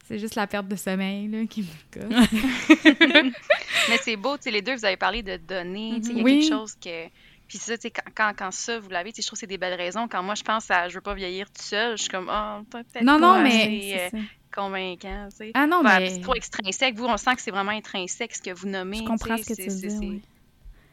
c'est 0.07 0.18
juste 0.18 0.35
la 0.35 0.47
perte 0.49 0.66
de 0.66 0.74
sommeil 0.74 1.28
là, 1.28 1.47
qui 1.47 1.62
me 1.62 2.01
gosse. 2.01 2.28
Mais 3.89 3.97
c'est 4.03 4.16
beau, 4.16 4.37
tu 4.37 4.43
sais, 4.45 4.51
les 4.51 4.61
deux, 4.62 4.74
vous 4.74 4.85
avez 4.85 4.97
parlé 4.97 5.22
de 5.22 5.37
donner, 5.37 6.01
tu 6.01 6.09
sais, 6.09 6.12
il 6.12 6.16
y 6.16 6.20
a 6.20 6.22
Mhm. 6.22 6.24
Oui. 6.24 6.41
quelque 6.41 6.49
chose 6.53 6.74
que... 6.74 7.07
Puis 7.49 7.59
ça, 7.59 7.76
tu 7.76 7.83
sais, 7.83 7.91
quand, 7.91 8.11
quand, 8.14 8.33
quand 8.37 8.51
ça, 8.53 8.78
vous 8.78 8.89
l'avez, 8.91 9.11
tu 9.12 9.16
sais, 9.16 9.22
je 9.22 9.26
trouve 9.28 9.37
que 9.37 9.41
c'est 9.41 9.47
des 9.47 9.59
belles 9.59 9.74
raisons. 9.78 10.07
Quand 10.09 10.22
moi, 10.22 10.35
je 10.35 10.43
pense 10.43 10.70
à 10.70 10.89
«je 10.91 10.95
veux 10.95 11.01
pas 11.01 11.14
vieillir 11.14 11.47
tout 11.47 11.62
seul», 11.62 11.97
je 11.97 12.03
suis 12.03 12.11
comme 12.11 12.28
«oh, 12.33 12.62
peut-être 12.70 13.03
Non, 13.05 13.18
pas 13.20 13.39
non, 13.39 13.43
mais 13.43 14.11
euh. 14.12 14.18
Convaincant, 14.51 15.28
tu 15.30 15.36
sais. 15.36 15.51
Ah 15.55 15.66
non, 15.66 15.82
mais... 15.82 16.11
c'est 16.11 16.20
trop 16.20 16.34
extrinsèque. 16.34 16.96
Vous, 16.96 17.05
on 17.07 17.16
sent 17.16 17.34
que 17.36 17.42
c'est 17.42 17.51
vraiment 17.51 17.70
intrinsèque, 17.72 18.34
ce 18.36 18.42
que 18.42 18.51
vous 18.53 18.68
nommez. 18.68 18.98
Je 18.98 19.05
comprends 19.05 19.36
tu 19.36 19.42
ce 19.44 19.48
que 19.48 19.55
tu 19.55 19.70
c'est- 19.70 19.86
veux 19.88 19.98
dire. 20.01 20.01
oui. 20.01 20.22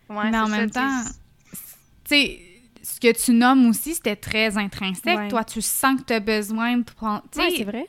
ouais, 0.10 0.32
Mais 0.32 0.38
en 0.40 0.46
ça, 0.48 0.52
même 0.58 0.70
temps, 0.72 1.04
tu 2.04 2.16
sais, 2.16 2.42
ce 2.84 3.00
que 3.00 3.12
tu 3.26 3.32
nommes 3.34 3.68
aussi, 3.70 3.96
c'était 3.96 4.16
très 4.16 4.58
intrinsèque. 4.58 5.18
Ouais. 5.18 5.28
Toi, 5.28 5.44
tu 5.44 5.62
sens 5.62 6.00
que 6.00 6.06
tu 6.06 6.14
as 6.14 6.20
besoin 6.20 6.78
de 6.78 6.84
prendre... 6.84 7.24
sais, 7.32 7.50
c'est 7.58 7.64
vrai. 7.64 7.88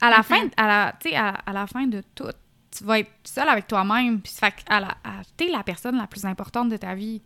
à 0.00 0.10
la 0.10 0.22
fin, 0.22 0.48
à 0.56 0.66
la, 0.66 0.94
tu 1.00 1.08
sais, 1.10 1.16
à, 1.16 1.28
à 1.30 1.52
la 1.52 1.66
fin 1.66 1.86
de 1.86 2.02
tout, 2.14 2.24
tu 2.76 2.84
vas 2.84 3.00
être 3.00 3.10
seul 3.24 3.48
avec 3.48 3.66
toi-même. 3.66 4.20
Puis, 4.20 4.32
fait 4.32 4.50
que 4.52 4.60
à 4.68 4.80
la, 4.80 4.88
à- 5.04 5.22
t'es 5.36 5.48
la 5.48 5.62
personne 5.62 5.96
la 5.96 6.06
plus 6.06 6.24
importante 6.24 6.68
de 6.68 6.76
ta 6.76 6.94
vie. 6.94 7.20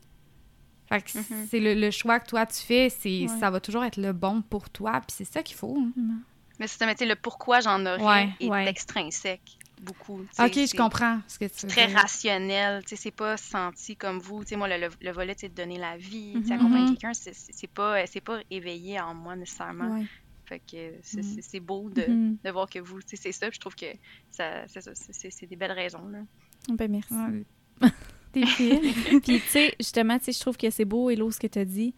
Fait 0.88 1.02
que 1.02 1.18
Mhm. 1.18 1.46
c'est 1.50 1.58
le, 1.60 1.74
le 1.74 1.90
choix 1.90 2.20
que 2.20 2.28
toi 2.28 2.46
tu 2.46 2.62
fais, 2.62 2.88
c'est 2.90 3.22
Ouais. 3.22 3.40
ça 3.40 3.50
va 3.50 3.58
toujours 3.60 3.82
être 3.84 3.96
le 3.96 4.12
bon 4.12 4.40
pour 4.40 4.70
toi. 4.70 4.92
Puis 5.06 5.16
c'est 5.18 5.24
ça 5.24 5.42
qu'il 5.42 5.56
faut. 5.56 5.76
hein. 5.78 6.20
Mais 6.59 6.66
c'est 6.68 6.84
mais 6.86 6.94
tu 6.94 7.04
le 7.07 7.16
pourquoi 7.16 7.61
j'en 7.61 7.84
aurais 7.86 8.02
Ouais, 8.04 8.28
est 8.40 8.48
ouais. 8.48 8.68
extrinsèque, 8.68 9.59
beaucoup. 9.80 10.24
tu 10.34 10.42
Ok, 10.42 10.54
je 10.54 10.76
comprends 10.76 11.20
ce 11.28 11.38
que 11.38 11.44
tu 11.44 11.66
très 11.66 11.86
dire. 11.88 11.96
rationnel, 11.96 12.82
tu 12.84 12.90
sais, 12.90 12.96
c'est 12.96 13.11
pas 13.11 13.36
senti 13.36 13.96
comme 13.96 14.18
vous. 14.18 14.42
Tu 14.42 14.50
sais, 14.50 14.57
moi, 14.57 14.68
le, 14.68 14.78
le, 14.78 14.88
le 15.00 15.11
volet, 15.12 15.34
c'est 15.36 15.48
de 15.50 15.54
donner 15.54 15.78
la 15.78 15.96
vie, 15.96 16.32
tu 16.36 16.44
sais, 16.48 16.54
Mhm. 16.54 16.61
accompagner 16.61 16.84
Mhm. 16.84 16.88
quelqu'un, 16.96 17.12
c'est- 17.14 17.66
pas, 17.68 18.04
pas 18.24 18.40
éveillé 18.50 18.98
en 19.00 19.14
moi 19.14 19.36
nécessairement. 19.36 19.94
Ouais. 19.94 20.07
Fait 20.46 20.61
que 20.61 20.94
c'est 21.02 21.59
Mhm. 21.61 21.66
beau 21.66 21.90
de, 21.90 22.07
Mhm. 22.07 22.36
de 22.44 22.50
voir 22.50 22.70
que 22.70 22.78
vous, 22.78 23.02
tu 23.02 23.09
sais, 23.11 23.16
c'est 23.16 23.32
ça, 23.32 23.50
je 23.50 23.59
trouve 23.59 23.74
que 23.74 23.86
ça, 24.30 24.64
c'est 24.68 25.46
des 25.46 25.57
belles 25.57 25.72
raisons, 25.72 26.07
là. 26.09 26.20
Ben, 26.68 26.90
merci. 26.90 27.12
Ouais. 27.14 27.44
T'es 28.32 28.46
fine. 28.46 28.80
Puis, 29.22 29.40
tu 29.40 29.48
sais, 29.48 29.74
justement, 29.80 30.18
tu 30.18 30.26
sais, 30.26 30.32
je 30.32 30.40
trouve 30.40 30.57
que 30.57 30.70
c'est 30.70 30.84
beau, 30.84 31.11
Hello, 31.11 31.30
ce 31.30 31.38
que 31.40 31.46
t'as 31.48 31.64
dit. 31.64 31.94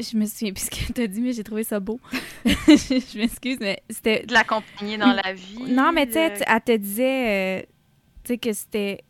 Je 0.00 0.16
me 0.16 0.26
souviens 0.26 0.52
plus 0.52 0.64
ce 0.64 0.70
que 0.70 0.92
t'as 0.92 1.06
dit, 1.06 1.20
mais 1.20 1.32
j'ai 1.32 1.44
trouvé 1.44 1.62
ça 1.62 1.78
beau. 1.80 2.00
je 2.44 3.18
m'excuse, 3.18 3.58
mais 3.60 3.80
c'était... 3.88 4.24
De 4.26 4.32
l'accompagner 4.34 4.98
dans 4.98 5.12
la 5.12 5.32
vie. 5.32 5.62
Non, 5.72 5.92
mais 5.92 6.06
tu 6.06 6.14
sais, 6.14 6.34
tu- 6.34 6.42
elle 6.46 6.60
te 6.60 6.76
disait, 6.76 7.60
euh, 7.60 7.62
tu 8.24 8.32
sais, 8.32 8.38
que 8.38 8.52
c'était... 8.52 9.04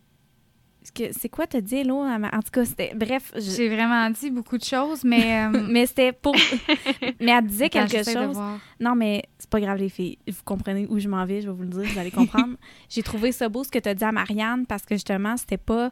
C'est 1.12 1.30
quoi 1.30 1.47
t'as 1.47 1.62
dit, 1.62 1.82
m'a- 1.85 2.28
En 2.35 2.43
tout 2.43 2.51
cas, 2.53 2.66
c'était... 2.66 2.93
Bref, 2.95 3.32
je- 3.35 3.41
J'ai 3.57 3.70
vraiment 3.70 4.11
dit 4.11 4.30
beaucoup 4.30 4.59
de 4.59 4.64
choses, 4.64 5.03
mais. 5.05 5.47
euh, 5.47 5.66
mais 5.70 5.87
c'était 5.87 6.12
pour... 6.12 6.37
mais 7.18 7.30
elle 7.32 7.47
disait 7.47 7.64
attends, 7.74 7.87
quelque 7.87 8.05
chose... 8.12 8.37
Non, 8.78 8.95
mais 8.95 9.24
c'est 9.39 9.49
pas 9.49 9.61
grave, 9.61 9.78
les 9.78 9.89
filles. 9.89 10.18
Vous 10.28 10.43
comprenez 10.45 10.87
où 10.91 10.99
je 10.99 11.09
m'en 11.09 11.24
vais, 11.24 11.41
je 11.41 11.49
vais 11.49 11.55
vous 11.55 11.62
le 11.62 11.68
dire, 11.70 11.85
vous 11.91 11.99
allez 11.99 12.11
comprendre. 12.11 12.57
J'ai 12.91 13.03
trouvé 13.03 13.32
ça 13.32 13.49
beau 13.49 13.64
ce 13.64 13.70
que 13.70 13.78
tu 13.78 13.89
as 13.89 13.95
dit 13.95 14.05
à 14.05 14.12
Marianne 14.12 14.66
parce 14.66 14.85
que 14.85 14.95
justement, 14.97 15.39
c'était 15.39 15.57
pas. 15.57 15.91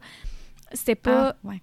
C'était 0.74 0.94
pas 0.94 1.30
Ah, 1.30 1.36
ouais. 1.48 1.62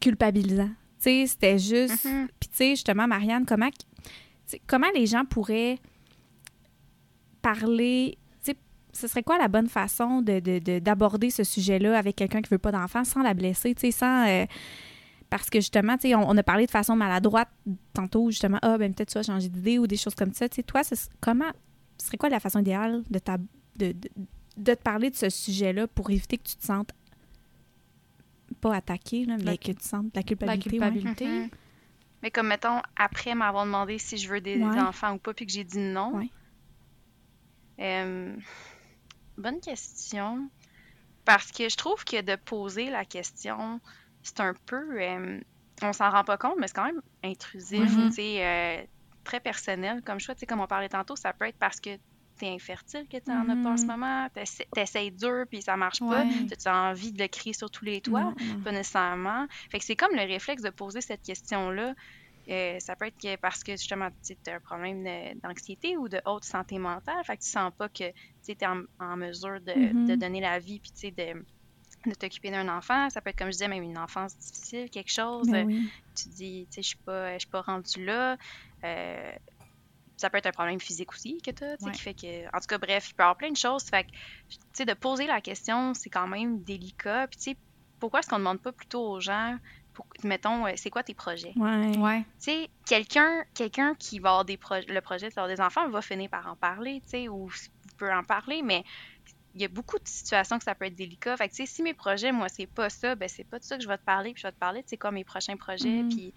culpabilisant. 0.00 0.70
Sais, 1.06 1.26
c'était 1.26 1.58
juste. 1.58 2.04
Mhm. 2.04 2.28
Puis, 2.40 2.48
tu 2.48 2.56
sais, 2.56 2.70
justement, 2.70 3.06
Marianne, 3.06 3.44
comment, 3.46 3.68
comment 4.66 4.88
les 4.94 5.06
gens 5.06 5.24
pourraient 5.24 5.78
parler. 7.42 8.18
Tu 8.42 8.52
sais, 8.52 8.56
ce 8.92 9.06
serait 9.06 9.22
quoi 9.22 9.38
la 9.38 9.48
bonne 9.48 9.68
façon 9.68 10.20
de- 10.22 10.40
de- 10.40 10.58
de- 10.58 10.78
d'aborder 10.78 11.30
ce 11.30 11.44
sujet-là 11.44 11.96
avec 11.98 12.16
quelqu'un 12.16 12.42
qui 12.42 12.50
veut 12.50 12.58
pas 12.58 12.72
d'enfant 12.72 13.04
sans 13.04 13.22
la 13.22 13.34
blesser, 13.34 13.74
tu 13.74 13.82
sais, 13.82 13.90
sans. 13.92 14.26
euh, 14.26 14.46
parce 15.30 15.50
que 15.50 15.58
justement, 15.58 15.96
tu 15.96 16.08
sais, 16.08 16.14
on, 16.14 16.28
on 16.28 16.36
a 16.36 16.42
parlé 16.42 16.66
de 16.66 16.70
façon 16.70 16.94
maladroite 16.96 17.48
tantôt, 17.92 18.30
justement, 18.30 18.58
ah, 18.62 18.78
ben 18.78 18.94
peut-être 18.94 19.10
tu 19.10 19.18
vas 19.18 19.22
changer 19.24 19.48
d'idée 19.48 19.78
ou 19.78 19.86
des 19.86 19.96
choses 19.96 20.14
comme 20.14 20.32
ça. 20.32 20.48
Tu 20.48 20.56
sais, 20.56 20.62
toi, 20.62 20.84
ce- 20.84 20.94
comment. 21.20 21.50
Ce 21.98 22.06
serait 22.08 22.16
quoi 22.18 22.28
la 22.28 22.40
façon 22.40 22.60
idéale 22.60 23.02
de, 23.10 23.18
ta, 23.18 23.38
de, 23.38 23.92
de, 23.92 23.94
de 24.58 24.74
te 24.74 24.82
parler 24.82 25.10
de 25.10 25.16
ce 25.16 25.30
sujet-là 25.30 25.86
pour 25.88 26.10
éviter 26.10 26.36
que 26.36 26.42
tu 26.44 26.56
te 26.56 26.64
sentes 26.66 26.90
pas 28.60 28.74
attaqué, 28.76 29.24
là, 29.24 29.36
mais 29.38 29.44
La- 29.44 29.56
que 29.56 29.72
tu 29.72 29.82
sentes 29.84 30.14
la 30.14 30.20
La 30.20 30.22
culpabilité. 30.22 30.70
ouais. 30.70 30.78
culpabilité. 30.90 31.26
Mhm. 31.26 31.50
Mais 32.22 32.30
comme, 32.30 32.48
mettons, 32.48 32.80
après 32.96 33.34
m'avoir 33.34 33.64
demandé 33.66 33.98
si 33.98 34.16
je 34.16 34.28
veux 34.28 34.40
des 34.40 34.56
Ouais. 34.62 34.80
enfants 34.80 35.14
ou 35.14 35.18
pas, 35.18 35.34
puis 35.34 35.46
que 35.46 35.52
j'ai 35.52 35.64
dit 35.64 35.78
non. 35.78 36.14
Ouais. 36.16 36.30
Euh, 37.80 38.34
bonne 39.36 39.60
question. 39.60 40.48
Parce 41.24 41.50
que 41.50 41.68
je 41.68 41.76
trouve 41.76 42.04
que 42.04 42.22
de 42.22 42.36
poser 42.36 42.88
la 42.90 43.04
question, 43.04 43.80
c'est 44.22 44.40
un 44.40 44.54
peu. 44.66 45.00
euh, 45.02 45.40
on 45.82 45.92
s'en 45.92 46.10
rend 46.10 46.24
pas 46.24 46.38
compte, 46.38 46.54
mais 46.58 46.68
c'est 46.68 46.74
quand 46.74 46.86
même 46.86 47.02
intrusif, 47.22 47.94
tu 48.06 48.12
sais, 48.12 48.44
euh, 48.46 48.82
très 49.24 49.40
personnel 49.40 50.02
comme 50.02 50.18
choix. 50.20 50.34
Tu 50.34 50.40
sais, 50.40 50.46
comme 50.46 50.60
on 50.60 50.66
parlait 50.66 50.88
tantôt, 50.88 51.16
ça 51.16 51.32
peut 51.34 51.46
être 51.46 51.58
parce 51.58 51.80
que 51.80 51.90
t'es 52.36 52.48
infertile 52.48 53.06
que 53.10 53.16
tu 53.18 53.30
en 53.30 53.48
as 53.48 53.56
pas 53.62 53.70
en 53.70 53.76
ce 53.76 53.82
Mhm. 53.82 53.88
moment, 53.90 54.28
t'essa- 54.34 54.64
t'essayes 54.74 55.10
dur 55.12 55.44
puis 55.50 55.62
ça 55.62 55.76
marche 55.76 56.00
pas, 56.00 56.24
Ouais. 56.24 56.46
tu 56.46 56.68
as 56.68 56.74
envie 56.90 57.12
de 57.12 57.22
le 57.22 57.28
crier 57.28 57.52
sur 57.54 57.70
tous 57.70 57.84
les 57.84 58.00
toits? 58.00 58.34
Pas 58.64 58.72
nécessairement. 58.72 59.46
Fait 59.70 59.78
que 59.78 59.84
c'est 59.84 59.96
comme 59.96 60.14
le 60.14 60.22
réflexe 60.22 60.62
de 60.62 60.70
poser 60.70 61.00
cette 61.00 61.22
question-là. 61.22 61.94
Euh, 62.48 62.78
ça 62.78 62.94
peut 62.94 63.06
être 63.06 63.16
que 63.20 63.34
parce 63.36 63.64
que 63.64 63.72
justement 63.72 64.08
tu 64.24 64.36
as 64.46 64.54
un 64.54 64.60
problème 64.60 65.02
d'anxiété 65.42 65.96
ou 65.96 66.08
de 66.08 66.20
haute 66.26 66.44
santé 66.44 66.78
mentale, 66.78 67.16
fait 67.24 67.36
que 67.36 67.42
tu 67.42 67.48
sens 67.50 67.72
pas 67.76 67.88
que 67.88 68.04
tu 68.44 68.52
es 68.52 68.66
en, 68.66 68.82
en 69.00 69.16
mesure 69.16 69.60
de, 69.60 69.74
Mhm. 69.74 70.06
de 70.06 70.14
donner 70.14 70.40
la 70.40 70.60
vie 70.60 70.78
puis 70.78 70.92
tu 70.92 71.08
sais, 71.08 71.10
de, 71.10 71.44
de 72.08 72.14
t'occuper 72.14 72.52
d'un 72.52 72.68
enfant. 72.68 73.10
Ça 73.10 73.20
peut 73.20 73.30
être 73.30 73.38
comme 73.38 73.48
je 73.48 73.52
disais, 73.52 73.66
même 73.66 73.82
une 73.82 73.98
enfance 73.98 74.38
difficile, 74.38 74.88
quelque 74.90 75.10
chose. 75.10 75.48
Ben 75.48 75.66
oui. 75.66 75.90
Tu 76.14 76.28
dis, 76.28 76.68
tu 76.70 76.76
sais, 76.76 76.82
je 76.82 76.88
suis 76.88 77.00
pas, 77.04 77.32
je 77.34 77.40
suis 77.40 77.48
pas 77.50 77.62
rendue 77.62 78.04
là. 78.04 78.36
Euh, 78.84 79.32
ça 80.16 80.30
peut 80.30 80.38
être 80.38 80.46
un 80.46 80.52
problème 80.52 80.80
physique 80.80 81.12
aussi 81.12 81.38
que 81.44 81.50
tu 81.50 81.64
as, 81.64 81.76
Ouais. 81.82 81.92
qui 81.92 82.00
fait 82.00 82.14
que. 82.14 82.46
En 82.46 82.60
tout 82.60 82.66
cas, 82.68 82.78
bref, 82.78 83.08
il 83.10 83.14
peut 83.14 83.22
y 83.22 83.24
avoir 83.24 83.36
plein 83.36 83.50
de 83.50 83.56
choses. 83.56 83.84
Fait 83.84 84.04
que, 84.04 84.08
tu 84.48 84.56
sais, 84.72 84.84
de 84.84 84.94
poser 84.94 85.26
la 85.26 85.40
question, 85.40 85.92
c'est 85.94 86.10
quand 86.10 86.26
même 86.26 86.62
délicat. 86.62 87.26
Puis, 87.28 87.36
tu 87.38 87.50
sais, 87.52 87.56
pourquoi 87.98 88.20
est-ce 88.20 88.28
qu'on 88.28 88.36
ne 88.36 88.40
demande 88.40 88.60
pas 88.62 88.72
plutôt 88.72 89.02
aux 89.10 89.20
gens, 89.20 89.56
pour, 89.92 90.06
mettons, 90.24 90.66
euh, 90.66 90.72
c'est 90.76 90.90
quoi 90.90 91.02
tes 91.02 91.14
projets? 91.14 91.52
Ouais. 91.56 91.96
Ouais. 91.98 92.20
Tu 92.40 92.50
sais, 92.50 92.70
quelqu'un 92.86 93.44
quelqu'un 93.54 93.94
qui 93.94 94.18
va 94.18 94.30
avoir 94.30 94.44
des 94.44 94.56
projets, 94.56 94.86
le 94.88 95.00
projet 95.00 95.28
d'avoir 95.30 95.48
des 95.48 95.60
enfants 95.60 95.88
va 95.88 96.02
finir 96.02 96.28
par 96.30 96.46
en 96.46 96.56
parler, 96.56 97.00
tu 97.04 97.10
sais, 97.10 97.28
ou 97.28 97.50
peut 97.98 98.12
en 98.12 98.22
parler, 98.24 98.62
mais 98.62 98.84
il 99.54 99.62
y 99.62 99.64
a 99.64 99.68
beaucoup 99.68 99.96
de 99.98 100.06
situations 100.06 100.58
que 100.58 100.64
ça 100.64 100.74
peut 100.74 100.84
être 100.84 100.94
délicat. 100.94 101.34
Fait 101.38 101.48
que, 101.48 101.54
tu 101.54 101.64
sais, 101.64 101.72
si 101.74 101.82
mes 101.82 101.94
projets, 101.94 102.30
moi, 102.32 102.48
c'est 102.50 102.66
pas 102.66 102.90
ça, 102.90 103.14
ben 103.14 103.26
c'est 103.28 103.44
pas 103.44 103.58
de 103.58 103.64
ça 103.64 103.78
que 103.78 103.82
je 103.82 103.88
vais 103.88 103.96
te 103.96 104.04
parler, 104.04 104.32
puis 104.34 104.42
je 104.42 104.46
vais 104.46 104.52
te 104.52 104.58
parler, 104.58 104.82
tu 104.82 104.90
sais, 104.90 104.96
quoi 104.98 105.10
mes 105.12 105.24
prochains 105.24 105.56
projets, 105.56 106.02
Mhm. 106.02 106.08
puis 106.10 106.34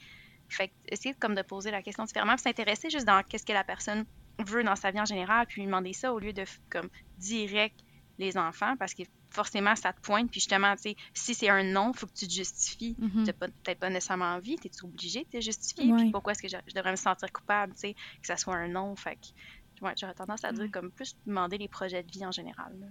fait 0.49 0.71
essayer 0.87 1.13
comme 1.15 1.35
de 1.35 1.41
poser 1.41 1.71
la 1.71 1.81
question 1.81 2.03
différemment, 2.03 2.33
puis 2.35 2.43
s'intéresser 2.43 2.89
juste 2.89 3.05
dans 3.05 3.21
qu'est-ce 3.23 3.45
que 3.45 3.53
la 3.53 3.63
personne 3.63 4.05
veut 4.45 4.63
dans 4.63 4.75
sa 4.75 4.91
vie 4.91 4.99
en 5.01 5.05
général, 5.05 5.45
puis 5.47 5.61
lui 5.61 5.65
demander 5.67 5.93
ça 5.93 6.13
au 6.13 6.19
lieu 6.19 6.33
de 6.33 6.43
comme 6.69 6.89
direct 7.17 7.79
les 8.17 8.37
enfants, 8.37 8.75
parce 8.77 8.93
que 8.93 9.03
forcément, 9.29 9.75
ça 9.75 9.93
te 9.93 10.01
pointe, 10.01 10.29
puis 10.31 10.39
justement, 10.39 10.75
tu 10.75 10.81
sais, 10.89 10.95
si 11.13 11.33
c'est 11.35 11.49
un 11.49 11.63
non, 11.63 11.93
faut 11.93 12.07
que 12.07 12.13
tu 12.13 12.27
te 12.27 12.33
justifies. 12.33 12.95
T'as 13.25 13.33
pas- 13.33 13.47
peut-être 13.47 13.79
pas 13.79 13.89
nécessairement 13.89 14.33
envie, 14.33 14.55
t'es 14.57 14.71
obligé 14.83 15.23
de 15.31 15.37
te 15.37 15.41
justifier, 15.41 15.85
puis 15.97 16.11
pourquoi 16.11 16.31
est-ce 16.33 16.41
que 16.41 16.47
je, 16.49 16.57
je 16.67 16.73
devrais 16.73 16.91
me 16.91 16.95
sentir 16.97 17.31
coupable, 17.31 17.73
tu 17.73 17.79
sais, 17.79 17.93
que 17.93 18.27
ça 18.27 18.37
soit 18.37 18.55
un 18.55 18.67
non, 18.67 18.95
fait 18.95 19.15
que, 19.17 19.85
ouais, 19.85 19.93
j'aurais 19.99 20.15
tendance 20.15 20.43
à 20.43 20.51
dire 20.51 20.69
comme 20.71 20.91
plus 20.91 21.15
demander 21.25 21.57
les 21.57 21.67
projets 21.67 22.01
de 22.03 22.11
vie 22.11 22.25
en 22.25 22.31
général. 22.31 22.75
là. 22.79 22.87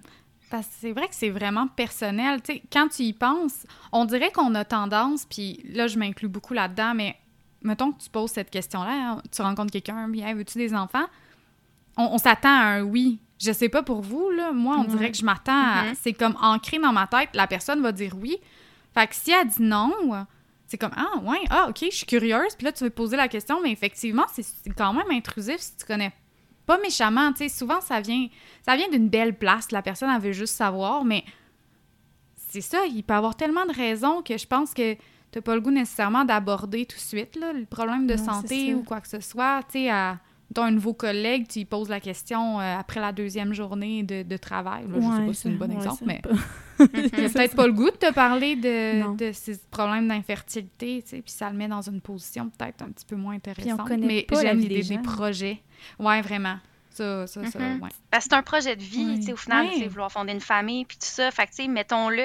Parce 0.51 0.67
que 0.69 0.75
c'est 0.79 0.93
vrai 0.93 1.09
que 1.09 1.15
c'est 1.15 1.29
vraiment 1.29 1.69
personnel. 1.69 2.41
Tu 2.41 2.55
sais, 2.55 2.63
quand 2.73 2.89
tu 2.89 3.03
y 3.03 3.13
penses, 3.13 3.67
on 3.93 4.07
dirait 4.07 4.31
qu'on 4.33 4.55
a 4.55 4.65
tendance, 4.65 5.27
puis 5.27 5.61
là, 5.65 5.89
je 5.89 5.99
m'inclus 5.99 6.29
beaucoup 6.29 6.55
là-dedans, 6.55 6.95
mais 6.95 7.19
mettons 7.63 7.93
que 7.93 8.03
tu 8.03 8.11
poses 8.11 8.31
cette 8.31 8.51
question-là, 8.51 8.91
hein, 8.91 9.23
tu 9.31 9.43
rencontres 9.43 9.73
quelqu'un, 9.73 10.13
hey, 10.13 10.35
veux-tu 10.35 10.59
des 10.59 10.75
enfants? 10.75 11.07
On, 11.97 12.11
on 12.13 12.19
s'attend 12.19 12.49
à 12.55 12.65
un 12.79 12.83
oui 12.83 13.19
Je 13.39 13.53
sais 13.53 13.69
pas 13.69 13.83
pour 13.83 14.01
vous, 14.01 14.31
là. 14.31 14.53
Moi, 14.53 14.77
on 14.79 14.85
dirait 14.85 15.11
que 15.11 15.17
je 15.17 15.25
m'attends 15.25 15.53
à... 15.53 15.85
Mhm. 15.85 15.95
C'est 16.01 16.13
comme 16.13 16.37
ancré 16.41 16.79
dans 16.79 16.93
ma 16.93 17.07
tête, 17.07 17.31
la 17.35 17.47
personne 17.47 17.83
va 17.83 17.93
dire 17.93 18.15
oui. 18.21 18.37
Fait 18.95 19.07
que 19.07 19.15
si 19.15 19.31
elle 19.31 19.47
dit 19.49 19.63
non, 19.63 19.93
c'est 20.67 20.79
comme 20.79 20.93
Ah, 20.97 21.19
ouais, 21.23 21.41
ah, 21.51 21.67
ok, 21.69 21.79
je 21.91 21.97
suis 21.97 22.07
curieuse. 22.07 22.55
Puis 22.57 22.65
là, 22.65 22.73
tu 22.73 22.85
veux 22.85 22.91
poser 22.91 23.17
la 23.17 23.29
question, 23.29 23.61
mais 23.63 23.73
effectivement, 23.73 24.27
c'est 24.33 24.43
c'est 24.43 24.71
quand 24.71 24.93
même 24.93 25.11
intrusif 25.11 25.59
si 25.59 25.77
tu 25.77 25.85
connais 25.85 26.13
pas 26.67 26.79
méchamment. 26.79 27.33
Tu 27.33 27.39
sais, 27.39 27.49
souvent, 27.49 27.81
ça 27.81 28.01
vient, 28.01 28.29
ça 28.65 28.77
vient 28.77 28.89
d'une 28.89 29.09
belle 29.09 29.35
place. 29.35 29.73
La 29.73 29.83
personne, 29.83 30.11
elle 30.15 30.21
veut 30.21 30.33
juste 30.33 30.55
savoir, 30.55 31.05
mais 31.05 31.25
c'est 32.37 32.61
ça, 32.61 32.85
il 32.87 33.03
peut 33.03 33.15
avoir 33.15 33.37
tellement 33.37 33.67
de 33.67 33.73
raisons 33.73 34.23
que 34.23 34.37
je 34.37 34.47
pense 34.47 34.75
que 34.75 34.95
t'as 35.31 35.41
pas 35.41 35.55
le 35.55 35.61
goût 35.61 35.71
nécessairement 35.71 36.25
d'aborder 36.25 36.87
tout 36.87 36.97
de 36.97 37.01
suite 37.03 37.37
là, 37.37 37.53
le 37.53 37.65
problème 37.67 38.07
de 38.07 38.15
Non, 38.15 38.25
santé 38.25 38.75
ou 38.75 38.83
quoi 38.83 39.01
que 39.01 39.09
ce 39.09 39.21
soit. 39.21 39.63
Tu 39.71 39.81
sais, 39.81 39.91
à 39.91 40.19
mettons, 40.51 40.63
un 40.63 40.71
nouveau 40.71 40.95
collègue, 40.95 41.47
tu 41.47 41.59
lui 41.59 41.67
poses 41.67 41.91
la 41.91 42.01
question 42.01 42.59
euh, 42.59 42.79
après 42.79 43.01
la 43.01 43.13
deuxième 43.13 43.53
journée 43.53 44.03
de, 44.03 44.23
de 44.23 44.37
travail. 44.39 44.85
Là, 44.89 44.95
je 44.97 45.01
sais 45.03 45.07
Ouais, 45.07 45.27
pas 45.27 45.33
si 45.35 45.41
c'est 45.43 45.49
un 45.51 45.53
bon 45.53 45.69
ouais, 45.69 45.75
exemple, 45.75 46.03
mais 46.07 46.21
pas- 46.23 46.31
il 46.79 47.25
a 47.25 47.29
peut-être 47.29 47.55
pas 47.57 47.67
le 47.67 47.73
goût 47.75 47.91
de 47.91 47.97
te 47.97 48.13
parler 48.15 48.57
de, 48.57 49.15
de 49.17 49.33
ces 49.33 49.59
problèmes 49.71 50.09
d'infertilité, 50.09 51.03
tu 51.03 51.09
sais, 51.11 51.23
puis 51.23 51.33
ça 51.33 51.51
le 51.51 51.57
met 51.57 51.69
dans 51.69 51.83
une 51.83 52.01
position 52.01 52.49
peut-être 52.51 52.83
un 52.83 52.89
petit 52.91 53.05
peu 53.05 53.17
moins 53.17 53.35
intéressante. 53.35 53.87
connaît 53.87 54.07
mais 54.07 54.27
j'aime 54.41 54.59
l'idée 54.61 54.83
des 54.83 54.99
projets. 54.99 55.61
Ouais, 55.99 56.23
vraiment. 56.23 56.57
Ça, 56.91 57.27
ça, 57.29 57.45
ça, 57.47 57.59
Mhm. 57.61 57.83
ouais. 57.83 57.89
Parce 58.11 58.25
que 58.25 58.31
c'est 58.31 58.37
un 58.37 58.43
projet 58.43 58.75
de 58.75 58.83
vie, 58.83 59.05
Ouais. 59.07 59.15
tu 59.17 59.23
sais, 59.27 59.33
au 59.33 59.37
final, 59.37 59.67
Ouais. 59.67 59.73
tu 59.75 59.79
sais, 59.81 59.87
vouloir 59.87 60.11
fonder 60.11 60.33
une 60.33 60.41
famille, 60.41 60.85
puis 60.85 60.97
tout 60.97 61.07
ça. 61.07 61.31
Fait 61.31 61.45
que, 61.45 61.51
tu 61.51 61.57
sais, 61.63 61.69
mettons-le 61.69 62.25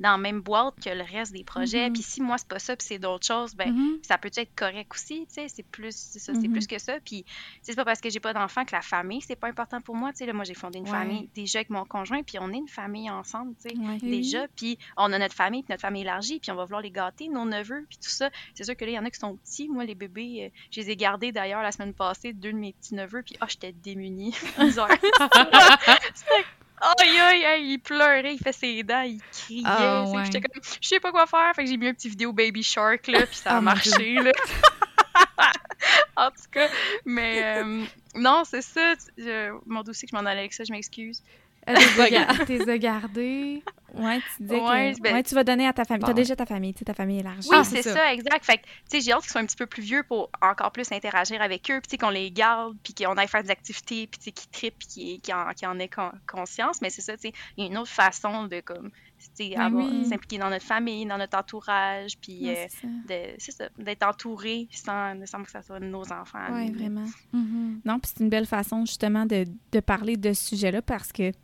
dans 0.00 0.12
la 0.12 0.18
même 0.18 0.40
boîte 0.40 0.74
que 0.84 0.90
le 0.90 1.02
reste 1.02 1.32
des 1.32 1.44
projets. 1.44 1.86
Mhm. 1.88 1.92
Puis 1.94 2.02
si 2.02 2.20
moi, 2.20 2.36
c'est 2.38 2.48
pas 2.48 2.58
ça, 2.58 2.76
puis 2.76 2.86
c'est 2.86 2.98
d'autres 2.98 3.26
choses, 3.26 3.54
ben, 3.54 3.72
Mhm. 3.72 3.98
ça 4.02 4.18
peut 4.18 4.30
être 4.36 4.54
correct 4.56 4.92
aussi, 4.94 5.26
tu 5.28 5.34
sais? 5.34 5.48
C'est 5.48 5.62
plus, 5.62 5.94
ça, 5.94 6.32
c'est 6.34 6.48
Mhm. 6.48 6.52
plus 6.52 6.66
que 6.66 6.78
ça. 6.78 6.94
Puis, 7.04 7.24
c'est 7.62 7.76
pas 7.76 7.84
parce 7.84 8.00
que 8.00 8.10
j'ai 8.10 8.20
pas 8.20 8.32
d'enfant 8.32 8.64
que 8.64 8.74
la 8.74 8.82
famille, 8.82 9.20
c'est 9.22 9.36
pas 9.36 9.48
important 9.48 9.80
pour 9.80 9.94
moi, 9.94 10.10
tu 10.12 10.18
sais. 10.18 10.26
là, 10.26 10.32
Moi, 10.32 10.44
j'ai 10.44 10.54
fondé 10.54 10.78
une 10.78 10.84
Ouais. 10.84 10.90
famille 10.90 11.28
déjà 11.34 11.60
avec 11.60 11.70
mon 11.70 11.84
conjoint, 11.84 12.22
puis 12.22 12.38
on 12.40 12.50
est 12.52 12.56
une 12.56 12.68
famille 12.68 13.08
ensemble, 13.10 13.54
tu 13.62 13.70
sais. 13.70 13.76
Ouais. 13.78 13.98
Déjà, 13.98 14.46
puis 14.56 14.78
on 14.96 15.12
a 15.12 15.18
notre 15.18 15.34
famille, 15.34 15.62
puis 15.62 15.72
notre 15.72 15.82
famille 15.82 16.02
élargie, 16.02 16.40
puis 16.40 16.50
on 16.50 16.56
va 16.56 16.64
vouloir 16.64 16.82
les 16.82 16.90
gâter, 16.90 17.28
nos 17.28 17.44
neveux, 17.44 17.86
puis 17.88 17.98
tout 17.98 18.10
ça. 18.10 18.30
C'est 18.54 18.64
sûr 18.64 18.76
que 18.76 18.84
là, 18.84 18.90
il 18.90 18.94
y 18.94 18.98
en 18.98 19.04
a 19.04 19.10
qui 19.10 19.18
sont 19.20 19.36
petits. 19.36 19.68
Moi, 19.68 19.84
les 19.84 19.94
bébés, 19.94 20.50
euh, 20.52 20.58
je 20.70 20.80
les 20.80 20.90
ai 20.90 20.96
gardés 20.96 21.32
d'ailleurs 21.32 21.62
la 21.62 21.72
semaine 21.72 21.94
passée, 21.94 22.32
deux 22.32 22.52
de 22.52 22.58
mes 22.58 22.72
petits 22.72 22.94
neveux, 22.94 23.22
puis 23.22 23.36
oh, 23.40 23.46
j'étais 23.48 23.72
démunie. 23.72 24.32
Aïe, 27.00 27.18
aïe, 27.18 27.44
aïe, 27.44 27.72
il 27.72 27.78
pleurait, 27.78 28.34
il 28.34 28.38
fait 28.38 28.52
ses 28.52 28.82
dents, 28.82 29.02
il 29.02 29.20
criait. 29.32 29.62
Ah, 29.64 30.04
ouais. 30.06 30.24
J'étais 30.26 30.40
comme, 30.40 30.62
je 30.80 30.86
sais 30.88 31.00
pas 31.00 31.10
quoi 31.12 31.26
faire. 31.26 31.52
Fait 31.54 31.64
que 31.64 31.70
j'ai 31.70 31.76
mis 31.76 31.88
un 31.88 31.94
petit 31.94 32.08
vidéo 32.08 32.32
Baby 32.32 32.62
Shark, 32.62 33.06
là, 33.06 33.26
puis 33.26 33.36
ça 33.36 33.50
a 33.52 33.54
mon 33.56 33.62
marché, 33.62 34.14
là. 34.14 34.32
en 36.16 36.28
tout 36.30 36.50
cas, 36.50 36.68
mais 37.04 37.40
euh, 37.42 37.84
non, 38.14 38.42
c'est 38.44 38.62
ça. 38.62 38.94
Je... 39.16 39.52
Mon 39.66 39.82
dossier 39.82 40.06
que 40.06 40.16
je 40.16 40.20
m'en 40.22 40.28
allais 40.28 40.40
avec 40.40 40.52
ça, 40.52 40.64
je 40.64 40.72
m'excuse. 40.72 41.22
Elle 41.66 41.76
les 41.78 42.00
a 42.00 42.10
ga- 42.10 42.44
t'es 42.44 42.68
a 42.68 42.78
gardés. 42.78 43.62
Ouais, 43.96 44.20
tu 44.36 44.42
disais 44.42 44.60
Ouais, 44.60 44.92
que 44.96 45.00
ben- 45.02 45.14
ouais, 45.14 45.22
tu 45.22 45.34
vas 45.34 45.44
donner 45.44 45.66
à 45.66 45.72
ta 45.72 45.84
famille. 45.84 46.00
Bon. 46.02 46.06
T'as 46.08 46.12
déjà 46.14 46.36
ta 46.36 46.46
famille, 46.46 46.72
tu 46.74 46.80
sais, 46.80 46.84
ta 46.84 46.94
famille 46.94 47.20
élargie. 47.20 47.48
Oui, 47.50 47.56
Ah, 47.60 47.64
c'est 47.64 47.82
ça. 47.82 47.92
ça. 47.94 48.12
exact. 48.12 48.44
Fait 48.44 48.58
que, 48.58 48.62
tu 48.62 48.68
sais, 48.88 49.00
j'ai 49.00 49.12
hâte 49.12 49.22
qu'ils 49.22 49.30
soient 49.30 49.40
un 49.40 49.46
petit 49.46 49.56
peu 49.56 49.66
plus 49.66 49.82
vieux 49.82 50.02
pour 50.02 50.30
encore 50.42 50.72
plus 50.72 50.90
interagir 50.92 51.40
avec 51.40 51.70
eux, 51.70 51.80
puis 51.80 51.88
tu 51.88 51.90
sais, 51.92 51.98
qu'on 51.98 52.10
les 52.10 52.30
garde, 52.30 52.76
puis 52.82 52.94
qu'on 52.94 53.14
aille 53.16 53.28
faire 53.28 53.42
des 53.42 53.50
activités, 53.50 54.06
puis 54.06 54.18
tu 54.18 54.24
sais, 54.24 54.32
qu'ils 54.32 54.50
trippent, 54.50 54.78
puis 54.78 54.88
qu'ils 54.88 55.20
qu'ils 55.20 55.34
en, 55.34 55.48
qu'ils 55.54 55.68
en 55.68 55.78
aient 55.78 55.88
con- 55.88 56.12
conscience. 56.26 56.80
Mais 56.82 56.90
c'est 56.90 57.02
ça, 57.02 57.14
tu 57.16 57.28
sais, 57.28 57.32
il 57.56 57.64
y 57.64 57.66
a 57.66 57.70
une 57.70 57.78
autre 57.78 57.90
façon 57.90 58.46
de, 58.46 58.60
comme, 58.60 58.90
tu 59.18 59.26
sais, 59.34 59.48
Mais 59.50 59.56
avoir- 59.56 59.86
oui. 59.86 60.04
s'impliquer 60.06 60.38
dans 60.38 60.50
notre 60.50 60.64
famille, 60.66 61.06
dans 61.06 61.16
notre 61.18 61.38
entourage, 61.38 62.18
puis 62.20 62.50
euh, 62.50 62.54
c'est 62.68 62.80
ça. 62.80 62.86
de- 63.08 63.34
c'est 63.38 63.52
ça, 63.52 63.68
d'être 63.78 64.02
entouré 64.06 64.68
sans, 64.70 65.14
sans 65.26 65.42
que 65.42 65.50
ça 65.50 65.62
soit 65.62 65.80
nos 65.80 66.12
enfants. 66.12 66.52
Ouais, 66.52 66.68
nous. 66.68 66.74
vraiment. 66.78 67.06
Mhm. 67.32 67.80
Non, 67.84 67.98
puis 68.00 68.10
c'est 68.14 68.22
une 68.24 68.30
belle 68.30 68.46
façon 68.46 68.84
justement 68.84 69.24
de, 69.26 69.44
de 69.72 69.80
parler 69.80 70.16
de 70.16 70.32
ce 70.32 70.44
sujet-là 70.48 70.82
parce 70.82 71.12
que, 71.12 71.30
tu 71.30 71.36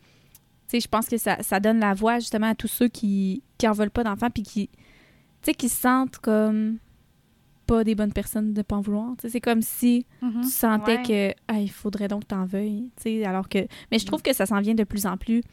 je 0.78 0.86
pense 0.86 1.08
que 1.08 1.16
ça, 1.16 1.38
ça 1.42 1.58
donne 1.58 1.80
la 1.80 1.94
voix 1.94 2.18
justement 2.20 2.48
à 2.50 2.54
tous 2.54 2.68
ceux 2.68 2.86
qui, 2.88 3.42
qui 3.58 3.66
en 3.66 3.72
veulent 3.72 3.90
pas 3.90 4.04
d'enfants 4.04 4.30
puis 4.30 4.44
qui, 4.44 4.68
tu 4.68 4.76
sais, 5.42 5.54
qui 5.54 5.68
se 5.68 5.80
sentent 5.80 6.18
comme 6.18 6.76
pas 7.66 7.82
des 7.84 7.94
bonnes 7.94 8.12
personnes 8.12 8.52
de 8.52 8.62
pas 8.62 8.76
en 8.76 8.80
vouloir. 8.80 9.14
C'est 9.26 9.40
comme 9.40 9.62
si 9.62 10.04
Mhm. 10.22 10.42
tu 10.42 10.48
sentais 10.48 10.96
Ouais. 10.98 11.02
que 11.34 11.40
ah, 11.48 11.60
il 11.60 11.70
faudrait 11.70 12.08
donc 12.08 12.22
que 12.22 12.28
t'en 12.28 12.44
veuilles, 12.44 12.90
alors 13.24 13.48
que 13.48 13.58
mais 13.90 13.98
je 13.98 14.06
trouve 14.06 14.22
que 14.22 14.32
ça 14.32 14.44
s'en 14.46 14.60
vient 14.60 14.74
de 14.74 14.84
plus 14.84 15.06
en 15.06 15.16
plus. 15.16 15.40
Tu 15.42 15.48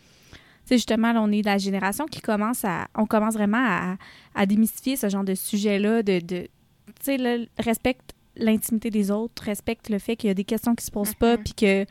sais, 0.65 0.75
justement, 0.77 1.13
là, 1.13 1.21
on 1.21 1.31
est 1.31 1.43
la 1.45 1.57
génération 1.57 2.05
qui 2.07 2.19
commence 2.19 2.65
à 2.65 2.87
on 2.95 3.05
commence 3.05 3.35
vraiment 3.35 3.63
à, 3.63 3.97
à 4.35 4.45
démystifier 4.45 4.97
ce 4.97 5.07
genre 5.09 5.23
de 5.23 5.33
sujet-là 5.35 6.03
de, 6.03 6.19
de 6.19 6.47
tu 6.87 6.93
sais, 7.01 7.17
là, 7.17 7.37
respecte 7.59 8.13
l'intimité 8.35 8.89
des 8.89 9.09
autres, 9.11 9.43
respecte 9.43 9.89
le 9.89 9.97
fait 9.99 10.15
qu'il 10.15 10.27
y 10.27 10.31
a 10.31 10.33
des 10.33 10.43
questions 10.43 10.75
qui 10.75 10.83
se 10.85 10.91
posent 10.91 11.13
pas 11.15 11.37
Mhm. 11.37 11.43
puis 11.43 11.53
que 11.53 11.85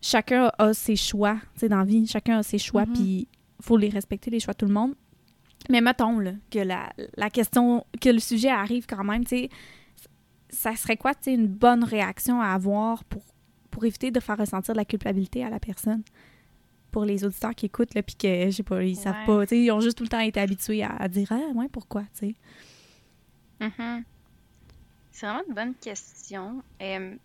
chacun 0.00 0.50
a 0.58 0.72
ses 0.74 0.96
choix, 0.96 1.36
tu 1.54 1.60
sais, 1.60 1.68
dans 1.68 1.78
la 1.78 1.84
vie, 1.84 2.06
chacun 2.06 2.38
a 2.38 2.42
ses 2.42 2.58
choix 2.58 2.86
Mhm. 2.86 2.92
puis 2.92 3.28
faut 3.60 3.76
les 3.76 3.88
respecter 3.88 4.30
les 4.30 4.40
choix 4.40 4.52
de 4.54 4.58
tout 4.58 4.66
le 4.66 4.72
monde. 4.72 4.94
Mais 5.70 5.80
mettons 5.80 6.18
là, 6.20 6.32
que 6.50 6.60
la, 6.60 6.92
la 7.16 7.30
question, 7.30 7.84
que 8.00 8.08
le 8.08 8.20
sujet 8.20 8.48
arrive 8.50 8.86
quand 8.86 9.02
même, 9.04 9.24
tu 9.24 9.30
sais, 9.30 9.50
ça 10.50 10.74
serait 10.76 10.96
quoi, 10.96 11.14
tu 11.14 11.24
sais, 11.24 11.34
une 11.34 11.48
bonne 11.48 11.82
réaction 11.84 12.40
à 12.40 12.48
avoir 12.48 13.04
pour, 13.04 13.22
pour 13.70 13.84
éviter 13.84 14.10
de 14.10 14.20
faire 14.20 14.38
ressentir 14.38 14.72
de 14.74 14.78
la 14.78 14.84
culpabilité 14.84 15.44
à 15.44 15.50
la 15.50 15.58
personne? 15.60 16.02
Pour 16.90 17.04
les 17.04 17.22
auditeurs 17.24 17.54
qui 17.54 17.66
écoutent, 17.66 17.94
là, 17.94 18.02
puis 18.02 18.14
que, 18.14 18.46
je 18.46 18.50
sais 18.56 18.62
pas, 18.62 18.82
ils 18.82 18.96
savent 18.96 19.26
pas, 19.26 19.42
tu 19.46 19.50
sais, 19.50 19.60
ils 19.62 19.70
ont 19.72 19.80
juste 19.80 19.98
tout 19.98 20.04
le 20.04 20.08
temps 20.08 20.20
été 20.20 20.40
habitués 20.40 20.82
à, 20.84 20.96
à 20.96 21.08
dire 21.08 21.28
«Ah, 21.32 21.50
ouais, 21.54 21.68
pourquoi?» 21.68 22.02
tu 22.18 22.28
sais? 22.28 22.34
Mhm. 23.60 24.04
C'est 25.10 25.26
vraiment 25.26 25.42
une 25.48 25.54
bonne 25.54 25.74
question. 25.74 26.62
Euh, 26.80 27.16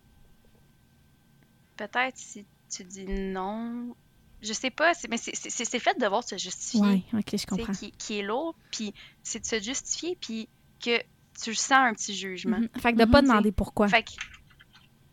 Peut-être 1.76 2.16
si 2.16 2.44
tu 2.74 2.84
dis 2.84 3.06
non, 3.06 3.94
je 4.40 4.52
sais 4.52 4.70
pas, 4.70 4.94
c'est- 4.94 5.08
mais 5.08 5.16
c'est 5.16 5.32
le 5.72 5.78
fait 5.80 5.94
de 5.94 6.00
devoir 6.04 6.24
se 6.24 6.36
justifier. 6.36 6.80
Ouais, 6.80 7.04
ok, 7.12 7.36
je 7.36 7.46
comprends. 7.46 7.72
qui, 7.72 7.92
qui 7.92 8.18
est 8.18 8.22
lourd, 8.22 8.56
puis 8.70 8.92
c'est 9.22 9.40
de 9.40 9.46
se 9.46 9.60
justifier, 9.60 10.16
puis 10.20 10.48
que 10.82 10.98
tu 11.42 11.54
sens 11.54 11.72
un 11.72 11.94
petit 11.94 12.14
jugement. 12.14 12.58
Mhm. 12.58 12.68
Fait 12.80 12.92
que 12.92 12.98
de 12.98 13.04
pas 13.04 13.22
Mhm, 13.22 13.28
demander 13.28 13.52
pourquoi. 13.52 13.88
Fait 13.88 14.02
que, 14.02 14.10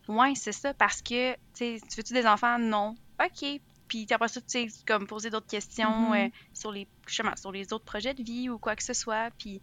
ouais, 0.08 0.34
c'est 0.34 0.52
ça, 0.52 0.74
parce 0.74 1.02
que, 1.02 1.32
tu 1.32 1.38
sais, 1.54 1.78
tu 1.88 1.96
veux-tu 1.96 2.12
des 2.12 2.26
enfants? 2.26 2.58
Non. 2.58 2.94
OK. 3.22 3.60
Puis 3.88 4.06
après 4.10 4.28
ça, 4.28 4.40
tu 4.40 4.46
sais, 4.48 4.66
comme 4.86 5.06
poser 5.06 5.28
d'autres 5.30 5.46
questions 5.46 6.12
Mhm. 6.12 6.26
euh, 6.26 6.28
sur, 6.54 6.72
les, 6.72 6.88
justement, 7.06 7.34
sur 7.36 7.52
les 7.52 7.72
autres 7.72 7.84
projets 7.84 8.14
de 8.14 8.22
vie 8.22 8.48
ou 8.48 8.58
quoi 8.58 8.74
que 8.76 8.82
ce 8.82 8.94
soit. 8.94 9.30
Puis, 9.38 9.60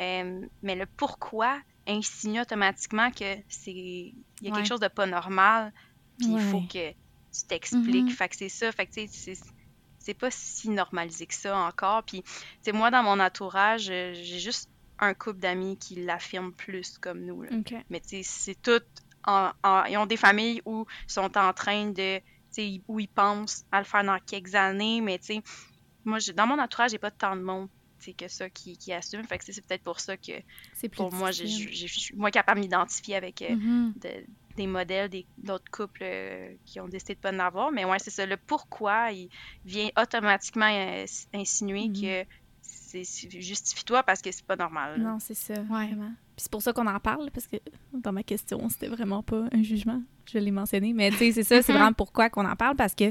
euh, 0.00 0.40
mais 0.62 0.74
le 0.76 0.86
pourquoi 0.96 1.60
insinue 1.86 2.40
automatiquement 2.40 3.10
que 3.10 3.36
c'est 3.48 3.72
il 3.72 4.14
y 4.40 4.46
a 4.48 4.50
Ouais. 4.50 4.58
quelque 4.58 4.68
chose 4.68 4.80
de 4.80 4.86
pas 4.88 5.06
normal, 5.06 5.72
puis 6.18 6.28
il 6.34 6.38
faut 6.38 6.60
que 6.68 6.94
tu 7.32 7.44
t'expliques. 7.46 8.06
Mhm. 8.06 8.10
Fait 8.10 8.28
que 8.28 8.36
c'est 8.36 8.48
ça. 8.48 8.70
Fait 8.72 8.86
que, 8.86 8.92
tu 8.92 9.08
sais, 9.08 9.34
c'est- 9.34 10.14
pas 10.14 10.30
si 10.30 10.68
normalisé 10.68 11.26
que 11.26 11.34
ça 11.34 11.56
encore. 11.56 12.02
Puis, 12.04 12.22
tu 12.22 12.30
sais, 12.62 12.72
moi, 12.72 12.90
dans 12.90 13.02
mon 13.02 13.18
entourage, 13.20 13.88
euh, 13.90 14.12
j'ai 14.14 14.38
juste 14.40 14.68
un 14.98 15.14
couple 15.14 15.38
d'amis 15.40 15.76
qui 15.78 15.96
l'affirment 16.04 16.52
plus 16.52 16.98
comme 16.98 17.24
nous. 17.24 17.42
là. 17.42 17.50
Mais 17.90 18.00
tu 18.00 18.08
sais, 18.08 18.22
c'est 18.22 18.60
tout. 18.62 18.82
En, 19.24 19.52
en- 19.62 19.84
ils 19.84 19.96
ont 19.96 20.06
des 20.06 20.16
familles 20.16 20.60
où 20.64 20.84
ils 21.08 21.12
sont 21.12 21.36
en 21.38 21.52
train 21.52 21.86
de. 21.90 22.18
tu 22.18 22.22
sais, 22.50 22.80
où 22.88 23.00
ils 23.00 23.08
pensent 23.08 23.64
à 23.72 23.78
le 23.78 23.84
faire 23.84 24.04
dans 24.04 24.18
quelques 24.18 24.54
années. 24.54 25.00
Mais 25.00 25.18
tu 25.18 25.26
sais, 25.26 25.42
moi, 26.04 26.18
dans 26.34 26.46
mon 26.46 26.58
entourage, 26.58 26.90
j'ai 26.90 26.98
pas 26.98 27.10
tant 27.10 27.34
de 27.36 27.40
monde 27.42 27.68
que 28.18 28.26
ça 28.26 28.50
qui, 28.50 28.76
qui 28.76 28.92
assume. 28.92 29.24
Fait 29.24 29.38
que 29.38 29.44
c'est 29.52 29.64
peut-être 29.64 29.84
pour 29.84 30.00
ça 30.00 30.16
que 30.16 30.32
pour 30.96 31.12
moi, 31.20 31.30
je 31.30 31.44
suis 31.86 32.16
moins 32.16 32.32
capable 32.32 32.58
de 32.60 32.64
m'identifier 32.64 33.14
avec 33.14 33.40
euh, 33.42 33.54
Mhm. 33.54 33.92
de- 33.94 34.26
des 34.56 34.66
modèles 34.66 35.08
des- 35.08 35.26
d'autres 35.38 35.70
couples 35.70 36.02
euh, 36.02 36.54
qui 36.64 36.80
ont 36.80 36.88
décidé 36.88 37.14
de 37.14 37.20
pas 37.20 37.32
en 37.32 37.38
avoir. 37.38 37.72
Mais 37.72 37.84
ouais, 37.84 37.98
c'est 37.98 38.10
ça. 38.10 38.26
Le 38.26 38.36
pourquoi, 38.36 39.10
il 39.12 39.28
vient 39.64 39.88
automatiquement 40.00 40.68
euh, 40.70 41.04
insinuer 41.34 41.88
Mhm. 41.88 42.00
que 42.00 42.30
c'est 42.60 43.04
c'est- 43.04 43.40
justifie-toi 43.40 44.02
parce 44.02 44.20
que 44.20 44.30
c'est 44.30 44.44
pas 44.44 44.56
normal. 44.56 45.00
là. 45.00 45.10
Non, 45.12 45.18
c'est 45.18 45.34
ça, 45.34 45.54
Ouais. 45.54 45.86
vraiment. 45.88 46.12
Puis 46.36 46.44
c'est 46.44 46.50
pour 46.52 46.62
ça 46.62 46.72
qu'on 46.72 46.86
en 46.86 47.00
parle, 47.00 47.30
parce 47.32 47.46
que 47.46 47.56
dans 47.94 48.12
ma 48.12 48.22
question, 48.22 48.68
c'était 48.68 48.88
vraiment 48.88 49.22
pas 49.22 49.44
un 49.52 49.62
jugement. 49.62 50.02
Je 50.30 50.38
l'ai 50.38 50.50
mentionné. 50.50 50.92
Mais 50.92 51.10
tu 51.10 51.16
sais, 51.16 51.32
c'est 51.32 51.42
ça, 51.44 51.62
c'est 51.62 51.72
vraiment 51.72 51.92
pourquoi 51.94 52.28
qu'on 52.30 52.44
en 52.46 52.56
parle, 52.56 52.76
parce 52.76 52.94
que 52.94 53.10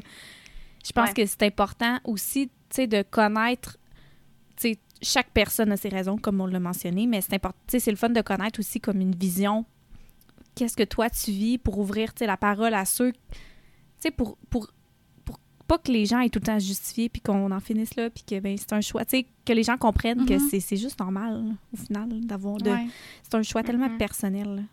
je 0.85 0.91
pense 0.91 1.09
Ouais. 1.09 1.13
que 1.15 1.25
c'est 1.25 1.43
important 1.43 1.99
aussi, 2.03 2.47
tu 2.47 2.53
sais, 2.75 2.87
de 2.87 3.01
connaître, 3.03 3.77
tu 4.55 4.73
sais, 4.73 4.79
chaque 5.01 5.31
personne 5.31 5.71
a 5.71 5.77
ses 5.77 5.89
raisons, 5.89 6.17
comme 6.17 6.41
on 6.41 6.45
l'a 6.47 6.59
mentionné, 6.59 7.07
mais 7.07 7.21
c'est 7.21 7.33
important, 7.33 7.57
tu 7.67 7.71
sais, 7.71 7.79
c'est 7.79 7.91
le 7.91 7.97
fun 7.97 8.09
de 8.09 8.21
connaître 8.21 8.59
aussi 8.59 8.79
comme 8.79 9.01
une 9.01 9.15
vision. 9.15 9.65
Qu'est-ce 10.55 10.75
que 10.75 10.83
toi, 10.83 11.09
tu 11.09 11.31
vis 11.31 11.57
pour 11.57 11.77
ouvrir, 11.79 12.11
la 12.19 12.37
parole 12.37 12.73
à 12.73 12.85
ceux, 12.85 13.13
tu 13.13 13.19
sais, 13.99 14.11
pour, 14.11 14.37
pour, 14.49 14.67
pour 15.25 15.39
pas 15.67 15.77
que 15.77 15.91
les 15.91 16.05
gens 16.05 16.19
aient 16.19 16.29
tout 16.29 16.39
le 16.39 16.45
temps 16.45 16.55
à 16.55 16.59
justifier, 16.59 17.07
puis 17.09 17.21
qu'on 17.21 17.51
en 17.51 17.59
finisse 17.59 17.95
là, 17.95 18.09
puis 18.09 18.23
que, 18.23 18.39
ben, 18.39 18.57
c'est 18.57 18.73
un 18.73 18.81
choix, 18.81 19.05
tu 19.05 19.17
sais, 19.19 19.25
que 19.45 19.53
les 19.53 19.63
gens 19.63 19.77
comprennent 19.77 20.25
que 20.25 20.33
Mhm. 20.33 20.49
c'est- 20.49 20.59
c'est 20.59 20.77
juste 20.77 20.99
normal, 20.99 21.55
au 21.73 21.77
final, 21.77 22.09
d'avoir 22.25 22.57
de... 22.57 22.69
Ouais. 22.71 22.87
C'est 23.23 23.35
un 23.35 23.43
choix 23.43 23.63
tellement 23.63 23.89
Mhm. 23.89 23.97
personnel. 23.97 24.65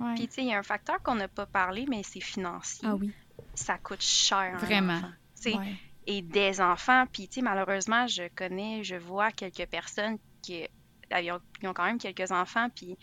Ouais. 0.00 0.14
Puis, 0.14 0.26
tu 0.28 0.34
sais, 0.34 0.42
il 0.42 0.48
y 0.48 0.54
a 0.54 0.58
un 0.58 0.62
facteur 0.64 1.00
qu'on 1.02 1.14
n'a 1.14 1.28
pas 1.28 1.46
parlé, 1.46 1.86
mais 1.88 2.02
c'est 2.02 2.20
financier. 2.20 2.88
Ah 2.90 2.96
oui. 2.96 3.10
Ça 3.54 3.78
coûte 3.78 4.02
cher. 4.02 4.58
Vraiment. 4.58 5.00
Ouais. 5.44 5.74
Et 6.06 6.22
des 6.22 6.60
enfants. 6.60 7.04
Puis, 7.12 7.28
tu 7.28 7.34
sais, 7.34 7.42
malheureusement, 7.42 8.06
je 8.06 8.24
connais, 8.34 8.82
je 8.82 8.96
vois 8.96 9.30
quelques 9.30 9.66
personnes 9.68 10.18
qui 10.40 10.64
ils 11.14 11.30
ont, 11.30 11.40
ils 11.62 11.68
ont 11.68 11.74
quand 11.74 11.84
même 11.84 11.98
quelques 11.98 12.32
enfants. 12.32 12.68
Puis, 12.74 12.96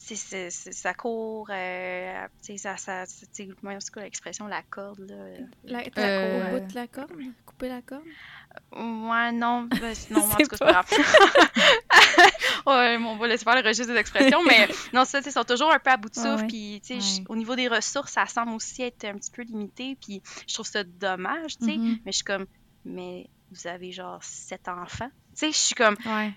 c'est, 0.00 0.50
ça 0.50 0.94
court, 0.94 1.48
euh, 1.50 2.26
ça, 2.56 2.76
ça, 2.76 3.04
c'est 3.06 3.48
quoi 3.60 4.02
l'expression, 4.02 4.46
la 4.46 4.62
corde, 4.62 5.00
là? 5.00 5.16
La, 5.64 5.82
la 5.82 6.02
euh... 6.02 6.56
au 6.56 6.60
bout 6.60 6.66
de 6.66 6.74
la 6.74 6.86
corde? 6.86 7.12
Couper 7.44 7.68
la 7.68 7.82
corde? 7.82 8.04
Ouais, 8.72 9.32
non, 9.32 9.64
ben, 9.64 9.94
non, 10.10 10.20
en 10.20 10.28
tout 10.28 10.36
cas, 10.36 10.44
c'est 10.50 10.58
pas 10.58 10.72
grave. 10.72 10.90
ouais, 12.66 12.96
on 12.96 13.16
va 13.16 13.28
laisser 13.28 13.44
faire 13.44 13.60
le 13.60 13.66
registre 13.66 13.92
des 13.92 13.98
expressions, 13.98 14.42
mais 14.44 14.68
non, 14.92 15.04
ça, 15.04 15.20
ils 15.24 15.32
sont 15.32 15.44
toujours 15.44 15.72
un 15.72 15.78
peu 15.78 15.90
à 15.90 15.96
bout 15.96 16.08
de 16.08 16.14
souffle, 16.14 16.46
puis, 16.46 16.80
tu 16.84 17.00
sais, 17.00 17.22
au 17.28 17.36
niveau 17.36 17.56
des 17.56 17.68
ressources, 17.68 18.12
ça 18.12 18.26
semble 18.26 18.52
aussi 18.52 18.82
être 18.82 19.04
un 19.04 19.14
petit 19.14 19.30
peu 19.30 19.42
limité, 19.42 19.96
puis 20.00 20.22
je 20.46 20.54
trouve 20.54 20.66
ça 20.66 20.84
dommage, 20.84 21.58
tu 21.58 21.66
sais, 21.66 21.72
mm-hmm. 21.72 22.00
mais 22.04 22.12
je 22.12 22.16
suis 22.16 22.24
comme, 22.24 22.46
mais 22.84 23.28
vous 23.50 23.66
avez 23.66 23.92
genre 23.92 24.22
sept 24.22 24.68
enfants, 24.68 25.10
tu 25.32 25.46
sais, 25.46 25.52
je 25.52 25.58
suis 25.58 25.74
comme, 25.74 25.96
ouais. 26.06 26.32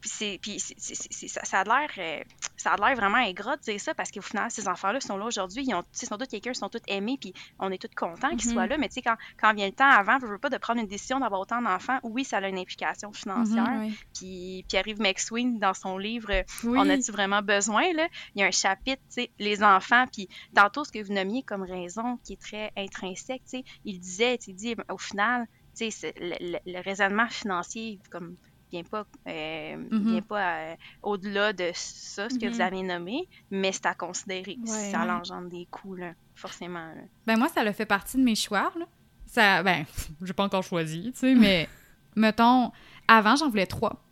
Puis, 0.00 0.60
ça, 0.60 1.44
ça, 1.44 1.60
a 1.60 1.64
l'air 1.64 1.90
euh, 1.98 2.22
ça 2.56 2.72
a 2.72 2.76
l'air 2.76 2.96
vraiment 2.96 3.18
ingrat 3.18 3.56
de 3.56 3.62
dire 3.62 3.80
ça 3.80 3.94
parce 3.94 4.10
qu'au 4.10 4.20
final, 4.20 4.50
ces 4.50 4.68
enfants-là 4.68 5.00
sont 5.00 5.16
là 5.16 5.24
aujourd'hui. 5.24 5.64
Ils 5.66 5.74
ont, 5.74 5.84
sont 5.92 6.16
tous 6.16 6.26
quelqu'un, 6.26 6.50
ils 6.50 6.56
sont 6.56 6.68
tous 6.68 6.82
aimés, 6.86 7.18
puis 7.20 7.32
on 7.58 7.70
est 7.70 7.78
tous 7.80 7.94
contents 7.94 8.30
qu'ils 8.30 8.50
soient 8.50 8.66
mm-hmm. 8.66 8.68
là. 8.68 8.78
Mais 8.78 8.88
tu 8.88 8.94
sais, 8.94 9.02
quand, 9.02 9.16
quand 9.40 9.54
vient 9.54 9.66
le 9.66 9.72
temps 9.72 9.88
avant, 9.88 10.18
je 10.20 10.26
veux 10.26 10.38
pas 10.38 10.50
de 10.50 10.58
prendre 10.58 10.80
une 10.80 10.86
décision 10.86 11.20
d'avoir 11.20 11.40
autant 11.40 11.62
d'enfants, 11.62 11.98
oui, 12.02 12.24
ça 12.24 12.38
a 12.38 12.48
une 12.48 12.58
implication 12.58 13.12
financière. 13.12 13.64
Mm-hmm, 13.64 14.04
puis 14.14 14.64
Pierre-Yves 14.68 15.00
McSween, 15.00 15.58
dans 15.58 15.74
son 15.74 15.98
livre 15.98 16.44
On 16.64 16.88
a-tu 16.88 17.12
vraiment 17.12 17.42
besoin, 17.42 17.92
là, 17.92 18.06
il 18.34 18.40
y 18.40 18.44
a 18.44 18.46
un 18.46 18.52
chapitre, 18.52 19.02
tu 19.08 19.22
sais, 19.22 19.30
les 19.38 19.62
enfants, 19.62 20.04
puis 20.12 20.28
tantôt, 20.54 20.84
ce 20.84 20.92
que 20.92 21.02
vous 21.02 21.12
nommiez 21.12 21.42
comme 21.42 21.62
raison 21.62 22.18
qui 22.24 22.34
est 22.34 22.40
très 22.40 22.72
intrinsèque, 22.76 23.42
tu 23.44 23.58
sais, 23.58 23.64
il 23.84 23.98
disait, 24.00 24.38
tu 24.38 24.52
dit, 24.52 24.74
au 24.90 24.98
final, 24.98 25.46
tu 25.76 25.90
sais, 25.90 26.14
le, 26.18 26.58
le, 26.66 26.80
raisonnement 26.80 27.28
financier, 27.28 28.00
comme 28.10 28.36
vient 28.70 28.82
pas, 28.82 29.04
euh, 29.26 29.76
mm-hmm. 29.76 30.22
pas 30.22 30.40
euh, 30.40 30.74
au-delà 31.02 31.52
de 31.52 31.70
ça, 31.74 32.28
ce 32.28 32.38
que 32.38 32.46
vous 32.46 32.58
mm-hmm. 32.58 32.62
avez 32.62 32.82
nommé, 32.82 33.28
mais 33.50 33.72
c'est 33.72 33.86
à 33.86 33.94
considérer. 33.94 34.58
ça 34.64 35.02
engendre 35.02 35.48
des 35.48 35.66
coûts, 35.70 35.94
là, 35.94 36.12
forcément. 36.34 36.92
Ben 37.26 37.38
moi, 37.38 37.48
ça 37.48 37.60
a 37.60 37.72
fait 37.72 37.86
partie 37.86 38.16
de 38.16 38.22
mes 38.22 38.34
choix. 38.34 38.72
Là. 38.78 38.86
Ça, 39.26 39.62
ben, 39.62 39.84
j'ai 40.22 40.32
pas 40.32 40.44
encore 40.44 40.62
choisi, 40.62 41.12
tu 41.12 41.20
sais, 41.20 41.34
mais 41.34 41.68
mettons, 42.16 42.72
avant, 43.06 43.36
j'en 43.36 43.48
voulais 43.48 43.66
trois. 43.66 44.02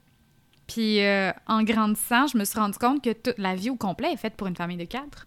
Puis 0.66 1.04
euh, 1.04 1.32
en 1.46 1.62
grandissant, 1.62 2.26
je 2.26 2.36
me 2.36 2.44
suis 2.44 2.59
rendu 2.59 2.78
compte 2.78 3.02
que 3.02 3.12
toute 3.12 3.38
la 3.38 3.54
vie 3.54 3.70
au 3.70 3.76
complet 3.76 4.12
est 4.12 4.16
faite 4.16 4.34
pour 4.34 4.46
une 4.46 4.57
famille 4.57 4.76
de 4.76 4.84
quatre. 4.84 5.26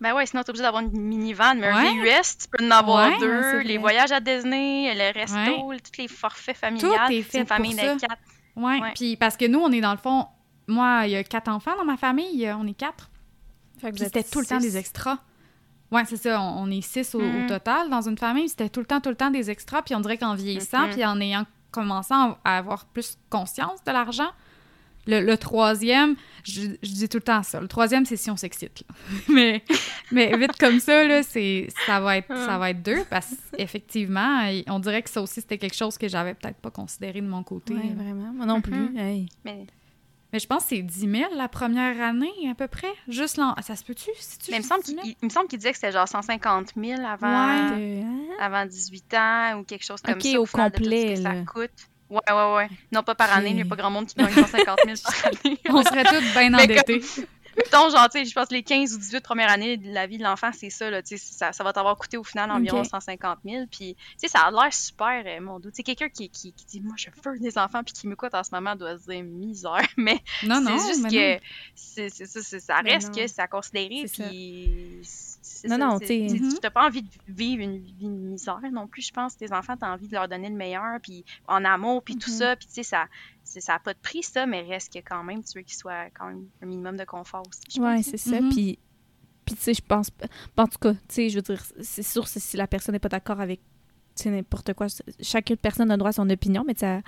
Ben 0.00 0.12
ouais, 0.14 0.26
sinon 0.26 0.42
t'es 0.42 0.50
obligé 0.50 0.64
d'avoir 0.64 0.82
une 0.82 0.90
minivan, 0.90 1.54
mais 1.54 1.68
un 1.68 1.94
VUS, 1.94 2.36
tu 2.38 2.48
peux 2.50 2.64
en 2.64 2.70
avoir 2.72 3.18
deux. 3.18 3.60
les 3.60 3.78
voyages 3.78 4.12
à 4.12 4.20
Disney, 4.20 4.92
le 4.94 5.14
resto, 5.14 5.72
tous 5.78 6.02
les 6.02 6.08
forfaits 6.08 6.56
familiales, 6.56 7.24
c'est 7.30 7.38
une 7.38 7.46
famille 7.46 7.74
de 7.74 7.98
quatre. 7.98 8.18
Oui, 8.56 8.80
puis 8.94 9.16
parce 9.16 9.36
que 9.36 9.46
nous, 9.46 9.58
on 9.58 9.72
est 9.72 9.80
dans 9.80 9.92
le 9.92 9.98
fond, 9.98 10.26
moi, 10.66 11.06
il 11.06 11.12
y 11.12 11.16
a 11.16 11.24
quatre 11.24 11.48
enfants 11.48 11.76
dans 11.76 11.84
ma 11.84 11.96
famille, 11.96 12.50
on 12.58 12.66
est 12.66 12.74
quatre. 12.74 13.10
Puis 13.78 13.92
c'était 13.96 14.22
tout 14.22 14.40
le 14.40 14.46
temps 14.46 14.58
des 14.58 14.76
extras. 14.76 15.18
Oui, 15.90 16.02
c'est 16.06 16.16
ça, 16.16 16.40
on, 16.40 16.70
est 16.70 16.80
six 16.80 17.14
au, 17.14 17.20
mm. 17.20 17.46
total 17.46 17.90
dans 17.90 18.08
une 18.08 18.18
famille, 18.18 18.48
c'était 18.48 18.68
tout 18.68 18.80
le 18.80 18.86
temps, 18.86 19.00
tout 19.00 19.10
le 19.10 19.16
temps 19.16 19.30
des 19.30 19.50
extras, 19.50 19.82
puis 19.82 19.94
on 19.94 20.00
dirait 20.00 20.18
qu'en 20.18 20.34
vieillissant, 20.34 20.86
mm-hmm. 20.86 20.92
puis 20.92 21.04
en 21.04 21.20
ayant 21.20 21.44
commencé 21.70 22.14
à 22.44 22.56
avoir 22.56 22.86
plus 22.86 23.18
conscience 23.30 23.82
de 23.84 23.92
l'argent, 23.92 24.30
le, 25.06 25.36
troisième, 25.36 26.16
je, 26.44 26.68
dis 26.82 27.08
tout 27.08 27.18
le 27.18 27.22
temps 27.22 27.42
ça. 27.42 27.60
Le 27.60 27.68
troisième, 27.68 28.04
c'est 28.06 28.16
si 28.16 28.30
on 28.30 28.36
s'excite. 28.36 28.84
mais, 29.28 29.62
mais 30.10 30.36
vite 30.36 30.56
comme 30.58 30.80
ça, 30.80 31.04
là, 31.04 31.22
ça, 31.22 32.00
va 32.00 32.18
être, 32.18 32.28
ça 32.28 32.58
va 32.58 32.70
être 32.70 32.82
deux 32.82 33.04
parce 33.10 33.34
qu'effectivement, 33.56 34.48
on 34.68 34.78
dirait 34.78 35.02
que 35.02 35.10
ça 35.10 35.22
aussi, 35.22 35.40
c'était 35.40 35.58
quelque 35.58 35.76
chose 35.76 35.98
que 35.98 36.08
j'avais 36.08 36.34
peut-être 36.34 36.58
pas 36.58 36.70
considéré 36.70 37.20
de 37.20 37.26
mon 37.26 37.42
côté. 37.42 37.74
Oui, 37.74 37.92
vraiment. 37.94 38.32
Moi 38.32 38.46
non 38.46 38.60
plus. 38.60 38.74
Mm-hmm. 38.74 39.26
Mais... 39.44 39.66
mais... 40.32 40.38
je 40.38 40.46
pense 40.46 40.64
que 40.64 40.70
c'est 40.70 40.82
10 40.82 41.10
000 41.10 41.34
la 41.36 41.48
première 41.48 42.00
année, 42.00 42.32
à 42.50 42.54
peu 42.54 42.68
près. 42.68 42.92
Juste 43.08 43.36
là. 43.36 43.54
Ça 43.62 43.76
se 43.76 43.84
peut-tu? 43.84 44.10
Mais 44.50 44.56
il 44.56 44.62
me, 44.62 44.66
semble 44.66 44.82
qu'il, 44.82 45.16
me 45.22 45.28
semble 45.28 45.48
qu'il 45.48 45.58
disait 45.58 45.72
que 45.72 45.76
c'était 45.76 45.92
genre 45.92 46.08
150 46.08 46.72
000 46.76 47.00
avant, 47.02 47.76
avant 48.40 48.66
18 48.66 49.14
ans 49.14 49.58
ou 49.58 49.64
quelque 49.64 49.84
chose 49.84 50.00
comme 50.00 50.20
ça. 50.20 50.30
OK, 50.30 50.36
au 50.38 50.46
complet. 50.46 51.16
ça 51.16 51.34
coûte. 51.42 51.88
Ouais, 52.10 52.20
ouais, 52.28 52.54
ouais. 52.54 52.68
Non, 52.92 53.02
pas 53.02 53.14
par 53.14 53.32
année, 53.32 53.50
il 53.50 53.56
n'y 53.56 53.62
a 53.62 53.64
pas 53.64 53.76
grand 53.76 53.90
monde 53.90 54.06
qui 54.06 54.14
gagne 54.14 54.32
150 54.32 54.78
000 54.84 54.96
par 55.04 55.26
année. 55.26 55.58
On 55.68 55.82
serait 55.82 56.04
tous 56.04 56.38
bien 56.38 56.52
endettés. 56.54 57.02
Mettons, 57.56 57.88
genre, 57.88 58.08
tu 58.08 58.18
sais, 58.18 58.24
je 58.24 58.34
pense 58.34 58.48
que 58.48 58.54
les 58.54 58.62
15 58.62 58.94
ou 58.94 58.98
18 58.98 59.20
premières 59.22 59.50
années 59.50 59.76
de 59.76 59.92
la 59.92 60.06
vie 60.06 60.18
de 60.18 60.24
l'enfant, 60.24 60.50
c'est 60.52 60.70
ça, 60.70 60.90
là, 60.90 61.02
tu 61.02 61.16
sais, 61.16 61.24
ça, 61.24 61.52
ça 61.52 61.62
va 61.62 61.72
t'avoir 61.72 61.96
coûté 61.96 62.16
au 62.16 62.24
final 62.24 62.50
environ 62.50 62.82
150 62.82 63.38
000. 63.44 63.64
Puis, 63.70 63.94
tu 63.94 64.04
sais, 64.16 64.28
ça 64.28 64.40
a 64.40 64.50
l'air 64.50 64.72
super, 64.72 65.22
euh, 65.24 65.40
mon 65.40 65.60
doux. 65.60 65.70
Tu 65.70 65.76
sais, 65.76 65.82
quelqu'un 65.82 66.08
qui, 66.08 66.28
qui, 66.30 66.52
qui, 66.52 66.66
dit, 66.66 66.80
moi, 66.80 66.94
je 66.96 67.08
veux 67.10 67.38
des 67.38 67.56
enfants, 67.56 67.84
puis 67.84 67.92
qui 67.92 68.08
m'écoute 68.08 68.34
en 68.34 68.42
ce 68.42 68.50
moment 68.52 68.74
doit 68.74 68.98
se 68.98 69.04
dire 69.10 69.22
misère. 69.22 69.86
Mais 69.96 70.18
c'est 70.42 70.48
juste 70.88 71.10
que 71.10 71.40
c'est, 71.74 72.08
c'est, 72.10 72.60
ça 72.60 72.78
reste 72.80 73.14
que 73.14 73.26
c'est 73.26 73.40
à 73.40 73.46
considérer, 73.46 74.06
puis 74.12 75.02
non, 75.68 75.78
non, 75.78 75.98
tu 75.98 76.22
n'as 76.22 76.60
Tu 76.60 76.70
pas 76.70 76.86
envie 76.86 77.02
de 77.02 77.08
vivre 77.28 77.62
une 77.62 77.78
vie 77.78 77.92
de 78.00 78.08
misère 78.08 78.60
non 78.72 78.86
plus, 78.86 79.02
je 79.02 79.12
pense. 79.12 79.36
Tes 79.36 79.52
enfants, 79.52 79.76
tu 79.76 79.84
as 79.84 79.92
envie 79.92 80.08
de 80.08 80.14
leur 80.14 80.28
donner 80.28 80.48
le 80.48 80.56
meilleur, 80.56 81.00
puis 81.02 81.24
en 81.46 81.64
amour, 81.64 82.02
puis 82.02 82.16
tout 82.16 82.30
mm-hmm. 82.30 82.38
ça. 82.38 82.56
Puis, 82.56 82.66
tu 82.66 82.74
sais, 82.74 82.82
ça 82.82 83.06
ça 83.44 83.74
n'a 83.74 83.78
pas 83.78 83.92
de 83.92 83.98
prix, 83.98 84.22
ça, 84.22 84.46
mais 84.46 84.62
reste 84.62 84.92
que 84.92 84.98
quand 84.98 85.22
même, 85.22 85.42
tu 85.42 85.58
veux 85.58 85.62
qu'il 85.62 85.76
soit 85.76 86.10
quand 86.14 86.26
même 86.26 86.46
un 86.62 86.66
minimum 86.66 86.96
de 86.96 87.04
confort 87.04 87.42
aussi. 87.48 87.80
Oui, 87.80 88.02
c'est 88.02 88.16
ça. 88.16 88.40
Mm-hmm. 88.40 88.50
Puis, 88.50 88.78
puis 89.44 89.54
tu 89.54 89.62
sais, 89.62 89.74
je 89.74 89.82
pense. 89.82 90.10
En 90.56 90.66
tout 90.66 90.78
cas, 90.78 90.94
tu 90.94 91.00
sais, 91.08 91.28
je 91.28 91.36
veux 91.36 91.42
dire, 91.42 91.62
c'est 91.80 92.02
sûr, 92.02 92.26
si 92.26 92.56
la 92.56 92.66
personne 92.66 92.94
n'est 92.94 92.98
pas 93.00 93.08
d'accord 93.08 93.40
avec 93.40 93.60
n'importe 94.24 94.72
quoi, 94.74 94.86
chaque 95.20 95.52
personne 95.60 95.90
a 95.90 95.96
droit 95.96 96.10
à 96.10 96.12
son 96.12 96.28
opinion, 96.30 96.64
mais 96.66 96.74
ça, 96.76 97.00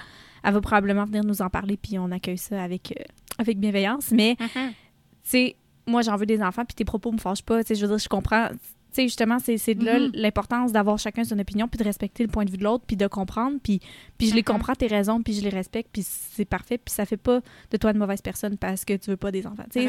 elle 0.42 0.52
va 0.52 0.60
probablement 0.60 1.04
venir 1.04 1.24
nous 1.24 1.40
en 1.40 1.48
parler, 1.48 1.76
puis 1.76 1.98
on 1.98 2.10
accueille 2.10 2.38
ça 2.38 2.62
avec, 2.62 2.92
euh, 2.92 3.04
avec 3.38 3.58
bienveillance. 3.58 4.10
Mais, 4.10 4.34
mm-hmm. 4.34 4.68
tu 4.68 4.74
sais, 5.22 5.56
moi, 5.86 6.02
j'en 6.02 6.16
veux 6.16 6.26
des 6.26 6.42
enfants, 6.42 6.64
puis 6.64 6.74
tes 6.74 6.84
propos 6.84 7.12
me 7.12 7.18
fâchent 7.18 7.42
pas. 7.42 7.62
Tu 7.62 7.68
sais, 7.68 7.74
je 7.74 7.86
veux 7.86 7.88
dire, 7.88 7.98
je 7.98 8.08
comprends. 8.08 8.48
Tu 8.48 8.56
sais, 8.92 9.02
justement, 9.02 9.38
c'est 9.38 9.74
de 9.74 9.84
là 9.84 9.98
mm-hmm. 9.98 10.10
l'importance 10.14 10.72
d'avoir 10.72 10.98
chacun 10.98 11.22
son 11.22 11.38
opinion, 11.38 11.68
puis 11.68 11.78
de 11.78 11.84
respecter 11.84 12.24
le 12.24 12.30
point 12.30 12.44
de 12.44 12.50
vue 12.50 12.56
de 12.56 12.64
l'autre, 12.64 12.84
puis 12.86 12.96
de 12.96 13.06
comprendre. 13.06 13.58
Puis, 13.62 13.80
puis 14.16 14.28
je 14.28 14.34
les 14.34 14.40
mm-hmm. 14.40 14.44
comprends, 14.44 14.74
tes 14.74 14.86
raisons, 14.86 15.22
puis 15.22 15.34
je 15.34 15.42
les 15.42 15.50
respecte, 15.50 15.90
puis 15.92 16.02
c'est 16.02 16.44
parfait. 16.44 16.78
Puis 16.78 16.94
ça 16.94 17.04
fait 17.04 17.16
pas 17.16 17.40
de 17.70 17.76
toi 17.76 17.90
une 17.90 17.98
mauvaise 17.98 18.22
personne 18.22 18.56
parce 18.56 18.84
que 18.84 18.94
tu 18.94 19.10
veux 19.10 19.16
pas 19.16 19.30
des 19.30 19.46
enfants. 19.46 19.66
Puis 19.70 19.88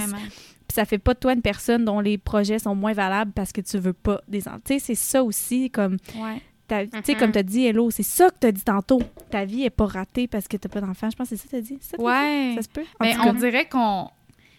ça 0.74 0.86
fait 0.86 0.98
pas 0.98 1.14
de 1.14 1.20
toi 1.20 1.34
une 1.34 1.42
personne 1.42 1.86
dont 1.86 2.00
les 2.00 2.18
projets 2.18 2.60
sont 2.60 2.76
moins 2.76 2.94
valables 2.94 3.32
parce 3.32 3.52
que 3.52 3.62
tu 3.62 3.78
veux 3.78 3.94
pas 3.94 4.22
des 4.28 4.48
enfants. 4.48 4.60
Tu 4.66 4.74
sais, 4.74 4.80
c'est 4.80 4.96
ça 4.96 5.24
aussi, 5.24 5.70
comme... 5.70 5.98
Ouais. 6.16 6.42
Tu 6.68 6.76
sais, 7.06 7.16
comme 7.16 7.32
tu 7.32 7.40
as 7.40 7.44
dit, 7.44 7.66
Hello, 7.66 7.90
c'est 7.92 8.04
ça 8.04 8.30
que 8.30 8.40
tu 8.42 8.48
as 8.48 8.52
dit 8.52 8.64
tantôt. 8.64 9.02
Ta 9.30 9.46
vie 9.46 9.64
est 9.64 9.70
pas 9.70 9.86
ratée 9.86 10.28
parce 10.28 10.50
que 10.50 10.58
tu 10.58 10.68
pas 10.68 10.82
d'enfants. 10.82 11.10
Je 11.10 11.16
pense 11.16 11.30
que 11.30 11.38
c'est 11.38 11.42
ça 11.42 11.46
que 11.46 11.50
tu 11.52 11.56
as 11.56 11.62
dit. 11.62 11.78
Ça, 11.80 11.98
ouais. 11.98 12.56
Ça 12.58 12.64
se 12.64 12.68
peut? 12.68 12.84
Mais 13.00 13.16
on 13.24 13.34
dirait 13.34 13.70
qu'on 13.70 14.10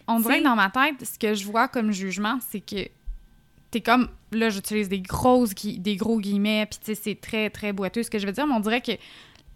on 0.09 0.19
dirait 0.19 0.39
que 0.39 0.43
dans 0.43 0.55
ma 0.55 0.69
tête, 0.69 1.05
ce 1.05 1.17
que 1.17 1.33
je 1.33 1.45
vois 1.45 1.67
comme 1.67 1.91
jugement, 1.91 2.39
c'est 2.49 2.61
que 2.61 2.89
t'es 3.71 3.81
comme 3.81 4.09
là 4.31 4.49
j'utilise 4.49 4.89
des 4.89 5.01
grosses 5.01 5.53
des 5.53 5.95
gros 5.95 6.19
guillemets 6.19 6.65
puis 6.69 6.79
tu 6.79 6.85
sais 6.87 6.95
c'est 6.95 7.15
très 7.15 7.49
très 7.49 7.73
boiteux 7.73 8.03
ce 8.03 8.09
que 8.09 8.19
je 8.19 8.25
veux 8.25 8.31
dire 8.31 8.47
mais 8.47 8.53
on 8.53 8.59
dirait 8.59 8.81
que 8.81 8.93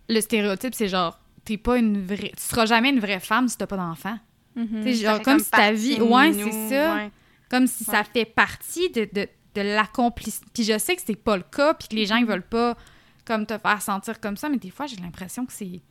le 0.09 0.21
stéréotype 0.21 0.75
c'est 0.75 0.87
genre 0.87 1.19
t'es 1.45 1.57
pas 1.57 1.77
une 1.77 2.01
vraie 2.01 2.31
tu 2.35 2.43
seras 2.43 2.65
jamais 2.65 2.89
une 2.89 2.99
vraie 2.99 3.19
femme 3.19 3.47
si 3.47 3.57
t'as 3.57 3.67
pas 3.67 3.77
d'enfant. 3.77 4.17
Mm 4.55 4.91
genre 4.91 5.21
comme, 5.21 5.39
si 5.39 5.49
ta 5.49 5.71
vie 5.71 5.99
ouais 5.99 6.31
c'est 6.33 6.69
ça. 6.69 7.09
comme 7.49 7.65
si 7.65 7.83
ça 7.83 8.03
fait 8.03 8.25
partie 8.25 8.89
de, 8.91 9.09
de, 9.11 9.27
de 9.55 9.61
l'accomplissement. 9.61 10.47
Puis 10.53 10.63
je 10.63 10.77
sais 10.77 10.95
que 10.95 11.01
c'est 11.03 11.15
pas 11.15 11.37
le 11.37 11.43
cas 11.43 11.73
puis 11.73 11.87
que 11.87 11.95
les 11.95 12.05
gens 12.05 12.17
ils 12.17 12.25
veulent 12.25 12.43
pas 12.43 12.77
comme 13.25 13.47
te 13.47 13.57
faire 13.57 13.81
sentir 13.81 14.19
comme 14.19 14.37
ça 14.37 14.49
mais 14.49 14.57
des 14.57 14.69
fois 14.69 14.85
j'ai 14.85 14.97
l'impression 14.97 15.45
que 15.47 15.53
c'est 15.53 15.81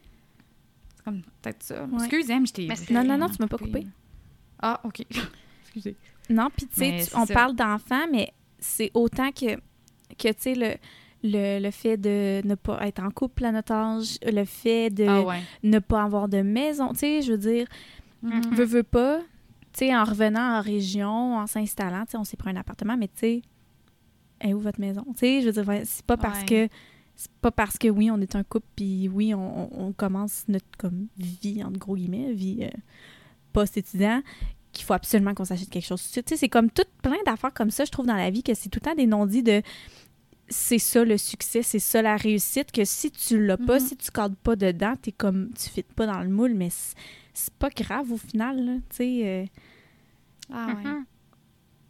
comme 1.04 1.22
peut-être 1.42 1.62
ça. 1.64 1.86
Excusez 1.98 2.36
moi 2.36 2.44
je 2.46 2.52
t'ai 2.52 2.92
non 2.94 3.02
non 3.02 3.18
non 3.18 3.28
tu 3.28 3.36
m'as 3.40 3.48
pas 3.48 3.58
coupé 3.58 3.84
ah, 4.62 4.80
OK. 4.84 5.04
Excusez. 5.62 5.96
Non, 6.30 6.48
puis 6.56 6.66
tu 6.66 6.78
sais, 6.78 7.16
on 7.16 7.26
parle 7.26 7.54
d'enfants, 7.54 8.06
mais 8.10 8.32
c'est 8.58 8.90
autant 8.94 9.30
que, 9.32 9.56
que 10.16 10.28
tu 10.28 10.34
sais, 10.38 10.54
le, 10.54 10.74
le, 11.24 11.60
le, 11.60 11.70
fait 11.70 11.96
de 11.96 12.40
ne 12.46 12.54
pas 12.54 12.86
être 12.86 13.02
en 13.02 13.10
couple 13.10 13.44
à 13.44 13.52
notre 13.52 13.72
âge, 13.72 14.18
le 14.24 14.44
fait 14.44 14.90
de 14.90 15.06
ah 15.06 15.36
ne 15.62 15.78
pas 15.78 16.04
avoir 16.04 16.28
de 16.28 16.42
maison, 16.42 16.92
tu 16.92 17.00
sais, 17.00 17.22
je 17.22 17.32
veux 17.32 17.38
dire, 17.38 17.66
mm 18.22 18.40
veux, 18.52 18.82
pas, 18.82 19.18
tu 19.72 19.80
sais, 19.80 19.96
en 19.96 20.04
revenant 20.04 20.58
en 20.58 20.60
région, 20.60 21.36
en 21.36 21.46
s'installant, 21.46 22.04
tu 22.04 22.12
sais, 22.12 22.16
on 22.16 22.24
s'est 22.24 22.36
pris 22.36 22.50
un 22.50 22.56
appartement, 22.56 22.96
mais 22.96 23.08
tu 23.08 23.18
sais, 23.18 23.42
est 24.40 24.54
où 24.54 24.60
votre 24.60 24.80
maison? 24.80 25.04
Tu 25.14 25.18
sais, 25.18 25.40
je 25.40 25.50
veux 25.50 25.62
dire, 25.62 25.82
c'est 25.84 26.06
pas 26.06 26.16
parce 26.16 26.44
que 26.44 26.68
c'est 27.14 27.30
pas 27.40 27.50
parce 27.50 27.78
que 27.78 27.88
oui, 27.88 28.10
on 28.10 28.20
est 28.20 28.36
un 28.36 28.42
couple, 28.42 28.66
puis 28.74 29.08
oui, 29.08 29.34
on, 29.34 29.86
on, 29.86 29.92
commence 29.92 30.44
notre 30.48 30.66
comme 30.78 31.08
vie, 31.18 31.62
entre 31.62 31.78
gros 31.78 31.94
guillemets, 31.94 32.32
vie 32.32 32.60
euh, 32.62 32.70
post-étudiant 33.52 34.22
qu'il 34.72 34.84
faut 34.84 34.94
absolument 34.94 35.34
qu'on 35.34 35.44
s'achète 35.44 35.70
quelque 35.70 35.86
chose. 35.86 36.02
Tu 36.10 36.22
sais, 36.26 36.36
c'est 36.36 36.48
comme 36.48 36.70
tout 36.70 36.84
plein 37.02 37.18
d'affaires 37.26 37.52
comme 37.52 37.70
ça, 37.70 37.84
je 37.84 37.90
trouve, 37.90 38.06
dans 38.06 38.16
la 38.16 38.30
vie, 38.30 38.42
que 38.42 38.54
c'est 38.54 38.68
tout 38.68 38.80
le 38.82 38.90
temps 38.90 38.94
des 38.94 39.06
non-dits 39.06 39.42
de 39.42 39.62
c'est 40.48 40.78
ça 40.78 41.04
le 41.04 41.16
succès, 41.18 41.62
c'est 41.62 41.78
ça 41.78 42.02
la 42.02 42.16
réussite, 42.16 42.72
que 42.72 42.84
si 42.84 43.10
tu 43.10 43.44
l'as 43.44 43.56
pas, 43.56 43.78
mm-hmm. 43.78 43.88
si 43.88 43.96
tu 43.96 44.10
cadres 44.10 44.36
pas 44.36 44.56
dedans, 44.56 44.94
t'es 45.00 45.12
comme, 45.12 45.52
tu 45.54 45.68
fites 45.68 45.92
pas 45.92 46.06
dans 46.06 46.20
le 46.20 46.28
moule, 46.28 46.54
mais 46.54 46.68
c'est 47.32 47.54
pas 47.54 47.70
grave 47.70 48.12
au 48.12 48.18
final, 48.18 48.80
tu 48.90 48.96
sais. 48.96 49.20
Euh. 49.24 49.46
Ah 50.52 50.66
ouais. 50.66 50.72
Mm-hmm. 50.74 51.04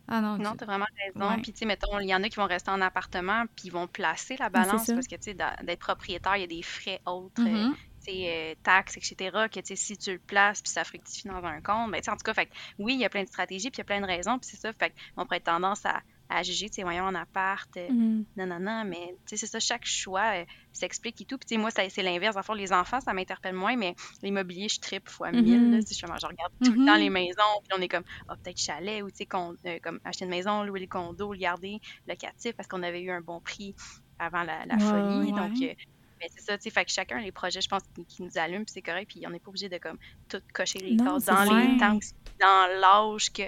Ah 0.09 0.21
non, 0.21 0.37
non 0.37 0.57
tu 0.57 0.65
as 0.65 0.67
vraiment 0.67 0.87
raison. 0.99 1.43
Puis, 1.43 1.53
tu 1.53 1.61
sais, 1.61 1.65
mettons, 1.65 1.99
il 1.99 2.09
y 2.09 2.15
en 2.15 2.23
a 2.23 2.29
qui 2.29 2.37
vont 2.37 2.47
rester 2.47 2.71
en 2.71 2.81
appartement, 2.81 3.45
puis 3.57 3.67
ils 3.67 3.73
vont 3.73 3.87
placer 3.87 4.37
la 4.39 4.51
balance, 4.51 4.87
parce 4.87 5.07
que, 5.07 5.17
tu 5.17 5.23
sais, 5.23 5.35
d'être 5.35 5.79
propriétaire, 5.79 6.37
il 6.37 6.41
y 6.41 6.45
a 6.45 6.49
des 6.49 6.63
frais 6.63 7.01
autres. 7.07 7.41
Euh, 7.41 7.45
mm-hmm. 7.45 7.71
euh, 7.71 7.75
taxes, 8.63 8.97
etc., 8.97 9.47
que 9.53 9.61
si 9.75 9.97
tu 9.97 10.13
le 10.13 10.19
places 10.19 10.63
puis 10.63 10.71
ça 10.71 10.85
fructifie 10.85 11.29
dans 11.29 11.45
un 11.45 11.61
compte, 11.61 11.91
ben, 11.91 12.01
en 12.07 12.17
tout 12.17 12.25
cas, 12.25 12.35
fait, 12.35 12.49
oui, 12.79 12.95
il 12.95 13.01
y 13.01 13.05
a 13.05 13.09
plein 13.09 13.23
de 13.23 13.29
stratégies 13.29 13.71
puis 13.71 13.79
il 13.79 13.81
y 13.81 13.83
a 13.83 13.85
plein 13.85 14.01
de 14.01 14.07
raisons, 14.07 14.39
puis 14.39 14.51
c'est 14.51 14.57
ça, 14.57 14.73
fait 14.73 14.93
on 15.17 15.25
pourrait 15.25 15.39
être 15.39 15.45
tendance 15.45 15.85
à, 15.87 16.03
à 16.33 16.43
juger, 16.43 16.69
tu 16.69 16.77
sais, 16.77 16.83
voyons, 16.83 17.05
en 17.05 17.15
appart, 17.15 17.69
euh, 17.77 17.89
mm-hmm. 17.89 18.25
non, 18.37 18.47
non, 18.47 18.61
non, 18.61 18.85
mais 18.87 19.15
tu 19.27 19.37
sais, 19.37 19.37
c'est 19.37 19.47
ça, 19.47 19.61
chaque 19.61 19.85
choix 19.85 20.41
euh, 20.41 20.45
s'explique 20.73 21.21
et 21.21 21.25
tout. 21.25 21.37
Puis, 21.37 21.47
tu 21.47 21.55
sais, 21.55 21.61
moi, 21.61 21.71
c'est 21.71 22.03
l'inverse. 22.03 22.37
En 22.37 22.43
fait, 22.43 22.55
les 22.55 22.73
enfants, 22.73 23.01
ça 23.01 23.13
m'interpelle 23.13 23.55
moins, 23.55 23.77
mais 23.77 23.95
l'immobilier, 24.23 24.69
je 24.69 24.81
tripe 24.81 25.09
fois 25.09 25.31
mm-hmm. 25.31 25.43
mille. 25.43 25.81
je, 25.87 25.95
je, 25.95 26.07
regarde 26.07 26.53
tout 26.65 26.73
le 26.73 26.87
temps 26.87 26.97
les 26.97 27.11
maisons, 27.11 27.43
puis 27.65 27.79
on 27.79 27.83
est 27.83 27.89
comme, 27.89 28.05
oh, 28.31 28.35
peut-être 28.43 28.59
chalet, 28.59 29.03
ou 29.03 29.11
tu 29.11 29.19
sais, 29.19 29.29
euh, 29.35 29.79
comme 29.83 30.01
acheter 30.05 30.25
une 30.25 30.31
maison, 30.31 30.63
louer 30.63 30.81
les 30.81 30.89
condos, 30.89 31.33
le 31.33 31.39
garder 31.39 31.81
locatif, 32.09 32.53
parce 32.57 32.69
qu'on 32.69 32.83
avait 32.83 33.03
eu 33.03 33.11
un 33.11 33.21
bon 33.21 33.41
prix 33.41 33.75
avant 34.19 34.43
la, 34.43 34.79
folie. 34.79 35.33
Donc, 35.33 35.77
mais 36.23 36.29
c'est 36.35 36.45
ça, 36.45 36.57
tu 36.57 36.65
sais, 36.65 36.71
fait 36.71 36.85
que 36.85 36.91
chacun 36.91 37.21
les 37.21 37.33
projets, 37.33 37.61
je 37.61 37.69
pense, 37.69 37.83
qui, 38.09 38.23
nous 38.23 38.31
allument, 38.37 38.65
puis 38.65 38.73
c'est 38.73 38.83
correct, 38.83 39.11
puis 39.11 39.25
on 39.27 39.31
n'est 39.31 39.41
pas 39.41 39.49
obligé 39.49 39.69
de 39.69 39.79
comme 39.79 39.99
tout 40.29 40.41
cocher 40.53 40.79
les 40.79 40.97
cases 40.97 41.25
dans 41.25 41.43
les 41.43 41.77
temps, 41.79 41.99
dans 42.41 42.81
l'âge 42.81 43.33
que 43.33 43.43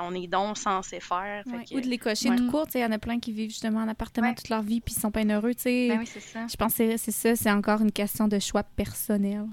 on 0.00 0.14
est 0.14 0.26
donc 0.26 0.58
censé 0.58 0.98
faire. 1.00 1.44
Ou 1.46 1.80
de 1.80 1.86
les 1.86 1.98
cocher 1.98 2.34
tout 2.34 2.50
court, 2.50 2.66
tu 2.66 2.72
sais, 2.72 2.80
il 2.80 2.82
y 2.82 2.84
en 2.84 2.92
a 2.92 2.98
plein 2.98 3.20
qui 3.20 3.32
vivent 3.32 3.50
justement 3.50 3.80
en 3.80 3.88
appartement 3.88 4.34
toute 4.34 4.48
leur 4.48 4.62
vie, 4.62 4.80
puis 4.80 4.94
ils 4.96 5.00
sont 5.00 5.10
pas 5.10 5.24
heureux, 5.24 5.54
tu 5.54 5.62
sais. 5.62 5.88
Ben 5.88 6.00
oui, 6.00 6.06
c'est 6.06 6.20
ça. 6.20 6.46
Je 6.46 6.56
pense 6.56 6.74
que 6.74 6.96
c'est 6.96 7.12
ça, 7.12 7.36
c'est 7.36 7.50
encore 7.50 7.80
une 7.80 7.92
question 7.92 8.26
de 8.26 8.38
choix 8.38 8.62
personnel. 8.62 9.46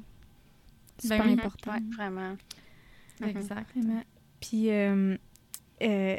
C'est 0.97 1.09
ben 1.09 1.17
super 1.17 1.31
important. 1.31 1.71
Oui, 1.73 1.95
vraiment. 1.95 2.35
Exactement. 3.23 4.03
Puis, 4.39 4.69
euh, 4.69 5.17
euh, 5.81 6.17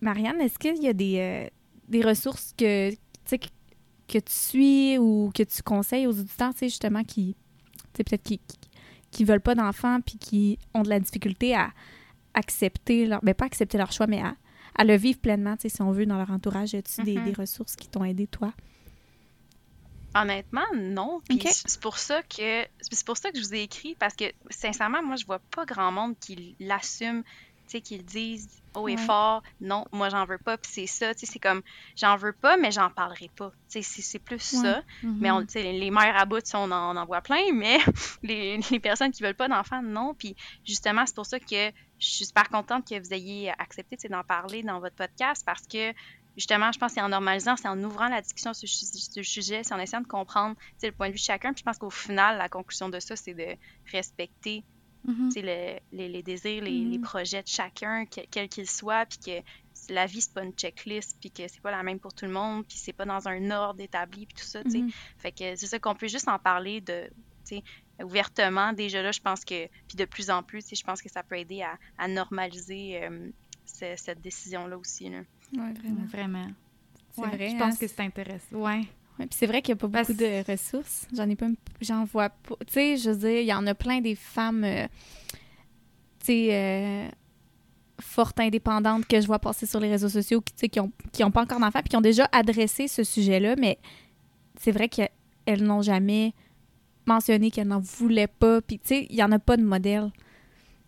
Marianne, 0.00 0.40
est-ce 0.40 0.58
qu'il 0.58 0.82
y 0.82 0.88
a 0.88 0.92
des, 0.92 1.18
euh, 1.18 1.48
des 1.88 2.02
ressources 2.02 2.52
que, 2.56 2.90
tu 2.90 2.98
sais, 3.24 3.40
que 4.14 4.24
tu 4.24 4.32
suis 4.32 4.98
ou 4.98 5.30
que 5.34 5.42
tu 5.42 5.62
conseilles 5.62 6.06
aux 6.06 6.18
auditeurs, 6.18 6.52
tu 6.52 6.60
sais, 6.60 6.68
justement, 6.68 7.02
qui, 7.02 7.36
peut-être 7.92 8.22
qui, 8.22 8.40
qui, 9.10 9.24
veulent 9.24 9.40
pas 9.40 9.54
d'enfants 9.54 10.00
puis 10.00 10.18
qui 10.18 10.58
ont 10.72 10.82
de 10.82 10.88
la 10.88 11.00
difficulté 11.00 11.54
à 11.54 11.72
accepter 12.34 13.06
leur, 13.06 13.20
ben 13.22 13.34
pas 13.34 13.46
accepter 13.46 13.78
leur 13.78 13.92
choix, 13.92 14.06
mais 14.06 14.20
à, 14.20 14.36
à 14.76 14.84
le 14.84 14.96
vivre 14.96 15.18
pleinement, 15.18 15.56
tu 15.56 15.62
sais, 15.62 15.68
si 15.68 15.82
on 15.82 15.90
veut, 15.92 16.06
dans 16.06 16.18
leur 16.18 16.30
entourage. 16.30 16.74
As-tu 16.74 17.02
des, 17.02 17.16
mm-hmm. 17.16 17.24
des, 17.24 17.32
ressources 17.32 17.76
qui 17.76 17.88
t'ont 17.88 18.04
aidé, 18.04 18.26
toi? 18.26 18.52
Honnêtement, 20.14 20.66
non. 20.76 21.20
c'est 21.28 21.80
pour 21.80 21.98
ça 21.98 22.22
que 22.22 22.64
c'est 22.80 23.04
pour 23.04 23.16
ça 23.16 23.32
que 23.32 23.38
je 23.38 23.42
vous 23.42 23.54
ai 23.54 23.62
écrit 23.62 23.96
parce 23.98 24.14
que 24.14 24.26
sincèrement, 24.48 25.02
moi, 25.02 25.16
je 25.16 25.26
vois 25.26 25.40
pas 25.40 25.64
grand 25.64 25.90
monde 25.90 26.14
qui 26.20 26.54
l'assume 26.60 27.24
tu 27.64 27.72
sais, 27.72 27.80
qu'ils 27.80 28.04
disent 28.04 28.48
haut 28.74 28.88
et 28.88 28.96
fort, 28.96 29.42
non, 29.60 29.84
moi 29.92 30.08
j'en 30.08 30.24
veux 30.24 30.38
pas, 30.38 30.58
puis 30.58 30.70
c'est 30.72 30.86
ça, 30.86 31.14
tu 31.14 31.20
sais, 31.20 31.32
c'est 31.32 31.38
comme, 31.38 31.62
j'en 31.96 32.16
veux 32.16 32.32
pas, 32.32 32.56
mais 32.56 32.72
j'en 32.72 32.90
parlerai 32.90 33.30
pas. 33.36 33.52
Tu 33.70 33.82
sais, 33.82 34.02
c'est 34.02 34.18
plus 34.18 34.40
ça. 34.40 34.80
Mm-hmm. 34.80 35.16
Mais 35.20 35.30
on, 35.30 35.46
les 35.54 35.90
mères 35.90 36.16
à 36.16 36.24
bout, 36.24 36.44
on 36.54 36.70
en, 36.70 36.96
on 36.96 36.98
en 36.98 37.06
voit 37.06 37.20
plein, 37.20 37.52
mais 37.52 37.78
les, 38.22 38.58
les 38.70 38.80
personnes 38.80 39.12
qui 39.12 39.22
veulent 39.22 39.34
pas 39.34 39.48
d'enfants, 39.48 39.82
non. 39.82 40.14
Puis 40.14 40.34
justement, 40.64 41.06
c'est 41.06 41.14
pour 41.14 41.26
ça 41.26 41.38
que 41.38 41.70
je 41.98 42.06
suis 42.06 42.26
super 42.26 42.48
contente 42.48 42.88
que 42.88 42.98
vous 42.98 43.14
ayez 43.14 43.50
accepté 43.58 43.96
d'en 44.08 44.24
parler 44.24 44.62
dans 44.62 44.80
votre 44.80 44.96
podcast 44.96 45.42
parce 45.46 45.66
que 45.66 45.92
justement, 46.36 46.72
je 46.72 46.78
pense 46.78 46.92
que 46.92 46.94
c'est 46.96 47.00
en 47.00 47.08
normalisant, 47.08 47.56
c'est 47.56 47.68
en 47.68 47.82
ouvrant 47.82 48.08
la 48.08 48.20
discussion 48.20 48.54
sur 48.54 48.68
ce 48.68 49.22
sujet, 49.22 49.62
c'est 49.62 49.74
en 49.74 49.78
essayant 49.78 50.02
de 50.02 50.06
comprendre 50.06 50.56
le 50.82 50.90
point 50.90 51.08
de 51.08 51.12
vue 51.12 51.18
de 51.18 51.24
chacun. 51.24 51.52
Puis 51.52 51.60
je 51.60 51.64
pense 51.64 51.78
qu'au 51.78 51.90
final, 51.90 52.38
la 52.38 52.48
conclusion 52.48 52.88
de 52.88 53.00
ça, 53.00 53.16
c'est 53.16 53.34
de 53.34 53.56
respecter 53.92 54.64
Mm-hmm. 55.06 55.80
les, 55.92 56.08
les, 56.08 56.22
désirs, 56.22 56.62
les, 56.62 56.70
les, 56.70 56.98
mm-hmm. 56.98 57.00
projets 57.02 57.42
de 57.42 57.48
chacun, 57.48 58.06
quel 58.06 58.48
qu'il 58.48 58.68
soit, 58.68 59.06
puis 59.06 59.18
que 59.18 59.92
la 59.92 60.06
vie, 60.06 60.20
c'est 60.20 60.32
pas 60.32 60.42
une 60.42 60.52
checklist, 60.52 61.16
puis 61.20 61.30
que 61.30 61.46
c'est 61.46 61.60
pas 61.60 61.70
la 61.70 61.82
même 61.82 61.98
pour 61.98 62.14
tout 62.14 62.24
le 62.24 62.32
monde, 62.32 62.64
puis 62.66 62.78
c'est 62.78 62.92
pas 62.92 63.04
dans 63.04 63.28
un 63.28 63.50
ordre 63.50 63.80
établi, 63.80 64.26
puis 64.26 64.34
tout 64.34 64.48
ça. 64.48 64.62
Mm-hmm. 64.62 64.92
Fait 65.18 65.32
que 65.32 65.56
c'est 65.56 65.66
ça 65.66 65.78
qu'on 65.78 65.94
peut 65.94 66.08
juste 66.08 66.28
en 66.28 66.38
parler 66.38 66.80
de, 66.80 67.10
ouvertement. 68.02 68.72
Déjà 68.72 69.02
là, 69.02 69.12
je 69.12 69.20
pense 69.20 69.44
que, 69.44 69.66
puis 69.88 69.96
de 69.96 70.04
plus 70.04 70.30
en 70.30 70.42
plus, 70.42 70.64
je 70.72 70.82
pense 70.82 71.02
que 71.02 71.10
ça 71.10 71.22
peut 71.22 71.38
aider 71.38 71.62
à, 71.62 71.78
à 71.98 72.08
normaliser 72.08 73.02
euh, 73.02 73.30
cette 73.64 74.20
décision-là 74.20 74.78
aussi. 74.78 75.10
Là. 75.10 75.18
Ouais, 75.52 75.72
vraiment. 75.72 76.06
vraiment. 76.06 76.48
C'est 77.12 77.26
vrai. 77.26 77.50
Je 77.50 77.56
pense 77.56 77.74
hein, 77.74 77.78
que 77.78 77.86
c'est 77.86 78.00
intéressant. 78.00 78.56
Ouais. 78.56 78.82
Ouais, 79.18 79.26
puis 79.26 79.36
c'est 79.38 79.46
vrai 79.46 79.62
qu'il 79.62 79.74
n'y 79.74 79.78
a 79.78 79.88
pas 79.88 79.98
beaucoup 80.00 80.12
de 80.12 80.50
ressources. 80.50 81.06
J'en 81.14 81.28
ai 81.28 81.36
pas, 81.36 81.46
j'en 81.80 82.04
vois 82.04 82.30
pas. 82.30 82.56
Tu 82.66 82.72
sais, 82.72 82.96
je 82.96 83.10
veux 83.10 83.16
dire, 83.16 83.40
il 83.40 83.46
y 83.46 83.54
en 83.54 83.66
a 83.66 83.74
plein 83.74 84.00
des 84.00 84.16
femmes, 84.16 84.64
euh, 84.64 84.86
tu 86.18 86.26
sais, 86.26 86.48
euh, 86.52 87.08
fortes, 88.00 88.40
indépendantes 88.40 89.06
que 89.06 89.20
je 89.20 89.26
vois 89.26 89.38
passer 89.38 89.66
sur 89.66 89.78
les 89.78 89.88
réseaux 89.88 90.08
sociaux, 90.08 90.40
qui, 90.40 90.52
tu 90.52 90.60
sais, 90.60 90.68
qui 90.68 90.80
ont, 90.80 90.90
qui 91.12 91.22
ont 91.22 91.30
pas 91.30 91.42
encore 91.42 91.60
d'enfants, 91.60 91.80
puis 91.80 91.90
qui 91.90 91.96
ont 91.96 92.00
déjà 92.00 92.28
adressé 92.32 92.88
ce 92.88 93.04
sujet-là, 93.04 93.54
mais 93.56 93.78
c'est 94.58 94.72
vrai 94.72 94.88
qu'elles 94.88 95.62
n'ont 95.62 95.82
jamais 95.82 96.34
mentionné 97.06 97.50
qu'elles 97.50 97.68
n'en 97.68 97.80
voulaient 97.80 98.26
pas. 98.26 98.60
Puis, 98.62 98.78
tu 98.78 98.88
sais, 98.88 99.06
il 99.10 99.16
n'y 99.16 99.22
en 99.22 99.30
a 99.30 99.38
pas 99.38 99.56
de 99.56 99.62
modèle. 99.62 100.10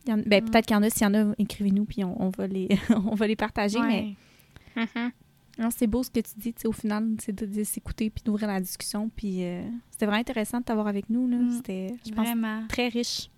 ben, 0.07 0.17
mm. 0.17 0.25
peut-être 0.25 0.67
qu'il 0.67 0.75
y 0.75 0.79
en 0.79 0.83
a, 0.83 0.91
s'il 0.91 1.03
y 1.03 1.07
en 1.07 1.15
a, 1.15 1.35
écrivez-nous, 1.39 1.85
puis 1.85 2.03
on, 2.03 2.31
va 2.31 2.47
les, 2.49 2.69
on 2.91 3.15
va 3.15 3.27
les 3.27 3.37
partager, 3.37 3.79
mais... 3.81 4.15
Mm-hmm. 4.77 5.11
C'est 5.71 5.87
beau 5.87 6.03
ce 6.03 6.11
que 6.11 6.21
tu 6.21 6.33
dis, 6.37 6.55
au 6.65 6.73
final, 6.73 7.17
c'est 7.19 7.33
de, 7.33 7.65
s'écouter 7.65 8.11
puis 8.11 8.23
d'ouvrir 8.25 8.49
la 8.49 8.61
discussion. 8.61 9.11
Puis 9.15 9.45
euh, 9.45 9.63
c'était 9.91 10.07
vraiment 10.07 10.21
intéressant 10.21 10.61
de 10.61 10.65
t'avoir 10.65 10.87
avec 10.87 11.09
nous. 11.09 11.29
Là. 11.29 11.37
Mm, 11.37 11.51
c'était, 11.53 11.95
je 12.07 12.13
pense, 12.13 12.29
très 12.69 12.89
riche. 12.89 13.31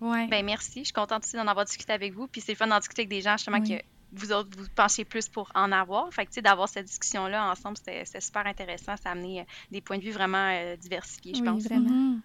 Ouais. 0.00 0.28
Ben 0.28 0.44
merci. 0.44 0.80
Je 0.80 0.84
suis 0.84 0.92
contente 0.92 1.24
aussi 1.24 1.36
d'en 1.36 1.46
avoir 1.46 1.64
discuté 1.64 1.92
avec 1.92 2.14
vous. 2.14 2.28
Puis 2.28 2.40
c'est 2.40 2.52
le 2.52 2.56
fun 2.56 2.68
d'en 2.68 2.78
discuter 2.78 3.02
avec 3.02 3.10
des 3.10 3.20
gens, 3.20 3.36
justement, 3.36 3.60
que 3.60 3.82
vous 4.12 4.32
autres, 4.32 4.50
vous 4.56 4.66
pensez 4.74 5.04
plus 5.04 5.28
pour 5.28 5.50
en 5.54 5.72
avoir. 5.72 6.12
Fait 6.12 6.24
que, 6.24 6.30
tu 6.30 6.36
sais, 6.36 6.42
d'avoir 6.42 6.68
cette 6.68 6.86
discussion-là 6.86 7.50
ensemble, 7.50 7.76
c'était, 7.76 8.20
super 8.20 8.46
intéressant. 8.46 8.94
Ça 8.96 9.10
a 9.10 9.12
amené 9.12 9.40
euh, 9.40 9.44
des 9.72 9.80
points 9.80 9.98
de 9.98 10.04
vue 10.04 10.12
vraiment 10.12 10.50
euh, 10.52 10.76
diversifiés, 10.76 11.34
je 11.34 11.42
pense. 11.42 11.64
vraiment. 11.64 11.90
Mm-hmm. 11.90 12.20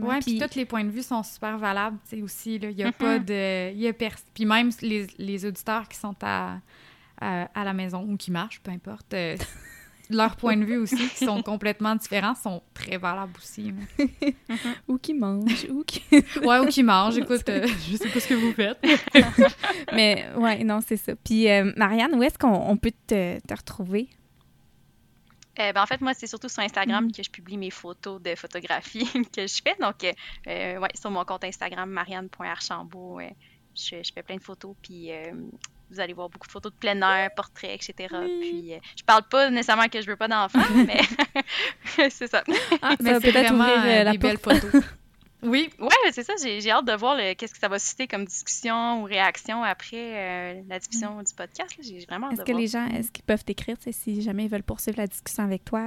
Oui, 0.00 0.20
puis 0.20 0.38
tous 0.38 0.56
les 0.56 0.64
points 0.64 0.84
de 0.84 0.90
vue 0.90 1.02
sont 1.02 1.22
super 1.22 1.58
valables, 1.58 1.98
tu 2.08 2.16
sais, 2.16 2.22
aussi. 2.22 2.54
Il 2.56 2.70
n'y 2.70 2.82
a 2.82 2.92
pas 2.92 3.18
de... 3.18 3.72
Y 3.74 3.88
a 3.88 3.92
Puis 3.92 4.46
même 4.46 4.70
les, 4.80 5.06
les 5.18 5.44
auditeurs 5.44 5.86
qui 5.86 5.98
sont 5.98 6.16
à 6.22 6.60
à, 7.22 7.64
la 7.64 7.72
maison 7.72 8.02
ou 8.02 8.16
qui 8.16 8.30
marchent, 8.30 8.60
peu 8.60 8.70
importe. 8.70 9.14
Euh, 9.14 9.36
leurs 10.10 10.36
points 10.36 10.56
de 10.56 10.64
vue 10.64 10.76
aussi, 10.76 11.08
qui 11.08 11.24
sont 11.24 11.42
complètement 11.42 11.94
différents, 11.94 12.34
sont 12.34 12.62
très 12.74 12.98
valables 12.98 13.32
aussi. 13.38 13.72
ou 14.88 14.98
qui 14.98 15.14
mangent, 15.14 15.66
ou 15.70 15.84
qui... 15.84 16.02
ouais, 16.44 16.58
ou 16.58 16.66
qui 16.66 16.82
mangent. 16.82 17.16
Écoute, 17.16 17.48
euh, 17.48 17.66
je 17.66 17.96
sais 17.96 18.08
pas 18.08 18.20
ce 18.20 18.28
que 18.28 18.34
vous 18.34 18.52
faites. 18.52 18.78
Mais 19.92 20.26
ouais, 20.36 20.64
non, 20.64 20.80
c'est 20.86 20.98
ça. 20.98 21.14
Puis 21.16 21.48
euh, 21.48 21.72
Marianne, 21.76 22.14
où 22.14 22.22
est-ce 22.22 22.38
qu'on 22.38 22.76
peut 22.76 22.92
te, 23.06 23.38
retrouver? 23.54 24.08
ben, 25.56 25.76
en 25.76 25.86
fait, 25.86 26.00
moi, 26.00 26.12
c'est 26.12 26.26
surtout 26.26 26.48
sur 26.48 26.62
Instagram 26.62 27.06
mm. 27.06 27.12
que 27.12 27.22
je 27.22 27.30
publie 27.30 27.56
mes 27.56 27.70
photos 27.70 28.20
de 28.20 28.34
photographie 28.34 29.06
que 29.34 29.46
je 29.46 29.62
fais. 29.64 29.76
Donc, 29.80 30.02
ouais, 30.46 30.88
sur 30.94 31.10
mon 31.10 31.24
compte 31.24 31.44
Instagram, 31.44 31.88
marianne.archambault, 31.88 33.20
je, 33.74 34.02
je, 34.02 34.12
fais 34.12 34.22
plein 34.22 34.36
de 34.36 34.42
photos. 34.42 34.74
Puis, 34.82 35.10
vous 35.92 36.00
allez 36.00 36.14
voir 36.14 36.28
beaucoup 36.28 36.46
de 36.46 36.52
photos 36.52 36.72
de 36.72 36.78
plein 36.78 37.00
air, 37.02 37.30
portraits, 37.34 37.70
etc. 37.74 38.14
Puis, 38.40 38.74
euh, 38.74 38.78
je 38.96 39.04
parle 39.04 39.22
pas 39.24 39.50
nécessairement 39.50 39.88
que 39.88 40.00
je 40.00 40.06
veux 40.06 40.16
pas 40.16 40.28
d'enfants, 40.28 40.58
mais 40.86 41.00
c'est 42.10 42.28
ça. 42.28 42.42
Ah, 42.80 42.96
mais 43.00 43.18
vraiment 43.18 43.64
ouvrir, 43.64 43.82
euh, 43.84 44.04
la 44.04 44.14
belle 44.14 44.38
photo. 44.38 44.66
Oui, 45.44 45.70
ouais, 45.80 46.12
c'est 46.12 46.22
ça. 46.22 46.34
J'ai 46.40 46.70
hâte 46.70 46.84
de 46.84 46.92
voir 46.92 47.16
qu'est-ce 47.36 47.52
que 47.52 47.58
ça 47.58 47.66
va 47.66 47.80
susciter 47.80 48.06
comme 48.06 48.24
discussion 48.24 49.02
ou 49.02 49.06
réaction 49.06 49.64
après 49.64 49.96
euh, 49.96 50.62
la 50.68 50.78
diffusion 50.78 51.20
du 51.20 51.34
podcast. 51.34 51.74
J'ai 51.82 51.98
vraiment 52.08 52.28
hâte 52.28 52.34
Est-ce 52.34 52.44
que 52.44 52.56
les 52.56 52.68
gens, 52.68 52.86
est-ce 52.86 53.10
qu'ils 53.10 53.24
peuvent 53.24 53.44
t'écrire 53.44 53.76
si 53.90 54.22
jamais 54.22 54.44
ils 54.44 54.48
veulent 54.48 54.62
poursuivre 54.62 54.98
la 54.98 55.08
discussion 55.08 55.42
avec 55.42 55.64
toi 55.64 55.80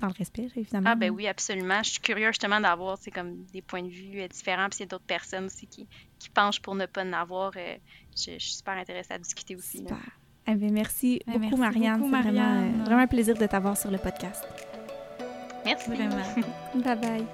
dans 0.00 0.08
le 0.08 0.14
respect, 0.18 0.48
évidemment? 0.56 0.90
Ah 0.90 0.94
ben 0.94 1.10
oui, 1.10 1.26
absolument. 1.26 1.82
Je 1.82 1.90
suis 1.90 2.00
curieuse 2.00 2.32
justement 2.32 2.60
d'avoir 2.60 2.98
comme 3.14 3.44
des 3.52 3.62
points 3.62 3.82
de 3.82 3.88
vue 3.88 4.26
différents. 4.28 4.68
Puis 4.68 4.80
il 4.80 4.82
y 4.82 4.84
a 4.84 4.86
d'autres 4.86 5.04
personnes 5.04 5.46
aussi 5.46 5.66
qui, 5.66 5.86
qui 6.18 6.28
penchent 6.30 6.60
pour 6.60 6.74
ne 6.74 6.86
pas 6.86 7.04
en 7.04 7.12
avoir 7.12 7.52
je, 8.16 8.38
suis 8.38 8.40
super 8.40 8.74
intéressée 8.74 9.12
à 9.12 9.18
discuter 9.18 9.56
aussi. 9.56 9.78
Super. 9.78 9.98
Eh 10.46 10.54
merci 10.54 11.20
eh, 11.26 11.38
beaucoup, 11.38 11.56
Marianne. 11.56 12.02
C'est 12.02 12.22
vraiment, 12.22 12.62
euh, 12.62 12.84
vraiment, 12.84 13.02
un 13.02 13.06
plaisir 13.06 13.36
de 13.36 13.46
t'avoir 13.46 13.76
sur 13.76 13.90
le 13.90 13.98
podcast. 13.98 14.44
Merci. 15.64 15.90
Vraiment. 15.90 16.22
bye 16.74 16.96
bye. 16.96 17.26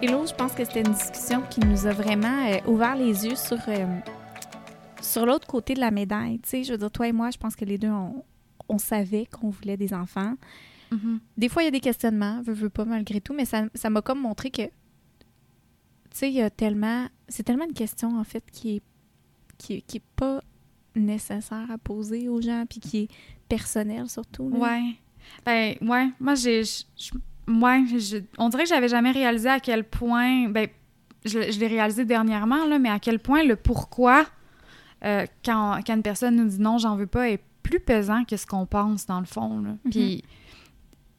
Hello, 0.00 0.26
je 0.26 0.34
pense 0.34 0.52
que 0.52 0.64
c'était 0.64 0.82
une 0.82 0.92
discussion 0.92 1.42
qui 1.48 1.60
nous 1.60 1.86
a 1.86 1.92
vraiment 1.92 2.46
euh, 2.46 2.58
ouvert 2.66 2.94
les 2.94 3.26
yeux 3.26 3.36
sur, 3.36 3.58
euh, 3.68 3.86
sur 5.04 5.26
l'autre 5.26 5.46
côté 5.46 5.74
de 5.74 5.80
la 5.80 5.90
médaille. 5.90 6.40
Tu 6.40 6.48
sais, 6.48 6.64
je 6.64 6.72
veux 6.72 6.78
dire, 6.78 6.90
toi 6.90 7.08
et 7.08 7.12
moi, 7.12 7.30
je 7.30 7.38
pense 7.38 7.56
que 7.56 7.64
les 7.64 7.78
deux, 7.78 7.90
on, 7.90 8.24
on 8.68 8.78
savait 8.78 9.26
qu'on 9.26 9.50
voulait 9.50 9.76
des 9.76 9.94
enfants. 9.94 10.34
Mm-hmm. 10.92 11.18
Des 11.36 11.48
fois, 11.48 11.62
il 11.62 11.66
y 11.66 11.68
a 11.68 11.72
des 11.72 11.80
questionnements, 11.80 12.42
veux, 12.42 12.52
veux 12.52 12.70
pas 12.70 12.84
malgré 12.84 13.20
tout, 13.20 13.34
mais 13.34 13.44
ça, 13.44 13.90
m'a 13.90 14.02
comme 14.02 14.20
montré 14.20 14.50
que, 14.50 14.62
tu 14.62 14.70
sais, 16.12 16.28
il 16.28 16.34
y 16.34 16.42
a 16.42 16.50
tellement. 16.50 17.06
C'est 17.28 17.42
tellement 17.42 17.64
une 17.64 17.74
question, 17.74 18.18
en 18.18 18.24
fait, 18.24 18.44
qui 18.52 18.76
est, 18.76 18.82
qui, 19.58 19.74
est 19.96 20.02
pas 20.16 20.42
nécessaire 20.94 21.70
à 21.70 21.78
poser 21.78 22.28
aux 22.28 22.40
gens, 22.40 22.64
puis 22.68 22.80
qui 22.80 22.98
est 22.98 23.08
personnelle 23.48 24.08
surtout. 24.08 24.44
Ouais. 24.44 24.94
Ben, 25.44 25.74
ouais. 25.80 26.10
Moi, 26.20 26.34
j'ai. 26.34 26.62
Ouais, 27.46 27.84
on 28.38 28.48
dirait 28.48 28.62
que 28.62 28.68
j'avais 28.68 28.88
jamais 28.88 29.10
réalisé 29.10 29.48
à 29.48 29.60
quel 29.60 29.84
point. 29.84 30.48
Ben, 30.48 30.68
je, 31.24 31.38
l'ai 31.38 31.66
réalisé 31.66 32.04
dernièrement, 32.04 32.66
là, 32.66 32.78
mais 32.78 32.90
à 32.90 32.98
quel 32.98 33.18
point 33.18 33.42
le 33.42 33.56
pourquoi, 33.56 34.26
euh, 35.04 35.26
quand, 35.44 35.80
quand, 35.86 35.94
une 35.94 36.02
personne 36.02 36.36
nous 36.36 36.48
dit 36.48 36.60
non, 36.60 36.78
j'en 36.78 36.96
veux 36.96 37.06
pas, 37.06 37.30
est 37.30 37.42
plus 37.62 37.80
pesant 37.80 38.24
que 38.24 38.36
ce 38.36 38.46
qu'on 38.46 38.66
pense, 38.66 39.06
dans 39.06 39.20
le 39.20 39.26
fond. 39.26 39.60
Là. 39.60 39.70
Mhm. 39.70 39.90
Puis 39.90 40.24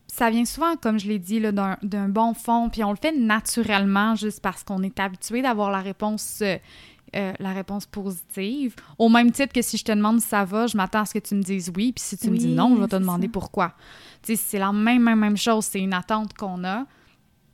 ça 0.08 0.30
vient 0.30 0.46
souvent, 0.46 0.76
comme 0.78 1.00
je 1.00 1.08
l'ai 1.08 1.20
dit, 1.20 1.40
là, 1.40 1.52
d'un, 1.52 1.78
d'un 1.84 2.08
bon 2.08 2.34
fond, 2.34 2.70
puis 2.70 2.84
on 2.84 2.92
le 2.92 2.98
fait 2.98 3.12
naturellement 3.12 4.16
juste 4.16 4.42
parce 4.42 4.64
qu'on 4.64 4.82
est 4.84 5.00
habitué 5.00 5.42
d'avoir 5.42 5.72
la 5.72 5.82
réponse... 5.82 6.40
euh, 6.42 6.58
euh, 7.16 7.32
la 7.40 7.54
réponse 7.54 7.86
positive. 7.86 8.76
Au 8.98 9.08
même 9.08 9.32
titre 9.32 9.54
que 9.54 9.62
si 9.62 9.78
je 9.78 9.86
te 9.86 9.92
demande 9.92 10.20
si 10.20 10.28
ça 10.28 10.44
va, 10.44 10.68
je 10.68 10.76
m'attends 10.76 11.02
à 11.02 11.06
ce 11.06 11.14
que 11.14 11.20
tu 11.20 11.36
me 11.36 11.42
dises 11.42 11.72
oui, 11.74 11.94
puis 11.94 12.04
si 12.04 12.18
tu 12.18 12.30
me 12.30 12.36
dis 12.36 12.48
non, 12.48 12.76
je 12.76 12.82
vais 12.82 12.88
te 12.88 12.96
demander 12.98 13.28
ça. 13.28 13.32
pourquoi. 13.32 13.74
Tu 14.22 14.36
sais, 14.36 14.44
c'est 14.44 14.60
la 14.60 14.74
même, 14.74 15.02
même, 15.02 15.20
même 15.20 15.38
chose, 15.38 15.64
c'est 15.64 15.80
une 15.80 15.94
attente 15.94 16.34
qu'on 16.34 16.66
a. 16.66 16.86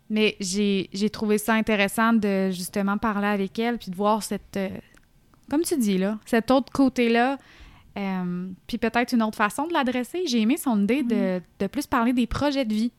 Mais 0.09 0.35
j'ai 0.39 0.89
j'ai 0.93 1.11
trouvé 1.11 1.37
ça 1.37 1.53
intéressant 1.53 2.13
de 2.13 2.49
justement 2.49 2.97
parler 2.97 3.27
avec 3.27 3.59
elle, 3.59 3.77
puis 3.77 3.91
de 3.91 3.95
voir 3.95 4.23
cette, 4.23 4.57
comme 5.51 5.63
tu 5.63 5.77
dis 5.77 5.97
là, 5.97 6.17
cet 6.25 6.49
autre 6.49 6.71
côté-là, 6.71 7.37
euh, 7.97 8.49
puis 8.67 8.77
peut-être 8.77 9.11
une 9.13 9.21
autre 9.21 9.35
façon 9.35 9.67
de 9.67 9.73
l'adresser. 9.73 10.23
J'ai 10.25 10.39
aimé 10.39 10.55
son 10.55 10.81
idée 10.81 11.03
de, 11.03 11.41
de 11.59 11.67
plus 11.67 11.87
parler 11.87 12.13
des 12.13 12.25
projets 12.25 12.63
de 12.63 12.73
vie. 12.73 12.91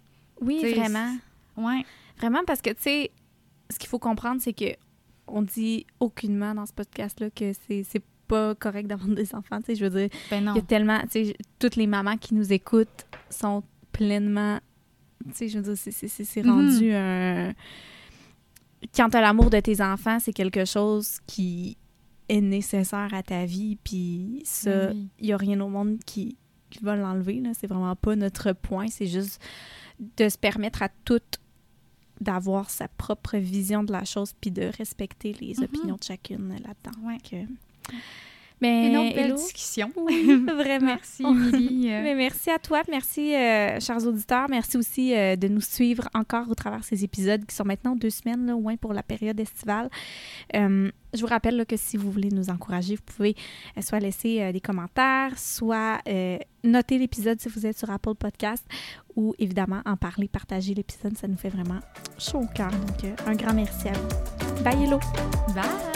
Oui, 0.43 0.59
T'sais, 0.59 0.75
vraiment. 0.75 1.17
Ouais. 1.57 1.83
Vraiment, 2.19 2.41
parce 2.47 2.61
que, 2.61 2.69
tu 2.71 2.83
sais, 2.83 3.11
ce 3.71 3.79
qu'il 3.79 3.89
faut 3.89 3.99
comprendre, 3.99 4.43
c'est 4.43 4.53
que 4.53 4.77
on 5.27 5.41
dit 5.41 5.87
aucunement 5.99 6.55
dans 6.55 6.67
ce 6.67 6.75
podcast-là 6.75 7.31
que 7.31 7.53
c'est 7.55 8.03
pas 8.29 8.55
correct 8.55 8.87
d'avoir 8.87 9.09
des 9.17 9.35
enfants. 9.35 9.61
Tu 9.61 9.67
sais, 9.69 9.75
je 9.77 9.87
veux 9.87 9.99
dire, 10.01 10.09
Ben 10.31 10.43
il 10.55 10.57
y 10.57 10.59
a 10.59 10.63
tellement, 10.63 11.01
tu 11.11 11.25
sais, 11.25 11.37
toutes 11.59 11.77
les 11.77 11.87
mamans 11.87 12.19
qui 12.19 12.35
nous 12.35 12.53
écoutent 12.53 13.07
sont 13.31 13.63
pleinement, 13.93 14.59
tu 15.29 15.33
sais, 15.35 15.49
je 15.49 15.59
veux 15.59 15.75
dire, 15.75 15.77
c'est- 15.93 16.43
Mhm. 16.43 16.51
rendu 16.51 16.93
un... 16.93 17.55
Quand 18.95 19.09
t'as 19.09 19.21
l'amour 19.21 19.49
de 19.49 19.61
tes 19.61 19.81
enfants, 19.81 20.19
c'est 20.19 20.33
quelque 20.33 20.65
chose 20.65 21.19
qui 21.27 21.77
est 22.37 22.41
nécessaire 22.41 23.13
à 23.15 23.23
ta 23.23 23.45
vie, 23.45 23.77
puis 23.85 24.43
ça, 24.45 24.87
Ben 24.89 24.93
Oui. 24.97 25.09
il 25.21 25.27
y 25.27 25.33
a 25.33 25.37
rien 25.37 25.61
au 25.61 25.69
monde 25.69 25.99
qui, 26.07 26.37
qui 26.71 26.79
va 26.83 26.97
l'enlever, 26.97 27.41
là. 27.41 27.51
C'est 27.55 27.67
vraiment 27.67 27.95
pas 27.97 28.17
notre 28.17 28.53
point, 28.53 28.89
c'est 28.89 29.07
juste 29.07 29.41
de 30.17 30.29
se 30.29 30.39
permettre 30.39 30.83
à 30.83 30.89
toutes 31.05 31.39
d'avoir 32.21 32.71
sa 32.71 32.87
propre 32.89 33.37
vision 33.37 33.83
de 33.85 33.91
la 33.93 34.05
chose, 34.05 34.33
puis 34.41 34.51
de 34.51 34.71
respecter 34.79 35.33
les 35.41 35.55
Mhm. 35.59 35.65
opinions 35.65 35.97
de 35.97 36.05
chacune 36.05 36.49
là-dedans. 36.51 37.07
Ouais. 37.07 37.19
Mais, 38.63 38.87
Une 38.91 38.97
autre 38.97 39.15
belle 39.17 39.25
Hello? 39.25 39.37
discussion. 39.37 39.91
Oui, 39.97 40.45
vraiment. 40.47 40.87
Merci, 40.87 41.25
Émilie. 41.25 41.83
Euh, 41.93 42.01
Mais 42.03 42.15
merci 42.15 42.49
à 42.49 42.59
toi, 42.59 42.83
merci 42.89 43.35
euh, 43.35 43.81
chers 43.81 44.07
auditeurs, 44.07 44.47
merci 44.49 44.77
aussi 44.77 45.15
euh, 45.15 45.35
de 45.37 45.49
nous 45.49 45.61
suivre 45.61 46.09
encore 46.15 46.49
au 46.49 46.55
travers 46.55 46.85
ces 46.85 47.03
épisodes 47.03 47.45
qui 47.45 47.55
sont 47.55 47.65
maintenant 47.65 47.97
deux 47.97 48.11
semaines 48.11 48.47
là, 48.47 48.55
au 48.55 48.61
moins 48.61 48.77
pour 48.77 48.93
la 48.93 49.03
période 49.03 49.39
estivale. 49.41 49.91
Euh, 50.55 50.91
je 51.13 51.21
vous 51.21 51.27
rappelle 51.27 51.57
là, 51.57 51.65
que 51.65 51.77
si 51.77 51.97
vous 51.97 52.11
voulez 52.11 52.29
nous 52.31 52.51
encourager, 52.51 52.95
vous 52.95 53.03
pouvez 53.03 53.35
soit 53.81 53.99
laisser 53.99 54.53
des 54.53 54.61
commentaires, 54.61 55.37
soit 55.39 55.99
noter 56.63 56.99
l'épisode 56.99 57.41
si 57.41 57.49
vous 57.49 57.67
êtes 57.67 57.79
sur 57.79 57.91
Apple 57.91 58.15
Podcast 58.15 58.65
ou 59.17 59.35
évidemment 59.39 59.83
en 59.85 59.97
parler, 59.97 60.29
partager 60.29 60.73
l'épisode, 60.73 61.19
ça 61.19 61.27
nous 61.29 61.37
fait 61.37 61.51
vraiment 61.51 61.81
chaud 62.19 62.39
au 62.41 62.47
cœur. 62.55 62.71
Donc 62.71 63.13
un 63.27 63.35
grand 63.35 63.55
merci 63.55 63.89
à 63.89 63.93
vous. 63.93 64.63
Bye 64.63 64.85
Hello! 64.85 65.01
Bye! 65.55 65.92